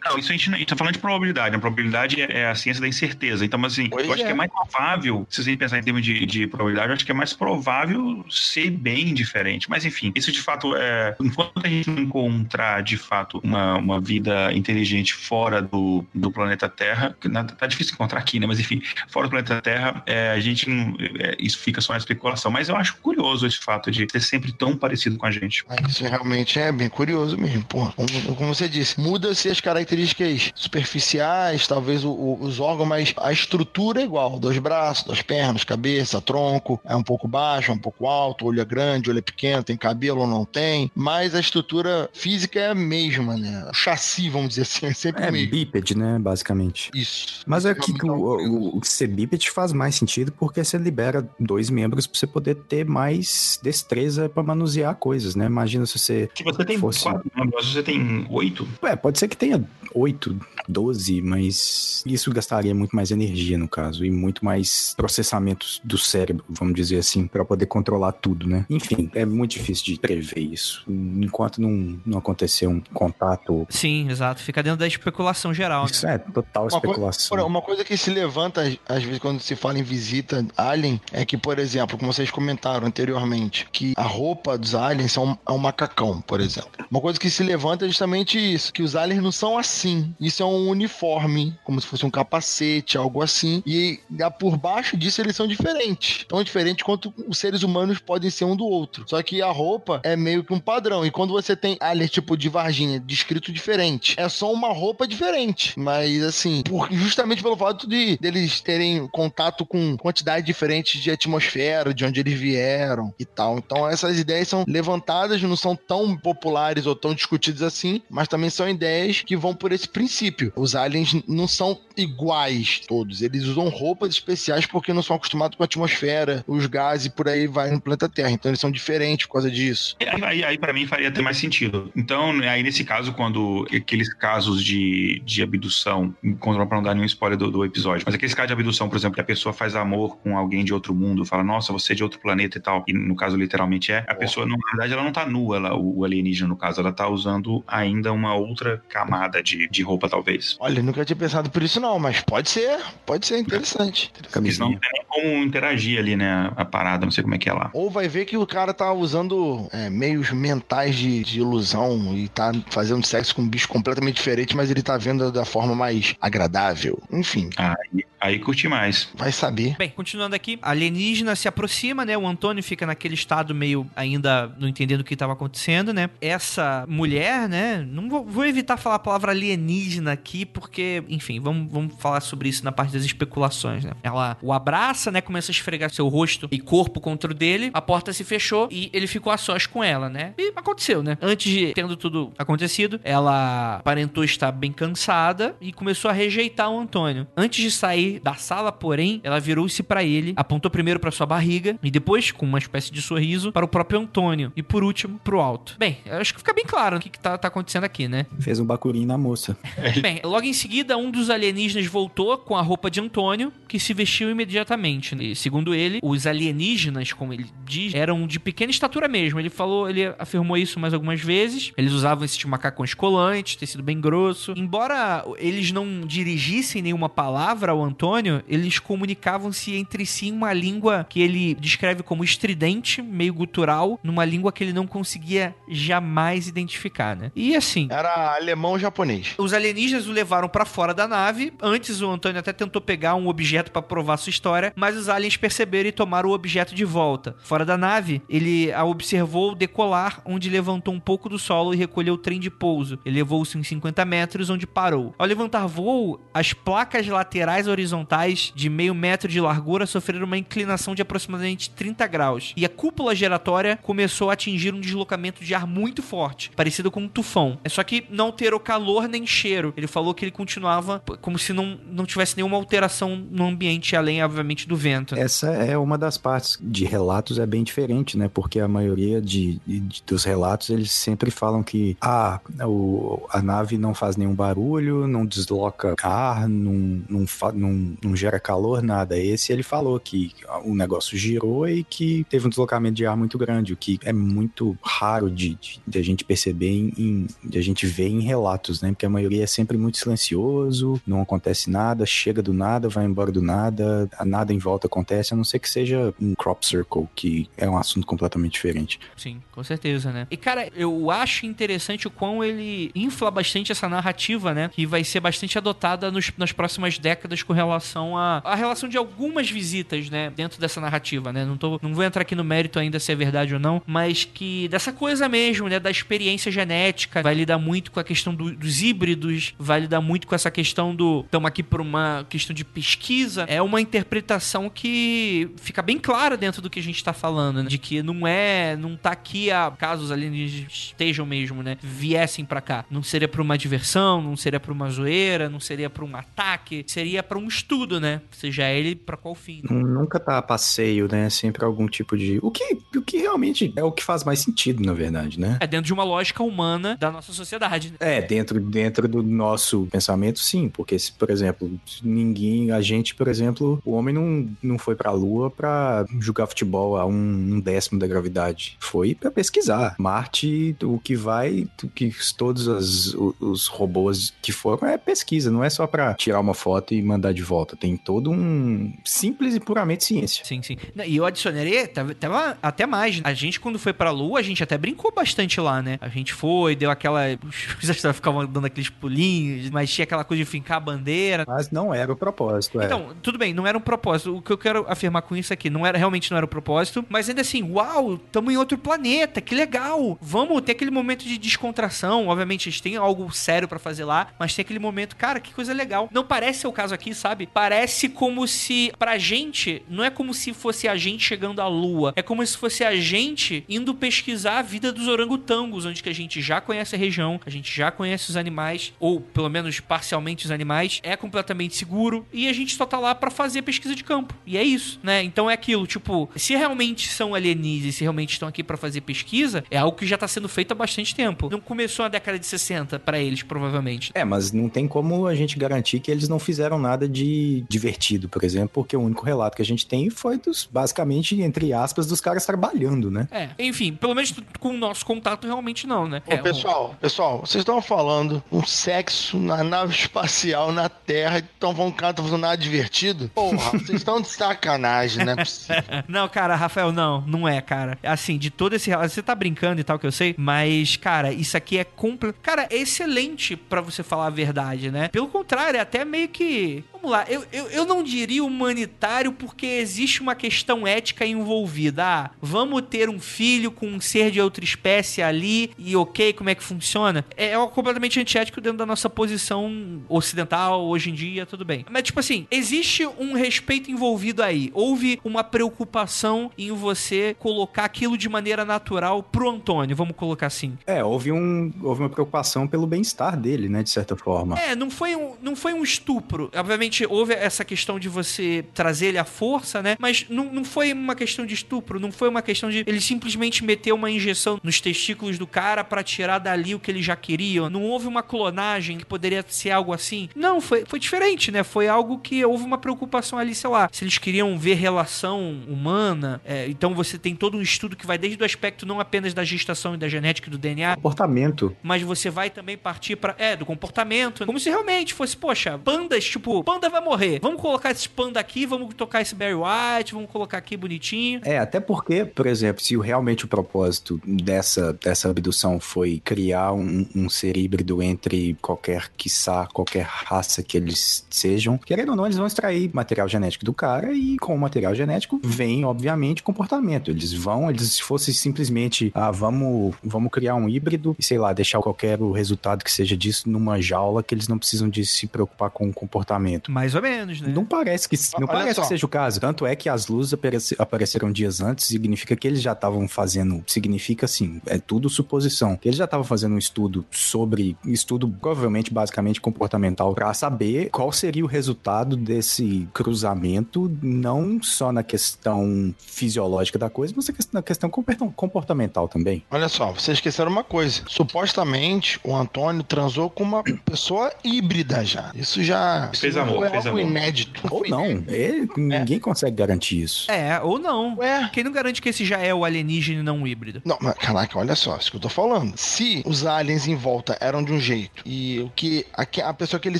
Não, 0.04 0.18
isso 0.18 0.32
a 0.32 0.36
gente, 0.36 0.54
a 0.54 0.58
gente 0.58 0.68
tá 0.68 0.76
falando 0.76 0.94
de 0.94 1.00
probabilidade. 1.00 1.56
A 1.56 1.60
probabilidade 1.60 2.22
é, 2.22 2.42
é 2.42 2.48
a 2.48 2.56
ciência 2.56 2.82
da 2.82 2.88
incerteza. 2.88 3.46
Então, 3.46 3.64
assim, 3.66 3.90
pois 3.90 4.06
eu 4.06 4.14
acho 4.14 4.24
é. 4.24 4.26
que 4.26 4.32
é 4.32 4.36
mais 4.36 4.52
provável, 4.52 5.28
se 5.30 5.44
você 5.44 5.56
pensar 5.56 5.78
em 5.78 5.84
termos 5.84 6.04
de, 6.04 6.26
de 6.26 6.48
probabilidade, 6.48 6.90
eu 6.90 6.94
acho 6.96 7.06
que 7.06 7.12
é 7.12 7.16
mais 7.16 7.34
provável 7.34 8.26
ser 8.30 8.72
bem 8.72 9.14
diferente. 9.14 9.70
Mas, 9.70 9.86
enfim, 9.86 10.12
isso 10.16 10.32
de 10.32 10.42
fato 10.42 10.76
é. 10.76 11.16
Enquanto 11.22 11.62
a 11.64 11.70
gente 11.70 11.90
não 11.90 12.02
encontrar, 12.02 12.82
de 12.82 12.98
fato, 12.98 13.40
uma, 13.44 13.78
uma 13.78 14.02
vida 14.02 14.52
inteligente 14.54 15.14
fora 15.14 15.62
do, 15.62 16.04
do 16.14 16.32
planeta 16.32 16.68
Terra, 16.68 17.16
que 17.20 17.30
tá 17.30 17.68
difícil 17.68 17.94
encontrar 17.94 18.20
aqui, 18.20 18.40
né? 18.40 18.48
Mas, 18.48 18.60
enfim, 18.60 18.82
fora 19.08 19.28
do 19.28 19.30
planeta 19.30 19.62
Terra, 19.62 20.02
é, 20.06 20.32
a 20.32 20.40
gente 20.40 20.68
não. 20.68 20.96
É, 21.20 21.36
isso 21.40 21.60
fica 21.60 21.80
só 21.80 21.94
na 21.94 22.00
especulação. 22.00 22.52
Mas 22.52 22.70
eu 22.70 22.76
acho 22.76 22.98
curioso 22.98 23.46
esse 23.46 23.60
fato 23.62 23.92
de 23.92 24.08
ser 24.12 24.22
sempre 24.22 24.52
tão 24.52 24.76
parecido 24.76 25.18
com 25.18 25.26
a 25.26 25.32
gente. 25.32 25.64
Ah, 25.70 25.76
isso 25.88 26.04
realmente 26.04 26.60
é 26.60 26.72
bem 26.72 26.90
curioso 26.90 27.38
mesmo, 27.38 27.64
pô. 27.66 27.86
Como, 27.92 28.36
como 28.36 28.56
você 28.56 28.68
disse, 28.68 29.00
muda-se 29.00 29.50
as 29.50 29.62
características 29.62 30.52
superficiais, 30.56 31.68
talvez 31.68 32.04
o, 32.04 32.12
o, 32.12 32.44
os 32.44 32.60
órgãos, 32.60 32.88
mas 32.88 33.14
a 33.18 33.32
estrutura 33.32 34.02
é 34.02 34.04
igual. 34.04 34.40
Dois 34.40 34.58
braços, 34.58 35.06
duas 35.06 35.22
pernas, 35.22 35.64
cabeça, 35.64 36.22
tronco, 36.22 36.80
é 36.86 36.96
um 36.96 37.04
pouco 37.04 37.28
baixo, 37.28 37.72
é 37.72 37.74
um 37.74 37.78
pouco 37.78 38.08
alto, 38.08 38.46
olho 38.46 38.62
é 38.62 38.66
grande, 38.66 39.10
olho 39.10 39.20
é 39.20 39.22
pequeno, 39.22 39.64
tem 39.64 39.78
cabelo 39.78 40.22
ou 40.22 40.28
não 40.28 40.46
tem, 40.46 40.92
mas 40.96 41.36
a 41.36 41.40
estrutura 41.40 42.10
física 42.14 42.60
é 42.60 42.70
a 42.70 42.76
mesma, 42.76 43.38
né? 43.38 43.68
O 43.70 43.74
chassi, 43.74 44.30
vamos 44.30 44.50
dizer 44.50 44.64
assim, 44.64 44.86
é 44.88 44.94
sempre 44.94 45.24
é 45.24 45.30
o 45.30 45.32
mesmo. 45.32 45.52
bípede, 45.52 45.98
né, 45.98 46.18
basicamente. 46.20 46.90
Isso. 46.94 47.42
Mas 47.46 47.66
é 47.66 47.74
que 47.74 47.92
o, 48.04 48.14
o, 48.14 48.78
o 48.80 48.82
ser 48.84 49.08
bípede 49.08 49.50
faz 49.50 49.74
mais 49.74 49.96
sentido 49.96 50.32
porque 50.32 50.64
você 50.64 50.78
libera 50.78 51.28
dois 51.40 51.70
membros 51.70 52.08
para 52.08 52.18
você 52.18 52.28
poder 52.28 52.56
ter 52.56 52.86
mais 52.86 53.51
destreza 53.62 54.30
para 54.30 54.44
manusear 54.44 54.96
coisas, 54.96 55.36
né? 55.36 55.46
Imagina 55.46 55.86
se 55.86 55.98
você. 55.98 56.30
Se 56.36 56.44
você 56.44 56.66
tem 56.66 56.78
fosse... 56.78 57.04
quatro 57.04 57.30
membros, 57.36 57.74
você 57.74 57.84
tem 57.84 58.26
oito? 58.30 58.68
É, 58.84 58.96
pode 58.96 59.20
ser 59.20 59.28
que 59.28 59.38
tenha 59.38 59.64
oito, 59.94 60.38
doze, 60.68 61.22
mas 61.22 62.04
isso 62.06 62.32
gastaria 62.32 62.74
muito 62.74 62.96
mais 62.96 63.12
energia 63.12 63.58
no 63.58 63.68
caso 63.68 64.06
e 64.06 64.12
muito 64.12 64.44
mais 64.44 64.94
processamentos 64.96 65.82
do 65.84 65.98
cérebro, 65.98 66.44
vamos 66.50 66.76
dizer 66.76 66.98
assim, 66.98 67.28
para 67.28 67.44
poder 67.44 67.66
controlar 67.66 68.14
tudo, 68.14 68.48
né? 68.48 68.66
Enfim, 68.70 69.10
é 69.14 69.26
muito 69.26 69.52
difícil 69.52 69.86
de 69.86 70.00
prever 70.00 70.40
isso. 70.40 70.84
Enquanto 70.88 71.62
não, 71.62 72.00
não 72.06 72.18
acontecer 72.18 72.68
um 72.68 72.82
contato. 72.94 73.66
Sim, 73.70 74.10
exato. 74.10 74.42
Fica 74.42 74.64
dentro 74.64 74.80
da 74.80 74.88
especulação 74.88 75.54
geral. 75.54 75.86
Né? 75.86 75.92
Isso 75.92 76.06
né? 76.06 76.16
é 76.16 76.18
total 76.18 76.64
uma 76.64 76.78
especulação. 76.78 77.38
Co 77.38 77.46
uma 77.46 77.62
coisa 77.62 77.84
que 77.84 77.98
se 77.98 78.10
levanta, 78.10 78.62
às 78.88 79.04
vezes, 79.04 79.20
quando 79.20 79.40
se 79.40 79.56
fala 79.56 79.80
em 79.80 79.84
visita 79.84 80.46
alien, 80.56 81.02
é 81.12 81.26
que, 81.26 81.38
por 81.38 81.60
exemplo, 81.60 81.98
como 81.98 82.12
vocês 82.14 82.32
comentaram 82.32 82.88
anteriormente, 82.88 83.41
que 83.50 83.94
a 83.96 84.04
roupa 84.04 84.58
dos 84.58 84.76
aliens 84.76 85.12
são, 85.12 85.38
é 85.48 85.52
um 85.52 85.58
macacão, 85.58 86.22
por 86.22 86.40
exemplo. 86.40 86.86
Uma 86.90 87.02
coisa 87.02 87.20
que 87.20 87.30
se 87.30 87.44
levanta 87.44 87.86
é 87.86 87.88
justamente 87.88 88.38
isso, 88.38 88.74
que 88.74 88.84
os 88.84 88.96
aliens 88.96 89.22
não 89.22 89.32
são 89.32 89.58
assim. 89.58 90.14
Isso 90.20 90.44
é 90.44 90.46
um 90.46 90.70
uniforme, 90.70 91.58
como 91.64 91.80
se 91.80 91.88
fosse 91.88 92.06
um 92.06 92.10
capacete, 92.10 92.98
algo 92.98 93.22
assim. 93.22 93.64
E 93.66 94.00
por 94.40 94.58
baixo 94.58 94.98
disso 94.98 95.22
eles 95.22 95.36
são 95.36 95.48
diferentes. 95.48 96.26
Tão 96.28 96.44
diferentes 96.44 96.84
quanto 96.84 97.14
os 97.28 97.38
seres 97.38 97.64
humanos 97.64 98.00
podem 98.00 98.30
ser 98.30 98.46
um 98.46 98.56
do 98.56 98.66
outro. 98.66 99.06
Só 99.08 99.22
que 99.24 99.42
a 99.42 99.52
roupa 99.52 100.02
é 100.04 100.16
meio 100.16 100.44
que 100.44 100.54
um 100.54 100.60
padrão. 100.60 101.06
E 101.06 101.12
quando 101.12 101.32
você 101.32 101.56
tem 101.56 101.78
aliens 101.80 102.12
tipo 102.12 102.36
de 102.36 102.50
Varginha, 102.50 103.00
descrito 103.00 103.52
diferente, 103.52 104.16
é 104.18 104.28
só 104.30 104.52
uma 104.52 104.70
roupa 104.70 105.08
diferente. 105.08 105.74
Mas 105.78 106.22
assim, 106.24 106.62
por, 106.64 106.92
justamente 106.92 107.42
pelo 107.42 107.58
fato 107.58 107.88
de 107.88 108.20
eles 108.22 108.62
terem 108.62 109.08
contato 109.08 109.66
com 109.66 109.98
quantidade 109.98 110.46
diferente 110.46 111.00
de 111.00 111.12
atmosfera, 111.12 111.94
de 111.94 112.06
onde 112.06 112.20
eles 112.20 112.40
vieram 112.40 113.14
e 113.22 113.26
tal. 113.26 113.58
Então 113.58 113.88
essas 113.88 114.20
ideias 114.20 114.48
são 114.48 114.64
levantadas, 114.68 115.42
não 115.42 115.56
são 115.56 115.76
tão 115.76 116.18
populares 116.18 116.86
ou 116.86 116.96
tão 116.96 117.14
discutidas 117.14 117.62
assim, 117.62 118.02
mas 118.10 118.28
também 118.28 118.50
são 118.50 118.68
ideias 118.68 119.22
que 119.22 119.36
vão 119.36 119.54
por 119.54 119.72
esse 119.72 119.88
princípio. 119.88 120.52
Os 120.56 120.76
aliens 120.76 121.16
não 121.28 121.48
são 121.48 121.80
iguais 121.96 122.82
todos, 122.88 123.22
eles 123.22 123.44
usam 123.44 123.70
roupas 123.70 124.14
especiais 124.14 124.66
porque 124.66 124.94
não 124.94 125.04
são 125.04 125.16
acostumados 125.16 125.56
com 125.56 125.64
a 125.64 125.66
atmosfera, 125.66 126.44
os 126.48 126.66
gases 126.66 127.08
e 127.08 127.10
por 127.10 127.28
aí 127.28 127.48
vai 127.48 127.72
no 127.72 127.82
planeta 127.82 128.10
Terra. 128.10 128.32
Então 128.32 128.50
eles 128.50 128.60
são 128.60 128.72
diferentes 128.72 129.26
por 129.26 129.34
causa 129.34 129.52
disso. 129.52 129.96
Aí, 130.00 130.24
aí, 130.24 130.44
aí 130.44 130.58
para 130.58 130.74
mim 130.74 130.86
faria 130.86 131.12
ter 131.12 131.22
mais 131.22 131.38
sentido. 131.38 131.92
Então, 131.96 132.32
aí 132.42 132.64
nesse 132.64 132.84
caso, 132.84 133.14
quando 133.14 133.68
aqueles 133.76 134.14
casos 134.14 134.64
de, 134.64 135.22
de 135.26 135.42
abdução, 135.42 136.14
encontram 136.24 136.68
para 136.68 136.78
não 136.78 136.84
dar 136.84 136.94
nenhum 136.94 137.06
spoiler 137.06 137.38
do, 137.38 137.52
do 137.52 137.66
episódio, 137.66 138.04
mas 138.06 138.16
aqueles 138.16 138.34
casos 138.34 138.48
de 138.48 138.54
abdução, 138.54 138.90
por 138.90 138.98
exemplo, 138.98 139.16
que 139.16 139.22
a 139.22 139.26
pessoa 139.26 139.54
faz 139.54 139.76
amor 139.76 140.18
com 140.18 140.38
alguém 140.38 140.64
de 140.64 140.74
outro 140.74 140.94
mundo, 140.94 141.26
fala, 141.26 141.44
nossa, 141.44 141.72
você 141.72 141.94
é 141.94 141.96
de 141.96 142.04
outro 142.04 142.20
planeta 142.20 142.58
e 142.58 142.62
tal, 142.62 142.84
e 142.88 142.94
no 143.12 143.16
caso 143.16 143.38
literalmente 143.38 143.92
é, 143.92 144.00
a 144.08 144.14
oh. 144.14 144.16
pessoa, 144.16 144.46
na 144.46 144.56
verdade, 144.72 144.94
ela 144.94 145.04
não 145.04 145.12
tá 145.12 145.26
nua, 145.26 145.58
ela, 145.58 145.76
o 145.76 146.04
alienígena, 146.04 146.48
no 146.48 146.56
caso, 146.56 146.82
ela 146.82 146.92
tá 146.92 147.08
usando 147.08 147.64
ainda 147.68 148.12
uma 148.12 148.34
outra 148.34 148.82
camada 148.90 149.44
de, 149.44 149.68
de 149.70 149.84
roupa, 149.84 150.10
talvez. 150.10 150.58
Olha, 150.60 150.82
nunca 150.82 151.06
tinha 151.06 151.16
pensado 151.16 151.50
por 151.50 151.62
isso 151.62 151.80
não, 151.80 152.00
mas 152.00 152.22
pode 152.22 152.50
ser, 152.50 152.80
pode 153.06 153.26
ser 153.26 153.38
interessante. 153.38 154.12
Porque 154.32 154.40
não 154.60 154.70
tem 154.70 154.90
nem 154.94 155.06
como 155.08 155.44
interagir 155.44 156.00
ali, 156.00 156.16
né, 156.16 156.52
a 156.56 156.66
parada, 156.66 157.06
não 157.06 157.12
sei 157.12 157.24
como 157.24 157.36
é 157.36 157.38
que 157.38 157.50
é 157.50 157.54
lá. 157.54 157.70
Ou 157.74 157.90
vai 157.90 158.08
ver 158.08 158.26
que 158.26 158.38
o 158.38 158.48
cara 158.48 158.74
tá 158.74 158.92
usando 158.94 159.68
é, 159.72 159.90
meios 159.90 160.32
mentais 160.32 160.96
de, 160.96 161.24
de 161.24 161.40
ilusão 161.40 162.16
e 162.16 162.28
tá 162.28 162.52
fazendo 162.70 163.06
sexo 163.06 163.36
com 163.36 163.42
um 163.42 163.50
bicho 163.50 163.68
completamente 163.68 164.16
diferente, 164.16 164.56
mas 164.56 164.72
ele 164.72 164.82
tá 164.82 164.98
vendo 164.98 165.32
da 165.32 165.46
forma 165.46 165.76
mais 165.76 166.16
agradável. 166.22 167.02
Enfim. 167.12 167.50
Aí, 167.58 168.06
aí 168.20 168.40
curti 168.40 168.68
mais. 168.68 169.10
Vai 169.16 169.32
saber. 169.32 169.76
Bem, 169.78 169.90
continuando 169.90 170.36
aqui, 170.36 170.58
a 170.62 170.72
alienígena 170.72 171.36
se 171.36 171.48
aproxima, 171.48 172.06
né, 172.06 172.18
o 172.18 172.26
Antônio 172.28 172.64
fica 172.64 172.86
naquele 173.02 173.16
estado 173.16 173.56
meio 173.56 173.90
ainda 173.96 174.52
não 174.60 174.68
entendendo 174.68 175.02
o 175.02 175.04
que 175.04 175.16
estava 175.16 175.34
acontecendo, 175.34 175.92
né? 175.92 176.10
Essa 176.22 176.86
mulher, 176.88 177.50
né? 177.50 177.86
Não 177.90 178.08
vou, 178.08 178.24
vou, 178.24 178.46
evitar 178.46 178.78
falar 178.78 178.96
a 178.96 179.00
palavra 179.00 179.32
alienígena 179.32 180.12
aqui, 180.12 180.46
porque, 180.46 181.04
enfim, 181.10 181.40
vamos, 181.40 181.72
vamos 181.72 181.96
falar 181.98 182.22
sobre 182.22 182.50
isso 182.50 182.64
na 182.64 182.72
parte 182.72 182.94
das 182.94 183.04
especulações, 183.04 183.84
né? 183.84 183.94
Ela 184.04 184.38
o 184.42 184.54
abraça, 184.54 185.12
né? 185.12 185.22
Começa 185.22 185.52
a 185.52 185.54
esfregar 185.54 185.90
seu 185.90 186.08
rosto 186.08 186.48
e 186.52 186.60
corpo 186.60 187.00
contra 187.00 187.32
o 187.32 187.34
dele, 187.34 187.72
a 187.74 187.82
porta 187.82 188.14
se 188.14 188.24
fechou 188.24 188.68
e 188.72 188.90
ele 188.94 189.08
ficou 189.08 189.32
a 189.32 189.38
sós 189.38 189.66
com 189.66 189.84
ela, 189.84 190.10
né? 190.10 190.34
E 190.38 190.54
aconteceu, 190.56 191.02
né? 191.02 191.18
Antes 191.22 191.52
de 191.52 191.74
tendo 191.74 191.96
tudo 191.98 192.32
acontecido, 192.38 193.00
ela 193.04 193.78
aparentou 193.78 194.24
estar 194.24 194.52
bem 194.52 194.72
cansada 194.72 195.56
e 195.60 195.72
começou 195.72 196.12
a 196.12 196.14
rejeitar 196.14 196.70
o 196.70 196.80
Antônio. 196.80 197.26
Antes 197.36 197.64
de 197.64 197.72
sair 197.72 198.20
da 198.20 198.36
sala, 198.36 198.72
porém, 198.72 199.22
ela 199.24 199.40
virou-se 199.40 199.82
para 199.82 200.04
ele, 200.04 200.34
apontou 200.36 200.70
primeiro 200.70 201.00
para 201.00 201.10
sua 201.12 201.26
barriga 201.26 201.80
e 201.82 201.90
depois, 201.90 202.32
com 202.32 202.46
uma 202.46 202.60
espécie 202.60 202.91
de 202.92 203.02
sorriso 203.02 203.52
para 203.52 203.66
o 203.66 203.68
próprio 203.68 204.00
Antônio. 204.00 204.52
E 204.56 204.62
por 204.62 204.84
último, 204.84 205.20
pro 205.24 205.40
alto. 205.40 205.76
Bem, 205.80 205.98
acho 206.10 206.34
que 206.34 206.40
fica 206.40 206.54
bem 206.54 206.66
claro 206.66 206.98
o 206.98 207.00
que, 207.00 207.10
que 207.10 207.20
tá, 207.20 207.38
tá 207.38 207.48
acontecendo 207.48 207.84
aqui, 207.84 208.08
né? 208.08 208.26
Fez 208.40 208.60
um 208.60 208.66
bacurinho 208.66 209.08
na 209.08 209.18
moça. 209.18 209.58
bem, 210.02 210.20
logo 210.24 210.46
em 210.46 210.54
seguida, 210.54 210.98
um 210.98 211.10
dos 211.10 211.30
alienígenas 211.30 211.86
voltou 211.88 212.38
com 212.38 212.56
a 212.56 212.62
roupa 212.62 212.90
de 212.92 213.00
Antônio, 213.00 213.52
que 213.68 213.80
se 213.80 213.94
vestiu 213.94 214.30
imediatamente. 214.30 215.16
E, 215.20 215.36
segundo 215.36 215.74
ele, 215.74 216.00
os 216.04 216.28
alienígenas, 216.28 217.14
como 217.14 217.34
ele 217.34 217.46
diz, 217.66 217.94
eram 217.94 218.28
de 218.28 218.40
pequena 218.40 218.72
estatura 218.72 219.08
mesmo. 219.08 219.40
Ele 219.40 219.50
falou, 219.50 219.90
ele 219.90 220.14
afirmou 220.20 220.58
isso 220.58 220.80
mais 220.80 220.94
algumas 220.94 221.22
vezes. 221.22 221.72
Eles 221.78 221.94
usavam 221.94 222.26
esse 222.26 222.38
tipo 222.38 222.52
macacões 222.52 222.94
colantes, 222.94 223.56
tecido 223.56 223.82
bem 223.82 224.02
grosso. 224.02 224.54
Embora 224.58 225.24
eles 225.38 225.72
não 225.72 226.02
dirigissem 226.02 226.82
nenhuma 226.82 227.08
palavra 227.08 227.72
ao 227.72 227.82
Antônio, 227.82 228.02
Antônio, 228.02 228.44
eles 228.48 228.80
comunicavam-se 228.80 229.76
entre 229.76 230.06
si 230.06 230.28
em 230.28 230.32
uma 230.32 230.54
língua 230.54 231.06
que 231.08 231.22
ele 231.22 231.54
descreve 231.56 232.02
como 232.02 232.24
estridente, 232.24 232.81
meio 233.02 233.34
gutural, 233.34 234.00
numa 234.04 234.26
língua 234.26 234.52
que 234.52 234.64
ele 234.64 234.74
não 234.74 234.88
conseguia 234.88 235.56
jamais 235.70 236.48
identificar, 236.48 237.16
né? 237.16 237.32
E 237.36 237.56
assim. 237.56 237.88
Era 237.92 238.36
alemão 238.36 238.78
japonês. 238.80 239.34
Os 239.38 239.54
alienígenas 239.54 240.08
o 240.08 240.12
levaram 240.12 240.50
para 240.50 240.66
fora 240.66 240.94
da 240.94 241.08
nave. 241.08 241.54
Antes 241.62 242.02
o 242.02 242.10
Antônio 242.10 242.40
até 242.40 242.54
tentou 242.54 242.82
pegar 242.82 243.16
um 243.16 243.28
objeto 243.28 243.72
para 243.72 243.82
provar 243.82 244.18
sua 244.18 244.30
história, 244.30 244.74
mas 244.76 244.96
os 244.96 245.10
aliens 245.10 245.38
perceberam 245.38 245.90
e 245.90 245.92
tomaram 245.92 246.30
o 246.30 246.34
objeto 246.34 246.74
de 246.74 246.86
volta. 246.86 247.36
Fora 247.44 247.66
da 247.66 247.78
nave, 247.78 248.22
ele 248.30 248.72
a 248.72 248.84
observou 248.84 249.56
decolar, 249.56 250.22
onde 250.26 250.50
levantou 250.50 250.94
um 250.94 251.00
pouco 251.00 251.30
do 251.30 251.40
solo 251.40 251.74
e 251.74 251.78
recolheu 251.78 252.16
o 252.16 252.18
trem 252.18 252.40
de 252.40 252.50
pouso. 252.50 253.00
Ele 253.06 253.16
levou-se 253.16 253.58
uns 253.58 253.68
50 253.68 254.04
metros, 254.06 254.50
onde 254.50 254.66
parou. 254.68 255.14
Ao 255.18 255.26
levantar 255.26 255.68
voo, 255.68 256.20
as 256.34 256.54
placas 256.54 257.08
laterais 257.08 257.68
horizontais 257.68 258.52
de 258.56 258.70
meio 258.70 258.94
metro 258.94 259.30
de 259.30 259.40
largura 259.40 259.86
sofreram 259.86 260.26
uma 260.26 260.38
inclinação 260.38 260.96
de 260.96 261.02
aproximadamente 261.02 261.70
30 261.70 262.08
graus. 262.08 262.54
E 262.56 262.66
a 262.66 262.70
cúpula 262.72 263.14
giratória 263.14 263.78
começou 263.82 264.30
a 264.30 264.34
atingir 264.34 264.74
um 264.74 264.80
deslocamento 264.80 265.44
de 265.44 265.54
ar 265.54 265.68
muito 265.68 266.02
forte, 266.02 266.52
parecido 266.56 266.90
com 266.90 267.02
um 267.02 267.08
tufão. 267.08 267.58
É 267.64 267.70
só 267.70 267.84
que 267.84 268.06
não 268.10 268.26
alterou 268.26 268.60
calor 268.60 269.08
nem 269.08 269.26
cheiro. 269.26 269.74
Ele 269.78 269.88
falou 269.88 270.14
que 270.14 270.26
ele 270.26 270.32
continuava 270.32 271.04
como 271.22 271.38
se 271.38 271.54
não, 271.54 271.80
não 271.86 272.06
tivesse 272.06 272.36
nenhuma 272.36 272.58
alteração 272.58 273.16
no 273.16 273.46
ambiente, 273.46 273.96
além, 273.96 274.24
obviamente, 274.24 274.68
do 274.68 274.76
vento. 274.76 275.16
Essa 275.16 275.50
é 275.50 275.78
uma 275.78 275.98
das 275.98 276.18
partes 276.18 276.58
de 276.62 276.86
relatos 276.86 277.38
é 277.38 277.46
bem 277.46 277.64
diferente, 277.64 278.18
né? 278.18 278.30
Porque 278.34 278.60
a 278.60 278.68
maioria 278.68 279.22
de, 279.22 279.60
de 279.66 280.02
dos 280.06 280.24
relatos 280.24 280.70
eles 280.70 280.92
sempre 280.92 281.32
falam 281.32 281.64
que 281.64 281.98
ah, 282.02 282.40
o, 282.66 283.26
a 283.30 283.42
nave 283.42 283.78
não 283.78 283.94
faz 283.94 284.16
nenhum 284.16 284.34
barulho, 284.34 285.08
não 285.08 285.26
desloca 285.26 285.96
ar, 286.02 286.48
não, 286.48 287.04
não, 287.10 287.26
não, 287.54 287.98
não 288.04 288.16
gera 288.16 288.40
calor, 288.40 288.82
nada. 288.82 289.18
Esse 289.18 289.52
ele 289.52 289.64
falou 289.64 290.00
que 290.00 290.32
o 290.64 290.76
negócio 290.76 291.18
girou 291.18 291.68
e 291.68 291.84
que 291.84 292.26
teve 292.30 292.46
um 292.46 292.50
deslocamento 292.50 292.61
de 292.94 293.06
ar 293.06 293.16
muito 293.16 293.38
grande, 293.38 293.74
o 293.74 293.78
que 293.78 294.00
é 294.04 294.14
muito 294.14 294.78
raro 294.82 295.30
de, 295.30 295.56
de, 295.56 295.82
de 295.86 296.00
a 296.00 296.04
gente 296.04 296.24
perceber 296.24 296.70
em, 296.70 296.94
em, 296.98 297.28
de 297.44 297.58
a 297.58 297.62
gente 297.62 297.86
ver 297.86 298.08
em 298.08 298.22
relatos, 298.22 298.82
né? 298.82 298.90
Porque 298.90 299.06
a 299.06 299.10
maioria 299.10 299.44
é 299.44 299.48
sempre 299.48 299.78
muito 299.78 299.98
silencioso, 299.98 301.02
não 301.06 301.22
acontece 301.22 301.70
nada, 301.70 302.06
chega 302.06 302.42
do 302.42 302.54
nada, 302.54 302.90
vai 302.90 303.06
embora 303.06 303.32
do 303.32 303.42
nada, 303.42 304.10
nada 304.26 304.54
em 304.54 304.58
volta 304.58 304.88
acontece, 304.88 305.34
a 305.34 305.38
não 305.38 305.44
ser 305.44 305.60
que 305.60 305.70
seja 305.70 306.14
um 306.20 306.34
crop 306.36 306.66
circle, 306.66 307.08
que 307.16 307.50
é 307.58 307.70
um 307.70 307.78
assunto 307.78 308.06
completamente 308.06 308.54
diferente. 308.54 309.00
Sim, 309.16 309.42
com 309.52 309.64
certeza, 309.64 310.12
né? 310.12 310.28
E 310.30 310.38
cara, 310.38 310.70
eu 310.76 311.12
acho 311.12 311.46
interessante 311.46 312.08
o 312.08 312.12
quão 312.12 312.44
ele 312.44 312.92
infla 312.96 313.30
bastante 313.32 313.72
essa 313.72 313.88
narrativa, 313.88 314.54
né? 314.54 314.70
Que 314.74 314.86
vai 314.86 315.04
ser 315.04 315.20
bastante 315.20 315.58
adotada 315.58 316.12
nos, 316.12 316.32
nas 316.38 316.52
próximas 316.52 316.98
décadas 316.98 317.44
com 317.44 317.54
relação 317.54 318.18
a, 318.18 318.42
a 318.44 318.56
relação 318.56 318.88
de 318.88 318.98
algumas 318.98 319.50
visitas, 319.50 320.10
né? 320.10 320.30
Dentro 320.30 320.60
dessa 320.60 320.80
narrativa, 320.80 321.32
né? 321.34 321.46
Não, 321.46 321.58
tô, 321.58 321.80
não 321.82 321.94
vou 321.94 322.04
entrar 322.04 322.22
aqui 322.22 322.36
no 322.36 322.44
mérito 322.52 322.78
ainda 322.78 323.00
se 323.00 323.12
é 323.12 323.16
verdade 323.16 323.54
ou 323.54 323.60
não, 323.60 323.82
mas 323.88 324.26
que 324.26 324.68
dessa 324.68 324.92
coisa 324.92 325.30
mesmo, 325.30 325.70
né? 325.70 325.80
Da 325.80 325.90
experiência 325.90 326.52
genética, 326.52 327.24
vai 327.24 327.34
lidar 327.34 327.58
muito 327.58 327.92
com 327.92 328.00
a 328.00 328.04
questão 328.04 328.36
do, 328.36 328.52
dos 328.52 328.82
híbridos, 328.82 329.54
vai 329.58 329.80
lidar 329.80 330.02
muito 330.02 330.28
com 330.28 330.36
essa 330.36 330.52
questão 330.52 330.94
do. 330.94 331.22
Estamos 331.22 331.48
aqui 331.48 331.64
por 331.64 331.80
uma 331.80 332.26
questão 332.30 332.54
de 332.54 332.66
pesquisa. 332.66 333.46
É 333.48 333.62
uma 333.62 333.80
interpretação 333.80 334.70
que 334.70 335.50
fica 335.58 335.82
bem 335.82 335.98
clara 335.98 336.36
dentro 336.36 336.62
do 336.62 336.70
que 336.70 336.80
a 336.80 336.84
gente 336.84 336.98
está 336.98 337.14
falando, 337.14 337.64
né? 337.64 337.70
De 337.70 337.78
que 337.78 338.04
não 338.04 338.28
é. 338.28 338.76
Não 338.76 338.98
tá 338.98 339.12
aqui 339.12 339.50
a 339.50 339.72
casos 339.72 340.12
alienígenas 340.12 340.72
estejam 340.74 341.26
mesmo, 341.26 341.64
né? 341.64 341.78
Viessem 341.82 342.44
para 342.44 342.62
cá. 342.62 342.86
Não 342.90 343.02
seria 343.02 343.28
para 343.28 343.42
uma 343.42 343.58
diversão, 343.58 344.22
não 344.22 344.36
seria 344.36 344.60
para 344.60 344.74
uma 344.74 344.90
zoeira, 344.90 345.50
não 345.50 345.60
seria 345.60 345.90
para 345.90 346.04
um 346.04 346.16
ataque, 346.16 346.84
seria 346.88 347.24
para 347.24 347.38
um 347.38 347.48
estudo, 347.48 348.00
né? 348.00 348.22
Seja 348.32 348.70
ele 348.70 348.96
para 348.96 349.16
qual 349.16 349.36
fim. 349.36 349.62
Nunca 349.70 350.20
tá 350.20 350.38
a 350.38 350.42
passeio, 350.42 351.08
né? 351.10 351.30
Sempre 351.30 351.64
algum 351.64 351.88
tipo 351.88 352.18
de. 352.18 352.31
O 352.42 352.52
que, 352.52 352.78
o 352.96 353.02
que 353.02 353.18
realmente 353.18 353.74
é 353.76 353.84
o 353.84 353.92
que 353.92 354.04
faz 354.04 354.24
mais 354.24 354.40
sentido, 354.40 354.84
na 354.84 354.94
verdade, 354.94 355.40
né? 355.40 355.58
É 355.60 355.68
dentro 355.68 355.88
de 355.88 355.94
uma 355.94 356.04
lógica 356.04 356.44
humana 356.44 356.98
da 357.00 357.12
nossa 357.12 357.34
sociedade. 357.34 357.92
Né? 357.92 357.98
É, 358.00 358.22
dentro, 358.22 358.60
dentro 358.60 359.08
do 359.08 359.24
nosso 359.24 359.88
pensamento, 359.92 360.40
sim. 360.40 360.70
Porque, 360.70 360.98
se, 360.98 361.12
por 361.12 361.30
exemplo, 361.30 361.72
ninguém. 362.04 362.72
A 362.72 362.82
gente, 362.82 363.16
por 363.16 363.28
exemplo, 363.28 363.82
o 363.86 363.92
homem 363.92 364.14
não, 364.14 364.50
não 364.62 364.78
foi 364.78 364.96
pra 364.96 365.12
lua 365.12 365.50
pra 365.50 366.06
jogar 366.20 366.48
futebol 366.48 366.98
a 366.98 367.06
um, 367.06 367.12
um 367.14 367.60
décimo 367.60 368.00
da 368.00 368.08
gravidade. 368.08 368.78
Foi 368.80 369.16
pra 369.16 369.32
pesquisar. 369.32 369.96
Marte, 369.98 370.76
o 370.84 371.00
que 371.00 371.16
vai, 371.16 371.68
o 371.84 371.88
que 371.88 372.12
todos 372.38 372.68
as, 372.68 373.14
os 373.40 373.68
robôs 373.68 374.34
que 374.42 374.52
foram 374.52 374.88
é 374.88 374.98
pesquisa, 374.98 375.52
não 375.52 375.64
é 375.64 375.70
só 375.70 375.88
pra 375.88 376.14
tirar 376.14 376.40
uma 376.40 376.54
foto 376.54 376.94
e 376.94 377.02
mandar 377.02 377.34
de 377.34 377.42
volta. 377.42 377.76
Tem 377.76 377.98
todo 377.98 378.32
um 378.32 378.94
simples 379.04 379.56
e 379.56 379.60
puramente 379.60 380.04
ciência. 380.04 380.46
Sim, 380.46 380.62
sim. 380.62 380.78
E 381.06 381.16
eu 381.16 381.26
adicionaria 381.26 381.90
tava, 382.22 382.58
até 382.62 382.86
mais. 382.86 383.22
A 383.24 383.34
gente, 383.34 383.60
quando 383.60 383.80
foi 383.80 383.94
pra 383.94 384.12
lua, 384.12 384.40
a 384.40 384.44
gente 384.44 384.64
até 384.64 384.78
brincou 384.78 385.12
bastante 385.12 385.60
lá, 385.60 385.82
né? 385.82 385.98
A 386.00 386.08
gente 386.08 386.34
foi, 386.34 386.76
deu 386.76 386.90
aquela. 386.90 387.22
Os 387.82 387.90
astronautas 387.90 388.16
ficavam 388.16 388.46
dando 388.46 388.66
aqueles 388.66 388.90
pulinhos, 388.90 389.70
mas 389.70 389.92
tinha 389.92 390.04
aquela 390.04 390.24
coisa 390.24 390.44
de 390.44 390.50
fincar 390.50 390.78
a 390.78 390.80
bandeira. 390.80 391.46
Mas 391.48 391.72
não 391.72 391.94
era 391.94 392.12
o 392.12 392.16
propósito, 392.16 392.80
é. 392.80 392.86
Então, 392.86 393.14
tudo 393.22 393.38
bem, 393.38 393.54
não 393.54 393.66
era 393.66 393.78
um 393.78 393.82
propósito. 393.82 394.38
O 394.38 394.42
que 394.42 394.52
eu 394.52 394.58
quero 394.58 394.86
afirmar 394.88 395.22
com 395.24 395.36
isso 395.36 395.52
aqui, 395.52 395.70
não 395.70 395.86
era 395.86 395.98
realmente 395.98 396.30
não 396.32 396.38
era 396.38 396.46
o 396.46 396.50
propósito, 396.50 397.06
mas 397.10 397.28
ainda 397.28 397.42
assim, 397.42 397.64
uau, 397.64 398.16
estamos 398.16 398.54
em 398.54 398.58
outro 398.58 398.78
planeta, 398.78 399.42
que 399.42 399.56
legal. 399.56 400.18
Vamos 400.22 400.62
ter 400.62 400.74
aquele 400.74 400.92
momento 400.92 401.24
de 401.24 401.38
descontração. 401.38 402.28
Obviamente, 402.28 402.70
eles 402.70 402.80
têm 402.80 402.96
algo 402.96 403.32
sério 403.32 403.68
para 403.68 403.80
fazer 403.80 404.06
lá, 404.06 404.28
mas 404.40 404.54
tem 404.54 404.64
aquele 404.64 404.80
momento, 404.80 405.16
cara, 405.16 405.40
que 405.40 405.54
coisa 405.54 405.74
legal. 405.74 406.10
Não 406.12 406.24
parece 406.24 406.62
ser 406.62 406.68
o 406.68 406.72
caso 406.72 406.94
aqui, 406.94 407.14
sabe? 407.14 407.48
Parece 407.52 408.10
como 408.10 408.48
se, 408.48 408.92
pra 408.98 409.18
gente, 409.18 409.84
não 409.90 410.04
é 410.04 410.10
como 410.10 410.34
se 410.34 410.54
fosse 410.54 410.88
a 410.88 410.96
gente 410.96 411.24
chegando 411.24 411.62
à 411.62 411.68
lua, 411.68 412.11
é 412.16 412.22
como 412.22 412.46
se 412.46 412.58
fosse 412.58 412.84
a 412.84 412.96
gente 412.96 413.64
indo 413.68 413.94
pesquisar 413.94 414.60
a 414.60 414.62
vida 414.62 414.92
dos 414.92 415.08
orangotangos, 415.08 415.86
onde 415.86 416.02
que 416.02 416.10
a 416.10 416.14
gente 416.14 416.42
já 416.42 416.62
conhece 416.62 416.96
a 416.96 416.98
região, 416.98 417.40
a 417.46 417.50
gente 417.50 417.76
já 417.76 417.92
conhece 417.92 418.30
os 418.30 418.38
animais, 418.38 418.94
ou 419.00 419.20
pelo 419.20 419.50
menos 419.50 419.80
parcialmente 419.80 420.46
os 420.46 420.52
animais, 420.52 421.00
é 421.04 421.16
completamente 421.16 421.76
seguro 421.76 422.26
e 422.32 422.48
a 422.48 422.54
gente 422.54 422.76
só 422.76 422.86
tá 422.86 423.00
lá 423.00 423.14
para 423.14 423.32
fazer 423.32 423.62
pesquisa 423.62 423.96
de 423.96 424.04
campo. 424.04 424.34
E 424.46 424.58
é 424.58 424.64
isso, 424.64 425.00
né? 425.04 425.24
Então 425.24 425.50
é 425.50 425.54
aquilo, 425.54 425.86
tipo, 425.88 426.30
se 426.36 426.56
realmente 426.56 427.08
são 427.08 427.36
alienígenas, 427.36 427.96
se 427.96 428.02
realmente 428.02 428.34
estão 428.34 428.48
aqui 428.48 428.64
para 428.64 428.78
fazer 428.78 429.02
pesquisa, 429.02 429.64
é 429.70 429.78
algo 429.78 429.98
que 429.98 430.06
já 430.06 430.18
tá 430.18 430.28
sendo 430.28 430.50
feito 430.50 430.72
há 430.72 430.76
bastante 430.76 431.16
tempo. 431.16 431.50
Não 431.50 431.60
começou 431.60 432.04
na 432.04 432.10
década 432.10 432.38
de 432.38 432.46
60 432.46 433.00
para 433.00 433.20
eles, 433.20 433.44
provavelmente. 433.44 434.12
É, 434.14 434.24
mas 434.24 434.52
não 434.52 434.70
tem 434.70 434.88
como 434.88 435.28
a 435.28 435.36
gente 435.36 435.58
garantir 435.58 436.00
que 436.00 436.12
eles 436.12 436.28
não 436.28 436.40
fizeram 436.40 436.80
nada 436.80 437.08
de 437.08 437.64
divertido, 437.70 438.28
por 438.30 438.44
exemplo, 438.44 438.72
porque 438.74 438.96
o 438.96 439.02
único 439.02 439.26
relato 439.26 439.56
que 439.56 439.62
a 439.62 439.66
gente 439.66 439.86
tem 439.86 440.10
foi 440.10 440.38
dos, 440.38 440.68
basicamente, 440.72 441.40
entre 441.42 441.74
aspas, 441.74 442.01
dos 442.08 442.22
caras 442.22 442.46
trabalhando, 442.46 443.10
né? 443.12 443.28
É, 443.32 443.50
enfim, 443.60 443.94
pelo 443.94 444.16
menos 444.16 444.34
com 444.60 444.70
o 444.70 444.78
nosso 444.78 445.06
contato, 445.06 445.46
realmente 445.48 445.88
não, 445.88 446.08
né? 446.08 446.22
Ô, 446.26 446.34
é, 446.34 446.38
pessoal, 446.38 446.96
pessoal, 447.00 447.40
vocês 447.40 447.62
estão 447.62 447.82
falando 447.82 448.44
um 448.52 448.66
sexo 448.66 449.38
na 449.38 449.64
nave 449.64 449.94
espacial 449.94 450.72
na 450.72 450.90
Terra 450.90 451.40
e 451.40 451.42
estão 451.42 451.76
falando 451.76 451.94
que 451.94 452.02
tá 452.02 452.14
fazendo 452.14 452.38
nada 452.38 452.58
divertido? 452.58 453.30
Porra, 453.34 453.72
vocês 453.72 454.00
estão 454.00 454.22
de 454.22 454.28
sacanagem, 454.28 455.26
né? 455.26 455.36
não, 456.08 456.28
cara, 456.28 456.56
Rafael, 456.56 456.92
não, 456.92 457.22
não 457.22 457.48
é, 457.48 457.62
cara. 457.62 457.98
Assim, 458.04 458.38
de 458.38 458.50
todo 458.50 458.74
esse 458.74 458.92
você 458.96 459.22
tá 459.22 459.34
brincando 459.36 459.82
e 459.82 459.84
tal, 459.84 459.98
que 460.00 460.08
eu 460.08 460.12
sei, 460.12 460.36
mas, 460.38 460.96
cara, 460.96 461.32
isso 461.32 461.56
aqui 461.58 461.78
é 461.78 461.84
completo. 461.84 462.38
Cara, 462.42 462.68
é 462.70 462.78
excelente 462.78 463.56
para 463.56 463.82
você 463.82 464.04
falar 464.04 464.28
a 464.28 464.30
verdade, 464.30 464.92
né? 464.92 465.08
Pelo 465.08 465.28
contrário, 465.28 465.78
é 465.78 465.82
até 465.82 466.04
meio 466.06 466.28
que 466.30 466.84
vamos 467.02 467.12
lá, 467.12 467.26
eu, 467.28 467.44
eu, 467.52 467.68
eu 467.70 467.86
não 467.86 468.04
diria 468.04 468.44
humanitário 468.44 469.32
porque 469.32 469.66
existe 469.66 470.22
uma 470.22 470.36
questão 470.36 470.86
ética 470.86 471.26
envolvida. 471.26 472.06
Ah, 472.06 472.32
vamos 472.42 472.82
ter 472.84 473.10
um 473.10 473.20
filho 473.20 473.72
com 473.72 473.88
um 473.88 474.00
ser 474.00 474.32
de 474.32 474.40
outra 474.40 474.64
espécie 474.64 475.22
ali 475.22 475.72
e 475.78 475.96
ok, 475.96 476.34
como 476.34 476.50
é 476.50 476.56
que 476.56 476.64
funciona? 476.64 477.26
É, 477.36 477.52
é 477.52 477.68
completamente 477.68 478.20
antiético 478.20 478.62
dentro 478.62 478.78
da 478.78 478.86
nossa 478.86 479.10
posição 479.10 480.02
ocidental 480.08 480.86
hoje 480.86 481.10
em 481.10 481.14
dia, 481.14 481.46
tudo 481.46 481.66
bem. 481.66 481.86
Mas, 481.90 482.04
tipo 482.04 482.20
assim, 482.20 482.46
existe 482.52 483.06
um 483.06 483.34
respeito 483.34 483.90
envolvido 483.90 484.44
aí. 484.44 484.70
Houve 484.74 485.20
uma 485.24 485.44
preocupação 485.44 486.52
em 486.58 486.72
você 486.72 487.36
colocar 487.40 487.86
aquilo 487.86 488.18
de 488.18 488.30
maneira 488.30 488.64
natural 488.64 489.24
pro 489.24 489.50
Antônio, 489.50 489.96
vamos 489.96 490.16
colocar 490.16 490.48
assim. 490.48 490.78
É, 490.86 491.04
houve, 491.04 491.32
um, 491.32 491.72
houve 491.82 492.02
uma 492.02 492.10
preocupação 492.10 492.68
pelo 492.68 492.86
bem-estar 492.86 493.40
dele, 493.40 493.68
né, 493.68 493.82
de 493.82 493.90
certa 493.90 494.16
forma. 494.16 494.60
É, 494.60 494.76
não 494.76 494.90
foi 494.92 495.16
um, 495.16 495.36
não 495.42 495.56
foi 495.56 495.74
um 495.74 495.84
estupro. 495.84 496.52
Obviamente, 496.56 496.91
houve 497.08 497.34
essa 497.34 497.64
questão 497.64 498.00
de 498.00 498.10
você 498.10 498.64
trazer 498.74 499.08
ele 499.08 499.18
à 499.18 499.26
força, 499.26 499.82
né? 499.82 499.96
Mas 500.00 500.26
não, 500.30 500.46
não 500.46 500.64
foi 500.64 500.94
uma 500.94 501.16
questão 501.16 501.46
de 501.46 501.54
estupro, 501.54 502.00
não 502.00 502.12
foi 502.12 502.30
uma 502.30 502.42
questão 502.42 502.70
de 502.70 502.84
ele 502.86 503.02
simplesmente 503.02 503.64
meter 503.64 503.92
uma 503.94 504.10
injeção 504.10 504.60
nos 504.64 504.80
testículos 504.82 505.38
do 505.38 505.48
cara 505.48 505.84
para 505.84 506.04
tirar 506.04 506.40
dali 506.40 506.76
o 506.76 506.80
que 506.80 506.92
ele 506.92 507.02
já 507.02 507.16
queria. 507.16 507.70
Não 507.70 507.84
houve 507.84 508.08
uma 508.08 508.24
clonagem 508.24 508.98
que 508.98 509.06
poderia 509.06 509.44
ser 509.48 509.72
algo 509.72 509.94
assim. 509.94 510.30
Não, 510.36 510.60
foi, 510.62 510.84
foi 510.86 511.00
diferente, 511.00 511.52
né? 511.52 511.64
Foi 511.64 511.88
algo 511.88 512.18
que 512.20 512.44
houve 512.44 512.64
uma 512.64 512.78
preocupação 512.78 513.38
ali, 513.38 513.54
sei 513.54 513.70
lá, 513.70 513.90
se 513.92 514.04
eles 514.04 514.18
queriam 514.18 514.58
ver 514.58 514.76
relação 514.76 515.62
humana. 515.68 516.42
É, 516.46 516.68
então 516.68 516.94
você 516.94 517.18
tem 517.18 517.36
todo 517.36 517.58
um 517.58 517.62
estudo 517.62 517.96
que 517.96 518.06
vai 518.06 518.18
desde 518.18 518.42
o 518.42 518.46
aspecto 518.46 518.86
não 518.86 519.00
apenas 519.00 519.34
da 519.34 519.44
gestação 519.44 519.94
e 519.94 519.98
da 519.98 520.08
genética 520.08 520.48
e 520.48 520.52
do 520.52 520.58
DNA. 520.58 520.96
Comportamento. 520.96 521.76
Mas 521.84 522.02
você 522.02 522.30
vai 522.30 522.50
também 522.50 522.78
partir 522.78 523.16
para 523.16 523.36
É, 523.38 523.56
do 523.56 523.66
comportamento. 523.66 524.46
Como 524.46 524.60
se 524.60 524.70
realmente 524.70 525.14
fosse, 525.14 525.36
poxa, 525.36 525.78
pandas, 525.78 526.26
tipo, 526.26 526.64
pandas 526.64 526.81
panda 526.82 526.90
vai 526.90 527.02
morrer. 527.02 527.40
Vamos 527.40 527.62
colocar 527.62 527.92
esse 527.92 528.10
panda 528.10 528.40
aqui, 528.40 528.66
vamos 528.66 528.96
tocar 528.96 529.22
esse 529.22 529.36
Barry 529.36 529.54
White, 529.54 530.14
vamos 530.16 530.32
colocar 530.32 530.58
aqui 530.58 530.76
bonitinho. 530.76 531.40
É, 531.44 531.60
até 531.60 531.80
porque, 531.80 532.26
por 532.26 532.48
exemplo, 532.48 532.82
se 532.82 532.98
realmente 532.98 533.46
o 533.46 533.48
propósito 533.48 534.20
dessa, 534.26 534.94
dessa 534.94 535.30
abdução 535.30 535.80
foi 535.80 536.20
criar 536.24 536.74
um, 536.74 537.06
um 537.16 537.30
ser 537.30 537.56
híbrido 537.56 538.02
entre 538.02 538.58
qualquer, 538.60 539.12
quiçá, 539.16 539.68
qualquer 539.72 540.08
raça 540.08 540.64
que 540.64 540.76
eles 540.76 541.26
sejam, 541.30 541.78
querendo 541.78 542.10
ou 542.10 542.16
não, 542.16 542.26
eles 542.26 542.38
vão 542.38 542.48
extrair 542.48 542.90
material 542.94 543.30
genético 543.30 543.64
do 543.64 543.74
cara 543.74 544.12
e 544.12 544.38
com 544.38 544.56
o 544.56 544.60
material 544.60 544.96
genético 544.96 545.40
vem, 545.44 545.86
obviamente, 545.86 546.42
comportamento. 546.42 547.12
Eles 547.12 547.32
vão, 547.32 547.70
eles 547.70 547.92
se 547.92 548.02
fosse 548.02 548.34
simplesmente, 548.34 549.12
ah, 549.14 549.30
vamos, 549.30 549.94
vamos 550.04 550.32
criar 550.32 550.56
um 550.56 550.68
híbrido 550.68 551.16
e 551.20 551.24
sei 551.24 551.38
lá, 551.38 551.54
deixar 551.54 551.80
qualquer 551.80 552.20
o 552.22 552.32
resultado 552.32 552.84
que 552.84 552.92
seja 552.92 553.16
disso 553.16 553.48
numa 553.48 553.80
jaula 553.80 554.24
que 554.24 554.34
eles 554.34 554.48
não 554.48 554.58
precisam 554.58 554.90
de 554.90 555.06
se 555.06 555.28
preocupar 555.28 555.70
com 555.70 555.88
o 555.88 555.94
comportamento. 555.94 556.71
Mais 556.72 556.96
ou 556.96 557.02
menos, 557.02 557.42
né? 557.42 557.52
Não 557.54 557.66
parece 557.66 558.08
que 558.08 558.16
não 558.40 558.48
Olha 558.48 558.60
parece 558.60 558.76
só. 558.76 558.82
que 558.84 558.88
seja 558.88 559.06
o 559.06 559.10
caso. 559.10 559.40
Tanto 559.42 559.66
é 559.66 559.76
que 559.76 559.90
as 559.90 560.08
luzes 560.08 560.34
aparece- 560.34 560.76
apareceram 560.80 561.30
dias 561.32 561.60
antes, 561.60 561.86
significa 561.86 562.34
que 562.36 562.48
eles 562.48 562.62
já 562.62 562.72
estavam 562.72 563.08
fazendo, 563.10 563.62
significa 563.68 564.26
assim, 564.26 564.62
é 564.66 564.78
tudo 564.80 565.10
suposição. 565.10 565.76
Que 565.76 565.90
eles 565.90 565.98
já 565.98 566.06
estavam 566.06 566.24
fazendo 566.24 566.56
um 566.56 566.58
estudo 566.58 567.06
sobre, 567.12 567.76
estudo 567.86 568.30
provavelmente 568.30 568.94
basicamente 568.94 569.42
comportamental 569.42 570.14
para 570.14 570.34
saber 570.34 570.90
qual 570.92 571.12
seria 571.12 571.44
o 571.44 571.48
resultado 571.48 572.16
desse 572.16 572.88
cruzamento, 572.94 573.92
não 574.02 574.64
só 574.64 574.92
na 574.92 575.04
questão 575.04 575.94
fisiológica 576.00 576.80
da 576.80 576.90
coisa, 576.90 577.14
mas 577.16 577.30
na 577.52 577.62
questão 577.62 577.90
comporta- 577.90 578.26
comportamental 578.36 579.08
também. 579.10 579.44
Olha 579.52 579.68
só, 579.68 579.92
vocês 579.92 580.18
esqueceram 580.18 580.50
uma 580.52 580.64
coisa. 580.64 581.02
Supostamente 581.08 582.20
o 582.24 582.36
Antônio 582.36 582.84
transou 582.84 583.30
com 583.30 583.44
uma 583.44 583.64
pessoa 583.86 584.32
híbrida 584.44 585.04
já. 585.04 585.32
Isso 585.36 585.62
já 585.64 586.10
isso 586.14 586.22
Fez 586.22 586.36
não 586.36 586.61
amor, 586.68 586.70
foi 586.70 586.82
fez 586.82 586.86
algo 586.88 587.00
amor. 587.00 587.10
inédito. 587.12 587.62
Ou 587.72 587.88
não, 587.88 588.06
ele- 588.28 588.70
ninguém 588.78 589.20
consegue 589.20 589.56
garantir 589.56 590.02
isso. 590.02 590.30
É, 590.32 590.60
ou 590.62 590.78
não. 590.80 591.18
Ué, 591.18 591.50
Quem 591.54 591.64
não 591.64 591.72
garante 591.72 592.02
que 592.02 592.10
esse 592.10 592.24
já 592.26 592.38
é 592.40 592.54
o 592.54 592.64
alienígena 592.66 593.20
e 593.20 593.24
não 593.24 593.42
o 593.44 593.48
híbrido? 593.48 593.82
Não, 593.86 593.98
mas 594.02 594.14
caraca, 594.16 594.58
olha 594.58 594.76
só, 594.76 594.98
isso 594.98 595.12
que 595.12 595.18
eu 595.18 595.22
tô 595.22 595.30
falando. 595.30 595.74
Se 595.78 596.22
os 596.26 596.46
aliens 596.46 596.88
em 596.88 596.96
volta 596.96 597.38
eram 597.40 597.64
de 597.64 597.72
um 597.72 597.80
jeito 597.80 598.22
e 598.26 598.60
o 598.60 598.72
que 598.76 599.06
a, 599.14 599.26
que- 599.26 599.42
a 599.42 599.54
pessoa 599.54 599.80
que 599.80 599.88
ele 599.88 600.00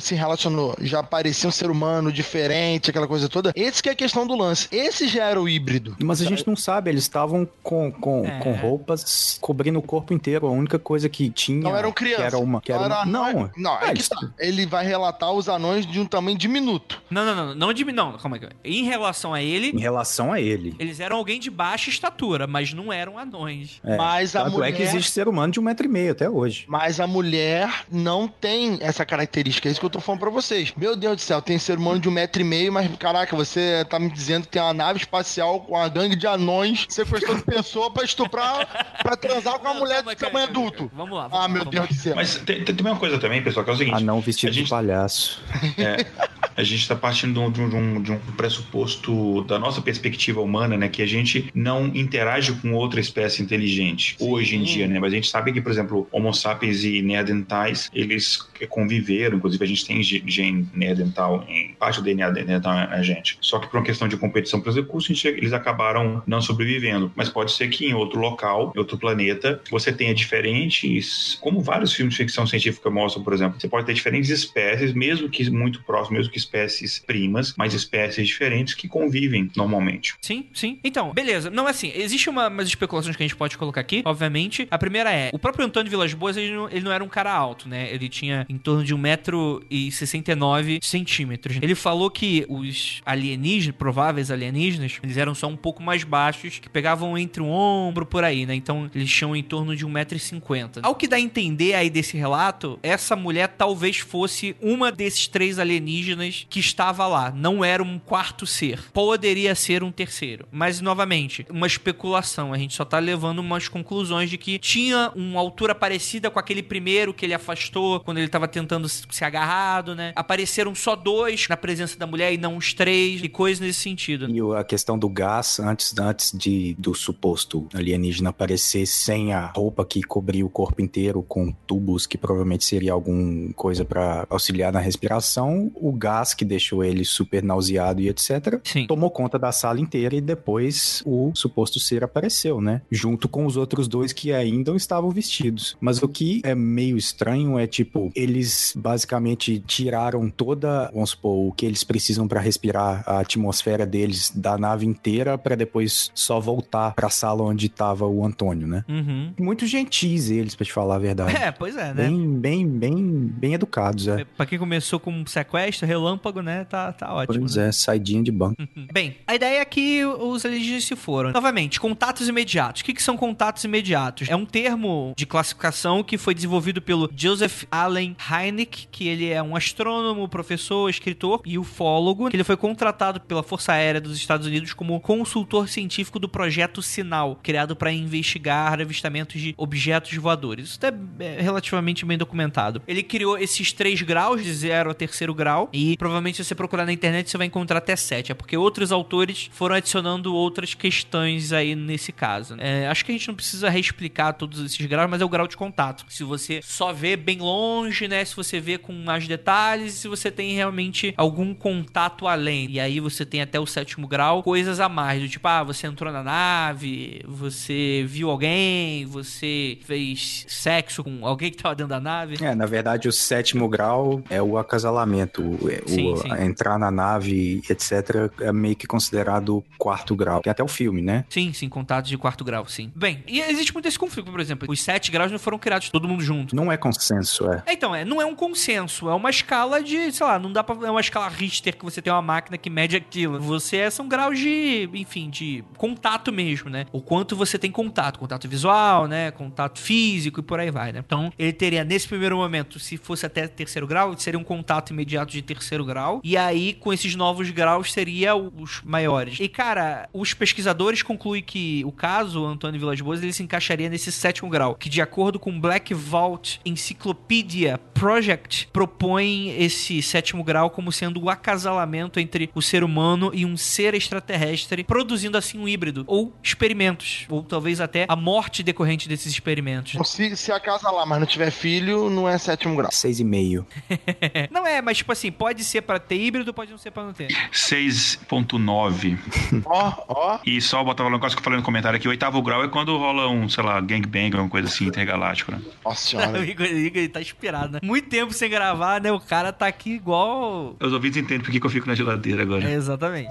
se 0.00 0.14
relacionou 0.14 0.74
já 0.80 1.02
parecia 1.02 1.48
um 1.48 1.52
ser 1.52 1.70
humano 1.70 2.12
diferente, 2.12 2.90
aquela 2.90 3.06
coisa 3.08 3.28
toda, 3.28 3.52
esse 3.54 3.82
que 3.82 3.88
é 3.88 3.92
a 3.92 3.96
questão 3.96 4.26
do 4.26 4.34
lance. 4.36 4.68
Esse 4.70 5.08
já 5.08 5.24
era 5.24 5.40
o 5.40 5.48
híbrido. 5.48 5.96
Mas 6.02 6.20
a 6.20 6.24
gente 6.24 6.46
não 6.46 6.56
sabe, 6.56 6.90
eles 6.90 7.02
estavam 7.02 7.48
com, 7.62 7.90
com, 7.90 8.24
É. 8.24 8.38
com 8.40 8.52
roupas 8.52 9.38
cobrindo 9.40 9.78
o 9.78 9.82
corpo 9.82 10.12
inteiro. 10.14 10.46
A 10.46 10.50
única 10.50 10.78
coisa 10.78 11.08
que 11.08 11.30
tinha. 11.30 11.60
Não 11.62 11.76
eram 11.76 11.92
crianças. 11.92 12.20
Que 12.20 12.26
era 12.26 12.38
uma. 12.38 12.60
Que 12.60 12.72
era 12.72 12.80
Não, 12.80 12.86
uma- 12.88 12.96
era- 12.96 13.06
não, 13.06 13.50
não, 13.56 13.72
é 13.74 13.76
É, 13.76 13.84
que 13.86 13.90
eles- 13.92 14.08
tá. 14.08 14.18
Ele 14.38 14.66
vai 14.66 14.86
relatar 14.86 15.32
os 15.32 15.48
anões 15.48 15.86
de 15.86 16.00
um 16.00 16.06
tamanho 16.06 16.36
diminuto. 16.52 17.00
Não, 17.10 17.24
não, 17.24 17.34
não. 17.34 17.54
Não, 17.54 17.72
de, 17.72 17.84
não 17.84 18.12
calma 18.18 18.38
aí. 18.64 18.80
Em 18.80 18.84
relação 18.84 19.32
a 19.32 19.42
ele, 19.42 19.68
Em 19.70 19.80
relação 19.80 20.32
a 20.32 20.40
ele. 20.40 20.74
eles 20.78 21.00
eram 21.00 21.16
alguém 21.16 21.40
de 21.40 21.50
baixa 21.50 21.88
estatura, 21.90 22.46
mas 22.46 22.72
não 22.72 22.92
eram 22.92 23.18
anões. 23.18 23.80
É. 23.84 23.96
Mas 23.96 24.36
a 24.36 24.44
Tanto 24.44 24.54
mulher. 24.56 24.68
é 24.68 24.72
que 24.72 24.82
existe 24.82 25.10
ser 25.10 25.28
humano 25.28 25.52
de 25.52 25.58
um 25.60 25.62
metro 25.62 25.86
e 25.86 25.88
meio 25.88 26.12
até 26.12 26.28
hoje. 26.28 26.64
Mas 26.68 27.00
a 27.00 27.06
mulher 27.06 27.84
não 27.90 28.28
tem 28.28 28.78
essa 28.80 29.04
característica. 29.06 29.68
É 29.68 29.72
isso 29.72 29.80
que 29.80 29.86
eu 29.86 29.90
tô 29.90 30.00
falando 30.00 30.20
pra 30.20 30.30
vocês. 30.30 30.72
Meu 30.76 30.94
Deus 30.96 31.16
do 31.16 31.20
céu, 31.20 31.40
tem 31.40 31.58
ser 31.58 31.78
humano 31.78 31.98
de 32.00 32.08
um 32.08 32.12
metro 32.12 32.42
e 32.42 32.44
meio, 32.44 32.72
mas 32.72 32.90
caraca, 32.96 33.34
você 33.34 33.84
tá 33.88 33.98
me 33.98 34.10
dizendo 34.10 34.42
que 34.44 34.48
tem 34.50 34.62
uma 34.62 34.74
nave 34.74 34.98
espacial 34.98 35.60
com 35.60 35.74
uma 35.74 35.88
gangue 35.88 36.16
de 36.16 36.26
anões 36.26 36.86
sequestrando 36.88 37.42
pessoa 37.44 37.90
pra 37.90 38.04
estuprar, 38.04 38.96
pra 39.02 39.16
transar 39.16 39.54
com 39.58 39.64
uma 39.66 39.74
Não, 39.74 39.80
mulher 39.80 39.96
calma, 39.96 40.14
de 40.14 40.20
cara, 40.20 40.32
tamanho 40.32 40.48
cara, 40.48 40.58
adulto. 40.58 40.78
cara. 40.88 40.90
Vamos 40.94 41.16
lá. 41.16 41.24
Ah, 41.24 41.28
vamos 41.28 41.42
lá, 41.42 41.48
meu 41.48 41.58
vamos 41.64 41.70
Deus 41.74 41.84
lá. 41.84 41.88
do 41.88 41.94
céu. 41.94 42.16
Mas 42.16 42.36
tem, 42.36 42.64
tem 42.64 42.76
uma 42.86 42.96
coisa 42.96 43.18
também, 43.18 43.42
pessoal, 43.42 43.64
que 43.64 43.70
é 43.70 43.74
o 43.74 43.76
seguinte. 43.76 43.94
Ah, 43.96 44.00
não 44.00 44.20
vestido 44.20 44.50
a 44.50 44.52
gente- 44.52 44.64
de 44.64 44.70
palhaço. 44.70 45.42
É, 45.78 46.04
a 46.56 46.62
gente 46.62 46.80
está 46.80 46.94
partindo 46.96 47.32
de 47.50 47.60
um, 47.60 47.68
de, 47.68 47.76
um- 47.76 48.02
de 48.02 48.12
um, 48.12 48.18
pressuposto 48.36 49.42
da 49.44 49.58
nossa 49.58 49.80
perspectiva 49.80 50.40
humana, 50.40 50.76
né? 50.76 50.88
Que 50.88 51.02
a 51.02 51.06
gente 51.06 51.48
não 51.54 51.86
interage 51.94 52.52
com 52.54 52.72
outra 52.74 53.00
espécie 53.00 53.42
inteligente 53.42 54.16
hoje 54.20 54.56
em 54.56 54.62
dia, 54.62 54.86
né? 54.86 54.98
Mas 55.00 55.12
a 55.12 55.16
gente 55.16 55.28
sabe 55.28 55.52
que, 55.52 55.60
por 55.60 55.70
exemplo, 55.72 56.08
Homo 56.12 56.32
sapiens 56.32 56.84
e 56.84 57.02
Neandertais, 57.02 57.88
eles 57.92 58.38
conviveram, 58.68 59.36
inclusive 59.38 59.64
a 59.64 59.66
gente 59.68 59.84
tem 59.86 60.02
ge- 60.02 60.22
gene 60.26 60.68
Neandertal 60.74 61.44
em 61.48 61.74
parte 61.74 61.96
do 61.96 62.02
DNA 62.04 62.30
Neandertal 62.30 62.74
na 62.74 63.02
gente. 63.02 63.36
Só 63.40 63.58
que 63.58 63.68
por 63.68 63.78
uma 63.78 63.84
questão 63.84 64.06
de 64.08 64.16
competição 64.16 64.60
pelos 64.60 64.76
recursos, 64.76 65.10
a 65.10 65.14
gente- 65.14 65.26
eles 65.38 65.52
acabaram 65.52 66.22
não 66.26 66.40
sobrevivendo. 66.40 67.12
Mas 67.16 67.28
pode 67.28 67.52
ser 67.52 67.68
que 67.68 67.86
em 67.86 67.94
outro 67.94 68.20
local, 68.20 68.72
em 68.74 68.78
outro 68.78 68.96
planeta, 68.98 69.60
você 69.70 69.92
tenha 69.92 70.14
diferentes, 70.14 71.36
como 71.40 71.60
vários 71.60 71.92
filmes 71.92 72.14
de 72.14 72.18
ficção 72.18 72.46
científica 72.46 72.90
mostram, 72.90 73.22
por 73.22 73.32
exemplo, 73.32 73.60
você 73.60 73.68
pode 73.68 73.86
ter 73.86 73.94
diferentes 73.94 74.30
espécies, 74.30 74.92
mesmo 74.92 75.28
que 75.28 75.48
muito 75.50 75.82
próximas, 75.82 76.20
mesmo 76.20 76.31
que 76.32 76.38
espécies 76.38 76.98
primas, 76.98 77.54
mas 77.56 77.74
espécies 77.74 78.26
diferentes 78.26 78.74
que 78.74 78.88
convivem 78.88 79.50
normalmente. 79.56 80.14
Sim, 80.20 80.46
sim. 80.52 80.78
Então, 80.82 81.12
beleza. 81.12 81.50
Não, 81.50 81.66
assim, 81.66 81.92
existe 81.94 82.28
uma, 82.28 82.48
umas 82.48 82.66
especulações 82.66 83.14
que 83.14 83.22
a 83.22 83.26
gente 83.26 83.36
pode 83.36 83.56
colocar 83.58 83.80
aqui, 83.80 84.02
obviamente. 84.04 84.66
A 84.70 84.78
primeira 84.78 85.12
é, 85.12 85.30
o 85.32 85.38
próprio 85.38 85.66
Antônio 85.66 85.90
Vilas 85.90 86.14
Boas, 86.14 86.36
ele 86.36 86.52
não, 86.52 86.68
ele 86.68 86.80
não 86.80 86.92
era 86.92 87.04
um 87.04 87.08
cara 87.08 87.32
alto, 87.32 87.68
né? 87.68 87.92
Ele 87.92 88.08
tinha 88.08 88.46
em 88.48 88.58
torno 88.58 88.82
de 88.82 88.94
1,69m 88.94 90.82
centímetros. 90.82 91.58
Ele 91.60 91.74
falou 91.74 92.10
que 92.10 92.46
os 92.48 93.02
alienígenas, 93.04 93.76
prováveis 93.76 94.30
alienígenas, 94.30 94.98
eles 95.02 95.16
eram 95.16 95.34
só 95.34 95.46
um 95.46 95.56
pouco 95.56 95.82
mais 95.82 96.04
baixos, 96.04 96.58
que 96.58 96.68
pegavam 96.68 97.16
entre 97.18 97.42
um 97.42 97.50
ombro 97.50 98.06
por 98.06 98.24
aí, 98.24 98.46
né? 98.46 98.54
Então, 98.54 98.90
eles 98.94 99.10
tinham 99.10 99.36
em 99.36 99.42
torno 99.42 99.76
de 99.76 99.86
1,50m. 99.86 100.80
Ao 100.82 100.94
que 100.94 101.06
dá 101.06 101.16
a 101.16 101.20
entender 101.20 101.74
aí 101.74 101.90
desse 101.90 102.16
relato, 102.16 102.78
essa 102.82 103.14
mulher 103.14 103.48
talvez 103.48 103.98
fosse 103.98 104.56
uma 104.60 104.90
desses 104.90 105.26
três 105.26 105.58
alienígenas 105.58 106.21
que 106.30 106.60
estava 106.60 107.06
lá. 107.06 107.30
Não 107.30 107.64
era 107.64 107.82
um 107.82 107.98
quarto 107.98 108.46
ser. 108.46 108.90
Poderia 108.92 109.54
ser 109.54 109.82
um 109.82 109.92
terceiro. 109.92 110.46
Mas, 110.50 110.80
novamente, 110.80 111.46
uma 111.50 111.66
especulação. 111.66 112.52
A 112.52 112.58
gente 112.58 112.74
só 112.74 112.84
tá 112.84 112.98
levando 112.98 113.38
umas 113.38 113.68
conclusões 113.68 114.30
de 114.30 114.38
que 114.38 114.58
tinha 114.58 115.10
uma 115.14 115.40
altura 115.40 115.74
parecida 115.74 116.30
com 116.30 116.38
aquele 116.38 116.62
primeiro 116.62 117.14
que 117.14 117.24
ele 117.24 117.34
afastou 117.34 118.00
quando 118.00 118.18
ele 118.18 118.28
tava 118.28 118.46
tentando 118.46 118.88
se 118.88 119.24
agarrado, 119.24 119.94
né? 119.94 120.12
Apareceram 120.14 120.74
só 120.74 120.94
dois 120.94 121.48
na 121.48 121.56
presença 121.56 121.98
da 121.98 122.06
mulher 122.06 122.32
e 122.32 122.38
não 122.38 122.56
os 122.56 122.74
três, 122.74 123.22
e 123.22 123.28
coisas 123.28 123.60
nesse 123.60 123.80
sentido. 123.80 124.28
E 124.28 124.40
a 124.56 124.64
questão 124.64 124.98
do 124.98 125.08
gás, 125.08 125.58
antes, 125.58 125.96
antes 125.98 126.32
de, 126.32 126.74
do 126.78 126.94
suposto 126.94 127.68
alienígena 127.74 128.30
aparecer 128.30 128.86
sem 128.86 129.32
a 129.32 129.46
roupa 129.46 129.84
que 129.84 130.02
cobria 130.02 130.44
o 130.44 130.48
corpo 130.48 130.82
inteiro, 130.82 131.22
com 131.22 131.52
tubos 131.66 132.06
que 132.06 132.18
provavelmente 132.18 132.64
seria 132.64 132.92
alguma 132.92 133.52
coisa 133.54 133.84
para 133.84 134.26
auxiliar 134.28 134.72
na 134.72 134.80
respiração, 134.80 135.70
o 135.74 135.92
gás 135.92 136.11
que 136.36 136.44
deixou 136.44 136.84
ele 136.84 137.04
super 137.04 137.42
nauseado 137.42 138.00
e 138.00 138.08
etc. 138.08 138.60
Sim. 138.64 138.86
Tomou 138.86 139.10
conta 139.10 139.38
da 139.38 139.50
sala 139.50 139.80
inteira 139.80 140.14
e 140.14 140.20
depois 140.20 141.02
o 141.06 141.32
suposto 141.34 141.80
ser 141.80 142.04
apareceu, 142.04 142.60
né? 142.60 142.82
Junto 142.90 143.28
com 143.28 143.46
os 143.46 143.56
outros 143.56 143.88
dois 143.88 144.12
que 144.12 144.32
ainda 144.32 144.74
estavam 144.76 145.10
vestidos. 145.10 145.76
Mas 145.80 146.02
o 146.02 146.08
que 146.08 146.40
é 146.44 146.54
meio 146.54 146.96
estranho 146.96 147.58
é 147.58 147.66
tipo, 147.66 148.10
eles 148.14 148.74
basicamente 148.76 149.58
tiraram 149.60 150.28
toda, 150.28 150.90
vamos 150.92 151.10
supor, 151.10 151.48
o 151.48 151.52
que 151.52 151.66
eles 151.66 151.84
precisam 151.84 152.28
para 152.28 152.40
respirar 152.40 153.02
a 153.06 153.20
atmosfera 153.20 153.86
deles 153.86 154.30
da 154.34 154.58
nave 154.58 154.86
inteira 154.86 155.38
para 155.38 155.54
depois 155.54 156.10
só 156.14 156.40
voltar 156.40 156.94
para 156.94 157.06
a 157.06 157.10
sala 157.10 157.42
onde 157.42 157.68
tava 157.68 158.06
o 158.06 158.24
Antônio, 158.24 158.66
né? 158.66 158.84
Uhum. 158.88 159.32
Muito 159.38 159.66
gentis 159.66 160.30
eles, 160.30 160.54
pra 160.54 160.64
te 160.64 160.72
falar 160.72 160.96
a 160.96 160.98
verdade. 160.98 161.36
É, 161.36 161.50
pois 161.50 161.76
é, 161.76 161.94
né? 161.94 162.04
Bem, 162.04 162.38
bem, 162.38 162.66
bem, 162.66 162.96
bem 163.26 163.54
educados, 163.54 164.08
é. 164.08 164.24
Pra 164.36 164.46
quem 164.46 164.58
começou 164.58 164.98
com 165.00 165.12
um 165.12 165.26
sequestro, 165.26 165.86
relâmpago, 165.92 166.40
né? 166.40 166.64
Tá, 166.64 166.92
tá 166.92 167.12
ótimo. 167.12 167.40
Pois 167.40 167.56
né? 167.56 167.68
é, 167.68 167.72
saidinha 167.72 168.22
de 168.22 168.32
banco. 168.32 168.56
Bem, 168.92 169.16
a 169.26 169.34
ideia 169.34 169.60
é 169.60 169.64
que 169.64 170.04
os 170.04 170.44
alienígenas 170.44 170.84
se 170.84 170.96
foram. 170.96 171.32
Novamente, 171.32 171.80
contatos 171.80 172.28
imediatos. 172.28 172.82
O 172.82 172.84
que, 172.84 172.94
que 172.94 173.02
são 173.02 173.16
contatos 173.16 173.64
imediatos? 173.64 174.28
É 174.28 174.36
um 174.36 174.44
termo 174.44 175.12
de 175.16 175.26
classificação 175.26 176.02
que 176.02 176.18
foi 176.18 176.34
desenvolvido 176.34 176.80
pelo 176.80 177.10
Joseph 177.14 177.64
Allen 177.70 178.16
Hynek, 178.18 178.88
que 178.90 179.08
ele 179.08 179.30
é 179.30 179.42
um 179.42 179.54
astrônomo, 179.54 180.28
professor, 180.28 180.88
escritor 180.88 181.40
e 181.44 181.58
ufólogo, 181.58 182.28
ele 182.32 182.44
foi 182.44 182.56
contratado 182.56 183.20
pela 183.20 183.42
Força 183.42 183.72
Aérea 183.72 184.00
dos 184.00 184.16
Estados 184.16 184.46
Unidos 184.46 184.72
como 184.72 184.98
consultor 185.00 185.68
científico 185.68 186.18
do 186.18 186.28
projeto 186.28 186.82
Sinal, 186.82 187.38
criado 187.42 187.76
para 187.76 187.92
investigar 187.92 188.80
avistamentos 188.80 189.40
de 189.40 189.54
objetos 189.56 190.16
voadores. 190.16 190.70
Isso 190.70 190.86
é 190.86 190.92
é, 191.18 191.40
relativamente 191.40 192.04
bem 192.04 192.18
documentado. 192.18 192.82
Ele 192.86 193.02
criou 193.02 193.38
esses 193.38 193.72
três 193.72 194.00
graus, 194.02 194.42
de 194.42 194.52
zero 194.52 194.90
a 194.90 194.94
terceiro 194.94 195.34
grau, 195.34 195.68
e 195.72 195.81
provavelmente 195.98 196.36
se 196.36 196.44
você 196.44 196.54
procurar 196.54 196.84
na 196.86 196.92
internet 196.92 197.30
você 197.30 197.38
vai 197.38 197.46
encontrar 197.46 197.78
até 197.78 197.96
sete. 197.96 198.32
É 198.32 198.34
porque 198.34 198.56
outros 198.56 198.92
autores 198.92 199.50
foram 199.52 199.76
adicionando 199.76 200.34
outras 200.34 200.74
questões 200.74 201.52
aí 201.52 201.74
nesse 201.74 202.12
caso. 202.12 202.56
É, 202.58 202.86
acho 202.88 203.04
que 203.04 203.12
a 203.12 203.14
gente 203.14 203.28
não 203.28 203.34
precisa 203.34 203.68
reexplicar 203.68 204.34
todos 204.34 204.64
esses 204.64 204.84
graus, 204.86 205.10
mas 205.10 205.20
é 205.20 205.24
o 205.24 205.28
grau 205.28 205.46
de 205.46 205.56
contato. 205.56 206.04
Se 206.08 206.24
você 206.24 206.60
só 206.62 206.92
vê 206.92 207.16
bem 207.16 207.38
longe, 207.38 208.08
né? 208.08 208.24
Se 208.24 208.34
você 208.34 208.60
vê 208.60 208.78
com 208.78 208.92
mais 208.92 209.26
detalhes, 209.26 209.94
se 209.94 210.08
você 210.08 210.30
tem 210.30 210.54
realmente 210.54 211.14
algum 211.16 211.54
contato 211.54 212.26
além. 212.26 212.70
E 212.70 212.80
aí 212.80 213.00
você 213.00 213.24
tem 213.24 213.40
até 213.42 213.58
o 213.58 213.66
sétimo 213.66 214.06
grau, 214.06 214.42
coisas 214.42 214.80
a 214.80 214.88
mais, 214.88 215.22
do 215.22 215.28
tipo, 215.28 215.46
ah, 215.48 215.62
você 215.62 215.86
entrou 215.86 216.12
na 216.12 216.22
nave, 216.22 217.22
você 217.26 218.04
viu 218.06 218.30
alguém, 218.30 219.04
você 219.06 219.78
fez 219.82 220.44
sexo 220.48 221.02
com 221.04 221.26
alguém 221.26 221.50
que 221.50 221.56
tava 221.56 221.74
dentro 221.74 221.90
da 221.90 222.00
nave. 222.00 222.36
É, 222.40 222.54
na 222.54 222.66
verdade, 222.66 223.08
o 223.08 223.12
sétimo 223.12 223.68
grau 223.68 224.22
é 224.28 224.42
o 224.42 224.58
acasalamento. 224.58 225.42
O, 225.88 226.12
o, 226.12 226.16
sim. 226.16 226.28
entrar 226.40 226.78
na 226.78 226.90
nave, 226.90 227.62
etc., 227.68 228.30
é 228.40 228.52
meio 228.52 228.76
que 228.76 228.86
considerado 228.86 229.64
quarto 229.78 230.14
grau. 230.14 230.40
Tem 230.40 230.50
até 230.50 230.62
o 230.62 230.68
filme, 230.68 231.02
né? 231.02 231.24
Sim, 231.28 231.52
sim, 231.52 231.68
contatos 231.68 232.10
de 232.10 232.18
quarto 232.18 232.44
grau, 232.44 232.66
sim. 232.68 232.90
Bem, 232.94 233.22
e 233.26 233.40
existe 233.40 233.72
muito 233.72 233.86
esse 233.86 233.98
conflito, 233.98 234.30
por 234.30 234.40
exemplo, 234.40 234.70
os 234.70 234.82
sete 234.82 235.10
graus 235.10 235.30
não 235.30 235.38
foram 235.38 235.58
criados 235.58 235.90
todo 235.90 236.08
mundo 236.08 236.22
junto. 236.22 236.54
Não 236.54 236.70
é 236.70 236.76
consenso, 236.76 237.50
é. 237.50 237.62
é 237.66 237.72
então, 237.72 237.94
é, 237.94 238.04
não 238.04 238.20
é 238.20 238.26
um 238.26 238.34
consenso, 238.34 239.08
é 239.08 239.14
uma 239.14 239.30
escala 239.30 239.82
de, 239.82 240.12
sei 240.12 240.26
lá, 240.26 240.38
não 240.38 240.52
dá 240.52 240.62
pra. 240.62 240.74
É 240.86 240.90
uma 240.90 241.00
escala 241.00 241.28
Richter 241.28 241.76
que 241.76 241.84
você 241.84 242.02
tem 242.02 242.12
uma 242.12 242.22
máquina 242.22 242.58
que 242.58 242.70
mede 242.70 242.96
aquilo. 242.96 243.40
Você 243.40 243.78
é, 243.78 243.90
são 243.90 244.08
graus 244.08 244.38
de, 244.38 244.88
enfim, 244.94 245.30
de 245.30 245.64
contato 245.76 246.32
mesmo, 246.32 246.68
né? 246.70 246.86
O 246.92 247.00
quanto 247.00 247.36
você 247.36 247.58
tem 247.58 247.70
contato, 247.70 248.18
contato 248.18 248.48
visual, 248.48 249.06
né? 249.06 249.30
Contato 249.30 249.78
físico 249.78 250.40
e 250.40 250.42
por 250.42 250.60
aí 250.60 250.70
vai, 250.70 250.92
né? 250.92 251.02
Então, 251.04 251.32
ele 251.38 251.52
teria, 251.52 251.84
nesse 251.84 252.08
primeiro 252.08 252.36
momento, 252.36 252.78
se 252.78 252.96
fosse 252.96 253.26
até 253.26 253.46
terceiro 253.46 253.86
grau, 253.86 254.16
seria 254.18 254.38
um 254.38 254.44
contato 254.44 254.90
imediato 254.90 255.32
de 255.32 255.42
terceiro 255.42 255.61
grau. 255.84 256.20
E 256.24 256.36
aí, 256.36 256.74
com 256.74 256.92
esses 256.92 257.14
novos 257.14 257.50
graus, 257.50 257.92
seria 257.92 258.34
os 258.34 258.80
maiores. 258.84 259.38
E, 259.40 259.48
cara, 259.48 260.08
os 260.12 260.34
pesquisadores 260.34 261.02
concluem 261.02 261.42
que 261.42 261.82
o 261.84 261.92
caso, 261.92 262.44
Antônio 262.44 262.80
Vilas 262.80 263.00
Boas, 263.00 263.22
ele 263.22 263.32
se 263.32 263.42
encaixaria 263.42 263.88
nesse 263.88 264.10
sétimo 264.10 264.48
grau, 264.48 264.74
que 264.74 264.88
de 264.88 265.00
acordo 265.00 265.38
com 265.38 265.60
Black 265.60 265.94
Vault 265.94 266.60
Encyclopedia 266.64 267.78
Project, 267.94 268.68
propõe 268.72 269.54
esse 269.56 270.02
sétimo 270.02 270.42
grau 270.42 270.70
como 270.70 270.90
sendo 270.90 271.22
o 271.22 271.30
acasalamento 271.30 272.18
entre 272.18 272.50
o 272.54 272.62
ser 272.62 272.82
humano 272.82 273.30
e 273.32 273.44
um 273.44 273.56
ser 273.56 273.94
extraterrestre, 273.94 274.84
produzindo 274.84 275.38
assim 275.38 275.58
um 275.58 275.68
híbrido, 275.68 276.04
ou 276.06 276.32
experimentos, 276.42 277.26
ou 277.28 277.42
talvez 277.42 277.80
até 277.80 278.06
a 278.08 278.16
morte 278.16 278.62
decorrente 278.62 279.08
desses 279.08 279.32
experimentos. 279.32 279.96
Se, 280.08 280.36
se 280.36 280.52
acasalar, 280.52 281.06
mas 281.06 281.20
não 281.20 281.26
tiver 281.26 281.50
filho, 281.50 282.10
não 282.10 282.28
é 282.28 282.36
sétimo 282.38 282.76
grau. 282.76 282.90
Seis 282.92 283.20
e 283.20 283.24
meio. 283.24 283.66
não 284.50 284.66
é, 284.66 284.82
mas 284.82 284.98
tipo 284.98 285.12
assim, 285.12 285.30
pode 285.30 285.51
ser 285.60 285.82
para 285.82 285.98
ter 285.98 286.16
híbrido, 286.16 286.54
pode 286.54 286.70
não 286.70 286.78
ser 286.78 286.90
para 286.90 287.04
não 287.04 287.12
ter. 287.12 287.28
6.9. 287.52 289.18
Ó, 289.66 289.92
ó. 290.08 290.38
E 290.44 290.60
só 290.60 290.82
botar 290.82 291.04
um 291.04 291.10
negócio 291.10 291.36
que 291.36 291.40
eu 291.40 291.44
falei 291.44 291.58
no 291.58 291.64
comentário 291.64 291.96
aqui, 291.96 292.06
o 292.06 292.10
oitavo 292.10 292.40
grau 292.42 292.64
é 292.64 292.68
quando 292.68 292.96
rola 292.96 293.28
um, 293.28 293.48
sei 293.48 293.62
lá, 293.62 293.80
gangbang, 293.80 294.32
alguma 294.32 294.48
coisa 294.48 294.68
assim, 294.68 294.86
intergaláctico, 294.86 295.52
né? 295.52 295.60
Nossa 295.84 296.08
senhora. 296.08 296.38
o 296.40 296.44
Igor, 296.44 296.66
Igor 296.66 297.08
tá 297.08 297.20
inspirado, 297.20 297.74
né? 297.74 297.80
Muito 297.82 298.08
tempo 298.08 298.32
sem 298.32 298.48
gravar, 298.48 299.00
né? 299.00 299.12
O 299.12 299.20
cara 299.20 299.52
tá 299.52 299.66
aqui 299.66 299.92
igual... 299.92 300.76
Os 300.80 300.92
ouvintes 300.92 301.18
entendem 301.18 301.40
por 301.40 301.50
que 301.50 301.64
eu 301.64 301.70
fico 301.70 301.86
na 301.86 301.94
geladeira 301.94 302.42
agora. 302.42 302.68
É, 302.68 302.74
exatamente. 302.74 303.30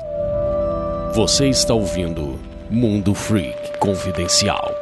Você 1.13 1.49
está 1.49 1.73
ouvindo 1.73 2.39
Mundo 2.69 3.13
Freak 3.13 3.77
Confidencial. 3.79 4.80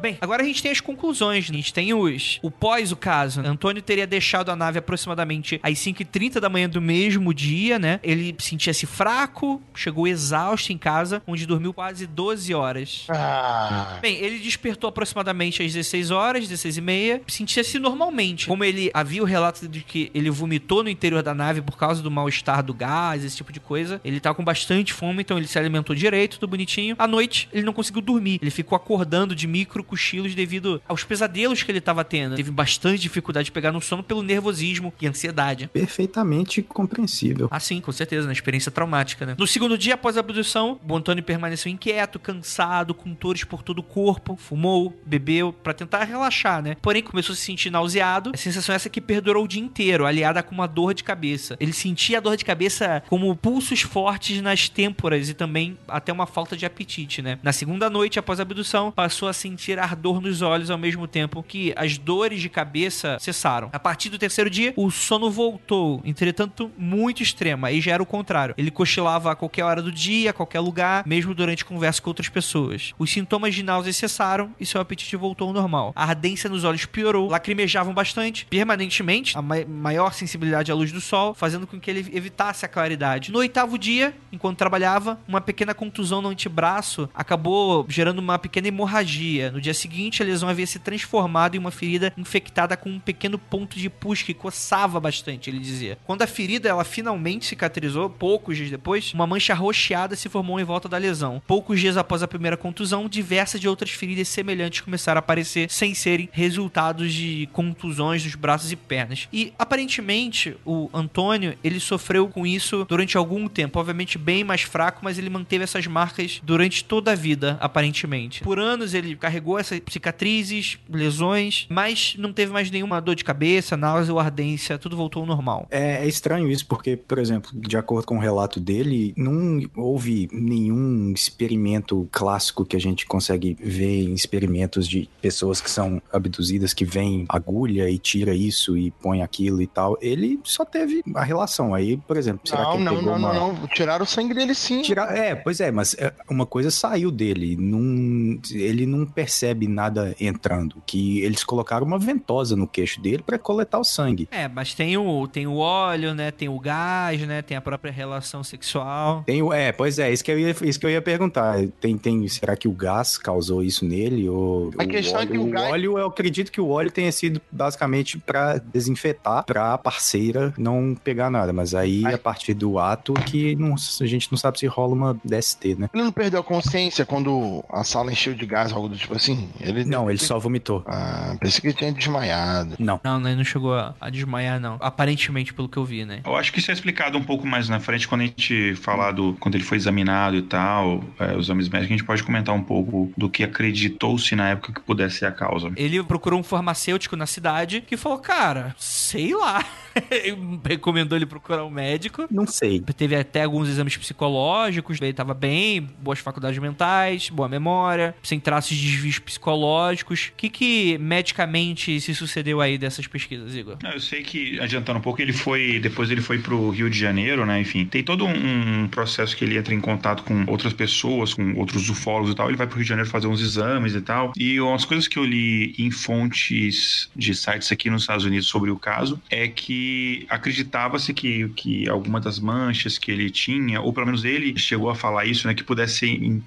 Bem, 0.00 0.16
agora 0.20 0.42
a 0.42 0.46
gente 0.46 0.62
tem 0.62 0.72
as 0.72 0.80
conclusões. 0.80 1.50
A 1.50 1.52
gente 1.52 1.74
tem 1.74 1.92
os. 1.92 2.38
O 2.42 2.50
pós 2.50 2.90
o 2.90 2.96
caso. 2.96 3.40
Antônio 3.40 3.82
teria 3.82 4.06
deixado 4.06 4.50
a 4.50 4.56
nave 4.56 4.78
aproximadamente 4.78 5.60
às 5.62 5.74
5h30 5.74 6.40
da 6.40 6.48
manhã 6.48 6.68
do 6.68 6.80
mesmo 6.80 7.34
dia, 7.34 7.78
né? 7.78 8.00
Ele 8.02 8.34
sentia-se 8.38 8.86
fraco, 8.86 9.60
chegou 9.74 10.08
exausto 10.08 10.72
em 10.72 10.78
casa, 10.78 11.22
onde 11.26 11.46
dormiu 11.46 11.74
quase 11.74 12.06
12 12.06 12.54
horas. 12.54 13.06
Ah. 13.10 13.98
Bem, 14.00 14.16
ele 14.16 14.38
despertou 14.38 14.88
aproximadamente 14.88 15.62
às 15.62 15.72
16 15.72 16.10
horas, 16.10 16.48
16 16.48 16.78
e 16.78 16.80
meia, 16.80 17.22
sentia-se 17.26 17.78
normalmente. 17.78 18.46
Como 18.46 18.64
ele 18.64 18.90
havia 18.94 19.22
o 19.22 19.26
relato 19.26 19.68
de 19.68 19.80
que 19.82 20.10
ele 20.14 20.30
vomitou 20.30 20.82
no 20.82 20.88
interior 20.88 21.22
da 21.22 21.34
nave 21.34 21.60
por 21.60 21.76
causa 21.76 22.02
do 22.02 22.10
mal-estar 22.10 22.62
do 22.62 22.72
gás, 22.72 23.24
esse 23.24 23.36
tipo 23.36 23.52
de 23.52 23.60
coisa. 23.60 24.00
Ele 24.02 24.18
tava 24.18 24.34
com 24.34 24.44
bastante 24.44 24.92
fome, 24.92 25.20
então 25.20 25.36
ele 25.36 25.46
se 25.46 25.58
alimentou 25.58 25.94
direito, 25.94 26.38
tudo 26.38 26.50
bonitinho. 26.50 26.96
À 26.98 27.06
noite, 27.06 27.48
ele 27.52 27.64
não 27.64 27.72
conseguiu 27.72 28.00
dormir. 28.00 28.38
Ele 28.40 28.50
ficou 28.50 28.76
acordando 28.76 29.34
de 29.34 29.46
micro 29.46 29.84
cochilos 29.90 30.36
devido 30.36 30.80
aos 30.88 31.02
pesadelos 31.02 31.64
que 31.64 31.70
ele 31.70 31.78
estava 31.78 32.04
tendo. 32.04 32.36
Teve 32.36 32.52
bastante 32.52 33.00
dificuldade 33.00 33.46
de 33.46 33.52
pegar 33.52 33.72
no 33.72 33.80
sono 33.80 34.04
pelo 34.04 34.22
nervosismo 34.22 34.94
e 35.00 35.06
ansiedade. 35.06 35.66
Perfeitamente 35.66 36.62
compreensível. 36.62 37.48
Ah, 37.50 37.58
sim, 37.58 37.80
com 37.80 37.90
certeza, 37.90 38.26
na 38.26 38.32
experiência 38.32 38.70
traumática, 38.70 39.26
né? 39.26 39.34
No 39.36 39.46
segundo 39.46 39.76
dia 39.76 39.94
após 39.94 40.16
a 40.16 40.20
abdução, 40.20 40.78
o 40.88 40.96
Antônio 40.96 41.24
permaneceu 41.24 41.72
inquieto, 41.72 42.20
cansado, 42.20 42.94
com 42.94 43.12
dores 43.12 43.42
por 43.42 43.62
todo 43.62 43.80
o 43.80 43.82
corpo, 43.82 44.36
fumou, 44.36 44.96
bebeu 45.04 45.52
para 45.52 45.74
tentar 45.74 46.04
relaxar, 46.04 46.62
né? 46.62 46.76
Porém, 46.80 47.02
começou 47.02 47.32
a 47.32 47.36
se 47.36 47.42
sentir 47.42 47.70
nauseado. 47.70 48.30
A 48.32 48.36
sensação 48.36 48.72
é 48.72 48.76
essa 48.76 48.88
que 48.88 49.00
perdurou 49.00 49.44
o 49.44 49.48
dia 49.48 49.60
inteiro, 49.60 50.06
aliada 50.06 50.40
com 50.42 50.54
uma 50.54 50.68
dor 50.68 50.94
de 50.94 51.02
cabeça. 51.02 51.56
Ele 51.58 51.72
sentia 51.72 52.18
a 52.18 52.20
dor 52.20 52.36
de 52.36 52.44
cabeça 52.44 53.02
como 53.08 53.34
pulsos 53.34 53.80
fortes 53.80 54.40
nas 54.40 54.68
têmporas 54.68 55.28
e 55.28 55.34
também 55.34 55.76
até 55.88 56.12
uma 56.12 56.26
falta 56.26 56.56
de 56.56 56.64
apetite, 56.64 57.20
né? 57.20 57.38
Na 57.42 57.52
segunda 57.52 57.90
noite 57.90 58.18
após 58.20 58.38
a 58.38 58.42
abdução, 58.42 58.92
passou 58.92 59.28
a 59.28 59.32
sentir 59.32 59.79
ardor 59.80 60.20
nos 60.20 60.42
olhos 60.42 60.70
ao 60.70 60.78
mesmo 60.78 61.06
tempo 61.06 61.42
que 61.42 61.72
as 61.76 61.98
dores 61.98 62.40
de 62.40 62.48
cabeça 62.48 63.16
cessaram. 63.20 63.70
A 63.72 63.78
partir 63.78 64.08
do 64.08 64.18
terceiro 64.18 64.50
dia, 64.50 64.72
o 64.76 64.90
sono 64.90 65.30
voltou, 65.30 66.00
entretanto, 66.04 66.70
muito 66.76 67.22
extremo. 67.22 67.66
Aí 67.66 67.80
já 67.80 67.92
era 67.92 68.02
o 68.02 68.06
contrário. 68.06 68.54
Ele 68.56 68.70
cochilava 68.70 69.32
a 69.32 69.34
qualquer 69.34 69.64
hora 69.64 69.82
do 69.82 69.92
dia, 69.92 70.30
a 70.30 70.32
qualquer 70.32 70.60
lugar, 70.60 71.04
mesmo 71.06 71.34
durante 71.34 71.64
conversa 71.64 72.00
com 72.00 72.10
outras 72.10 72.28
pessoas. 72.28 72.92
Os 72.98 73.10
sintomas 73.10 73.54
de 73.54 73.62
náusea 73.62 73.92
cessaram 73.92 74.54
e 74.58 74.66
seu 74.66 74.80
apetite 74.80 75.16
voltou 75.16 75.48
ao 75.48 75.54
normal. 75.54 75.92
A 75.94 76.04
ardência 76.04 76.48
nos 76.50 76.64
olhos 76.64 76.86
piorou, 76.86 77.28
lacrimejavam 77.28 77.94
bastante, 77.94 78.46
permanentemente, 78.46 79.36
a 79.36 79.42
ma 79.42 79.60
maior 79.68 80.12
sensibilidade 80.12 80.70
à 80.70 80.74
luz 80.74 80.92
do 80.92 81.00
sol, 81.00 81.34
fazendo 81.34 81.66
com 81.66 81.78
que 81.78 81.90
ele 81.90 82.00
evitasse 82.12 82.64
a 82.64 82.68
claridade. 82.68 83.30
No 83.30 83.38
oitavo 83.38 83.78
dia, 83.78 84.14
enquanto 84.32 84.58
trabalhava, 84.58 85.18
uma 85.26 85.40
pequena 85.40 85.74
contusão 85.74 86.22
no 86.22 86.28
antebraço 86.28 87.08
acabou 87.14 87.84
gerando 87.88 88.18
uma 88.18 88.38
pequena 88.38 88.68
hemorragia. 88.68 89.50
No 89.50 89.60
dia 89.60 89.69
seguinte, 89.74 90.22
a 90.22 90.26
lesão 90.26 90.48
havia 90.48 90.66
se 90.66 90.78
transformado 90.78 91.54
em 91.54 91.58
uma 91.58 91.70
ferida 91.70 92.12
infectada 92.16 92.76
com 92.76 92.90
um 92.90 93.00
pequeno 93.00 93.38
ponto 93.38 93.78
de 93.78 93.88
pus 93.88 94.22
que 94.22 94.34
coçava 94.34 94.98
bastante, 95.00 95.50
ele 95.50 95.58
dizia. 95.58 95.98
Quando 96.04 96.22
a 96.22 96.26
ferida 96.26 96.68
ela 96.68 96.84
finalmente 96.84 97.46
cicatrizou, 97.46 98.10
poucos 98.10 98.56
dias 98.56 98.70
depois, 98.70 99.12
uma 99.14 99.26
mancha 99.26 99.54
roxeada 99.54 100.16
se 100.16 100.28
formou 100.28 100.60
em 100.60 100.64
volta 100.64 100.88
da 100.88 100.98
lesão. 100.98 101.42
Poucos 101.46 101.80
dias 101.80 101.96
após 101.96 102.22
a 102.22 102.28
primeira 102.28 102.56
contusão, 102.56 103.08
diversas 103.08 103.60
de 103.60 103.68
outras 103.68 103.90
feridas 103.90 104.28
semelhantes 104.28 104.80
começaram 104.80 105.18
a 105.18 105.20
aparecer 105.20 105.70
sem 105.70 105.94
serem 105.94 106.28
resultados 106.32 107.12
de 107.12 107.48
contusões 107.52 108.22
dos 108.22 108.34
braços 108.34 108.72
e 108.72 108.76
pernas. 108.76 109.28
E 109.32 109.52
aparentemente 109.58 110.56
o 110.64 110.88
Antônio 110.92 111.56
ele 111.62 111.80
sofreu 111.80 112.28
com 112.28 112.46
isso 112.46 112.84
durante 112.88 113.16
algum 113.16 113.48
tempo, 113.48 113.78
obviamente 113.78 114.18
bem 114.18 114.44
mais 114.44 114.62
fraco, 114.62 115.00
mas 115.02 115.18
ele 115.18 115.30
manteve 115.30 115.64
essas 115.64 115.86
marcas 115.86 116.40
durante 116.42 116.84
toda 116.84 117.12
a 117.12 117.14
vida, 117.14 117.58
aparentemente. 117.60 118.42
Por 118.42 118.58
anos 118.58 118.94
ele 118.94 119.16
carregou 119.16 119.58
essas 119.60 119.80
cicatrizes, 119.88 120.78
lesões, 120.88 121.66
mas 121.68 122.14
não 122.18 122.32
teve 122.32 122.52
mais 122.52 122.70
nenhuma 122.70 123.00
dor 123.00 123.14
de 123.14 123.24
cabeça, 123.24 123.76
náusea 123.76 124.12
ou 124.12 124.20
ardência, 124.20 124.78
tudo 124.78 124.96
voltou 124.96 125.22
ao 125.22 125.26
normal. 125.26 125.66
É, 125.70 126.04
é 126.04 126.08
estranho 126.08 126.50
isso, 126.50 126.66
porque, 126.66 126.96
por 126.96 127.18
exemplo, 127.18 127.50
de 127.54 127.76
acordo 127.76 128.06
com 128.06 128.16
o 128.16 128.20
relato 128.20 128.58
dele, 128.58 129.12
não 129.16 129.60
houve 129.76 130.28
nenhum 130.32 131.12
experimento 131.12 132.08
clássico 132.10 132.64
que 132.64 132.76
a 132.76 132.80
gente 132.80 133.06
consegue 133.06 133.56
ver 133.60 134.04
em 134.04 134.14
experimentos 134.14 134.88
de 134.88 135.08
pessoas 135.20 135.60
que 135.60 135.70
são 135.70 136.00
abduzidas, 136.12 136.72
que 136.72 136.84
vem 136.84 137.24
agulha 137.28 137.88
e 137.90 137.98
tira 137.98 138.34
isso 138.34 138.76
e 138.76 138.90
põe 138.90 139.22
aquilo 139.22 139.60
e 139.60 139.66
tal. 139.66 139.96
Ele 140.00 140.40
só 140.44 140.64
teve 140.64 141.02
a 141.14 141.24
relação. 141.24 141.74
Aí, 141.74 141.96
por 141.96 142.16
exemplo, 142.16 142.48
será 142.48 142.62
não, 142.62 142.70
que 142.70 142.76
ele 142.76 142.84
não, 142.84 142.96
pegou 142.96 143.12
não, 143.12 143.18
uma... 143.18 143.34
não, 143.34 143.52
não, 143.52 143.66
tiraram 143.68 144.04
o 144.04 144.08
sangue 144.08 144.34
dele 144.34 144.54
sim. 144.54 144.82
Tira... 144.82 145.02
É, 145.04 145.34
pois 145.34 145.60
é, 145.60 145.70
mas 145.70 145.94
é, 145.94 146.12
uma 146.28 146.46
coisa 146.46 146.70
saiu 146.70 147.10
dele. 147.10 147.56
Num... 147.56 148.40
Ele 148.50 148.86
não 148.86 149.06
percebe 149.40 149.66
nada 149.66 150.14
entrando. 150.20 150.82
Que 150.86 151.20
eles 151.20 151.42
colocaram 151.42 151.86
uma 151.86 151.98
ventosa 151.98 152.54
no 152.54 152.66
queixo 152.66 153.00
dele 153.00 153.22
para 153.24 153.38
coletar 153.38 153.78
o 153.78 153.84
sangue. 153.84 154.28
É, 154.30 154.46
mas 154.48 154.74
tem 154.74 154.96
o, 154.96 155.26
tem 155.26 155.46
o 155.46 155.56
óleo, 155.56 156.14
né? 156.14 156.30
Tem 156.30 156.48
o 156.48 156.58
gás, 156.58 157.20
né? 157.26 157.40
Tem 157.42 157.56
a 157.56 157.60
própria 157.60 157.90
relação 157.90 158.44
sexual. 158.44 159.22
Tem 159.24 159.42
o, 159.42 159.52
é, 159.52 159.72
pois 159.72 159.98
é, 159.98 160.12
isso 160.12 160.22
que 160.22 160.30
eu 160.30 160.38
ia, 160.38 160.54
isso 160.62 160.78
que 160.78 160.84
eu 160.86 160.90
ia 160.90 161.00
perguntar. 161.00 161.56
Tem, 161.80 161.96
tem, 161.96 162.26
será 162.28 162.54
que 162.56 162.68
o 162.68 162.72
gás 162.72 163.16
causou 163.16 163.62
isso 163.62 163.84
nele? 163.84 164.28
Ou 164.28 164.70
A 164.78 164.84
questão 164.84 165.20
é 165.20 165.22
óleo, 165.22 165.30
que 165.30 165.38
o 165.38 165.46
o 165.46 165.50
gás- 165.50 165.72
óleo, 165.72 165.98
eu 165.98 166.06
acredito 166.06 166.52
que 166.52 166.60
o 166.60 166.68
óleo 166.68 166.90
tenha 166.90 167.10
sido 167.10 167.40
basicamente 167.50 168.18
para 168.18 168.58
desinfetar, 168.58 169.44
pra 169.44 169.78
parceira 169.78 170.52
não 170.58 170.94
pegar 171.02 171.30
nada. 171.30 171.52
Mas 171.52 171.74
aí, 171.74 172.02
Ai. 172.04 172.14
a 172.14 172.18
partir 172.18 172.52
do 172.54 172.78
ato, 172.78 173.14
que 173.14 173.56
não, 173.56 173.74
a 173.74 174.06
gente 174.06 174.30
não 174.30 174.36
sabe 174.38 174.58
se 174.58 174.66
rola 174.66 174.92
uma 174.94 175.20
DST, 175.24 175.76
né? 175.76 175.88
Ele 175.94 176.02
não 176.02 176.12
perdeu 176.12 176.40
a 176.40 176.44
consciência 176.44 177.06
quando 177.06 177.64
a 177.70 177.84
sala 177.84 178.12
encheu 178.12 178.34
de 178.34 178.44
gás, 178.44 178.72
algo 178.72 178.88
do 178.88 178.96
tipo 178.96 179.14
assim? 179.14 179.29
Ele 179.60 179.84
Não, 179.84 180.08
ele 180.08 180.18
só 180.18 180.38
vomitou. 180.38 180.82
Ah, 180.86 181.36
pensei 181.40 181.60
que 181.60 181.66
ele 181.68 181.74
tinha 181.74 181.92
desmaiado. 181.92 182.76
Não. 182.78 183.00
Não, 183.02 183.20
ele 183.26 183.36
não 183.36 183.44
chegou 183.44 183.74
a, 183.74 183.94
a 184.00 184.10
desmaiar, 184.10 184.60
não. 184.60 184.76
Aparentemente, 184.80 185.52
pelo 185.52 185.68
que 185.68 185.76
eu 185.76 185.84
vi, 185.84 186.04
né? 186.04 186.20
Eu 186.24 186.36
acho 186.36 186.52
que 186.52 186.58
isso 186.58 186.70
é 186.70 186.74
explicado 186.74 187.16
um 187.18 187.22
pouco 187.22 187.46
mais 187.46 187.68
na 187.68 187.80
frente 187.80 188.06
quando 188.06 188.22
a 188.22 188.24
gente 188.24 188.74
falar 188.76 189.12
do. 189.12 189.36
quando 189.40 189.54
ele 189.54 189.64
foi 189.64 189.76
examinado 189.76 190.36
e 190.36 190.42
tal, 190.42 191.02
é, 191.18 191.36
os 191.36 191.46
exames 191.46 191.68
médicos, 191.68 191.94
a 191.94 191.96
gente 191.96 192.04
pode 192.04 192.22
comentar 192.22 192.54
um 192.54 192.62
pouco 192.62 193.12
do 193.16 193.28
que 193.28 193.44
acreditou-se 193.44 194.34
na 194.36 194.50
época 194.50 194.72
que 194.72 194.80
pudesse 194.80 195.18
ser 195.18 195.26
a 195.26 195.32
causa. 195.32 195.70
Ele 195.76 196.02
procurou 196.02 196.38
um 196.38 196.42
farmacêutico 196.42 197.16
na 197.16 197.26
cidade 197.26 197.80
que 197.80 197.96
falou, 197.96 198.18
cara, 198.18 198.74
sei 198.78 199.34
lá. 199.34 199.64
Recomendou 200.64 201.16
ele 201.18 201.26
procurar 201.26 201.64
um 201.64 201.70
médico. 201.70 202.26
Não 202.30 202.46
sei. 202.46 202.80
Teve 202.96 203.16
até 203.16 203.44
alguns 203.44 203.68
exames 203.68 203.96
psicológicos, 203.96 205.00
ele 205.00 205.12
tava 205.12 205.34
bem, 205.34 205.88
boas 206.00 206.18
faculdades 206.18 206.58
mentais, 206.58 207.28
boa 207.30 207.48
memória, 207.48 208.14
sem 208.22 208.38
traços 208.38 208.76
de 208.76 208.90
desvios 208.90 209.18
psicológicos. 209.20 210.30
O 210.32 210.36
que 210.36 210.48
que 210.48 210.98
medicamente 210.98 212.00
se 212.00 212.14
sucedeu 212.14 212.60
aí 212.60 212.78
dessas 212.78 213.06
pesquisas, 213.06 213.54
Igor? 213.54 213.76
Eu 213.82 214.00
sei 214.00 214.22
que, 214.22 214.58
adiantando 214.60 214.98
um 214.98 215.02
pouco, 215.02 215.20
ele 215.20 215.32
foi, 215.32 215.78
depois 215.80 216.10
ele 216.10 216.20
foi 216.20 216.38
pro 216.38 216.70
Rio 216.70 216.90
de 216.90 216.98
Janeiro, 216.98 217.44
né, 217.46 217.60
enfim, 217.60 217.84
tem 217.84 218.02
todo 218.02 218.26
um, 218.26 218.88
processo 218.88 219.36
que 219.36 219.44
ele 219.44 219.56
entra 219.56 219.74
em 219.74 219.80
contato 219.80 220.22
com 220.24 220.44
outras 220.46 220.72
pessoas, 220.72 221.34
com 221.34 221.54
outros 221.54 221.88
ufólogos 221.88 222.32
e 222.32 222.34
tal, 222.34 222.48
ele 222.48 222.56
vai 222.56 222.66
pro 222.66 222.76
Rio 222.76 222.84
de 222.84 222.88
Janeiro 222.88 223.10
fazer 223.10 223.26
uns 223.26 223.40
exames 223.40 223.94
e 223.94 224.00
tal, 224.00 224.32
e 224.36 224.60
umas 224.60 224.84
coisas 224.84 225.06
que 225.06 225.18
eu 225.18 225.24
li 225.24 225.74
em 225.78 225.90
fontes 225.90 227.10
de 227.14 227.34
sites 227.34 227.70
aqui 227.70 227.90
nos 227.90 228.02
Estados 228.02 228.24
Unidos 228.24 228.46
sobre 228.46 228.70
o 228.70 228.76
caso 228.76 229.20
é 229.30 229.48
que 229.48 230.26
acreditava-se 230.28 231.12
que, 231.12 231.48
que 231.50 231.88
alguma 231.88 232.20
das 232.20 232.38
manchas 232.38 232.98
que 232.98 233.10
ele 233.10 233.30
tinha, 233.30 233.80
ou 233.80 233.92
pelo 233.92 234.06
menos 234.06 234.24
ele 234.24 234.58
chegou 234.58 234.90
a 234.90 234.94
falar 234.94 235.24
isso, 235.26 235.46
né, 235.46 235.54
que 235.54 235.62
pudesse 235.62 235.98
ser 235.98 236.42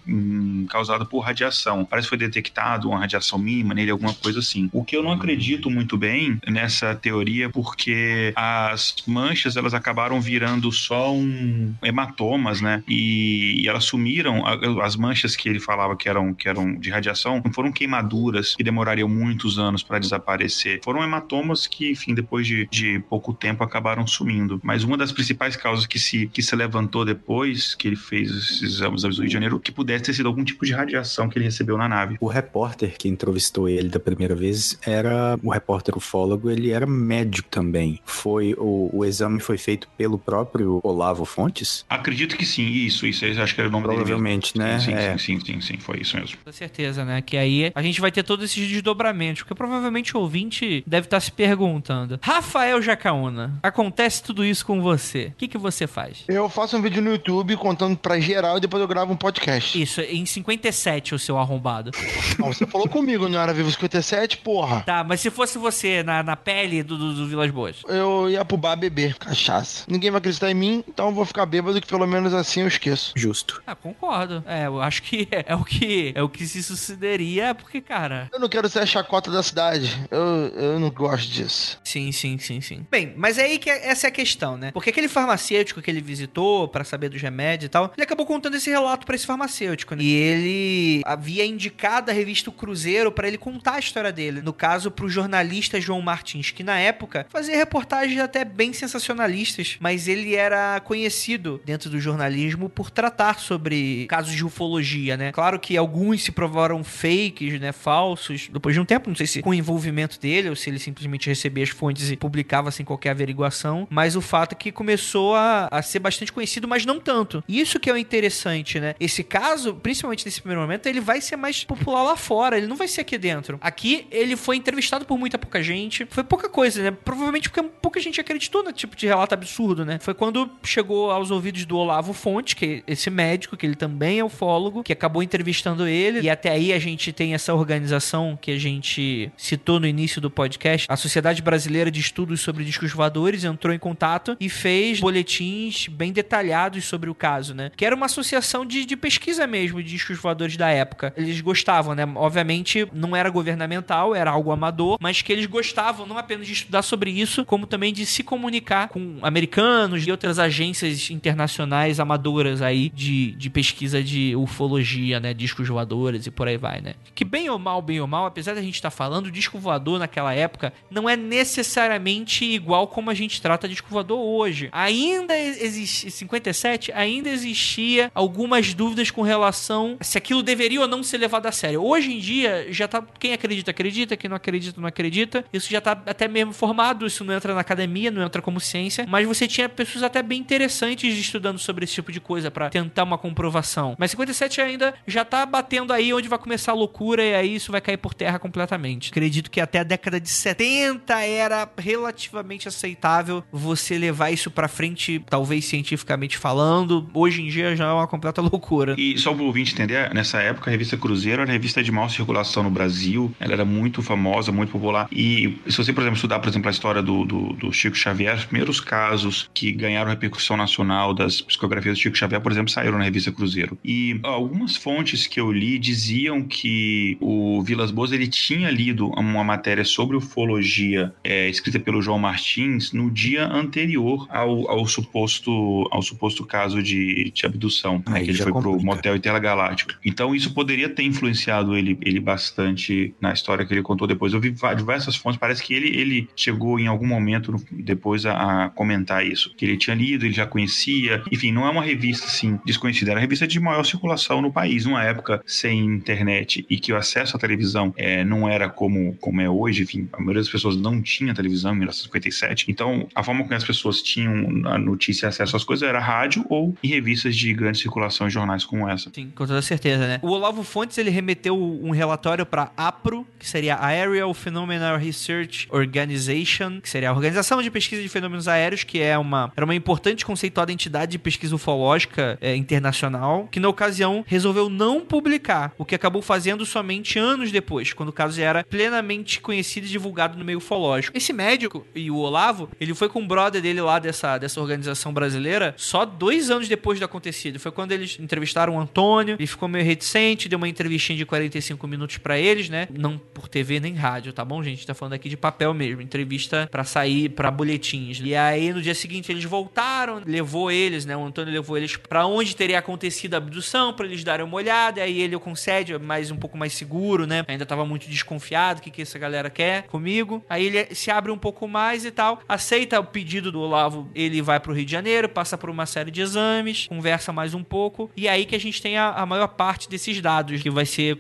causada 0.69 1.05
por 1.05 1.19
radiação. 1.19 1.85
Parece 1.85 2.07
que 2.07 2.09
foi 2.09 2.17
detectado 2.17 2.62
uma 2.83 2.99
radiação 2.99 3.37
mínima 3.37 3.73
nele, 3.73 3.91
alguma 3.91 4.13
coisa 4.13 4.39
assim. 4.39 4.69
O 4.71 4.83
que 4.83 4.95
eu 4.95 5.03
não 5.03 5.11
acredito 5.11 5.69
muito 5.69 5.97
bem 5.97 6.39
nessa 6.47 6.95
teoria, 6.95 7.49
porque 7.49 8.33
as 8.35 8.95
manchas 9.07 9.57
elas 9.57 9.73
acabaram 9.73 10.19
virando 10.21 10.71
só 10.71 11.13
um 11.13 11.73
hematomas, 11.83 12.61
né? 12.61 12.83
E, 12.87 13.61
e 13.63 13.67
elas 13.67 13.85
sumiram. 13.85 14.43
As 14.81 14.95
manchas 14.95 15.35
que 15.35 15.49
ele 15.49 15.59
falava 15.59 15.95
que 15.95 16.07
eram, 16.09 16.33
que 16.33 16.47
eram 16.47 16.75
de 16.75 16.89
radiação 16.89 17.41
não 17.43 17.51
foram 17.53 17.71
queimaduras 17.71 18.55
que 18.55 18.63
demorariam 18.63 19.07
muitos 19.07 19.59
anos 19.59 19.83
para 19.83 19.99
desaparecer. 19.99 20.81
Foram 20.83 21.03
hematomas 21.03 21.67
que, 21.67 21.91
enfim, 21.91 22.13
depois 22.13 22.45
de, 22.47 22.67
de 22.71 22.99
pouco 23.09 23.33
tempo 23.33 23.63
acabaram 23.63 24.05
sumindo. 24.07 24.59
Mas 24.63 24.83
uma 24.83 24.97
das 24.97 25.11
principais 25.11 25.55
causas 25.55 25.85
que 25.85 25.99
se, 25.99 26.27
que 26.27 26.41
se 26.41 26.55
levantou 26.55 27.05
depois 27.05 27.75
que 27.75 27.87
ele 27.87 27.95
fez 27.95 28.29
esses 28.29 28.61
exames 28.61 29.01
do 29.01 29.07
Rio 29.07 29.27
de 29.27 29.33
Janeiro, 29.33 29.59
que 29.59 29.71
pudesse 29.71 30.05
ter 30.05 30.13
sido 30.13 30.27
algum 30.27 30.43
tipo 30.43 30.65
de 30.65 30.73
radiação 30.73 31.29
que 31.29 31.37
ele 31.37 31.45
recebeu 31.45 31.77
na 31.77 31.87
nave. 31.87 32.17
O 32.19 32.27
repórter 32.53 32.95
que 32.99 33.07
entrevistou 33.07 33.67
ele 33.67 33.89
da 33.89 33.99
primeira 33.99 34.35
vez 34.35 34.77
era 34.85 35.39
o 35.41 35.49
repórter 35.49 35.97
ufólogo, 35.97 36.51
ele 36.51 36.69
era 36.69 36.85
médico 36.85 37.49
também. 37.49 37.99
Foi 38.05 38.53
o, 38.59 38.91
o 38.93 39.03
exame 39.03 39.39
foi 39.39 39.57
feito 39.57 39.87
pelo 39.97 40.19
próprio 40.19 40.79
Olavo 40.83 41.25
Fontes? 41.25 41.83
Acredito 41.89 42.37
que 42.37 42.45
sim, 42.45 42.61
isso, 42.61 43.07
isso, 43.07 43.25
acho 43.25 43.55
que 43.55 43.61
era 43.61 43.69
o 43.69 43.71
nome 43.71 43.85
Provavelmente, 43.85 44.53
dele. 44.53 44.65
Provavelmente, 44.65 44.93
né? 44.93 45.13
Sim, 45.13 45.13
é. 45.13 45.17
sim, 45.17 45.39
sim, 45.39 45.53
sim, 45.53 45.61
sim, 45.61 45.77
foi 45.79 46.01
isso 46.01 46.15
mesmo. 46.15 46.37
Com 46.45 46.51
certeza, 46.51 47.03
né? 47.03 47.23
Que 47.23 47.37
aí 47.37 47.71
a 47.73 47.81
gente 47.81 47.99
vai 47.99 48.11
ter 48.11 48.21
todos 48.21 48.45
esses 48.45 48.67
desdobramentos, 48.67 49.41
porque 49.41 49.55
provavelmente 49.55 50.15
o 50.15 50.19
ouvinte 50.19 50.83
deve 50.85 51.07
estar 51.07 51.19
se 51.19 51.31
perguntando: 51.31 52.19
Rafael 52.21 52.79
Jacaúna, 52.83 53.57
acontece 53.63 54.21
tudo 54.21 54.45
isso 54.45 54.63
com 54.63 54.79
você, 54.79 55.31
o 55.33 55.37
que, 55.37 55.47
que 55.47 55.57
você 55.57 55.87
faz? 55.87 56.23
Eu 56.27 56.47
faço 56.49 56.77
um 56.77 56.81
vídeo 56.83 57.01
no 57.01 57.11
YouTube 57.11 57.57
contando 57.57 57.97
pra 57.97 58.19
geral 58.19 58.57
e 58.57 58.61
depois 58.61 58.79
eu 58.79 58.87
gravo 58.87 59.11
um 59.11 59.17
podcast. 59.17 59.81
Isso, 59.81 60.01
em 60.01 60.23
57, 60.23 61.15
o 61.15 61.19
seu 61.19 61.39
arrombado. 61.39 61.89
Não, 62.43 62.51
você 62.51 62.67
falou 62.67 62.89
comigo, 62.89 63.29
não 63.29 63.39
era 63.39 63.53
Vivo 63.53 63.71
57, 63.71 64.39
porra. 64.39 64.81
Tá, 64.81 65.01
mas 65.01 65.21
se 65.21 65.29
fosse 65.29 65.57
você 65.57 66.03
na, 66.03 66.21
na 66.21 66.35
pele 66.35 66.83
do, 66.83 66.97
do, 66.97 67.13
do 67.13 67.27
Vilas 67.27 67.49
Boas? 67.49 67.77
Eu 67.87 68.29
ia 68.29 68.43
pro 68.43 68.57
bar 68.57 68.75
beber 68.75 69.15
cachaça. 69.15 69.85
Ninguém 69.87 70.11
vai 70.11 70.17
acreditar 70.17 70.51
em 70.51 70.53
mim, 70.53 70.83
então 70.85 71.07
eu 71.07 71.13
vou 71.13 71.23
ficar 71.25 71.45
bêbado 71.45 71.79
que 71.79 71.87
pelo 71.87 72.05
menos 72.05 72.33
assim 72.33 72.61
eu 72.61 72.67
esqueço. 72.67 73.13
Justo. 73.15 73.63
Ah, 73.65 73.75
concordo. 73.75 74.43
É, 74.45 74.67
eu 74.67 74.81
acho 74.81 75.03
que 75.03 75.27
é, 75.31 75.45
é 75.47 75.55
o 75.55 75.63
que 75.63 76.11
é 76.13 76.21
o 76.21 76.27
que 76.27 76.45
se 76.45 76.61
sucederia, 76.61 77.55
porque, 77.55 77.79
cara. 77.79 78.29
Eu 78.33 78.39
não 78.39 78.49
quero 78.49 78.67
ser 78.67 78.79
a 78.79 78.85
chacota 78.85 79.31
da 79.31 79.41
cidade. 79.41 80.05
Eu, 80.11 80.19
eu 80.49 80.79
não 80.79 80.89
gosto 80.89 81.31
disso. 81.31 81.79
Sim, 81.81 82.11
sim, 82.11 82.37
sim, 82.37 82.59
sim. 82.59 82.85
Bem, 82.91 83.13
mas 83.15 83.37
é 83.37 83.43
aí 83.43 83.57
que 83.57 83.69
é, 83.69 83.87
essa 83.87 84.07
é 84.07 84.09
a 84.09 84.11
questão, 84.11 84.57
né? 84.57 84.71
Porque 84.71 84.89
aquele 84.89 85.07
farmacêutico 85.07 85.81
que 85.81 85.89
ele 85.89 86.01
visitou 86.01 86.67
para 86.67 86.83
saber 86.83 87.07
dos 87.07 87.21
remédios 87.21 87.67
e 87.67 87.69
tal, 87.69 87.93
ele 87.95 88.03
acabou 88.03 88.25
contando 88.25 88.55
esse 88.55 88.69
relato 88.69 89.05
para 89.05 89.15
esse 89.15 89.25
farmacêutico, 89.25 89.95
né? 89.95 90.03
E 90.03 90.13
ele 90.13 91.01
havia 91.05 91.45
indicado 91.45 92.11
a 92.11 92.13
revista 92.13 92.32
o 92.47 92.51
Cruzeiro 92.51 93.11
para 93.11 93.27
ele 93.27 93.37
contar 93.37 93.75
a 93.75 93.79
história 93.79 94.11
dele. 94.11 94.41
No 94.41 94.53
caso, 94.53 94.91
pro 94.91 95.09
jornalista 95.09 95.79
João 95.79 96.01
Martins, 96.01 96.51
que 96.51 96.63
na 96.63 96.79
época 96.79 97.25
fazia 97.29 97.55
reportagens 97.55 98.19
até 98.19 98.43
bem 98.43 98.73
sensacionalistas, 98.73 99.77
mas 99.79 100.07
ele 100.07 100.35
era 100.35 100.79
conhecido 100.81 101.61
dentro 101.65 101.89
do 101.89 101.99
jornalismo 101.99 102.69
por 102.69 102.89
tratar 102.89 103.39
sobre 103.39 104.05
casos 104.07 104.33
de 104.33 104.45
ufologia, 104.45 105.17
né? 105.17 105.31
Claro 105.31 105.59
que 105.59 105.77
alguns 105.77 106.23
se 106.23 106.31
provaram 106.31 106.83
fakes, 106.83 107.59
né? 107.59 107.71
Falsos, 107.71 108.49
depois 108.51 108.75
de 108.75 108.81
um 108.81 108.85
tempo, 108.85 109.09
não 109.09 109.15
sei 109.15 109.27
se 109.27 109.41
com 109.41 109.49
o 109.49 109.53
envolvimento 109.53 110.19
dele 110.19 110.49
ou 110.49 110.55
se 110.55 110.69
ele 110.69 110.79
simplesmente 110.79 111.27
recebia 111.27 111.63
as 111.63 111.69
fontes 111.69 112.09
e 112.11 112.15
publicava 112.15 112.71
sem 112.71 112.85
qualquer 112.85 113.11
averiguação, 113.11 113.87
mas 113.89 114.15
o 114.15 114.21
fato 114.21 114.53
é 114.53 114.55
que 114.55 114.71
começou 114.71 115.35
a, 115.35 115.67
a 115.71 115.81
ser 115.81 115.99
bastante 115.99 116.31
conhecido, 116.31 116.67
mas 116.67 116.85
não 116.85 116.99
tanto. 116.99 117.43
Isso 117.47 117.79
que 117.79 117.89
é 117.89 117.93
o 117.93 117.97
interessante, 117.97 118.79
né? 118.79 118.95
Esse 118.99 119.23
caso, 119.23 119.75
principalmente 119.75 120.25
nesse 120.25 120.41
primeiro 120.41 120.61
momento, 120.61 120.87
ele 120.87 120.99
vai 120.99 121.21
ser 121.21 121.35
mais 121.35 121.63
popular 121.63 122.03
lá 122.03 122.15
fora, 122.23 122.57
ele 122.57 122.67
não 122.67 122.75
vai 122.75 122.87
ser 122.87 123.01
aqui 123.01 123.17
dentro. 123.17 123.59
Aqui 123.61 124.07
ele 124.09 124.35
foi 124.35 124.55
entrevistado 124.55 125.05
por 125.05 125.17
muita 125.17 125.37
pouca 125.37 125.61
gente, 125.61 126.07
foi 126.09 126.23
pouca 126.23 126.49
coisa, 126.49 126.81
né? 126.81 126.91
Provavelmente 126.91 127.49
porque 127.49 127.67
pouca 127.81 127.99
gente 127.99 128.19
acreditou 128.19 128.63
no 128.63 128.71
tipo 128.71 128.95
de 128.95 129.05
relato 129.05 129.33
absurdo, 129.33 129.85
né? 129.85 129.99
Foi 129.99 130.13
quando 130.13 130.49
chegou 130.63 131.11
aos 131.11 131.29
ouvidos 131.29 131.65
do 131.65 131.77
Olavo 131.77 132.13
Fonte, 132.13 132.55
que 132.55 132.83
é 132.87 132.91
esse 132.93 133.09
médico, 133.09 133.57
que 133.57 133.65
ele 133.65 133.75
também 133.75 134.19
é 134.19 134.23
ufólogo, 134.23 134.83
que 134.83 134.93
acabou 134.93 135.21
entrevistando 135.21 135.87
ele, 135.87 136.21
e 136.21 136.29
até 136.29 136.49
aí 136.49 136.73
a 136.73 136.79
gente 136.79 137.11
tem 137.11 137.33
essa 137.33 137.53
organização 137.53 138.37
que 138.41 138.51
a 138.51 138.57
gente 138.57 139.31
citou 139.37 139.79
no 139.79 139.87
início 139.87 140.21
do 140.21 140.29
podcast, 140.29 140.87
a 140.89 140.95
Sociedade 140.95 141.41
Brasileira 141.41 141.91
de 141.91 141.99
Estudos 141.99 142.41
sobre 142.41 142.63
Discos 142.63 142.91
Voadores 142.91 143.43
entrou 143.43 143.73
em 143.73 143.79
contato 143.79 144.37
e 144.39 144.49
fez 144.49 144.99
boletins 144.99 145.87
bem 145.87 146.11
detalhados 146.11 146.85
sobre 146.85 147.09
o 147.09 147.15
caso, 147.15 147.53
né? 147.53 147.71
Que 147.75 147.85
era 147.85 147.95
uma 147.95 148.05
associação 148.05 148.65
de, 148.65 148.85
de 148.85 148.95
pesquisa 148.95 149.45
mesmo 149.45 149.81
de 149.81 149.89
discos 149.89 150.17
voadores 150.17 150.55
da 150.55 150.69
época. 150.69 151.13
Eles 151.17 151.41
gostavam, 151.41 151.93
né? 151.93 152.03
Obviamente 152.15 152.87
não 152.93 153.15
era 153.15 153.29
governamental, 153.29 154.15
era 154.15 154.31
algo 154.31 154.51
amador, 154.51 154.97
mas 155.01 155.21
que 155.21 155.31
eles 155.31 155.45
gostavam 155.45 156.05
não 156.05 156.17
apenas 156.17 156.47
de 156.47 156.53
estudar 156.53 156.81
sobre 156.81 157.11
isso, 157.11 157.45
como 157.45 157.67
também 157.67 157.93
de 157.93 158.05
se 158.05 158.23
comunicar 158.23 158.89
com 158.89 159.17
americanos 159.21 160.05
e 160.05 160.11
outras 160.11 160.39
agências 160.39 161.09
internacionais 161.09 161.99
amadoras 161.99 162.61
aí 162.61 162.89
de, 162.89 163.31
de 163.31 163.49
pesquisa 163.49 164.03
de 164.03 164.35
ufologia, 164.35 165.19
né? 165.19 165.33
Discos 165.33 165.67
voadores 165.67 166.25
e 166.25 166.31
por 166.31 166.47
aí 166.47 166.57
vai, 166.57 166.81
né? 166.81 166.95
Que 167.15 167.25
bem 167.25 167.49
ou 167.49 167.59
mal, 167.59 167.81
bem 167.81 167.99
ou 167.99 168.07
mal, 168.07 168.25
apesar 168.25 168.53
da 168.53 168.61
gente 168.61 168.75
estar 168.75 168.89
tá 168.89 168.95
falando, 168.95 169.27
o 169.27 169.31
disco 169.31 169.57
voador 169.59 169.99
naquela 169.99 170.33
época 170.33 170.73
não 170.89 171.09
é 171.09 171.15
necessariamente 171.15 172.45
igual 172.45 172.87
como 172.87 173.09
a 173.09 173.13
gente 173.13 173.41
trata 173.41 173.67
disco 173.67 173.89
voador 173.89 174.19
hoje. 174.19 174.69
Ainda 174.71 175.37
existe 175.37 176.09
57, 176.11 176.91
ainda 176.91 177.29
existia 177.29 178.11
algumas 178.13 178.73
dúvidas 178.73 179.11
com 179.11 179.21
relação 179.21 179.97
se 180.01 180.17
aquilo 180.17 180.43
deveria 180.43 180.81
ou 180.81 180.87
não 180.87 181.03
ser 181.03 181.17
levado 181.17 181.45
a 181.47 181.51
sério. 181.51 181.83
Hoje 181.93 182.11
em 182.11 182.17
dia 182.17 182.65
já 182.71 182.87
tá 182.87 183.03
quem 183.19 183.33
acredita 183.33 183.69
acredita, 183.69 184.17
quem 184.17 184.27
não 184.27 184.35
acredita 184.35 184.81
não 184.81 184.87
acredita. 184.87 185.45
Isso 185.53 185.69
já 185.69 185.79
tá 185.79 185.91
até 185.91 186.27
mesmo 186.27 186.51
formado, 186.51 187.05
isso 187.05 187.23
não 187.23 187.35
entra 187.35 187.53
na 187.53 187.61
academia, 187.61 188.09
não 188.09 188.23
entra 188.23 188.41
como 188.41 188.59
ciência, 188.59 189.05
mas 189.07 189.27
você 189.27 189.47
tinha 189.47 189.69
pessoas 189.69 190.03
até 190.03 190.23
bem 190.23 190.39
interessantes 190.39 191.15
estudando 191.15 191.59
sobre 191.59 191.83
esse 191.83 191.93
tipo 191.93 192.11
de 192.11 192.19
coisa 192.19 192.49
para 192.49 192.71
tentar 192.71 193.03
uma 193.03 193.15
comprovação. 193.15 193.95
Mas 193.99 194.09
57 194.09 194.59
ainda 194.59 194.95
já 195.05 195.23
tá 195.23 195.45
batendo 195.45 195.93
aí 195.93 196.11
onde 196.11 196.27
vai 196.27 196.39
começar 196.39 196.71
a 196.71 196.75
loucura 196.75 197.23
e 197.23 197.35
aí 197.35 197.55
isso 197.55 197.71
vai 197.71 197.79
cair 197.79 197.97
por 197.97 198.15
terra 198.15 198.39
completamente. 198.39 199.11
Acredito 199.11 199.51
que 199.51 199.61
até 199.61 199.77
a 199.79 199.83
década 199.83 200.19
de 200.19 200.29
70 200.29 201.13
era 201.21 201.69
relativamente 201.77 202.67
aceitável 202.67 203.43
você 203.51 203.99
levar 203.99 204.31
isso 204.31 204.49
para 204.49 204.67
frente, 204.67 205.23
talvez 205.29 205.65
cientificamente 205.65 206.39
falando. 206.39 207.07
Hoje 207.13 207.43
em 207.43 207.49
dia 207.49 207.75
já 207.75 207.85
é 207.85 207.91
uma 207.91 208.07
completa 208.07 208.41
loucura. 208.41 208.95
E 208.97 209.15
só 209.19 209.31
para 209.31 209.43
o 209.43 209.45
ouvinte 209.45 209.73
entender, 209.73 210.11
nessa 210.11 210.41
época 210.41 210.71
a 210.71 210.71
revista 210.71 210.97
Cruzeiro 210.97 211.43
era 211.43 211.51
a 211.51 211.53
revista 211.53 211.82
de 211.83 211.91
maior 211.91 212.09
circulação 212.09 212.63
no 212.63 212.69
Brasil, 212.69 213.33
ela 213.39 213.53
era 213.53 213.65
muito 213.65 214.01
famosa, 214.01 214.51
muito 214.51 214.71
popular. 214.71 215.07
E 215.11 215.57
se 215.67 215.77
você, 215.77 215.93
por 215.93 216.01
exemplo, 216.01 216.15
estudar, 216.15 216.39
por 216.39 216.49
exemplo, 216.49 216.67
a 216.67 216.71
história 216.71 217.01
do, 217.01 217.25
do, 217.25 217.53
do 217.53 217.73
Chico 217.73 217.95
Xavier, 217.95 218.35
os 218.35 218.45
primeiros 218.45 218.79
casos 218.79 219.49
que 219.53 219.71
ganharam 219.71 220.09
repercussão 220.09 220.57
nacional 220.57 221.13
das 221.13 221.41
psicografias 221.41 221.97
do 221.97 222.01
Chico 222.01 222.17
Xavier, 222.17 222.41
por 222.41 222.51
exemplo, 222.51 222.71
saíram 222.71 222.97
na 222.97 223.03
revista 223.03 223.31
Cruzeiro. 223.31 223.77
E 223.83 224.19
algumas 224.23 224.75
fontes 224.75 225.27
que 225.27 225.39
eu 225.39 225.51
li 225.51 225.77
diziam 225.77 226.41
que 226.41 227.17
o 227.19 227.61
Vilas 227.63 227.91
Boas 227.91 228.11
ele 228.11 228.27
tinha 228.27 228.69
lido 228.69 229.07
uma 229.09 229.43
matéria 229.43 229.83
sobre 229.83 230.15
ufologia 230.17 231.13
é, 231.23 231.49
escrita 231.49 231.79
pelo 231.79 232.01
João 232.01 232.19
Martins 232.19 232.91
no 232.91 233.09
dia 233.09 233.47
anterior 233.47 234.27
ao, 234.29 234.69
ao 234.69 234.87
suposto 234.87 235.51
ao 235.91 236.01
suposto 236.01 236.45
caso 236.45 236.81
de, 236.81 237.31
de 237.31 237.45
abdução, 237.45 238.03
né, 238.07 238.23
que 238.23 238.31
ele 238.31 238.37
foi 238.37 238.51
complica. 238.51 238.77
pro 238.77 238.85
motel 238.85 239.15
Intergaláctico. 239.15 239.93
Então 240.03 240.35
isso 240.35 240.53
poderia 240.53 240.89
ter 240.89 241.03
influenciado 241.03 241.72
ele, 241.75 241.97
ele 242.01 242.19
bastante 242.19 243.13
na 243.19 243.33
história 243.33 243.65
que 243.65 243.73
ele 243.73 243.81
contou 243.81 244.07
depois. 244.07 244.33
Eu 244.33 244.39
vi 244.39 244.53
diversas 244.75 245.15
fontes, 245.15 245.39
parece 245.39 245.63
que 245.63 245.73
ele, 245.73 245.95
ele 245.97 246.29
chegou 246.35 246.79
em 246.79 246.87
algum 246.87 247.07
momento 247.07 247.55
depois 247.71 248.25
a, 248.25 248.65
a 248.65 248.69
comentar 248.69 249.25
isso, 249.25 249.53
que 249.55 249.65
ele 249.65 249.77
tinha 249.77 249.95
lido, 249.95 250.25
ele 250.25 250.33
já 250.33 250.45
conhecia. 250.45 251.21
Enfim, 251.31 251.51
não 251.51 251.65
é 251.65 251.69
uma 251.69 251.83
revista 251.83 252.27
assim 252.27 252.59
desconhecida, 252.65 253.11
era 253.11 253.19
uma 253.19 253.21
revista 253.21 253.47
de 253.47 253.59
maior 253.59 253.83
circulação 253.83 254.41
no 254.41 254.51
país, 254.51 254.85
numa 254.85 255.03
época 255.03 255.41
sem 255.45 255.79
internet 255.85 256.65
e 256.69 256.77
que 256.77 256.91
o 256.91 256.97
acesso 256.97 257.35
à 257.35 257.39
televisão 257.39 257.93
é, 257.97 258.23
não 258.23 258.47
era 258.47 258.69
como, 258.69 259.15
como 259.19 259.41
é 259.41 259.49
hoje. 259.49 259.83
Enfim, 259.83 260.07
a 260.13 260.17
maioria 260.17 260.41
das 260.41 260.49
pessoas 260.49 260.75
não 260.75 261.01
tinha 261.01 261.33
televisão 261.33 261.73
em 261.73 261.77
1957 261.77 262.33
97. 262.33 262.71
Então, 262.71 263.07
a 263.13 263.23
forma 263.23 263.43
como 263.43 263.53
as 263.53 263.63
pessoas 263.63 264.01
tinham 264.01 264.67
a 264.67 264.77
notícia 264.77 265.25
e 265.25 265.29
acesso 265.29 265.55
às 265.55 265.63
coisas 265.63 265.87
era 265.87 265.99
rádio 265.99 266.45
ou 266.49 266.75
em 266.83 266.87
revistas 266.87 267.35
de 267.35 267.53
grande 267.53 267.79
circulação 267.79 268.27
em 268.27 268.29
jornais 268.29 268.63
como 268.63 268.89
essa. 268.89 269.11
Sim, 269.13 269.31
com 269.35 269.45
toda 269.45 269.61
certeza, 269.61 270.07
né? 270.07 270.19
O 270.21 270.29
Olavo 270.29 270.63
Fontes, 270.63 270.97
ele 270.97 271.09
remeteu 271.09 271.59
um 271.63 271.91
relatório 271.91 272.45
para 272.45 272.71
APRO, 272.75 273.25
que 273.39 273.47
seria 273.47 273.81
Aerial 273.81 274.33
Phenomenal 274.33 274.97
Research 274.97 275.67
Organization, 275.71 276.79
que 276.81 276.89
seria 276.89 277.09
a 277.09 277.13
Organização 277.13 277.61
de 277.61 277.71
Pesquisa 277.71 278.01
de 278.01 278.09
Fenômenos 278.09 278.47
Aéreos, 278.47 278.83
que 278.83 278.99
é 278.99 279.17
uma, 279.17 279.51
era 279.55 279.65
uma 279.65 279.75
importante 279.75 280.25
conceituada 280.25 280.71
entidade 280.71 281.13
de 281.13 281.19
pesquisa 281.19 281.55
ufológica 281.55 282.37
é, 282.41 282.55
internacional, 282.55 283.47
que 283.51 283.59
na 283.59 283.69
ocasião 283.69 284.23
resolveu 284.27 284.69
não 284.69 285.01
publicar, 285.01 285.73
o 285.77 285.85
que 285.85 285.95
acabou 285.95 286.21
fazendo 286.21 286.65
somente 286.65 287.17
anos 287.19 287.51
depois, 287.51 287.93
quando 287.93 288.09
o 288.09 288.13
caso 288.13 288.41
era 288.41 288.63
plenamente 288.63 289.39
conhecido 289.39 289.85
e 289.85 289.89
divulgado 289.89 290.37
no 290.37 290.45
meio 290.45 290.57
ufológico. 290.57 291.17
Esse 291.17 291.33
médico 291.33 291.85
e 291.93 292.09
o 292.09 292.17
Olavo, 292.17 292.69
ele 292.79 292.93
foi 292.93 293.09
com 293.09 293.21
o 293.21 293.27
brother 293.27 293.61
dele 293.61 293.81
lá 293.81 293.99
dessa, 293.99 294.37
dessa 294.37 294.59
organização 294.59 295.13
brasileira 295.13 295.73
só 295.77 296.05
dois 296.05 296.49
anos 296.49 296.67
depois 296.67 296.99
do 296.99 297.05
acontecido. 297.05 297.59
Foi 297.59 297.71
quando 297.71 297.91
eles 297.91 298.17
entrevistaram 298.19 298.75
o 298.75 298.79
Antônio, 298.79 299.35
ele 299.35 299.47
ficou 299.47 299.67
meio 299.67 299.85
reticente, 299.85 300.49
deu 300.49 300.57
uma 300.57 300.67
entrevistinha 300.67 301.17
de 301.17 301.25
45 301.53 301.87
minutos 301.87 302.17
para 302.17 302.39
eles, 302.39 302.69
né? 302.69 302.87
Não 302.91 303.17
por 303.17 303.47
TV 303.47 303.79
nem 303.79 303.93
rádio, 303.93 304.33
tá 304.33 304.43
bom, 304.43 304.63
gente? 304.63 304.85
Tá 304.85 304.93
falando 304.93 305.13
aqui 305.13 305.29
de 305.29 305.37
papel 305.37 305.73
mesmo, 305.73 306.01
entrevista 306.01 306.67
para 306.71 306.83
sair 306.83 307.29
para 307.29 307.51
boletins. 307.51 308.19
E 308.23 308.35
aí 308.35 308.73
no 308.73 308.81
dia 308.81 308.95
seguinte 308.95 309.31
eles 309.31 309.43
voltaram, 309.43 310.21
levou 310.25 310.71
eles, 310.71 311.05
né? 311.05 311.15
O 311.15 311.25
Antônio 311.25 311.53
levou 311.53 311.77
eles 311.77 311.95
para 311.95 312.25
onde 312.25 312.55
teria 312.55 312.79
acontecido 312.79 313.35
a 313.35 313.37
abdução, 313.37 313.93
para 313.93 314.05
eles 314.05 314.23
darem 314.23 314.45
uma 314.45 314.55
olhada. 314.55 314.99
E 314.99 315.03
aí 315.03 315.21
ele 315.21 315.37
concede, 315.37 315.97
mais 315.99 316.31
um 316.31 316.37
pouco 316.37 316.57
mais 316.57 316.73
seguro, 316.73 317.27
né? 317.27 317.43
Ainda 317.47 317.65
tava 317.65 317.85
muito 317.85 318.09
desconfiado, 318.09 318.79
o 318.79 318.81
que 318.81 318.89
que 318.89 319.01
essa 319.01 319.19
galera 319.19 319.49
quer 319.49 319.83
comigo. 319.83 320.43
Aí 320.49 320.65
ele 320.65 320.95
se 320.95 321.11
abre 321.11 321.31
um 321.31 321.37
pouco 321.37 321.67
mais 321.67 322.05
e 322.05 322.11
tal, 322.11 322.41
aceita 322.47 322.99
o 322.99 323.03
pedido 323.03 323.51
do 323.51 323.59
Olavo, 323.59 324.09
ele 324.15 324.41
vai 324.41 324.59
pro 324.59 324.73
Rio 324.73 324.85
de 324.85 324.91
Janeiro, 324.91 325.29
passa 325.29 325.57
por 325.57 325.69
uma 325.69 325.85
série 325.85 326.09
de 326.09 326.21
exames, 326.21 326.87
conversa 326.87 327.31
mais 327.31 327.53
um 327.53 327.63
pouco, 327.63 328.09
e 328.15 328.27
aí 328.27 328.45
que 328.45 328.55
a 328.55 328.59
gente 328.59 328.81
tem 328.81 328.97
a, 328.97 329.11
a 329.11 329.25
maior 329.25 329.47
parte 329.47 329.89
desses 329.89 330.19
dados 330.21 330.61
que 330.61 330.69
vai 330.69 330.85
ser 330.85 331.15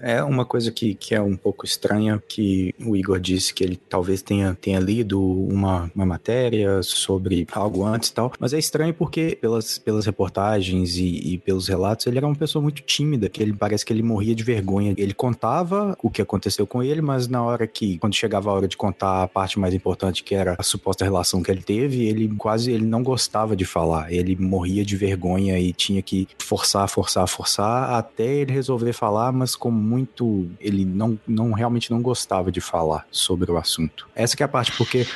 É 0.00 0.22
uma 0.22 0.44
coisa 0.44 0.70
que, 0.70 0.94
que 0.94 1.14
é 1.14 1.20
um 1.20 1.36
pouco 1.36 1.64
estranha, 1.64 2.22
que 2.28 2.74
o 2.80 2.96
Igor 2.96 3.18
disse 3.18 3.52
que 3.52 3.64
ele 3.64 3.76
talvez 3.76 4.22
tenha, 4.22 4.56
tenha 4.60 4.78
lido 4.78 5.20
uma, 5.20 5.90
uma 5.94 6.06
matéria 6.06 6.82
sobre 6.82 7.46
algo 7.52 7.84
antes 7.84 8.10
e 8.10 8.14
tal, 8.14 8.32
mas 8.38 8.52
é 8.52 8.58
estranho 8.58 8.94
porque 8.94 9.36
pelas, 9.40 9.78
pelas 9.78 10.06
reportagens 10.06 10.96
e, 10.96 11.34
e 11.34 11.38
pelos 11.38 11.68
relatos, 11.68 12.06
ele 12.06 12.18
era 12.18 12.26
uma 12.26 12.36
pessoa 12.36 12.62
muito 12.62 12.82
tímida, 12.82 13.28
que 13.28 13.42
ele 13.42 13.52
parece 13.52 13.84
que 13.84 13.92
ele 13.92 14.02
morria 14.02 14.34
de 14.34 14.44
vergonha. 14.44 14.94
Ele 14.96 15.12
contava 15.12 15.96
o 16.02 16.10
que 16.10 16.22
aconteceu 16.22 16.66
com 16.66 16.82
ele, 16.82 17.00
mas 17.00 17.26
na 17.26 17.42
hora 17.42 17.66
que, 17.66 17.98
quando 17.98 18.14
chegava 18.14 18.50
a 18.50 18.52
hora 18.52 18.68
de 18.68 18.76
contar 18.76 19.22
a 19.22 19.28
parte 19.28 19.58
mais 19.58 19.74
importante, 19.74 20.22
que 20.22 20.34
era 20.34 20.54
a 20.58 20.62
suposta 20.62 21.04
relação 21.04 21.42
que 21.42 21.50
ele 21.50 21.62
teve, 21.62 22.06
ele 22.06 22.28
quase 22.36 22.70
ele 22.70 22.84
não 22.84 23.02
gostava 23.02 23.56
de 23.56 23.64
falar. 23.64 24.12
Ele 24.12 24.36
morria 24.36 24.84
de 24.84 24.96
vergonha 24.96 25.58
e 25.58 25.72
tinha 25.72 26.02
que 26.02 26.28
forçar, 26.38 26.88
forçar, 26.88 27.26
forçar 27.26 27.90
até 27.90 28.26
ele 28.26 28.52
resolver 28.52 28.92
falar, 28.92 29.32
mas 29.32 29.47
com 29.54 29.70
muito 29.70 30.48
ele 30.60 30.84
não, 30.84 31.18
não 31.26 31.52
realmente 31.52 31.90
não 31.90 32.00
gostava 32.00 32.50
de 32.50 32.60
falar 32.60 33.06
sobre 33.10 33.50
o 33.50 33.56
assunto. 33.56 34.08
Essa 34.14 34.36
que 34.36 34.42
é 34.42 34.46
a 34.46 34.48
parte 34.48 34.72
porque 34.76 35.06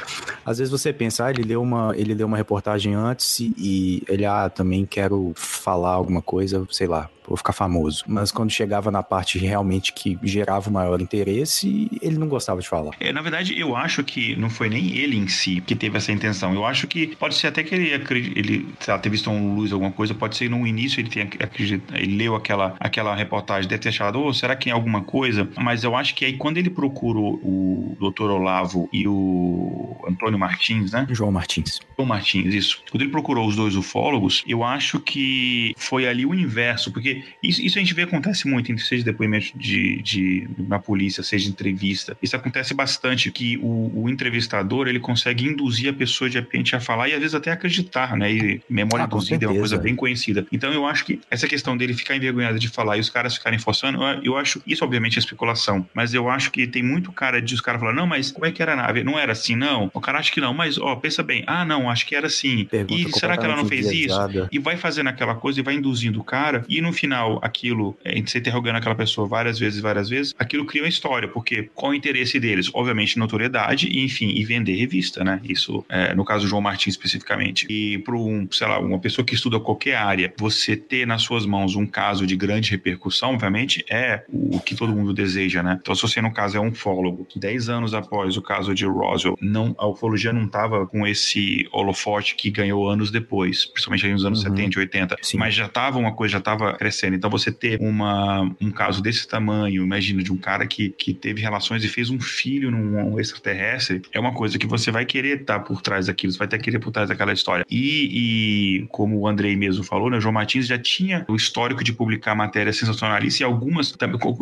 às 0.44 0.58
vezes 0.58 0.70
você 0.70 0.92
pensa, 0.92 1.26
ah, 1.26 1.30
ele 1.30 1.42
leu 1.42 1.62
uma 1.62 1.92
ele 1.96 2.14
leu 2.14 2.26
uma 2.26 2.36
reportagem 2.36 2.94
antes 2.94 3.40
e, 3.40 3.54
e 3.58 4.02
ele 4.08 4.24
ah, 4.24 4.48
também 4.48 4.86
quero 4.86 5.32
falar 5.34 5.90
alguma 5.90 6.22
coisa, 6.22 6.66
sei 6.70 6.86
lá, 6.86 7.08
vou 7.26 7.36
ficar 7.36 7.52
famoso. 7.52 8.04
Mas 8.06 8.30
quando 8.30 8.50
chegava 8.50 8.90
na 8.90 9.02
parte 9.02 9.38
realmente 9.38 9.92
que 9.92 10.18
gerava 10.22 10.68
o 10.68 10.72
maior 10.72 11.00
interesse, 11.00 11.88
ele 12.00 12.18
não 12.18 12.28
gostava 12.28 12.60
de 12.60 12.68
falar. 12.68 12.92
É, 13.00 13.12
na 13.12 13.22
verdade, 13.22 13.58
eu 13.58 13.76
acho 13.76 14.02
que 14.04 14.36
não 14.36 14.50
foi 14.50 14.68
nem 14.68 14.96
ele 14.96 15.16
em 15.16 15.28
si 15.28 15.60
que 15.60 15.74
teve 15.74 15.96
essa 15.96 16.12
intenção. 16.12 16.54
Eu 16.54 16.64
acho 16.64 16.86
que 16.86 17.14
pode 17.16 17.34
ser 17.34 17.48
até 17.48 17.62
que 17.62 17.74
ele, 17.74 17.90
ele 18.36 18.68
sei 18.80 18.94
lá, 18.94 18.98
ter 18.98 19.08
visto 19.08 19.30
um 19.30 19.54
luz, 19.54 19.72
alguma 19.72 19.92
coisa, 19.92 20.14
pode 20.14 20.36
ser 20.36 20.48
no 20.50 20.66
início 20.66 21.00
ele 21.00 21.08
tenha 21.08 21.24
acreditado, 21.24 21.96
ele 21.96 22.16
leu 22.16 22.34
aquela, 22.34 22.74
aquela 22.78 23.14
reportagem, 23.14 23.68
deve 23.68 23.82
ter 23.82 23.88
achado, 23.88 24.20
oh, 24.20 24.32
será 24.32 24.56
que 24.56 24.70
é 24.70 24.72
alguma 24.72 25.02
coisa? 25.02 25.48
Mas 25.56 25.84
eu 25.84 25.94
acho 25.96 26.14
que 26.14 26.24
aí 26.24 26.34
quando 26.34 26.58
ele 26.58 26.70
procurou 26.70 27.34
o 27.42 27.96
Dr. 28.00 28.30
Olavo 28.30 28.88
e 28.92 29.06
o 29.06 29.96
Antônio 30.08 30.38
Martins, 30.38 30.92
né? 30.92 31.06
João 31.10 31.32
Martins. 31.32 31.80
João 31.96 32.08
Martins, 32.08 32.54
isso. 32.54 32.82
Quando 32.90 33.02
ele 33.02 33.10
procurou 33.10 33.46
os 33.46 33.56
dois 33.56 33.76
ufólogos, 33.76 34.42
eu 34.46 34.62
acho 34.64 35.00
que 35.00 35.74
foi 35.76 36.06
ali 36.06 36.26
o 36.26 36.34
inverso, 36.34 36.92
porque 36.92 37.11
isso, 37.42 37.62
isso, 37.62 37.78
a 37.78 37.80
gente 37.80 37.94
vê 37.94 38.02
acontece 38.02 38.46
muito, 38.48 38.76
seja 38.78 39.04
depoimento 39.04 39.56
de, 39.56 40.00
de, 40.02 40.48
na 40.58 40.78
polícia, 40.78 41.22
seja 41.22 41.48
entrevista. 41.48 42.16
Isso 42.22 42.36
acontece 42.36 42.74
bastante, 42.74 43.30
que 43.30 43.58
o, 43.58 44.02
o, 44.02 44.08
entrevistador 44.08 44.88
ele 44.88 45.00
consegue 45.00 45.46
induzir 45.46 45.90
a 45.90 45.92
pessoa 45.92 46.28
de 46.28 46.38
repente 46.38 46.76
a 46.76 46.80
falar 46.80 47.08
e 47.08 47.14
às 47.14 47.20
vezes 47.20 47.34
até 47.34 47.50
acreditar, 47.50 48.16
né? 48.16 48.32
E 48.32 48.60
memória 48.68 49.04
ah, 49.04 49.06
induzida 49.06 49.44
é 49.44 49.48
uma 49.48 49.58
coisa 49.58 49.78
bem 49.78 49.94
conhecida. 49.94 50.46
Então 50.52 50.72
eu 50.72 50.86
acho 50.86 51.04
que 51.04 51.20
essa 51.30 51.48
questão 51.48 51.76
dele 51.76 51.94
ficar 51.94 52.16
envergonhado 52.16 52.58
de 52.58 52.68
falar 52.68 52.96
e 52.96 53.00
os 53.00 53.10
caras 53.10 53.36
ficarem 53.36 53.58
forçando, 53.58 53.98
eu 54.22 54.36
acho, 54.36 54.62
isso 54.66 54.84
obviamente 54.84 55.16
é 55.16 55.20
especulação, 55.20 55.86
mas 55.94 56.14
eu 56.14 56.28
acho 56.28 56.50
que 56.50 56.66
tem 56.66 56.82
muito 56.82 57.12
cara 57.12 57.40
de 57.40 57.54
os 57.54 57.60
caras 57.60 57.80
falar, 57.80 57.94
não, 57.94 58.06
mas 58.06 58.30
como 58.30 58.46
é 58.46 58.52
que 58.52 58.62
era 58.62 58.72
a 58.72 58.76
nave? 58.76 59.04
Não 59.04 59.18
era 59.18 59.32
assim, 59.32 59.56
não? 59.56 59.90
O 59.92 60.00
cara 60.00 60.18
acha 60.18 60.32
que 60.32 60.40
não, 60.40 60.52
mas 60.54 60.78
ó, 60.78 60.96
pensa 60.96 61.22
bem, 61.22 61.42
ah, 61.46 61.64
não, 61.64 61.90
acho 61.90 62.06
que 62.06 62.14
era 62.14 62.26
assim. 62.26 62.64
Pergunta 62.64 62.94
e 62.94 63.12
será 63.12 63.36
que 63.36 63.44
ela 63.44 63.56
não 63.56 63.66
fez 63.66 63.90
isso? 63.90 64.16
E 64.50 64.58
vai 64.58 64.76
fazendo 64.76 65.08
aquela 65.08 65.34
coisa 65.34 65.60
e 65.60 65.62
vai 65.62 65.74
induzindo 65.74 66.20
o 66.20 66.24
cara, 66.24 66.64
e 66.68 66.80
no 66.80 66.92
final 67.02 67.40
aquilo, 67.42 67.96
é, 68.04 68.14
gente 68.14 68.30
se 68.30 68.38
interrogando 68.38 68.76
aquela 68.76 68.94
pessoa 68.94 69.26
várias 69.26 69.58
vezes, 69.58 69.80
várias 69.80 70.08
vezes, 70.08 70.34
aquilo 70.38 70.64
cria 70.64 70.82
uma 70.82 70.88
história, 70.88 71.28
porque 71.28 71.68
qual 71.74 71.92
o 71.92 71.94
interesse 71.94 72.38
deles? 72.38 72.70
Obviamente, 72.72 73.18
notoriedade 73.18 73.88
e, 73.88 74.04
enfim, 74.04 74.28
e 74.28 74.44
vender 74.44 74.76
revista, 74.76 75.24
né? 75.24 75.40
Isso, 75.44 75.84
é, 75.88 76.14
no 76.14 76.24
caso 76.24 76.44
do 76.44 76.48
João 76.48 76.62
Martins 76.62 76.94
especificamente. 76.94 77.66
E 77.68 77.98
para 77.98 78.14
um, 78.16 78.46
sei 78.50 78.66
lá, 78.66 78.78
uma 78.78 78.98
pessoa 78.98 79.24
que 79.24 79.34
estuda 79.34 79.58
qualquer 79.58 79.96
área, 79.96 80.32
você 80.38 80.76
ter 80.76 81.06
nas 81.06 81.22
suas 81.22 81.44
mãos 81.44 81.74
um 81.74 81.86
caso 81.86 82.26
de 82.26 82.36
grande 82.36 82.70
repercussão, 82.70 83.34
obviamente, 83.34 83.84
é 83.90 84.24
o 84.28 84.60
que 84.60 84.74
todo 84.76 84.94
mundo 84.94 85.12
deseja, 85.12 85.62
né? 85.62 85.78
Então, 85.80 85.94
se 85.94 86.02
você, 86.02 86.20
no 86.20 86.32
caso, 86.32 86.56
é 86.56 86.60
um 86.60 86.72
fólogo, 86.72 87.26
10 87.34 87.68
anos 87.68 87.94
após 87.94 88.36
o 88.36 88.42
caso 88.42 88.74
de 88.74 88.86
Roswell, 88.86 89.36
não, 89.40 89.74
a 89.78 89.86
ufologia 89.86 90.32
não 90.32 90.44
estava 90.44 90.86
com 90.86 91.06
esse 91.06 91.68
holofote 91.72 92.36
que 92.36 92.50
ganhou 92.50 92.88
anos 92.88 93.10
depois, 93.10 93.66
principalmente 93.66 94.06
nos 94.08 94.24
anos 94.24 94.44
uhum. 94.44 94.56
70 94.56 94.78
e 94.78 94.80
80, 94.80 95.16
Sim. 95.22 95.38
mas 95.38 95.54
já 95.54 95.66
estava 95.66 95.98
uma 95.98 96.12
coisa, 96.12 96.32
já 96.32 96.38
estava 96.38 96.72
crescendo. 96.74 96.91
Então, 97.16 97.30
você 97.30 97.50
ter 97.50 97.78
uma, 97.80 98.42
um 98.60 98.70
caso 98.70 99.02
desse 99.02 99.26
tamanho, 99.26 99.82
imagina, 99.82 100.22
de 100.22 100.32
um 100.32 100.36
cara 100.36 100.66
que, 100.66 100.90
que 100.90 101.12
teve 101.14 101.40
relações 101.40 101.84
e 101.84 101.88
fez 101.88 102.10
um 102.10 102.20
filho 102.20 102.70
num 102.70 103.12
um 103.12 103.18
extraterrestre, 103.18 104.02
é 104.12 104.20
uma 104.20 104.32
coisa 104.32 104.58
que 104.58 104.66
você 104.66 104.90
vai 104.90 105.04
querer 105.04 105.40
estar 105.40 105.60
por 105.60 105.80
trás 105.80 106.06
daquilo, 106.06 106.32
você 106.32 106.38
vai 106.38 106.48
ter 106.48 106.58
que 106.58 106.64
querer 106.64 106.78
por 106.78 106.90
trás 106.90 107.08
daquela 107.08 107.32
história. 107.32 107.64
E, 107.70 108.80
e 108.80 108.86
como 108.88 109.18
o 109.18 109.28
Andrei 109.28 109.56
mesmo 109.56 109.84
falou, 109.84 110.10
né, 110.10 110.18
o 110.18 110.20
João 110.20 110.32
Martins 110.32 110.66
já 110.66 110.78
tinha 110.78 111.24
o 111.28 111.36
histórico 111.36 111.82
de 111.82 111.92
publicar 111.92 112.34
matérias 112.34 112.76
sensacionalistas 112.76 113.40
e 113.40 113.44
algumas, 113.44 113.94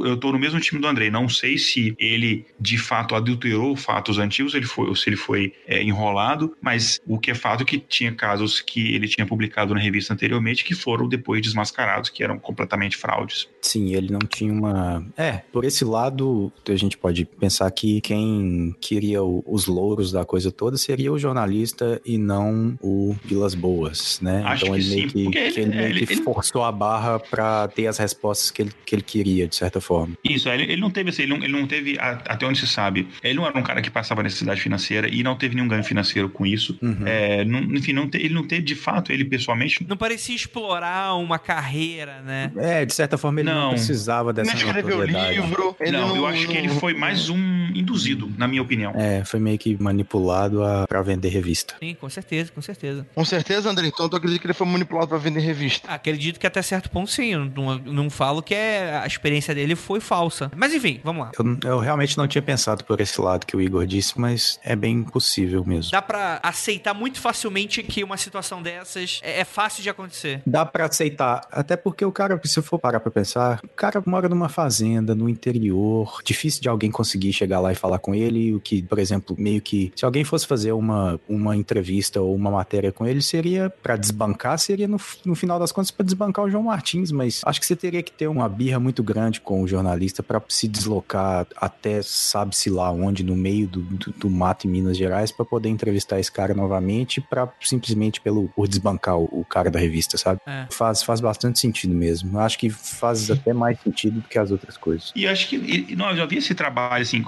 eu 0.05 0.17
tô 0.17 0.33
no 0.33 0.39
mesmo 0.39 0.61
time 0.61 0.81
do 0.81 0.87
Andrei, 0.87 1.11
não 1.11 1.29
sei 1.29 1.59
se 1.59 1.95
ele 1.99 2.45
de 2.59 2.79
fato 2.79 3.15
adulterou 3.15 3.77
fatos 3.77 4.19
antigos, 4.19 4.55
ele 4.55 4.67
foi, 4.67 4.89
ou 4.89 4.95
se 4.95 5.09
ele 5.09 5.17
foi 5.17 5.53
é, 5.67 5.83
enrolado, 5.83 6.57
mas 6.61 7.01
o 7.07 7.19
que 7.19 7.31
é 7.31 7.35
fato 7.35 7.63
é 7.63 7.67
que 7.67 7.79
tinha 7.79 8.13
casos 8.13 8.61
que 8.61 8.95
ele 8.95 9.09
tinha 9.09 9.27
publicado 9.27 9.75
na 9.75 9.81
revista 9.81 10.13
anteriormente 10.13 10.65
que 10.65 10.75
foram 10.75 11.09
depois 11.09 11.41
desmascarados, 11.43 12.11
que 12.11 12.23
eram 12.23 12.39
completamente 12.41 12.97
fraudes. 12.97 13.49
Sim, 13.61 13.95
ele 13.95 14.13
não 14.13 14.21
tinha 14.21 14.53
uma. 14.53 15.05
É, 15.17 15.43
por 15.53 15.65
esse 15.65 15.85
lado, 15.85 16.53
a 16.69 16.77
gente 16.77 16.97
pode 16.97 17.25
pensar 17.25 17.71
que 17.71 18.01
quem 18.01 18.75
queria 18.81 19.23
os 19.23 19.67
louros 19.67 20.13
da 20.13 20.25
coisa 20.25 20.51
toda 20.51 20.77
seria 20.77 21.13
o 21.13 21.19
jornalista 21.19 22.01
e 22.05 22.19
não 22.19 22.79
o 22.81 23.15
Vilas 23.25 23.55
Boas, 23.55 24.21
né? 24.21 24.43
Acho 24.45 24.65
então 24.65 24.77
ele 24.77 24.85
sim, 24.85 24.97
meio 24.97 25.11
que, 25.11 25.39
ele, 25.39 25.61
ele, 25.61 25.67
meio 25.67 26.07
que 26.07 26.13
ele, 26.13 26.23
forçou 26.23 26.63
a 26.65 26.73
barra 26.73 27.19
para 27.19 27.69
ter 27.69 27.87
as 27.87 27.99
respostas 27.99 28.51
que 28.51 28.63
ele, 28.63 28.73
que 28.85 28.95
ele 28.95 29.03
queria, 29.03 29.47
de 29.47 29.57
certa 29.57 29.81
forma. 29.81 30.17
Isso, 30.25 30.49
ele, 30.49 30.65
ele 30.65 30.81
não 30.81 30.91
teve 30.91 31.11
assim, 31.11 31.23
ele 31.23 31.33
não, 31.37 31.45
ele 31.45 31.53
não 31.53 31.67
teve, 31.67 31.97
até 31.99 32.47
onde 32.47 32.59
se 32.59 32.67
sabe, 32.67 33.09
ele 33.23 33.35
não 33.35 33.47
era 33.47 33.59
um 33.59 33.63
cara 33.63 33.83
que 33.83 33.91
passava 33.91 34.23
necessidade 34.23 34.61
financeira 34.61 35.09
e 35.09 35.23
não 35.23 35.37
teve 35.37 35.55
nenhum 35.55 35.69
ganho 35.69 35.85
financeiro 35.85 36.29
com 36.29 36.47
isso. 36.47 36.79
Uhum. 36.81 37.07
É, 37.07 37.45
não, 37.45 37.61
enfim, 37.61 37.93
não 37.93 38.09
te, 38.09 38.19
ele 38.19 38.35
não 38.35 38.47
teve 38.47 38.63
de 38.63 38.75
fato, 38.75 39.13
ele 39.13 39.25
pessoalmente. 39.25 39.87
Não 39.87 39.97
parecia 39.97 40.35
explorar 40.35 41.15
uma 41.17 41.39
carreira, 41.39 42.23
né? 42.23 42.30
É, 42.57 42.85
de 42.85 42.95
certa 42.95 43.19
forma 43.19 43.41
ele 43.41 43.51
não, 43.51 43.61
não 43.63 43.71
precisava 43.71 44.33
dessa 44.33 44.51
não 44.51 44.59
escreveu 44.59 45.03
livro. 45.03 45.77
Ele 45.81 45.93
não, 45.93 46.09
não, 46.09 46.17
eu 46.17 46.27
acho 46.27 46.47
que 46.47 46.57
ele 46.57 46.69
foi 46.69 46.95
mais 46.95 47.29
um 47.29 47.39
induzido, 47.75 48.31
na 48.37 48.47
minha 48.47 48.63
opinião. 48.63 48.93
É, 48.95 49.25
foi 49.25 49.41
meio 49.41 49.59
que 49.59 49.81
manipulado 49.81 50.65
a, 50.65 50.87
pra 50.87 51.03
vender 51.03 51.29
revista. 51.29 51.75
Sim, 51.79 51.95
com 51.95 52.09
certeza, 52.09 52.53
com 52.53 52.63
certeza. 52.63 53.07
Com 53.15 53.25
certeza, 53.25 53.71
André. 53.71 53.87
Então 53.87 54.09
tu 54.09 54.17
acredita 54.17 54.41
que 54.41 54.47
ele 54.47 54.55
foi 54.55 54.67
manipulado 54.67 55.09
pra 55.09 55.19
vender 55.19 55.41
revista? 55.41 55.89
Acredito 55.89 56.39
que 56.39 56.47
até 56.47 56.63
certo 56.63 56.91
ponto 56.91 57.11
sim. 57.11 57.33
Eu 57.33 57.45
não, 57.45 57.79
não 57.79 58.11
falo 58.11 58.43
que 58.43 58.55
é, 58.55 59.01
a 59.03 59.07
experiência 59.07 59.55
dele 59.55 59.75
foi 59.75 60.01
falsa. 60.01 60.51
Mas 60.57 60.75
enfim, 60.75 61.01
vamos 61.03 61.25
lá. 61.25 61.33
Eu, 61.39 61.71
eu 61.71 61.79
realmente 61.79 62.17
não 62.17 62.27
tinha 62.27 62.43
pensado 62.43 62.85
por 62.85 63.01
esse 63.01 63.21
lado 63.21 63.47
que 63.47 63.57
o 63.57 63.61
Igor 63.61 63.87
disse, 63.87 64.19
mas 64.19 64.59
é 64.63 64.75
bem 64.77 65.03
possível 65.03 65.65
mesmo. 65.65 65.91
Dá 65.91 66.03
pra 66.03 66.41
aceitar 66.43 66.95
muito 66.95 67.21
facilmente 67.21 67.83
que 67.83 68.03
uma 68.05 68.17
situação 68.17 68.63
dessas 68.63 69.21
é, 69.23 69.41
é 69.41 69.45
fácil 69.45 69.83
de 69.83 69.91
acontecer. 69.91 70.43
Dá 70.47 70.65
pra 70.65 70.87
aceitar. 70.87 71.47
Até 71.51 71.77
porque 71.77 72.05
o 72.05 72.13
cara, 72.21 72.39
se 72.45 72.61
for 72.61 72.79
parar 72.79 73.01
pra 73.01 73.11
pensar, 73.11 73.61
o 73.65 73.69
cara 73.69 74.03
mora 74.05 74.29
numa 74.29 74.51
fazenda, 74.51 75.15
no 75.15 75.27
interior, 75.27 76.21
difícil 76.23 76.61
de 76.61 76.69
alguém 76.69 76.91
conseguir 76.91 77.33
chegar 77.33 77.61
lá 77.61 77.73
e 77.73 77.75
falar 77.75 77.99
com 77.99 78.15
ele, 78.15 78.55
o 78.55 78.61
que, 78.61 78.83
por 78.83 78.99
exemplo, 78.99 79.35
meio 79.39 79.63
que 79.63 79.91
se 79.97 80.05
alguém 80.05 80.23
fosse 80.23 80.47
fazer 80.47 80.73
uma, 80.73 81.19
uma 81.27 81.57
entrevista 81.57 82.21
ou 82.21 82.35
uma 82.35 82.51
matéria 82.51 82.93
com 82.93 83.07
ele, 83.07 83.23
seria 83.23 83.71
para 83.71 83.97
desbancar, 83.97 84.59
seria 84.59 84.87
no, 84.87 84.99
no 85.25 85.35
final 85.35 85.59
das 85.59 85.73
contas 85.73 85.91
para 85.91 86.05
desbancar 86.05 86.45
o 86.45 86.51
João 86.51 86.65
Martins, 86.65 87.11
mas 87.11 87.41
acho 87.43 87.59
que 87.59 87.65
você 87.65 87.75
teria 87.75 88.03
que 88.03 88.13
ter 88.13 88.29
uma 88.29 88.47
birra 88.51 88.79
muito 88.79 89.03
grande 89.03 89.41
com 89.41 89.63
o 89.63 89.67
jornalista 89.67 90.23
para 90.23 90.43
se 90.47 90.69
deslocar 90.69 91.47
até 91.57 92.03
sabe-se 92.03 92.69
lá 92.69 92.91
onde, 92.91 93.25
no 93.25 93.35
meio 93.35 93.67
do, 93.67 93.81
do, 93.81 94.13
do 94.13 94.29
mato 94.29 94.67
em 94.67 94.71
Minas 94.71 94.99
Gerais, 94.99 95.33
para 95.33 95.47
poder 95.47 95.71
entrevistar 95.71 96.21
esse 96.21 96.31
cara 96.31 96.53
novamente, 96.53 97.19
para 97.19 97.51
simplesmente 97.63 98.21
pelo 98.21 98.49
por 98.49 98.69
desbancar 98.69 99.17
o, 99.17 99.25
o 99.41 99.43
cara 99.43 99.71
da 99.71 99.79
revista, 99.79 100.19
sabe? 100.19 100.39
É. 100.47 100.67
Faz, 100.71 101.03
faz 101.03 101.19
bastante 101.21 101.59
sentido 101.59 101.95
mesmo. 101.95 102.10
Acho 102.39 102.59
que 102.59 102.71
faz 102.71 103.31
até 103.31 103.53
mais 103.53 103.79
sentido 103.81 104.21
do 104.21 104.29
que 104.29 104.39
as 104.39 104.51
outras 104.51 104.77
coisas. 104.77 105.13
E 105.15 105.27
acho 105.27 105.49
que 105.49 105.57
e, 105.57 105.97
não, 105.97 106.11
eu 106.11 106.17
já 106.17 106.27
vi 106.27 106.39
esse 106.39 106.55
trabalho, 106.55 107.03
assim, 107.03 107.25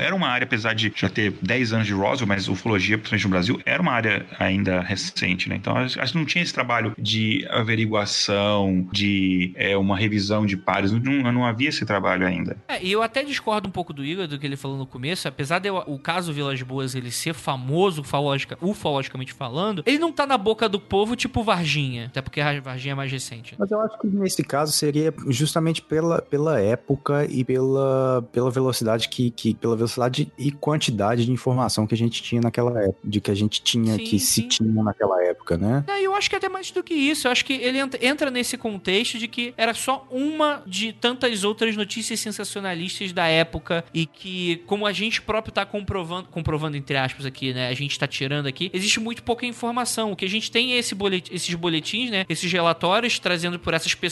era 0.00 0.14
uma 0.14 0.28
área, 0.28 0.44
apesar 0.44 0.74
de 0.74 0.92
já 0.94 1.08
ter 1.08 1.32
10 1.42 1.72
anos 1.72 1.86
de 1.86 1.92
Roswell, 1.92 2.26
mas 2.26 2.48
ufologia, 2.48 2.98
principalmente 2.98 3.24
no 3.24 3.30
Brasil, 3.30 3.60
era 3.64 3.82
uma 3.82 3.92
área 3.92 4.26
ainda 4.38 4.80
recente, 4.80 5.48
né? 5.48 5.56
Então, 5.56 5.76
acho 5.76 6.12
que 6.12 6.18
não 6.18 6.24
tinha 6.24 6.42
esse 6.42 6.52
trabalho 6.52 6.94
de 6.98 7.46
averiguação, 7.50 8.88
de 8.92 9.52
é, 9.54 9.76
uma 9.76 9.96
revisão 9.96 10.44
de 10.46 10.56
pares, 10.56 10.92
não, 10.92 11.32
não 11.32 11.44
havia 11.44 11.68
esse 11.68 11.84
trabalho 11.84 12.26
ainda. 12.26 12.56
É, 12.68 12.82
e 12.82 12.92
eu 12.92 13.02
até 13.02 13.22
discordo 13.22 13.68
um 13.68 13.72
pouco 13.72 13.92
do 13.92 14.04
Igor, 14.04 14.26
do 14.26 14.38
que 14.38 14.46
ele 14.46 14.56
falou 14.56 14.76
no 14.76 14.86
começo, 14.86 15.28
apesar 15.28 15.58
de 15.58 15.68
eu, 15.68 15.76
o 15.86 15.98
caso 15.98 16.32
Vilas 16.32 16.60
Boas 16.62 16.94
ele 16.94 17.10
ser 17.10 17.34
famoso 17.34 18.02
ufologica, 18.02 18.58
ufologicamente 18.60 19.32
falando, 19.32 19.82
ele 19.86 19.98
não 19.98 20.12
tá 20.12 20.26
na 20.26 20.36
boca 20.38 20.68
do 20.68 20.80
povo 20.80 21.16
tipo 21.16 21.42
Varginha, 21.42 22.06
até 22.06 22.20
porque 22.20 22.40
a 22.40 22.60
Varginha 22.60 22.92
é 22.92 22.94
mais 22.94 23.10
recente. 23.10 23.54
Mas 23.58 23.70
eu 23.70 23.80
acho 23.80 23.98
que 23.98 24.06
nesse 24.18 24.42
caso 24.42 24.72
seria 24.72 25.12
justamente 25.28 25.82
pela, 25.82 26.20
pela 26.22 26.60
época 26.60 27.26
e 27.28 27.44
pela, 27.44 28.22
pela 28.32 28.50
velocidade 28.50 29.08
que, 29.08 29.30
que 29.30 29.54
pela 29.54 29.76
velocidade 29.76 30.30
e 30.38 30.50
quantidade 30.50 31.24
de 31.24 31.32
informação 31.32 31.86
que 31.86 31.94
a 31.94 31.98
gente 31.98 32.22
tinha 32.22 32.40
naquela 32.40 32.82
época, 32.82 32.98
de 33.04 33.20
que 33.20 33.30
a 33.30 33.34
gente 33.34 33.62
tinha, 33.62 33.94
sim, 33.94 34.04
que 34.04 34.18
sim. 34.18 34.42
se 34.42 34.48
tinha 34.48 34.82
naquela 34.82 35.22
época, 35.24 35.56
né? 35.56 35.84
É, 35.88 36.02
eu 36.02 36.14
acho 36.14 36.28
que 36.28 36.36
até 36.36 36.48
mais 36.48 36.70
do 36.70 36.82
que 36.82 36.94
isso, 36.94 37.26
eu 37.26 37.32
acho 37.32 37.44
que 37.44 37.54
ele 37.54 37.78
entra 38.00 38.30
nesse 38.30 38.56
contexto 38.56 39.18
de 39.18 39.28
que 39.28 39.54
era 39.56 39.74
só 39.74 40.06
uma 40.10 40.62
de 40.66 40.92
tantas 40.92 41.44
outras 41.44 41.76
notícias 41.76 42.20
sensacionalistas 42.20 43.12
da 43.12 43.26
época 43.26 43.84
e 43.92 44.06
que, 44.06 44.62
como 44.66 44.86
a 44.86 44.92
gente 44.92 45.22
próprio 45.22 45.52
tá 45.52 45.64
comprovando, 45.64 46.28
comprovando 46.28 46.76
entre 46.76 46.96
aspas 46.96 47.24
aqui, 47.24 47.52
né? 47.52 47.68
A 47.68 47.74
gente 47.74 47.98
tá 47.98 48.06
tirando 48.06 48.46
aqui, 48.46 48.70
existe 48.72 49.00
muito 49.00 49.22
pouca 49.22 49.46
informação. 49.46 50.12
O 50.12 50.16
que 50.16 50.24
a 50.24 50.28
gente 50.28 50.50
tem 50.50 50.72
é 50.72 50.78
esse 50.78 50.94
bolet 50.94 51.28
esses 51.32 51.54
boletins, 51.54 52.10
né? 52.10 52.24
Esses 52.28 52.50
relatórios 52.50 53.18
trazendo 53.18 53.58
por 53.58 53.74
essas 53.74 53.94
pessoas, 53.94 54.07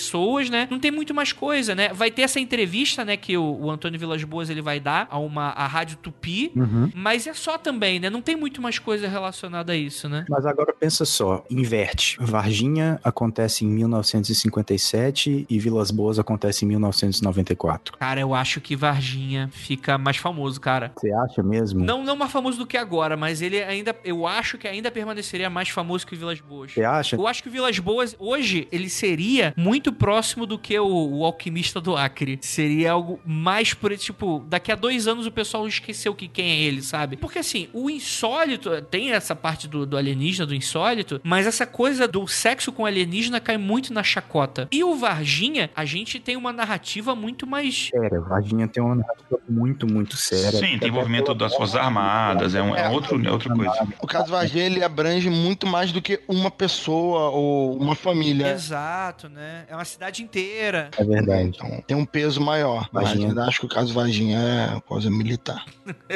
né? 0.51 0.69
Não 0.71 0.79
tem 0.79 0.91
muito 0.91 1.15
mais 1.15 1.33
coisa, 1.33 1.75
né? 1.75 1.93
Vai 1.93 2.11
ter 2.11 2.23
essa 2.23 2.41
entrevista, 2.41 3.05
né? 3.05 3.17
Que 3.17 3.37
o, 3.37 3.43
o 3.43 3.71
Antônio 3.71 3.99
Vilas 3.99 4.23
Boas 4.25 4.51
ele 4.51 4.63
vai 4.63 4.81
dar 4.81 5.07
a 5.11 5.19
uma 5.19 5.51
a 5.51 5.67
Rádio 5.67 5.97
Tupi, 5.99 6.53
uhum. 6.55 6.91
mas 6.95 7.27
é 7.27 7.35
só 7.35 7.59
também, 7.59 8.01
né? 8.01 8.11
Não 8.11 8.23
tem 8.23 8.37
muito 8.37 8.61
mais 8.61 8.79
coisa 8.79 9.09
relacionada 9.09 9.73
a 9.73 9.77
isso, 9.77 10.09
né? 10.09 10.25
Mas 10.29 10.47
agora 10.47 10.73
pensa 10.73 11.05
só, 11.05 11.45
inverte. 11.51 12.17
Varginha 12.21 13.01
acontece 13.03 13.65
em 13.65 13.69
1957 13.69 15.47
e 15.49 15.59
Vilas 15.59 15.91
Boas 15.91 16.19
acontece 16.19 16.65
em 16.65 16.69
1994. 16.69 17.97
Cara, 17.99 18.21
eu 18.21 18.35
acho 18.35 18.61
que 18.61 18.77
Varginha 18.77 19.49
fica 19.53 19.99
mais 19.99 20.17
famoso, 20.17 20.61
cara. 20.61 20.93
Você 20.97 21.13
acha 21.13 21.43
mesmo? 21.43 21.85
Não, 21.85 22.05
não 22.05 22.17
mais 22.17 22.33
famoso 22.33 22.59
do 22.59 22.67
que 22.67 22.77
agora, 22.77 23.17
mas 23.17 23.43
ele 23.43 23.63
ainda, 23.63 23.95
eu 24.05 24.27
acho 24.27 24.59
que 24.59 24.67
ainda 24.67 24.91
permaneceria 24.91 25.49
mais 25.49 25.69
famoso 25.69 26.07
que 26.07 26.17
Vilas 26.17 26.41
Boas. 26.41 26.73
Você 26.73 26.85
acha? 26.85 27.17
Eu 27.17 27.27
acho 27.27 27.43
que 27.43 27.49
Vilas 27.49 27.79
Boas 27.79 28.17
hoje 28.19 28.69
ele 28.71 28.89
seria 28.89 29.55
muito 29.57 29.76
próximo 29.93 30.47
do 30.47 30.59
que 30.59 30.79
o, 30.79 31.19
o 31.19 31.25
alquimista 31.25 31.81
do 31.81 31.97
Acre. 31.97 32.39
Seria 32.43 32.93
algo 32.93 33.21
mais 33.25 33.75
por 33.75 33.97
tipo, 33.97 34.45
daqui 34.49 34.71
a 34.71 34.75
dois 34.75 35.07
anos 35.07 35.27
o 35.27 35.31
pessoal 35.31 35.67
esqueceu 35.67 36.15
que 36.15 36.29
quem 36.29 36.51
é 36.51 36.61
ele, 36.63 36.83
sabe? 36.83 37.17
Porque 37.17 37.39
assim, 37.39 37.69
o 37.73 37.89
insólito 37.91 38.71
tem 38.83 39.13
essa 39.13 39.35
parte 39.35 39.69
do, 39.69 39.87
do 39.87 39.97
alienígena, 39.97 40.47
do 40.47 40.55
insólito, 40.55 41.21
mas 41.23 41.47
essa 41.47 41.67
coisa 41.67 42.07
do 42.07 42.27
sexo 42.27 42.73
com 42.73 42.87
alienígena 42.87 43.41
cai 43.41 43.57
muito 43.57 43.93
na 43.93 44.03
chacota. 44.03 44.69
E 44.71 44.83
o 44.83 44.95
Varginha, 44.95 45.71
a 45.75 45.85
gente 45.85 46.19
tem 46.19 46.37
uma 46.37 46.53
narrativa 46.53 47.15
muito 47.15 47.47
mais. 47.47 47.91
Sério, 47.91 48.23
Varginha 48.23 48.69
tem 48.69 48.83
uma 48.83 48.97
narrativa 48.97 49.41
muito, 49.49 49.87
muito 49.87 50.17
séria. 50.17 50.59
Sim, 50.59 50.79
tem 50.79 50.89
envolvimento 50.89 51.35
das 51.35 51.55
Forças 51.55 51.77
Armadas, 51.77 52.55
é, 52.55 52.63
um, 52.63 52.75
é, 52.75 52.89
outro, 52.89 53.25
é 53.25 53.31
outra 53.31 53.55
coisa. 53.55 53.89
O 54.01 54.07
caso 54.07 54.31
Varginha, 54.31 54.65
ele 54.65 54.83
abrange 54.83 55.29
muito 55.31 55.67
mais 55.67 55.93
do 55.93 56.01
que 56.01 56.21
uma 56.29 56.51
pessoa 56.51 57.31
ou 57.31 57.77
uma 57.77 57.95
família. 57.95 58.53
Exato, 58.53 59.29
né? 59.29 59.66
É 59.69 59.75
uma 59.75 59.85
cidade 59.85 60.23
inteira. 60.23 60.91
É 60.97 61.05
verdade. 61.05 61.49
Então, 61.49 61.85
tem 61.87 61.97
um 61.97 62.05
peso 62.05 62.41
maior. 62.41 62.89
Varginha. 62.93 63.29
Mas 63.35 63.49
acho 63.49 63.61
que 63.61 63.67
o 63.67 63.69
caso 63.69 63.93
Varginha 63.93 64.39
é 64.39 64.81
coisa 64.81 65.11
militar. 65.11 65.65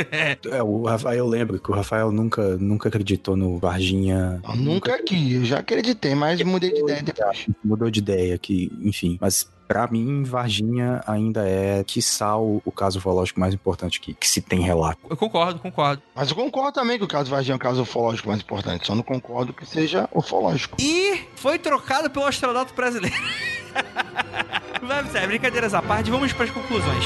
é, 0.50 0.62
o 0.62 0.84
Rafael, 0.84 1.18
eu 1.18 1.26
lembro 1.26 1.60
que 1.60 1.70
o 1.70 1.74
Rafael 1.74 2.12
nunca, 2.12 2.56
nunca 2.58 2.88
acreditou 2.88 3.36
no 3.36 3.58
Varginha. 3.58 4.40
Eu 4.48 4.56
nunca 4.56 4.94
aqui, 4.94 5.34
eu 5.34 5.44
já 5.44 5.58
acreditei, 5.58 6.14
mas 6.14 6.40
mudei 6.42 6.72
de 6.72 6.80
ideia 6.80 7.02
depois. 7.02 7.46
Mudou 7.64 7.90
de 7.90 7.98
ideia 7.98 8.38
que, 8.38 8.70
enfim, 8.82 9.18
mas 9.20 9.50
para 9.70 9.86
mim, 9.86 10.24
Varginha 10.24 11.00
ainda 11.06 11.48
é, 11.48 11.84
quiçá, 11.84 12.36
o, 12.36 12.60
o 12.64 12.72
caso 12.72 12.98
ufológico 12.98 13.38
mais 13.38 13.54
importante 13.54 14.00
que, 14.00 14.14
que 14.14 14.26
se 14.26 14.40
tem 14.40 14.62
relato. 14.62 14.98
Eu 15.08 15.16
concordo, 15.16 15.60
concordo. 15.60 16.02
Mas 16.12 16.28
eu 16.28 16.34
concordo 16.34 16.72
também 16.72 16.98
que 16.98 17.04
o 17.04 17.06
caso 17.06 17.30
Varginha 17.30 17.54
é 17.54 17.56
o 17.56 17.58
caso 17.60 17.82
ufológico 17.82 18.26
mais 18.26 18.40
importante, 18.40 18.84
só 18.84 18.96
não 18.96 19.04
concordo 19.04 19.52
que 19.52 19.64
seja 19.64 20.08
ufológico. 20.12 20.76
E 20.80 21.20
foi 21.36 21.56
trocado 21.56 22.10
pelo 22.10 22.26
astronauta 22.26 22.74
brasileiro. 22.74 23.14
Vamos, 24.82 25.14
é, 25.14 25.24
brincadeiras 25.24 25.72
à 25.72 25.80
parte, 25.80 26.10
vamos 26.10 26.32
para 26.32 26.46
as 26.46 26.50
conclusões. 26.50 27.04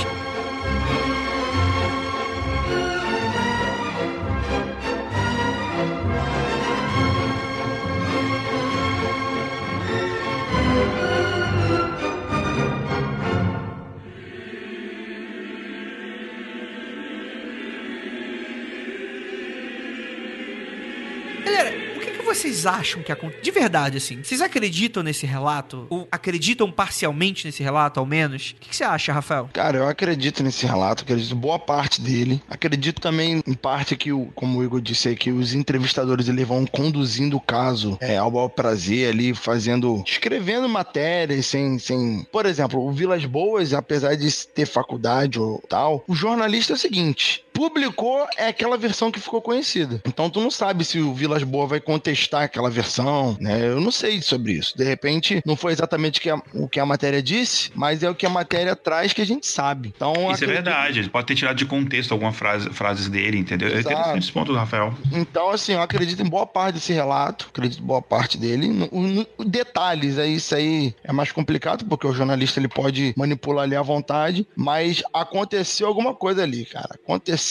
Vocês 22.35 22.67
acham 22.67 23.03
que 23.03 23.13
aconteceu? 23.13 23.43
De 23.43 23.51
verdade, 23.51 23.97
assim, 23.99 24.23
vocês 24.23 24.41
acreditam 24.41 25.03
nesse 25.03 25.25
relato? 25.25 25.87
Ou 25.89 26.09
acreditam 26.11 26.71
parcialmente 26.71 27.47
nesse 27.47 27.63
relato, 27.63 28.01
ao 28.01 28.07
menos? 28.07 28.55
O 28.57 28.61
que, 28.61 28.71
que 28.71 28.77
você 28.77 28.83
acha, 28.83 29.13
Rafael? 29.13 29.49
Cara, 29.53 29.79
eu 29.79 29.89
acredito 29.89 30.43
nesse 30.43 30.67
relato, 30.67 31.05
acredito 31.05 31.35
boa 31.37 31.59
parte 31.59 32.01
dele. 32.01 32.43
Acredito 32.51 33.01
também, 33.01 33.43
em 33.47 33.55
parte, 33.55 33.97
que, 33.97 34.13
o, 34.13 34.27
como 34.35 34.59
o 34.59 34.65
Igor 34.65 34.81
disse 34.81 35.09
aí, 35.09 35.17
que 35.17 35.31
os 35.31 35.55
entrevistadores 35.55 36.29
eles 36.29 36.47
vão 36.47 36.67
conduzindo 36.67 37.37
o 37.37 37.41
caso 37.41 37.97
é, 38.01 38.17
ao 38.17 38.31
bel 38.31 38.49
prazer 38.49 39.11
ali, 39.11 39.35
fazendo, 39.35 40.03
escrevendo 40.07 40.69
matérias 40.69 41.47
sem, 41.47 41.79
sem. 41.79 42.27
Por 42.33 42.47
exemplo, 42.47 42.85
o 42.85 42.91
Vilas 42.91 43.25
Boas, 43.25 43.73
apesar 43.73 44.17
de 44.17 44.47
ter 44.49 44.67
faculdade 44.67 45.39
ou 45.39 45.63
tal, 45.69 46.03
o 46.09 46.15
jornalista 46.15 46.73
é 46.73 46.77
o 46.77 46.79
seguinte: 46.79 47.44
publicou 47.55 48.27
é 48.37 48.49
aquela 48.49 48.77
versão 48.77 49.11
que 49.11 49.21
ficou 49.21 49.41
conhecida. 49.41 50.03
Então 50.05 50.29
tu 50.29 50.41
não 50.41 50.51
sabe 50.51 50.85
se 50.85 50.99
o 50.99 51.15
Vilas 51.15 51.45
Boas 51.45 51.71
vai 51.71 51.81
contestar 51.81 52.43
aquela 52.43 52.69
versão, 52.69 53.37
né? 53.41 53.69
Eu 53.69 53.81
não 53.81 53.93
sei 53.93 54.21
sobre 54.21 54.53
isso. 54.53 54.77
De 54.77 54.85
repente, 54.85 55.41
não 55.47 55.55
foi 55.55 55.73
exatamente 55.73 56.19
o 56.19 56.23
que 56.23 56.29
a, 56.29 56.43
o 56.53 56.69
que 56.69 56.81
a 56.81 56.85
matéria 56.85 57.23
disse, 57.23 57.71
mas 57.75 58.03
é 58.03 58.11
o 58.11 58.15
que 58.15 58.27
a 58.27 58.31
matéria 58.31 58.75
traz 58.75 59.13
que 59.13 59.23
a 59.23 59.27
gente 59.27 59.47
sabe. 59.47 59.93
Então, 59.97 60.13
isso 60.13 60.21
é 60.21 60.33
acredito... 60.33 60.51
é 60.51 60.55
verdade. 60.55 60.99
Ele 60.99 61.09
pode 61.09 61.27
ter 61.27 61.37
tirado 61.37 61.57
de 61.57 61.65
contexto 61.65 62.13
algumas 62.13 62.37
frase, 62.37 62.69
frases 62.71 63.09
dele, 63.09 63.39
entendeu? 63.39 63.69
Exato. 63.69 63.89
É 63.89 63.93
interessante 63.93 64.23
esse 64.25 64.33
ponto 64.33 64.53
Rafael. 64.53 64.93
Então, 65.13 65.51
assim, 65.51 65.75
eu 65.75 65.83
acredito 65.83 66.21
em 66.23 66.29
boa 66.29 66.47
parte 66.47 66.75
desse 66.75 66.93
relato, 66.93 67.47
acredito 67.51 67.81
em 67.81 67.87
boa 67.87 68.03
parte 68.03 68.37
dele. 68.37 68.67
No, 68.69 68.89
no, 68.91 69.27
detalhes, 69.45 70.19
é 70.19 70.27
isso 70.27 70.55
aí 70.55 70.95
é 71.05 71.13
mais 71.13 71.31
complicado, 71.31 71.85
porque 71.85 72.07
o 72.07 72.13
jornalista 72.13 72.59
ele 72.59 72.69
pode 72.69 73.15
manipular 73.17 73.65
ali 73.65 73.77
à 73.77 73.83
vontade, 73.83 74.47
mas 74.57 75.03
aconteceu 75.13 75.87
alguma 75.87 76.15
coisa 76.15 76.43
ali, 76.43 76.65
cara. 76.65 76.99
Aconteceu 77.03 77.44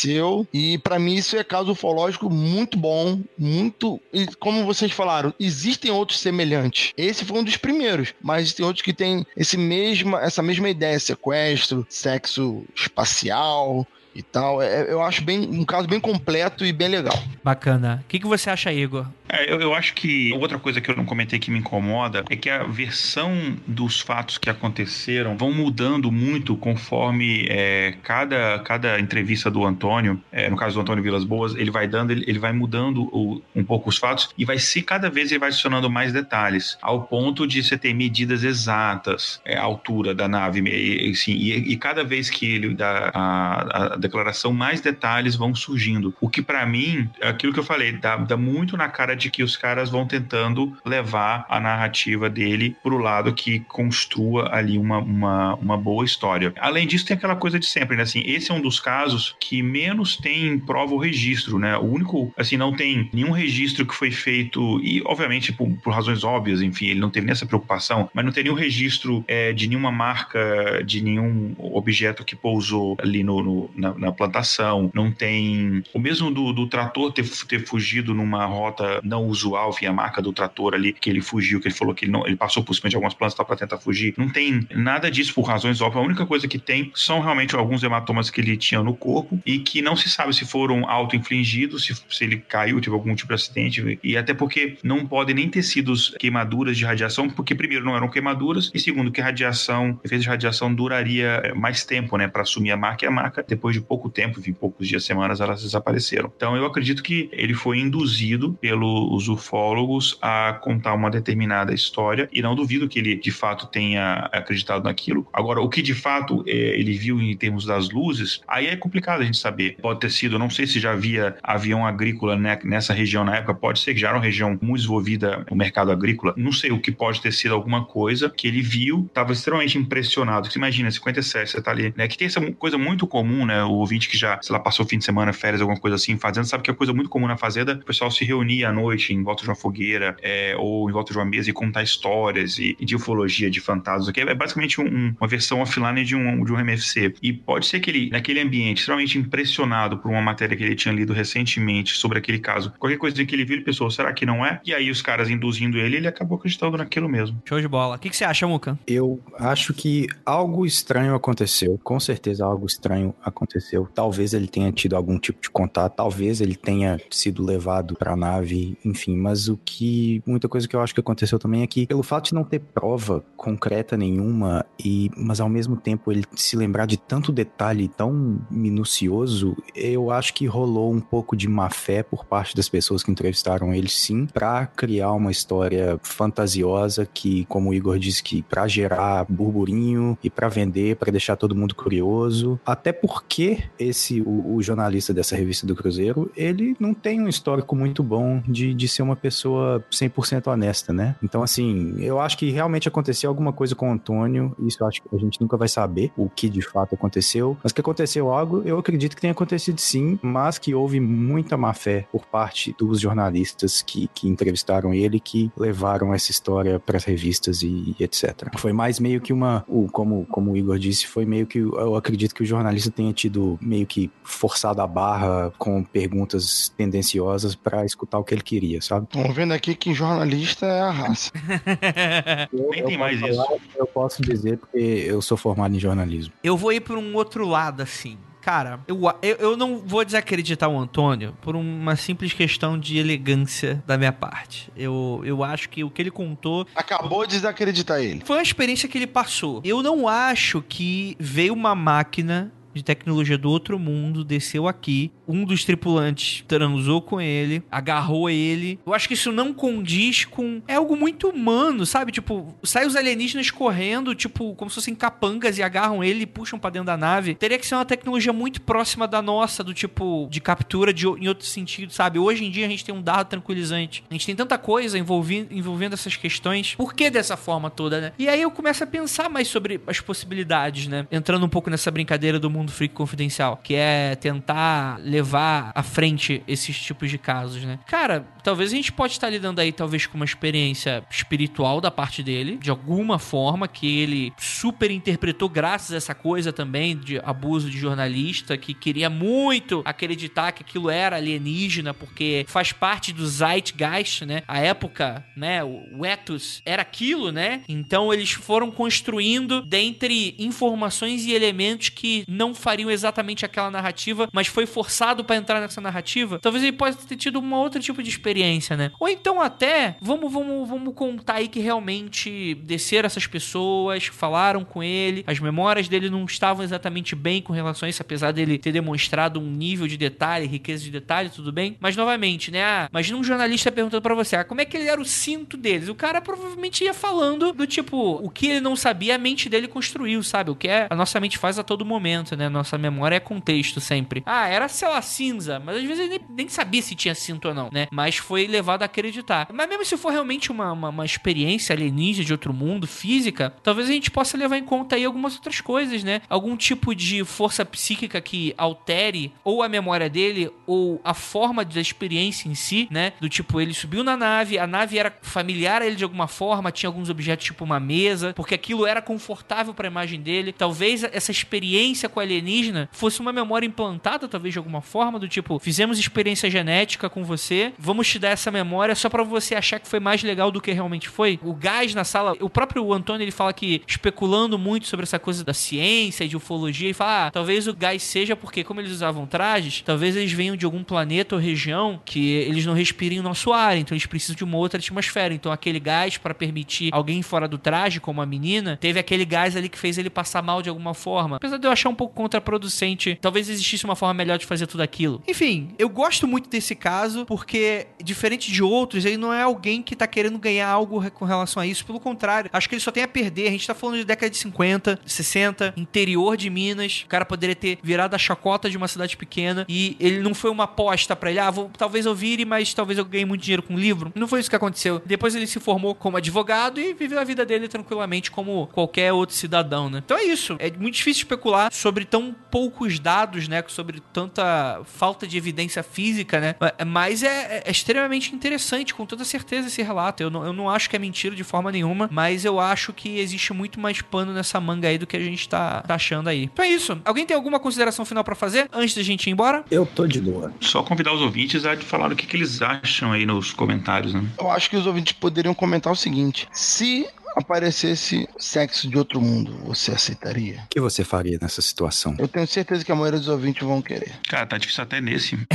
e 0.54 0.78
para 0.78 1.00
mim 1.00 1.16
isso 1.16 1.38
é 1.38 1.44
caso 1.44 1.72
ufológico 1.72 2.30
muito 2.30 2.78
bom, 2.78 3.20
muito. 3.38 4.00
E 4.12 4.28
como 4.36 4.66
vocês 4.66 4.92
falaram, 4.92 5.34
existem 5.40 5.92
outros 5.92 6.20
semelhantes. 6.20 6.94
Esse 6.98 7.26
foi 7.26 7.40
um 7.40 7.44
dos 7.44 7.58
primeiros, 7.58 8.14
mas 8.22 8.44
existem 8.44 8.66
outros 8.66 8.84
que 8.84 8.94
têm 8.94 9.26
esse 9.38 9.58
mesma, 9.58 10.22
essa 10.22 10.42
mesma 10.42 10.70
ideia: 10.70 11.00
sequestro, 11.00 11.86
sexo 11.90 12.64
espacial, 12.76 13.86
e 14.16 14.22
tal. 14.22 14.62
É, 14.62 14.92
eu 14.92 15.02
acho 15.02 15.24
bem 15.24 15.42
um 15.42 15.66
caso 15.66 15.88
bem 15.88 16.00
completo 16.00 16.66
e 16.66 16.72
bem 16.72 16.88
legal. 16.88 17.18
Bacana. 17.44 18.02
O 18.04 18.08
que, 18.08 18.20
que 18.20 18.28
você 18.28 18.50
acha, 18.50 18.72
Igor? 18.72 19.06
É, 19.34 19.52
eu, 19.52 19.60
eu, 19.60 19.74
acho 19.74 19.96
que 19.96 20.32
outra 20.34 20.60
coisa 20.60 20.80
que 20.80 20.92
eu 20.92 20.96
não 20.96 21.06
comentei 21.06 21.40
que 21.40 21.50
me 21.50 21.58
incomoda 21.58 22.24
é 22.30 22.36
que 22.36 22.52
a 22.52 22.64
versão 22.64 23.58
dos 23.66 24.00
fatos 24.00 24.38
que 24.38 24.48
aconteceram 24.48 25.36
vão 25.36 25.52
mudando 25.52 26.12
muito 26.12 26.56
conforme 26.56 27.48
é, 27.50 27.96
cada, 28.04 28.60
cada 28.60 29.00
entrevista 29.00 29.50
do 29.50 29.66
Antônio, 29.66 30.22
é, 30.32 30.50
no 30.50 30.56
caso 30.56 30.76
do 30.76 30.82
Antônio 30.82 31.04
Vilas 31.04 31.24
Boas, 31.24 31.56
ele 31.56 31.72
vai 31.72 31.88
dando, 31.88 32.12
ele, 32.12 32.24
ele 32.28 32.38
vai 32.38 32.54
mudando 32.54 33.10
o, 33.12 33.42
um 33.56 33.64
pouco 33.64 33.90
os 33.90 33.98
fatos 33.98 34.30
e 34.38 34.46
vai 34.46 34.60
se 34.60 34.84
cada 34.84 35.10
vez 35.10 35.32
ele 35.32 35.40
vai 35.40 35.50
adicionando 35.50 35.90
mais 35.90 36.14
detalhes, 36.14 36.78
ao 36.80 37.02
ponto 37.02 37.48
de 37.48 37.64
você 37.64 37.76
ter 37.76 37.94
medidas 37.94 38.44
exatas, 38.44 39.42
é, 39.44 39.58
a 39.58 39.64
altura 39.64 40.14
da 40.14 40.28
nave, 40.28 40.62
e, 40.62 41.10
assim, 41.10 41.32
e, 41.32 41.74
e 41.74 41.78
cada 41.78 42.04
vez 42.04 42.30
que 42.30 42.46
ele 42.46 42.76
dá 42.76 43.10
a, 43.14 43.94
a 43.94 43.98
declaração, 44.04 44.54
mais 44.54 44.82
detalhes 44.82 45.36
vão 45.36 45.54
surgindo. 45.56 46.14
O 46.22 46.30
que 46.30 46.42
para 46.42 46.66
mim, 46.66 47.10
é 47.20 47.28
aquilo 47.28 47.54
que 47.54 47.60
eu 47.60 47.64
falei, 47.64 47.94
dá, 47.94 48.18
dá 48.18 48.38
muito 48.38 48.78
na 48.78 48.88
cara 48.88 49.16
de 49.16 49.30
que 49.30 49.44
os 49.44 49.58
caras 49.58 49.90
vão 49.90 50.06
tentando 50.06 50.76
levar 50.86 51.46
a 51.50 51.60
narrativa 51.60 52.30
dele 52.30 52.76
pro 52.84 52.98
lado 52.98 53.34
que 53.34 53.60
construa 53.62 54.56
ali 54.56 54.78
uma, 54.78 55.00
uma, 55.00 55.56
uma 55.56 55.78
boa 55.78 56.06
história. 56.06 56.54
Além 56.60 56.86
disso, 56.88 57.06
tem 57.06 57.18
aquela 57.18 57.36
coisa 57.36 57.60
de 57.60 57.66
sempre, 57.66 57.98
né? 57.98 58.04
Assim, 58.04 58.24
esse 58.26 58.52
é 58.52 58.54
um 58.54 58.62
dos 58.62 58.80
casos 58.80 59.36
que 59.40 59.62
menos 59.64 60.18
tem 60.18 60.60
prova 60.60 60.94
ou 60.94 61.00
registro, 61.00 61.58
né? 61.58 61.78
O 61.78 61.84
único, 61.84 62.34
assim, 62.38 62.58
não 62.58 62.74
tem 62.74 63.10
nenhum 63.14 63.32
registro 63.32 63.86
que 63.86 63.96
foi 63.96 64.12
feito, 64.12 64.80
e 64.84 65.02
obviamente 65.06 65.52
por, 65.52 65.70
por 65.78 65.94
razões 65.94 66.24
óbvias, 66.24 66.62
enfim, 66.62 66.88
ele 66.88 67.00
não 67.00 67.10
teve 67.10 67.26
nessa 67.26 67.46
preocupação, 67.46 68.10
mas 68.14 68.26
não 68.26 68.32
tem 68.32 68.44
nenhum 68.44 68.56
registro 68.56 69.24
é, 69.28 69.54
de 69.54 69.68
nenhuma 69.68 69.92
marca, 69.92 70.84
de 70.86 71.02
nenhum 71.02 71.56
objeto 71.58 72.24
que 72.24 72.36
pousou 72.36 72.98
ali 73.00 73.24
no, 73.24 73.44
no 73.44 73.72
na, 73.76 73.93
na, 73.98 74.12
plantação, 74.12 74.92
não 74.94 75.12
tem 75.12 75.84
o 75.94 76.00
mesmo 76.00 76.32
do, 76.32 76.54
do 76.54 76.68
trator 76.68 77.12
ter, 77.12 77.28
ter 77.48 77.66
fugido 77.66 78.14
numa 78.14 78.46
rota 78.46 79.00
não 79.04 79.26
usual, 79.26 79.72
enfim, 79.72 79.86
a 79.86 79.94
marca 79.94 80.22
do 80.22 80.32
trator 80.32 80.74
ali 80.74 80.94
que 80.94 81.10
ele 81.10 81.22
fugiu, 81.22 81.60
que 81.60 81.68
ele 81.68 81.76
falou 81.76 81.94
que 81.94 82.06
ele, 82.06 82.12
não, 82.12 82.26
ele 82.26 82.36
passou 82.36 82.64
por 82.64 82.74
cima 82.74 82.90
de 82.90 82.96
algumas 82.96 83.14
plantas 83.14 83.36
para 83.36 83.56
tentar 83.56 83.78
fugir, 83.78 84.14
não 84.18 84.30
tem 84.30 84.68
nada 84.72 85.10
disso 85.10 85.34
por 85.34 85.44
razões 85.44 85.82
óbvias, 85.82 86.04
a 86.04 86.08
única 86.08 86.26
coisa 86.26 86.48
que 86.48 86.60
tem 86.60 86.92
são 86.96 87.20
realmente 87.20 87.56
alguns 87.56 87.84
hematomas 87.84 88.30
que 88.30 88.42
ele 88.42 88.58
tinha 88.58 88.82
no 88.82 88.96
corpo 88.96 89.40
e 89.46 89.60
que 89.60 89.82
não 89.82 89.96
se 89.96 90.10
sabe 90.10 90.34
se 90.34 90.46
foram 90.46 90.90
auto-infligidos, 90.90 91.86
se, 91.86 91.96
se 92.10 92.24
ele 92.24 92.38
caiu, 92.38 92.80
teve 92.80 92.96
algum 92.96 93.16
tipo 93.16 93.30
de 93.30 93.36
acidente, 93.36 94.00
e 94.04 94.18
até 94.18 94.34
porque 94.34 94.78
não 94.84 95.06
podem 95.06 95.36
nem 95.36 95.50
ter 95.50 95.64
sido 95.64 95.94
queimaduras 96.20 96.78
de 96.78 96.86
radiação, 96.86 97.30
porque 97.30 97.56
primeiro 97.56 97.86
não 97.86 97.96
eram 97.96 98.10
queimaduras, 98.10 98.72
e 98.74 98.80
segundo 98.80 99.12
que 99.12 99.22
radiação, 99.22 100.00
efeitos 100.04 100.24
de 100.24 100.30
radiação 100.30 100.74
duraria 100.74 101.42
eh, 101.44 101.54
mais 101.54 101.86
tempo, 101.86 102.18
né, 102.18 102.28
para 102.28 102.42
assumir 102.42 102.72
a 102.72 102.78
marca, 102.78 103.06
e 103.06 103.08
a 103.08 103.12
marca, 103.12 103.44
depois 103.48 103.76
de 103.76 103.82
pouco 103.84 104.10
tempo, 104.10 104.40
enfim, 104.40 104.54
poucos 104.54 104.88
dias, 104.88 105.04
semanas, 105.06 105.42
elas 105.42 105.62
desapareceram. 105.62 106.32
Então 106.36 106.56
eu 106.56 106.66
acredito 106.66 107.04
que 107.04 107.30
ele 107.32 107.54
foi 107.54 107.80
induzido 107.80 108.54
pelos 108.54 109.28
ufólogos 109.28 110.18
a 110.22 110.54
contar 110.54 110.94
uma 110.94 111.10
determinada 111.10 111.74
história, 111.74 112.30
e 112.32 112.42
não 112.42 112.56
duvido 112.56 112.88
que 112.88 113.00
ele 113.00 113.16
de 113.16 113.32
fato 113.32 113.68
tenha 113.68 114.30
acreditado 114.32 114.84
naquilo. 114.84 115.28
Agora, 115.34 115.62
o 115.62 115.70
que 115.70 115.82
de 115.82 115.94
fato 115.94 116.44
eh, 116.48 116.80
ele 116.80 116.94
viu 116.94 117.20
em 117.20 117.36
termos 117.36 117.66
das 117.66 117.90
luzes, 117.90 118.42
aí 118.48 118.68
é 118.68 118.76
complicado 118.76 119.22
a 119.22 119.26
gente 119.26 119.38
saber. 119.38 119.78
Pode 119.82 120.00
ter 120.00 120.12
sido, 120.12 120.40
não 120.40 120.50
sei 120.50 120.68
se 120.68 120.80
já 120.80 120.92
havia 120.92 121.36
avião 121.44 121.86
agrícola 121.86 122.36
né, 122.36 122.58
nessa 122.64 122.94
região 122.94 123.24
na 123.24 123.38
época, 123.38 123.54
pode 123.54 123.80
ser 123.80 123.94
que 123.94 124.00
já 124.00 124.10
era 124.10 124.18
uma 124.18 124.24
região 124.24 124.58
muito 124.62 124.78
desenvolvida 124.78 125.46
no 125.50 125.56
mercado 125.56 125.92
agrícola. 125.92 126.34
Não 126.38 126.52
sei 126.52 126.72
o 126.72 126.80
que 126.80 126.92
pode 126.92 127.22
ter 127.22 127.32
sido 127.32 127.54
alguma 127.54 127.86
coisa 127.86 128.30
que 128.30 128.48
ele 128.48 128.62
viu, 128.62 129.06
estava 129.08 129.32
extremamente 129.32 129.78
impressionado. 129.78 130.50
Você 130.50 130.58
imagina, 130.58 130.90
57, 130.92 131.52
você 131.52 131.62
tá 131.62 131.72
ali, 131.72 131.94
né? 131.96 132.08
Que 132.08 132.18
tem 132.18 132.28
essa 132.28 132.42
coisa 132.54 132.78
muito 132.78 133.08
comum, 133.08 133.46
né? 133.46 133.64
O 133.74 133.80
ouvinte 133.80 134.08
que 134.08 134.18
já, 134.18 134.40
sei 134.42 134.54
lá, 134.54 134.60
passou 134.60 134.86
o 134.86 134.90
fim 134.90 134.98
de 134.98 135.06
semana, 135.06 135.34
férias, 135.34 135.62
alguma 135.62 135.80
coisa 135.80 135.96
assim, 135.96 136.18
fazendo, 136.18 136.46
sabe 136.46 136.64
que 136.64 136.72
é 136.72 136.74
coisa 136.74 136.94
muito 136.94 137.10
comum 137.10 137.28
na 137.28 137.38
fazenda, 137.38 137.74
o 137.74 137.86
pessoal 137.86 138.12
se 138.12 138.24
reunia 138.24 138.70
à 138.70 138.72
noite 138.72 139.14
em 139.14 139.24
volta 139.24 139.44
de 139.44 139.50
uma 139.50 139.56
fogueira 139.56 140.16
é, 140.22 140.56
ou 140.58 140.90
em 140.90 140.94
volta 140.94 141.12
de 141.12 141.18
uma 141.18 141.26
mesa 141.26 141.50
e 141.50 141.54
contar 141.54 141.84
histórias 141.84 142.58
e, 142.60 142.76
e 142.80 142.86
de 142.86 142.96
ufologia, 142.96 143.50
de 143.50 143.60
fantasmas, 143.60 144.12
que 144.12 144.22
é 144.22 144.34
basicamente 144.34 144.80
um, 144.80 145.16
uma 145.20 145.28
versão 145.28 145.62
offline 145.62 146.04
de 146.04 146.16
um, 146.16 146.44
de 146.44 146.52
um 146.52 146.60
MFC. 146.60 147.14
E 147.22 147.34
pode 147.34 147.66
ser 147.66 147.80
que 147.80 147.90
ele, 147.90 148.10
naquele 148.10 148.40
ambiente, 148.40 148.80
extremamente 148.80 149.18
impressionado 149.18 149.98
por 149.98 150.12
uma 150.12 150.22
matéria 150.22 150.56
que 150.56 150.64
ele 150.64 150.76
tinha 150.76 150.94
lido 150.94 151.14
recentemente 151.14 151.98
sobre 151.98 152.20
aquele 152.20 152.40
caso. 152.40 152.74
Qualquer 152.78 152.98
coisa 152.98 153.24
que 153.26 153.36
ele 153.36 153.46
viu, 153.46 153.56
ele 153.56 153.66
pensou, 153.66 153.90
será 153.90 154.14
que 154.14 154.26
não 154.26 154.46
é? 154.46 154.62
E 154.66 154.74
aí 154.74 154.90
os 154.90 155.02
caras 155.02 155.30
induzindo 155.30 155.78
ele, 155.78 155.98
ele 155.98 156.08
acabou 156.08 156.38
acreditando 156.38 156.78
naquilo 156.78 157.10
mesmo. 157.10 157.42
Show 157.46 157.60
de 157.60 157.68
bola. 157.68 157.96
O 157.96 158.00
que, 158.00 158.10
que 158.10 158.16
você 158.16 158.24
acha, 158.24 158.48
Muka? 158.48 158.78
Eu 158.86 159.20
acho 159.40 159.74
que 159.74 160.08
algo 160.26 160.66
estranho 160.66 161.16
aconteceu. 161.16 161.80
Com 161.84 162.00
certeza 162.00 162.46
algo 162.46 162.66
estranho 162.66 163.14
aconteceu. 163.24 163.63
Talvez 163.94 164.34
ele 164.34 164.48
tenha 164.48 164.72
tido 164.72 164.96
algum 164.96 165.18
tipo 165.18 165.42
de 165.42 165.50
contato, 165.50 165.96
talvez 165.96 166.42
ele 166.42 166.56
tenha 166.56 167.00
sido 167.10 167.44
levado 167.44 167.96
para 167.96 168.14
a 168.14 168.16
nave, 168.16 168.78
enfim, 168.84 169.16
mas 169.16 169.48
o 169.48 169.58
que 169.64 170.22
muita 170.26 170.48
coisa 170.48 170.68
que 170.68 170.76
eu 170.76 170.82
acho 170.82 170.94
que 170.94 171.00
aconteceu 171.00 171.40
também 171.40 171.64
é 171.64 171.68
que 171.68 171.88
pelo 171.88 172.04
fato 172.04 172.30
de 172.30 172.34
não 172.34 172.44
ter 172.44 172.60
prova 172.60 173.24
concreta 173.36 173.98
nenhuma 173.98 174.66
e 174.84 175.10
mas 175.16 175.40
ao 175.40 175.50
mesmo 175.50 175.76
tempo 175.76 176.12
ele 176.12 176.24
se 176.36 176.56
lembrar 176.56 176.86
de 176.86 176.98
tanto 176.98 177.32
detalhe 177.32 177.88
tão 177.88 178.40
minucioso, 178.50 179.56
eu 179.76 180.12
acho 180.12 180.34
que 180.34 180.46
rolou 180.46 180.92
um 180.92 181.00
pouco 181.00 181.36
de 181.36 181.48
má 181.48 181.70
fé 181.70 182.04
por 182.04 182.26
parte 182.26 182.56
das 182.56 182.70
pessoas 182.70 183.04
que 183.04 183.12
entrevistaram 183.12 183.74
ele, 183.74 183.90
sim, 183.90 184.26
para 184.26 184.66
criar 184.66 185.12
uma 185.12 185.32
história 185.32 186.00
fantasiosa 186.02 187.08
que, 187.12 187.46
como 187.46 187.70
o 187.70 187.74
Igor 187.74 188.00
disse, 188.00 188.24
que 188.24 188.42
para 188.42 188.68
gerar 188.68 189.26
burburinho 189.30 190.18
e 190.24 190.30
para 190.30 190.48
vender, 190.48 190.96
para 190.96 191.12
deixar 191.12 191.36
todo 191.36 191.56
mundo 191.56 191.76
curioso. 191.76 192.60
Até 192.66 192.92
porque 192.92 193.43
esse 193.80 194.22
o, 194.22 194.56
o, 194.56 194.62
jornalista 194.62 195.14
dessa 195.14 195.36
revista 195.36 195.66
do 195.68 195.76
Cruzeiro, 195.76 196.32
ele 196.36 196.76
não 196.80 196.94
tem 196.94 197.22
um 197.22 197.28
histórico 197.28 197.76
muito 197.76 198.02
bom 198.02 198.42
de, 198.48 198.74
de 198.74 198.88
ser 198.88 199.02
uma 199.02 199.16
pessoa 199.16 199.84
100% 199.92 200.48
honesta, 200.52 200.94
né? 200.94 201.16
Então, 201.22 201.44
assim, 201.44 201.96
eu 202.00 202.20
acho 202.20 202.38
que 202.38 202.50
realmente 202.50 202.88
aconteceu 202.88 203.30
alguma 203.30 203.52
coisa 203.52 203.76
com 203.76 203.90
o 203.90 203.92
Antônio, 203.92 204.56
isso 204.60 204.78
eu 204.82 204.88
acho 204.88 205.02
que 205.02 205.16
a 205.16 205.18
gente 205.18 205.40
nunca 205.42 205.58
vai 205.58 205.68
saber 205.68 206.12
o 206.18 206.30
que 206.30 206.50
de 206.50 206.62
fato 206.62 206.96
aconteceu, 206.96 207.58
mas 207.64 207.72
que 207.72 207.82
aconteceu 207.82 208.32
algo, 208.32 208.62
eu 208.66 208.78
acredito 208.78 209.16
que 209.16 209.22
tenha 209.22 209.32
acontecido 209.32 209.80
sim, 209.80 210.20
mas 210.22 210.58
que 210.58 210.74
houve 210.74 211.00
muita 211.00 211.58
má 211.58 211.74
fé 211.74 212.08
por 212.12 212.26
parte 212.26 212.76
dos 212.78 213.00
jornalistas 213.00 213.82
que, 213.82 214.10
que 214.14 214.28
entrevistaram 214.28 214.94
ele, 214.94 215.20
que 215.20 215.52
levaram 215.58 216.14
essa 216.14 216.32
história 216.32 216.80
para 216.80 216.98
as 216.98 217.04
revistas 217.04 217.62
e, 217.62 217.96
e, 218.00 218.04
etc. 218.04 218.50
Foi 218.58 218.74
mais 218.74 219.00
meio 219.00 219.22
que 219.22 219.34
uma, 219.34 219.66
o, 219.68 219.88
como, 219.92 220.26
como 220.28 220.52
o 220.52 220.58
Igor 220.58 220.78
disse, 220.78 221.08
foi 221.08 221.26
meio 221.26 221.46
que, 221.46 221.60
eu 221.60 221.96
acredito 221.96 222.34
que 222.34 222.44
o 222.44 222.46
jornalista 222.46 222.92
tenha 222.92 223.12
tido 223.14 223.33
meio 223.62 223.86
que 223.86 224.12
forçado 224.24 224.82
a 224.82 224.88
barra 224.88 225.52
com 225.58 225.84
perguntas 225.84 226.70
tendenciosas 226.76 227.56
para 227.56 227.86
escutar 227.86 228.20
o 228.20 228.24
que 228.24 228.34
ele 228.34 228.42
queria, 228.42 228.82
sabe? 228.82 229.06
Estamos 229.06 229.36
vendo 229.36 229.54
aqui 229.54 229.76
que 229.76 229.94
jornalista 229.94 230.66
é 230.66 230.82
a 230.82 230.92
raça. 230.92 231.32
eu, 232.52 232.70
Nem 232.70 232.84
tem 232.84 232.98
mais 232.98 233.20
falar, 233.20 233.32
isso. 233.32 233.62
Eu 233.76 233.88
posso 233.88 234.22
dizer 234.22 234.58
porque 234.58 234.78
eu 234.78 235.22
sou 235.22 235.38
formado 235.38 235.76
em 235.76 235.80
jornalismo. 235.80 236.34
Eu 236.44 236.58
vou 236.58 236.72
ir 236.72 236.82
para 236.82 236.98
um 236.98 237.16
outro 237.16 237.48
lado, 237.48 237.82
assim. 237.82 238.18
Cara, 238.44 238.82
eu, 238.90 239.00
eu, 239.22 239.36
eu, 239.38 239.58
não 239.58 239.80
vou 239.80 240.04
desacreditar 240.04 240.70
o 240.70 240.78
Antônio 240.78 241.34
por 241.42 241.56
uma 241.56 241.96
simples 241.96 242.34
questão 242.34 242.78
de 242.78 242.98
elegância 242.98 243.82
da 243.88 243.98
minha 243.98 244.12
parte. 244.12 244.70
Eu, 244.76 245.22
eu 245.24 245.46
acho 245.46 245.70
que 245.70 245.82
o 245.82 245.90
que 245.90 246.02
ele 246.02 246.12
contou. 246.12 246.68
Acabou 246.76 247.26
de 247.26 247.36
desacreditar 247.38 248.02
ele. 248.02 248.22
Foi 248.26 248.36
uma 248.36 248.44
experiência 248.44 248.90
que 248.90 248.98
ele 248.98 249.08
passou. 249.08 249.62
Eu 249.64 249.82
não 249.82 250.10
acho 250.10 250.62
que 250.62 251.16
veio 251.18 251.54
uma 251.54 251.74
máquina 251.74 252.52
de 252.74 252.84
tecnologia 252.84 253.38
do 253.38 253.50
outro 253.50 253.78
mundo, 253.80 254.24
desceu 254.24 254.68
aqui. 254.68 255.12
Um 255.28 255.46
dos 255.46 255.64
tripulantes 255.64 256.44
transou 256.48 257.02
com 257.02 257.22
ele, 257.22 257.64
agarrou 257.72 258.30
ele. 258.30 258.80
Eu 258.86 258.94
acho 258.94 259.08
que 259.08 259.14
isso 259.14 259.32
não 259.32 259.54
condiz 259.54 260.26
com. 260.26 260.62
É 260.68 260.76
algo 260.76 260.96
muito 260.96 261.30
humano, 261.30 261.86
sabe? 261.86 262.12
Tipo, 262.12 262.54
sai 262.64 262.86
os 262.86 262.96
alienígenas 262.96 263.52
correndo, 263.52 264.16
tipo, 264.16 264.56
como 264.56 264.70
se 264.70 264.76
fossem 264.76 264.96
capangas 264.96 265.58
e 265.58 265.64
agarram 265.64 266.04
ele 266.04 266.24
e 266.24 266.28
puxam 266.28 266.60
para 266.60 266.72
dentro 266.72 266.88
da 266.88 266.98
nave. 266.98 267.36
Teria 267.36 267.58
que 267.58 267.66
ser 267.66 267.76
uma 267.76 267.86
tecnologia 267.86 268.34
muito 268.34 268.62
próxima 268.62 269.08
da 269.08 269.22
nossa, 269.22 269.64
do 269.64 269.74
tipo, 269.74 270.28
de 270.30 270.42
captura 270.42 270.94
de, 270.94 271.08
em 271.08 271.28
outro 271.28 271.46
sentido, 271.46 271.92
sabe? 271.94 272.20
Hoje 272.20 272.46
em 272.46 272.52
dia 272.52 272.66
a 272.66 272.70
gente 272.70 272.84
tem 272.84 272.94
um 272.94 273.02
dado 273.02 273.28
tranquilizante. 273.28 274.04
A 274.10 274.14
gente 274.14 274.26
tem 274.26 274.36
tanta 274.36 274.58
coisa 274.58 274.98
envolvendo, 274.98 275.48
envolvendo 275.52 275.94
essas 275.94 276.16
questões. 276.16 276.76
Por 276.76 276.94
que 276.94 277.10
dessa 277.10 277.38
forma 277.38 277.70
toda, 277.70 278.02
né? 278.02 278.14
E 278.18 278.28
aí 278.28 278.42
eu 278.42 278.52
começo 278.52 278.84
a 278.84 278.88
pensar 278.88 279.30
mais 279.30 279.48
sobre 279.48 279.82
as 279.88 280.00
possibilidades, 280.00 280.88
né? 280.88 281.08
Entrando 281.12 281.46
um 281.46 281.50
pouco 281.50 281.70
nessa 281.70 281.92
brincadeira 281.92 282.40
do 282.40 282.50
mundo 282.50 282.63
mundo 282.64 282.72
freak 282.72 282.94
confidencial, 282.94 283.58
que 283.58 283.76
é 283.76 284.16
tentar 284.16 285.00
levar 285.02 285.72
à 285.76 285.84
frente 285.84 286.42
esses 286.48 286.80
tipos 286.80 287.10
de 287.10 287.18
casos, 287.18 287.64
né? 287.64 287.80
Cara, 287.86 288.26
talvez 288.44 288.72
a 288.72 288.76
gente 288.76 288.92
pode 288.92 289.14
estar 289.14 289.30
lidando 289.30 289.60
aí 289.60 289.72
talvez 289.72 290.06
com 290.06 290.16
uma 290.16 290.26
experiência 290.26 291.04
espiritual 291.10 291.82
da 291.82 291.92
parte 291.92 292.24
dele, 292.24 292.58
de 292.58 292.70
alguma 292.70 293.20
forma 293.20 293.68
que 293.68 294.00
ele 294.00 294.34
super 294.38 294.90
interpretou 294.90 295.50
graças 295.50 295.94
a 295.94 295.98
essa 295.98 296.16
coisa 296.16 296.52
também 296.54 296.98
de 296.98 297.20
abuso 297.20 297.70
de 297.70 297.78
jornalista 297.78 298.58
que 298.58 298.74
queria 298.74 299.10
muito 299.10 299.82
acreditar 299.86 300.52
que 300.52 300.64
aquilo 300.64 300.90
era 300.90 301.18
alienígena 301.18 301.94
porque 301.94 302.46
faz 302.48 302.72
parte 302.72 303.12
do 303.12 303.28
zeitgeist, 303.28 304.26
né? 304.26 304.44
A 304.48 304.60
época, 304.60 305.26
né, 305.36 305.64
o 305.64 306.06
ethos 306.06 306.62
era 306.66 306.82
aquilo, 306.82 307.32
né? 307.32 307.62
Então 307.68 308.14
eles 308.14 308.32
foram 308.32 308.72
construindo 308.72 309.62
dentre 309.62 310.36
informações 310.40 311.26
e 311.26 311.34
elementos 311.34 311.90
que 311.90 312.24
não 312.28 312.53
fariam 312.54 312.90
exatamente 312.90 313.46
aquela 313.46 313.70
narrativa, 313.72 314.28
mas 314.32 314.48
foi 314.48 314.66
forçado 314.66 315.24
para 315.24 315.36
entrar 315.36 315.60
nessa 315.60 315.82
narrativa, 315.82 316.40
talvez 316.40 316.64
ele 316.64 316.74
possa 316.74 316.98
ter 317.08 317.16
tido 317.16 317.40
um 317.40 317.54
outro 317.54 317.80
tipo 317.82 318.02
de 318.02 318.10
experiência, 318.10 318.76
né? 318.76 318.92
Ou 319.00 319.08
então 319.08 319.42
até, 319.42 319.98
vamos, 320.02 320.32
vamos, 320.32 320.68
vamos 320.68 320.94
contar 320.96 321.36
aí 321.36 321.48
que 321.48 321.60
realmente 321.60 322.56
desceram 322.56 323.08
essas 323.08 323.28
pessoas, 323.28 324.06
falaram 324.06 324.64
com 324.64 324.84
ele, 324.84 325.24
as 325.28 325.40
memórias 325.40 325.88
dele 325.88 326.10
não 326.10 326.26
estavam 326.26 326.64
exatamente 326.64 327.16
bem 327.16 327.42
com 327.42 327.54
relação 327.54 327.86
a 327.86 327.90
isso, 327.90 328.02
apesar 328.02 328.32
dele 328.32 328.58
ter 328.58 328.72
demonstrado 328.72 329.40
um 329.40 329.50
nível 329.50 329.88
de 329.88 329.98
detalhe, 329.98 330.48
riqueza 330.48 330.84
de 330.84 330.92
detalhe, 330.92 331.30
tudo 331.30 331.52
bem. 331.52 331.78
Mas 331.80 331.96
novamente, 331.96 332.52
né? 332.52 332.64
Ah, 332.64 332.88
imagina 332.92 333.18
um 333.18 333.24
jornalista 333.24 333.72
perguntando 333.72 334.02
para 334.02 334.16
você, 334.16 334.36
ah, 334.36 334.44
como 334.44 334.62
é 334.62 334.66
que 334.66 334.78
ele 334.78 334.88
era 334.88 335.02
o 335.02 335.06
cinto 335.06 335.58
deles? 335.58 335.90
O 335.90 335.96
cara 335.96 336.22
provavelmente 336.22 336.84
ia 336.84 336.94
falando 336.94 337.52
do 337.54 337.68
tipo, 337.68 337.98
o 338.24 338.30
que 338.30 338.48
ele 338.48 338.60
não 338.62 338.76
sabia, 338.76 339.16
a 339.16 339.18
mente 339.18 339.50
dele 339.50 339.68
construiu, 339.68 340.24
sabe? 340.24 340.52
O 340.52 340.56
que 340.56 340.68
é, 340.68 340.88
a 340.90 340.96
nossa 340.96 341.20
mente 341.20 341.38
faz 341.38 341.60
a 341.60 341.64
todo 341.64 341.86
momento, 341.86 342.36
né? 342.36 342.43
Né? 342.44 342.50
Nossa 342.50 342.78
memória 342.78 343.16
é 343.16 343.20
contexto 343.20 343.80
sempre. 343.80 344.24
Ah, 344.26 344.48
era, 344.48 344.68
sei 344.68 344.88
lá, 344.88 345.02
cinza, 345.02 345.60
mas 345.60 345.78
às 345.78 345.84
vezes 345.84 346.10
nem, 346.10 346.20
nem 346.30 346.50
sabia 346.50 346.82
se 346.82 346.96
tinha 346.96 347.16
cinto 347.16 347.48
ou 347.48 347.54
não, 347.54 347.70
né? 347.72 347.88
Mas 347.92 348.18
foi 348.18 348.48
levado 348.48 348.82
a 348.82 348.86
acreditar. 348.86 349.48
Mas 349.54 349.70
mesmo 349.70 349.86
se 349.86 349.98
for 349.98 350.12
realmente 350.12 350.52
uma, 350.52 350.72
uma, 350.72 350.90
uma 350.90 351.06
experiência 351.06 351.74
alienígena 351.74 352.26
de 352.26 352.32
outro 352.32 352.54
mundo, 352.54 352.88
física, 352.88 353.54
talvez 353.64 353.90
a 353.90 353.94
gente 353.94 354.12
possa 354.12 354.38
levar 354.38 354.58
em 354.58 354.64
conta 354.64 354.96
aí 354.96 355.06
algumas 355.06 355.36
outras 355.36 355.62
coisas, 355.62 356.04
né? 356.04 356.22
Algum 356.30 356.56
tipo 356.58 356.94
de 356.94 357.24
força 357.24 357.66
psíquica 357.66 358.20
que 358.22 358.54
altere 358.58 359.34
ou 359.44 359.64
a 359.64 359.70
memória 359.70 360.10
dele 360.10 360.52
ou 360.66 361.00
a 361.04 361.14
forma 361.14 361.64
da 361.64 361.82
experiência 361.82 362.50
em 362.50 362.56
si, 362.56 362.88
né? 362.92 363.14
Do 363.20 363.30
tipo, 363.30 363.60
ele 363.60 363.74
subiu 363.74 364.04
na 364.04 364.18
nave, 364.18 364.58
a 364.58 364.68
nave 364.68 364.98
era 364.98 365.16
familiar 365.22 365.82
a 365.82 365.86
ele 365.86 365.96
de 365.96 366.04
alguma 366.04 366.28
forma, 366.28 366.72
tinha 366.72 366.90
alguns 366.90 367.10
objetos 367.10 367.46
tipo 367.46 367.64
uma 367.64 367.80
mesa, 367.80 368.34
porque 368.34 368.56
aquilo 368.56 368.86
era 368.86 369.02
confortável 369.02 369.74
para 369.74 369.88
a 369.88 369.92
imagem 369.92 370.22
dele. 370.22 370.52
Talvez 370.52 371.04
essa 371.04 371.32
experiência 371.32 372.10
com 372.10 372.20
alienígena 372.34 372.90
fosse 372.92 373.20
uma 373.20 373.32
memória 373.32 373.66
implantada, 373.66 374.28
talvez 374.28 374.54
de 374.54 374.58
alguma 374.58 374.82
forma, 374.82 375.20
do 375.20 375.28
tipo, 375.28 375.60
fizemos 375.60 375.98
experiência 375.98 376.50
genética 376.50 377.10
com 377.10 377.24
você, 377.24 377.74
vamos 377.78 378.08
te 378.08 378.20
dar 378.20 378.30
essa 378.30 378.52
memória 378.52 378.96
só 378.96 379.10
para 379.10 379.24
você 379.24 379.56
achar 379.56 379.80
que 379.80 379.88
foi 379.88 380.00
mais 380.00 380.24
legal 380.24 380.52
do 380.52 380.62
que 380.62 380.72
realmente 380.72 381.10
foi. 381.10 381.40
O 381.44 381.54
gás 381.54 381.94
na 381.94 382.04
sala, 382.04 382.36
o 382.40 382.50
próprio 382.50 382.92
Antônio 382.94 383.24
ele 383.24 383.32
fala 383.32 383.54
que 383.54 383.82
especulando 383.88 384.58
muito 384.58 384.88
sobre 384.88 385.04
essa 385.04 385.20
coisa 385.20 385.44
da 385.44 385.54
ciência 385.54 386.24
e 386.24 386.28
de 386.28 386.38
ufologia, 386.38 386.90
e 386.90 386.94
fala, 386.94 387.28
ah, 387.28 387.32
talvez 387.32 387.68
o 387.68 387.74
gás 387.74 388.02
seja 388.04 388.36
porque 388.36 388.64
como 388.64 388.80
eles 388.80 388.92
usavam 388.92 389.26
trajes, 389.26 389.82
talvez 389.82 390.16
eles 390.16 390.32
venham 390.32 390.56
de 390.56 390.66
algum 390.66 390.84
planeta 390.84 391.36
ou 391.36 391.42
região 391.42 392.02
que 392.04 392.32
eles 392.32 392.66
não 392.66 392.74
respirem 392.74 393.20
o 393.20 393.24
nosso 393.24 393.54
ar, 393.54 393.78
então 393.78 393.96
eles 393.96 394.06
precisam 394.06 394.36
de 394.36 394.44
uma 394.44 394.58
outra 394.58 394.80
atmosfera. 394.80 395.34
Então 395.34 395.52
aquele 395.52 395.80
gás 395.80 396.18
para 396.18 396.34
permitir 396.34 396.90
alguém 396.94 397.22
fora 397.22 397.48
do 397.48 397.58
traje, 397.58 398.00
como 398.00 398.22
a 398.22 398.26
menina, 398.26 398.78
teve 398.80 399.00
aquele 399.00 399.26
gás 399.26 399.56
ali 399.56 399.70
que 399.70 399.78
fez 399.78 399.98
ele 399.98 400.10
passar 400.10 400.42
mal 400.42 400.62
de 400.62 400.70
alguma 400.70 400.94
forma. 400.94 401.38
Apesar 401.38 401.58
de 401.58 401.68
eu 401.68 401.72
achar 401.72 401.90
um 401.90 401.96
pouco 401.96 402.13
contraproducente, 402.14 403.18
talvez 403.22 403.50
existisse 403.50 403.86
uma 403.86 403.96
forma 403.96 404.14
melhor 404.14 404.38
de 404.38 404.46
fazer 404.46 404.68
tudo 404.68 404.82
aquilo. 404.82 405.22
Enfim, 405.28 405.74
eu 405.78 405.90
gosto 405.90 406.28
muito 406.28 406.50
desse 406.50 406.76
caso 406.76 407.26
porque, 407.26 407.88
diferente 408.04 408.52
de 408.52 408.64
outros, 408.64 409.06
ele 409.06 409.18
não 409.18 409.34
é 409.34 409.42
alguém 409.42 409.82
que 409.82 409.96
tá 409.96 410.08
querendo 410.08 410.38
ganhar 410.38 410.68
algo 410.68 411.10
com 411.12 411.26
relação 411.26 411.62
a 411.62 411.68
isso. 411.68 411.86
Pelo 411.86 412.00
contrário, 412.00 412.50
acho 412.54 412.70
que 412.70 412.76
ele 412.76 412.82
só 412.82 412.92
tem 412.92 413.04
a 413.04 413.08
perder. 413.08 413.48
A 413.48 413.52
gente 413.52 413.68
tá 413.68 413.74
falando 413.74 413.98
de 413.98 414.06
década 414.06 414.30
de 414.30 414.38
50, 414.38 415.00
60, 415.06 415.74
interior 415.78 416.38
de 416.38 416.50
Minas. 416.50 417.04
O 417.06 417.08
cara 417.08 417.26
poderia 417.26 417.56
ter 417.56 417.80
virado 417.82 418.16
a 418.16 418.18
chacota 418.18 418.70
de 418.70 418.78
uma 418.78 418.88
cidade 418.88 419.18
pequena 419.18 419.66
e 419.68 419.96
ele 420.00 420.20
não 420.20 420.34
foi 420.34 420.52
uma 420.52 420.64
aposta 420.66 421.16
para 421.16 421.30
ele, 421.30 421.40
ah, 421.40 421.52
vou, 421.52 421.70
talvez 421.78 422.06
eu 422.06 422.16
vire, 422.16 422.46
mas 422.46 422.74
talvez 422.74 422.98
eu 422.98 423.06
ganhe 423.06 423.26
muito 423.26 423.42
dinheiro 423.42 423.64
com 423.64 423.76
o 423.76 423.80
livro. 423.80 424.12
Não 424.16 424.28
foi 424.28 424.40
isso 424.40 424.50
que 424.50 424.56
aconteceu. 424.56 425.02
Depois 425.06 425.36
ele 425.36 425.48
se 425.48 425.60
formou 425.60 425.96
como 425.96 426.18
advogado 426.18 426.80
e 426.80 426.94
viveu 426.94 427.20
a 427.20 427.24
vida 427.24 427.46
dele 427.46 427.68
tranquilamente 427.68 428.32
como 428.32 428.68
qualquer 428.68 429.14
outro 429.14 429.36
cidadão, 429.36 429.90
né? 429.90 430.02
Então 430.04 430.18
é 430.18 430.24
isso. 430.24 430.56
É 430.60 430.72
muito 430.72 430.96
difícil 430.96 431.22
especular 431.22 431.72
sobre 431.72 432.03
tão 432.06 432.36
poucos 432.52 433.00
dados, 433.00 433.48
né? 433.48 433.64
Sobre 433.68 434.02
tanta 434.12 434.82
falta 434.86 435.28
de 435.28 435.38
evidência 435.38 435.84
física, 435.84 436.40
né? 436.40 436.56
Mas 436.86 437.24
é, 437.24 437.64
é 437.66 437.72
extremamente 437.72 438.34
interessante, 438.36 438.94
com 438.94 439.06
toda 439.06 439.24
certeza, 439.24 439.68
esse 439.68 439.82
relato. 439.82 440.24
Eu 440.24 440.30
não, 440.30 440.46
eu 440.46 440.54
não 440.54 440.70
acho 440.70 440.90
que 440.90 440.96
é 440.96 441.00
mentira 441.00 441.36
de 441.36 441.44
forma 441.44 441.72
nenhuma, 441.72 442.10
mas 442.12 442.46
eu 442.46 442.60
acho 442.60 442.94
que 442.94 443.20
existe 443.20 443.54
muito 443.54 443.80
mais 443.80 444.02
pano 444.02 444.34
nessa 444.34 444.60
manga 444.60 444.88
aí 444.88 444.98
do 444.98 445.08
que 445.08 445.18
a 445.18 445.20
gente 445.20 445.48
tá, 445.48 445.82
tá 445.82 445.96
achando 445.96 446.30
aí. 446.30 446.44
Então 446.44 446.64
é 446.64 446.70
isso. 446.70 447.00
Alguém 447.06 447.26
tem 447.26 447.36
alguma 447.36 447.60
consideração 447.60 448.06
final 448.06 448.24
para 448.24 448.36
fazer 448.36 448.70
antes 448.72 448.96
da 448.96 449.04
gente 449.04 449.28
ir 449.28 449.32
embora? 449.32 449.64
Eu 449.70 449.86
tô 449.86 450.08
de 450.08 450.22
boa. 450.22 450.54
Só 450.60 450.84
convidar 450.84 451.14
os 451.14 451.22
ouvintes 451.22 451.66
a 451.66 451.76
falar 451.78 452.12
o 452.12 452.16
que, 452.16 452.26
que 452.26 452.36
eles 452.36 452.62
acham 452.62 453.12
aí 453.12 453.26
nos 453.26 453.52
comentários, 453.52 454.14
né? 454.14 454.24
Eu 454.40 454.50
acho 454.52 454.70
que 454.70 454.76
os 454.76 454.86
ouvintes 454.86 455.14
poderiam 455.14 455.54
comentar 455.54 455.92
o 455.92 455.96
seguinte: 455.96 456.48
se 456.52 457.08
aparecesse 457.36 458.28
sexo 458.38 458.90
de 458.90 458.98
outro 458.98 459.20
mundo, 459.22 459.54
você 459.66 459.92
aceitaria? 459.92 460.62
O 460.66 460.70
que 460.70 460.80
você 460.80 461.04
faria 461.04 461.38
nessa 461.42 461.62
situação? 461.62 462.16
Eu 462.20 462.28
tenho 462.28 462.48
certeza 462.48 462.84
que 462.84 462.92
a 462.92 462.96
maioria 462.96 463.20
dos 463.20 463.30
ouvintes 463.30 463.64
vão 463.64 463.82
querer. 463.82 464.12
Cara, 464.28 464.46
tá 464.46 464.58
difícil 464.58 464.84
até 464.84 465.02
nesse. 465.02 465.38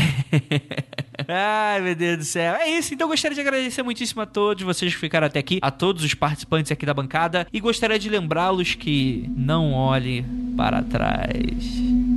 Ai, 1.27 1.81
meu 1.81 1.95
Deus 1.95 2.19
do 2.19 2.25
céu. 2.25 2.55
É 2.55 2.71
isso, 2.71 2.95
então 2.95 3.09
gostaria 3.09 3.35
de 3.35 3.41
agradecer 3.41 3.83
muitíssimo 3.83 4.23
a 4.23 4.27
todos 4.27 4.63
vocês 4.65 4.95
que 4.95 5.01
ficaram 5.01 5.27
até 5.27 5.39
aqui, 5.39 5.59
a 5.61 5.71
todos 5.71 6.05
os 6.05 6.15
participantes 6.15 6.71
aqui 6.71 6.87
da 6.87 6.95
bancada, 6.95 7.47
e 7.53 7.61
gostaria 7.61 7.99
de 7.99 8.09
lembrá-los 8.09 8.75
que 8.75 9.31
não 9.37 9.73
olhe 9.73 10.25
para 10.57 10.83
trás. 10.83 12.08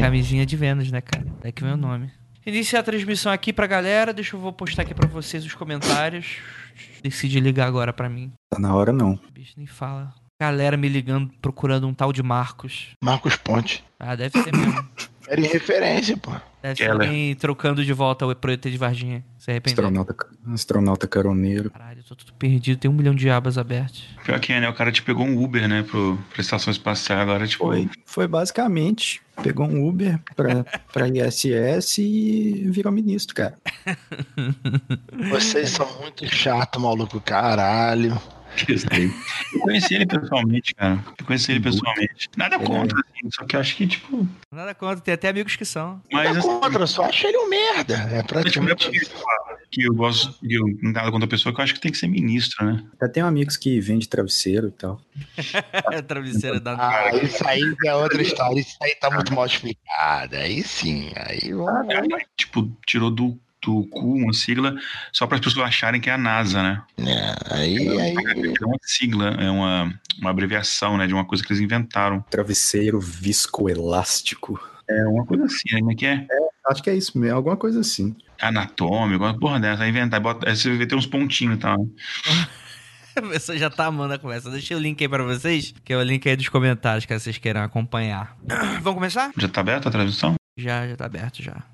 Camisinha 0.00 0.46
de 0.46 0.56
Vênus, 0.56 0.90
né, 0.90 1.00
cara? 1.00 1.26
É 1.42 1.52
que 1.52 1.62
vem 1.62 1.72
o 1.72 1.76
nome. 1.76 2.10
Iniciar 2.46 2.80
a 2.80 2.82
transmissão 2.82 3.30
aqui 3.30 3.52
pra 3.52 3.66
galera. 3.66 4.12
Deixa 4.12 4.36
eu 4.36 4.40
vou 4.40 4.52
postar 4.52 4.82
aqui 4.82 4.94
pra 4.94 5.08
vocês 5.08 5.44
os 5.44 5.54
comentários. 5.54 6.38
Decide 7.02 7.40
ligar 7.40 7.66
agora 7.66 7.92
pra 7.92 8.08
mim. 8.08 8.32
Tá 8.50 8.58
na 8.58 8.74
hora 8.74 8.92
não. 8.92 9.12
O 9.12 9.32
bicho 9.32 9.54
nem 9.56 9.66
fala. 9.66 10.14
Galera 10.40 10.76
me 10.76 10.88
ligando, 10.88 11.30
procurando 11.42 11.86
um 11.86 11.92
tal 11.92 12.12
de 12.12 12.22
Marcos. 12.22 12.90
Marcos 13.02 13.36
Ponte. 13.36 13.84
Ah, 13.98 14.14
deve 14.14 14.40
ser 14.40 14.54
mesmo. 14.54 14.88
Era 15.28 15.40
em 15.40 15.46
referência, 15.46 16.16
pô. 16.16 16.32
Deve 16.62 16.76
ser 16.76 16.90
alguém 16.90 17.34
trocando 17.36 17.84
de 17.84 17.92
volta 17.92 18.26
o 18.26 18.32
ET 18.32 18.62
de 18.62 18.76
Varginha. 18.76 19.24
Se 19.38 19.50
arrependeu. 19.50 19.84
Astronauta, 19.84 20.16
astronauta 20.52 21.06
caroneiro. 21.06 21.70
Caralho, 21.70 22.00
eu 22.00 22.04
tô 22.04 22.16
tudo 22.16 22.32
perdido. 22.32 22.78
Tem 22.78 22.90
um 22.90 22.94
milhão 22.94 23.14
de 23.14 23.30
abas 23.30 23.56
abertas. 23.56 24.02
Pior 24.24 24.40
que 24.40 24.52
é, 24.52 24.60
né? 24.60 24.68
O 24.68 24.74
cara 24.74 24.90
te 24.90 25.02
pegou 25.02 25.24
um 25.24 25.42
Uber, 25.42 25.68
né? 25.68 25.84
Pro, 25.88 26.18
pra 26.32 26.40
estação 26.40 26.70
espacial. 26.70 27.20
Agora, 27.20 27.46
tipo. 27.46 27.64
Foi, 27.64 27.88
foi 28.04 28.26
basicamente. 28.26 29.20
Pegou 29.42 29.66
um 29.66 29.86
Uber 29.86 30.18
pra, 30.34 30.64
pra 30.92 31.06
ISS 31.08 31.98
e 31.98 32.68
virou 32.70 32.92
ministro, 32.92 33.36
cara. 33.36 33.56
Vocês 35.30 35.70
são 35.70 35.86
muito 36.00 36.26
chato, 36.26 36.80
maluco. 36.80 37.20
Caralho. 37.20 38.20
Eu 39.52 39.60
conheci 39.60 39.94
ele 39.94 40.06
pessoalmente, 40.06 40.74
cara. 40.74 41.04
Eu 41.18 41.24
conheci 41.24 41.52
ele 41.52 41.60
pessoalmente. 41.60 42.28
Nada 42.36 42.58
contra, 42.58 42.98
assim, 42.98 43.30
só 43.30 43.44
que 43.44 43.56
eu 43.56 43.60
acho 43.60 43.76
que, 43.76 43.86
tipo. 43.86 44.28
Nada 44.50 44.74
contra, 44.74 45.00
tem 45.00 45.14
até 45.14 45.28
amigos 45.28 45.56
que 45.56 45.64
são. 45.64 46.00
Mas, 46.12 46.26
Nada 46.26 46.38
assim, 46.38 46.60
contra, 46.60 46.86
só 46.86 47.04
acho 47.04 47.26
ele 47.26 47.38
um 47.38 47.48
merda. 47.48 47.94
É 47.94 48.06
não 48.06 48.16
é 48.16 48.22
praticamente 48.22 48.90
que 49.70 49.82
eu 49.82 49.94
gosto 49.94 50.34
de 50.46 50.54
eu, 50.54 50.64
nada 50.82 51.10
contra 51.10 51.26
a 51.26 51.28
pessoa, 51.28 51.54
que 51.54 51.60
eu 51.60 51.64
acho 51.64 51.74
que 51.74 51.80
tem 51.80 51.92
que 51.92 51.98
ser 51.98 52.08
ministro, 52.08 52.64
né? 52.64 52.82
Eu 53.00 53.12
tenho 53.12 53.26
amigos 53.26 53.56
que 53.56 53.80
vendem 53.80 54.08
travesseiro 54.08 54.68
e 54.68 54.72
tal. 54.72 55.00
Travesseira 56.08 56.58
da. 56.58 56.74
Ah, 56.74 57.14
isso 57.16 57.46
aí 57.46 57.62
é 57.84 57.94
outra 57.94 58.22
história. 58.22 58.60
Isso 58.60 58.76
aí 58.82 58.94
tá 58.94 59.10
muito 59.10 59.32
mal 59.34 59.46
explicado. 59.46 60.36
Aí 60.36 60.62
sim, 60.62 61.12
aí 61.16 61.52
vamos. 61.52 61.94
Aí, 61.94 62.08
tipo, 62.36 62.70
tirou 62.86 63.10
do, 63.10 63.38
do 63.68 63.86
cu 63.88 64.14
uma 64.14 64.32
sigla 64.32 64.74
só 65.12 65.26
para 65.26 65.36
as 65.36 65.44
pessoas 65.44 65.66
acharem 65.66 66.00
que 66.00 66.08
é 66.08 66.14
a 66.14 66.18
NASA, 66.18 66.62
né? 66.62 66.82
É, 66.98 67.54
aí, 67.54 67.88
aí. 67.88 68.14
É 68.60 68.64
uma 68.64 68.78
sigla, 68.82 69.28
é 69.38 69.50
uma, 69.50 69.94
uma 70.18 70.30
abreviação, 70.30 70.96
né? 70.96 71.06
De 71.06 71.12
uma 71.12 71.26
coisa 71.26 71.44
que 71.44 71.52
eles 71.52 71.62
inventaram. 71.62 72.24
Travesseiro 72.30 72.98
viscoelástico. 72.98 74.58
É 74.88 75.04
uma 75.06 75.26
coisa 75.26 75.44
assim, 75.44 75.74
né? 75.74 75.80
Como 75.80 75.92
é 75.92 75.94
que 75.94 76.06
é? 76.06 76.26
Acho 76.66 76.82
que 76.82 76.90
é 76.90 76.96
isso 76.96 77.18
mesmo, 77.18 77.36
alguma 77.36 77.56
coisa 77.56 77.80
assim. 77.80 78.16
Anatômico, 78.40 79.24
uma 79.24 79.38
porra 79.38 79.60
dessa, 79.60 79.82
aí 79.82 79.90
inventar, 79.90 80.20
bota, 80.20 80.48
aí 80.48 80.56
você 80.56 80.70
vê 80.76 80.86
ter 80.86 80.94
uns 80.94 81.06
pontinhos 81.06 81.56
e 81.56 81.58
tal. 81.58 81.76
A 83.16 83.22
pessoa 83.22 83.58
já 83.58 83.68
tá 83.68 83.86
amando 83.86 84.14
a 84.14 84.18
conversa. 84.18 84.48
Deixei 84.48 84.76
o 84.76 84.80
link 84.80 85.02
aí 85.02 85.08
pra 85.08 85.24
vocês, 85.24 85.74
que 85.84 85.92
é 85.92 85.96
o 85.96 86.02
link 86.04 86.28
aí 86.28 86.36
dos 86.36 86.48
comentários, 86.48 87.04
caso 87.04 87.24
vocês 87.24 87.36
queiram 87.36 87.62
acompanhar. 87.62 88.36
Vamos 88.80 88.94
começar? 88.94 89.32
Já 89.36 89.48
tá 89.48 89.60
aberta 89.60 89.88
a 89.88 89.92
transmissão? 89.92 90.36
Já, 90.56 90.86
já 90.86 90.94
tá 90.94 91.06
aberto 91.06 91.42
já. 91.42 91.64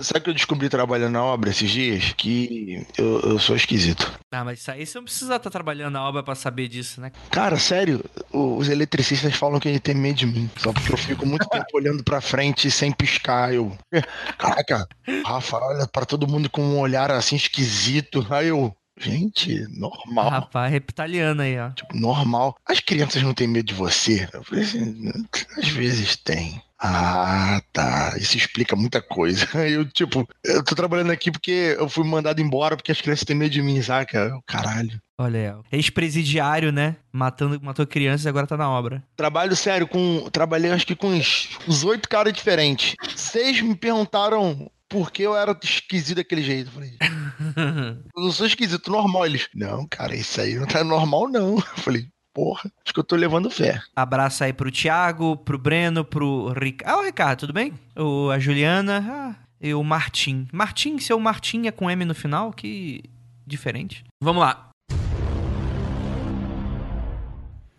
Sabe 0.00 0.20
que 0.20 0.30
eu 0.30 0.34
descobri 0.34 0.68
trabalhando 0.68 1.12
na 1.12 1.24
obra 1.24 1.50
esses 1.50 1.70
dias? 1.70 2.12
Que 2.12 2.84
eu, 2.98 3.20
eu 3.20 3.38
sou 3.38 3.54
esquisito. 3.54 4.12
Ah, 4.32 4.44
mas 4.44 4.58
isso 4.58 4.70
aí 4.70 4.84
você 4.84 4.98
não 4.98 5.04
precisa 5.04 5.36
estar 5.36 5.50
trabalhando 5.50 5.92
na 5.92 6.02
obra 6.02 6.22
pra 6.22 6.34
saber 6.34 6.68
disso, 6.68 7.00
né? 7.00 7.12
Cara, 7.30 7.58
sério, 7.58 8.04
os 8.32 8.68
eletricistas 8.68 9.34
falam 9.34 9.60
que 9.60 9.68
ele 9.68 9.78
tem 9.78 9.94
medo 9.94 10.16
de 10.16 10.26
mim. 10.26 10.50
Só 10.56 10.72
porque 10.72 10.92
eu 10.92 10.96
fico 10.96 11.24
muito 11.24 11.48
tempo 11.48 11.66
olhando 11.74 12.02
pra 12.02 12.20
frente 12.20 12.70
sem 12.70 12.90
piscar. 12.90 13.54
Eu. 13.54 13.76
Caraca, 14.36 14.88
Rafa, 15.24 15.56
olha 15.58 15.86
pra 15.86 16.04
todo 16.04 16.26
mundo 16.26 16.50
com 16.50 16.62
um 16.62 16.80
olhar 16.80 17.10
assim 17.10 17.36
esquisito. 17.36 18.26
Aí 18.28 18.48
eu. 18.48 18.74
Gente, 18.98 19.66
normal. 19.68 20.30
Rapaz, 20.30 20.72
reptiliano 20.72 21.42
aí, 21.42 21.58
ó. 21.58 21.70
Tipo, 21.70 21.96
normal. 21.96 22.56
As 22.66 22.80
crianças 22.80 23.22
não 23.22 23.34
têm 23.34 23.46
medo 23.46 23.66
de 23.66 23.74
você? 23.74 24.28
Eu 24.32 24.42
falei 24.42 24.64
assim, 24.64 25.12
às 25.58 25.68
vezes 25.68 26.16
tem. 26.16 26.62
Ah, 26.78 27.60
tá. 27.72 28.14
Isso 28.18 28.36
explica 28.36 28.76
muita 28.76 29.00
coisa. 29.00 29.46
Eu, 29.66 29.84
tipo, 29.86 30.28
eu 30.44 30.62
tô 30.62 30.74
trabalhando 30.74 31.10
aqui 31.10 31.30
porque 31.30 31.76
eu 31.78 31.88
fui 31.88 32.04
mandado 32.04 32.40
embora 32.40 32.76
porque 32.76 32.92
as 32.92 33.00
crianças 33.00 33.24
têm 33.24 33.34
medo 33.34 33.50
de 33.50 33.62
mim, 33.62 33.80
saca? 33.82 34.38
Caralho. 34.46 35.00
Olha. 35.18 35.58
Ex-presidiário, 35.72 36.70
né? 36.70 36.96
Matando, 37.10 37.58
matou 37.62 37.86
crianças 37.86 38.26
e 38.26 38.28
agora 38.28 38.46
tá 38.46 38.56
na 38.56 38.70
obra. 38.70 39.02
Trabalho 39.16 39.56
sério 39.56 39.88
com. 39.88 40.28
Trabalhei 40.30 40.70
acho 40.70 40.86
que 40.86 40.94
com 40.94 41.08
uns, 41.08 41.58
uns 41.66 41.82
oito 41.84 42.08
caras 42.08 42.32
diferentes. 42.32 42.94
Seis 43.16 43.60
me 43.60 43.74
perguntaram 43.74 44.70
por 44.88 45.10
que 45.10 45.22
eu 45.22 45.36
era 45.36 45.56
esquisito 45.62 46.16
daquele 46.16 46.42
jeito. 46.42 46.68
Eu 46.68 46.72
falei, 46.72 46.96
eu 48.16 48.22
não 48.22 48.32
sou 48.32 48.46
esquisito, 48.46 48.90
normal. 48.90 49.26
Eles, 49.26 49.48
não, 49.54 49.86
cara, 49.86 50.14
isso 50.14 50.40
aí 50.40 50.54
não 50.54 50.66
tá 50.66 50.84
normal, 50.84 51.28
não. 51.28 51.56
Eu 51.76 51.82
falei, 51.82 52.08
porra, 52.32 52.70
acho 52.84 52.92
que 52.92 53.00
eu 53.00 53.04
tô 53.04 53.16
levando 53.16 53.50
fé. 53.50 53.80
Abraço 53.94 54.44
aí 54.44 54.52
pro 54.52 54.70
Thiago, 54.70 55.36
pro 55.38 55.58
Breno, 55.58 56.04
pro 56.04 56.52
Ricardo. 56.52 56.94
Ah, 56.94 57.00
o 57.00 57.04
Ricardo, 57.04 57.40
tudo 57.40 57.52
bem? 57.52 57.72
O, 57.96 58.30
a 58.30 58.38
Juliana 58.38 59.04
ah, 59.08 59.34
e 59.60 59.72
o 59.72 59.82
Martim. 59.82 60.46
Martim, 60.52 60.98
seu 60.98 61.18
Martim 61.18 61.66
é 61.66 61.70
com 61.70 61.90
M 61.90 62.04
no 62.04 62.14
final, 62.14 62.52
que 62.52 63.02
diferente. 63.46 64.04
Vamos 64.20 64.42
lá. 64.42 64.70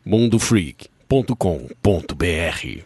mundofreak.com.br 0.05 2.85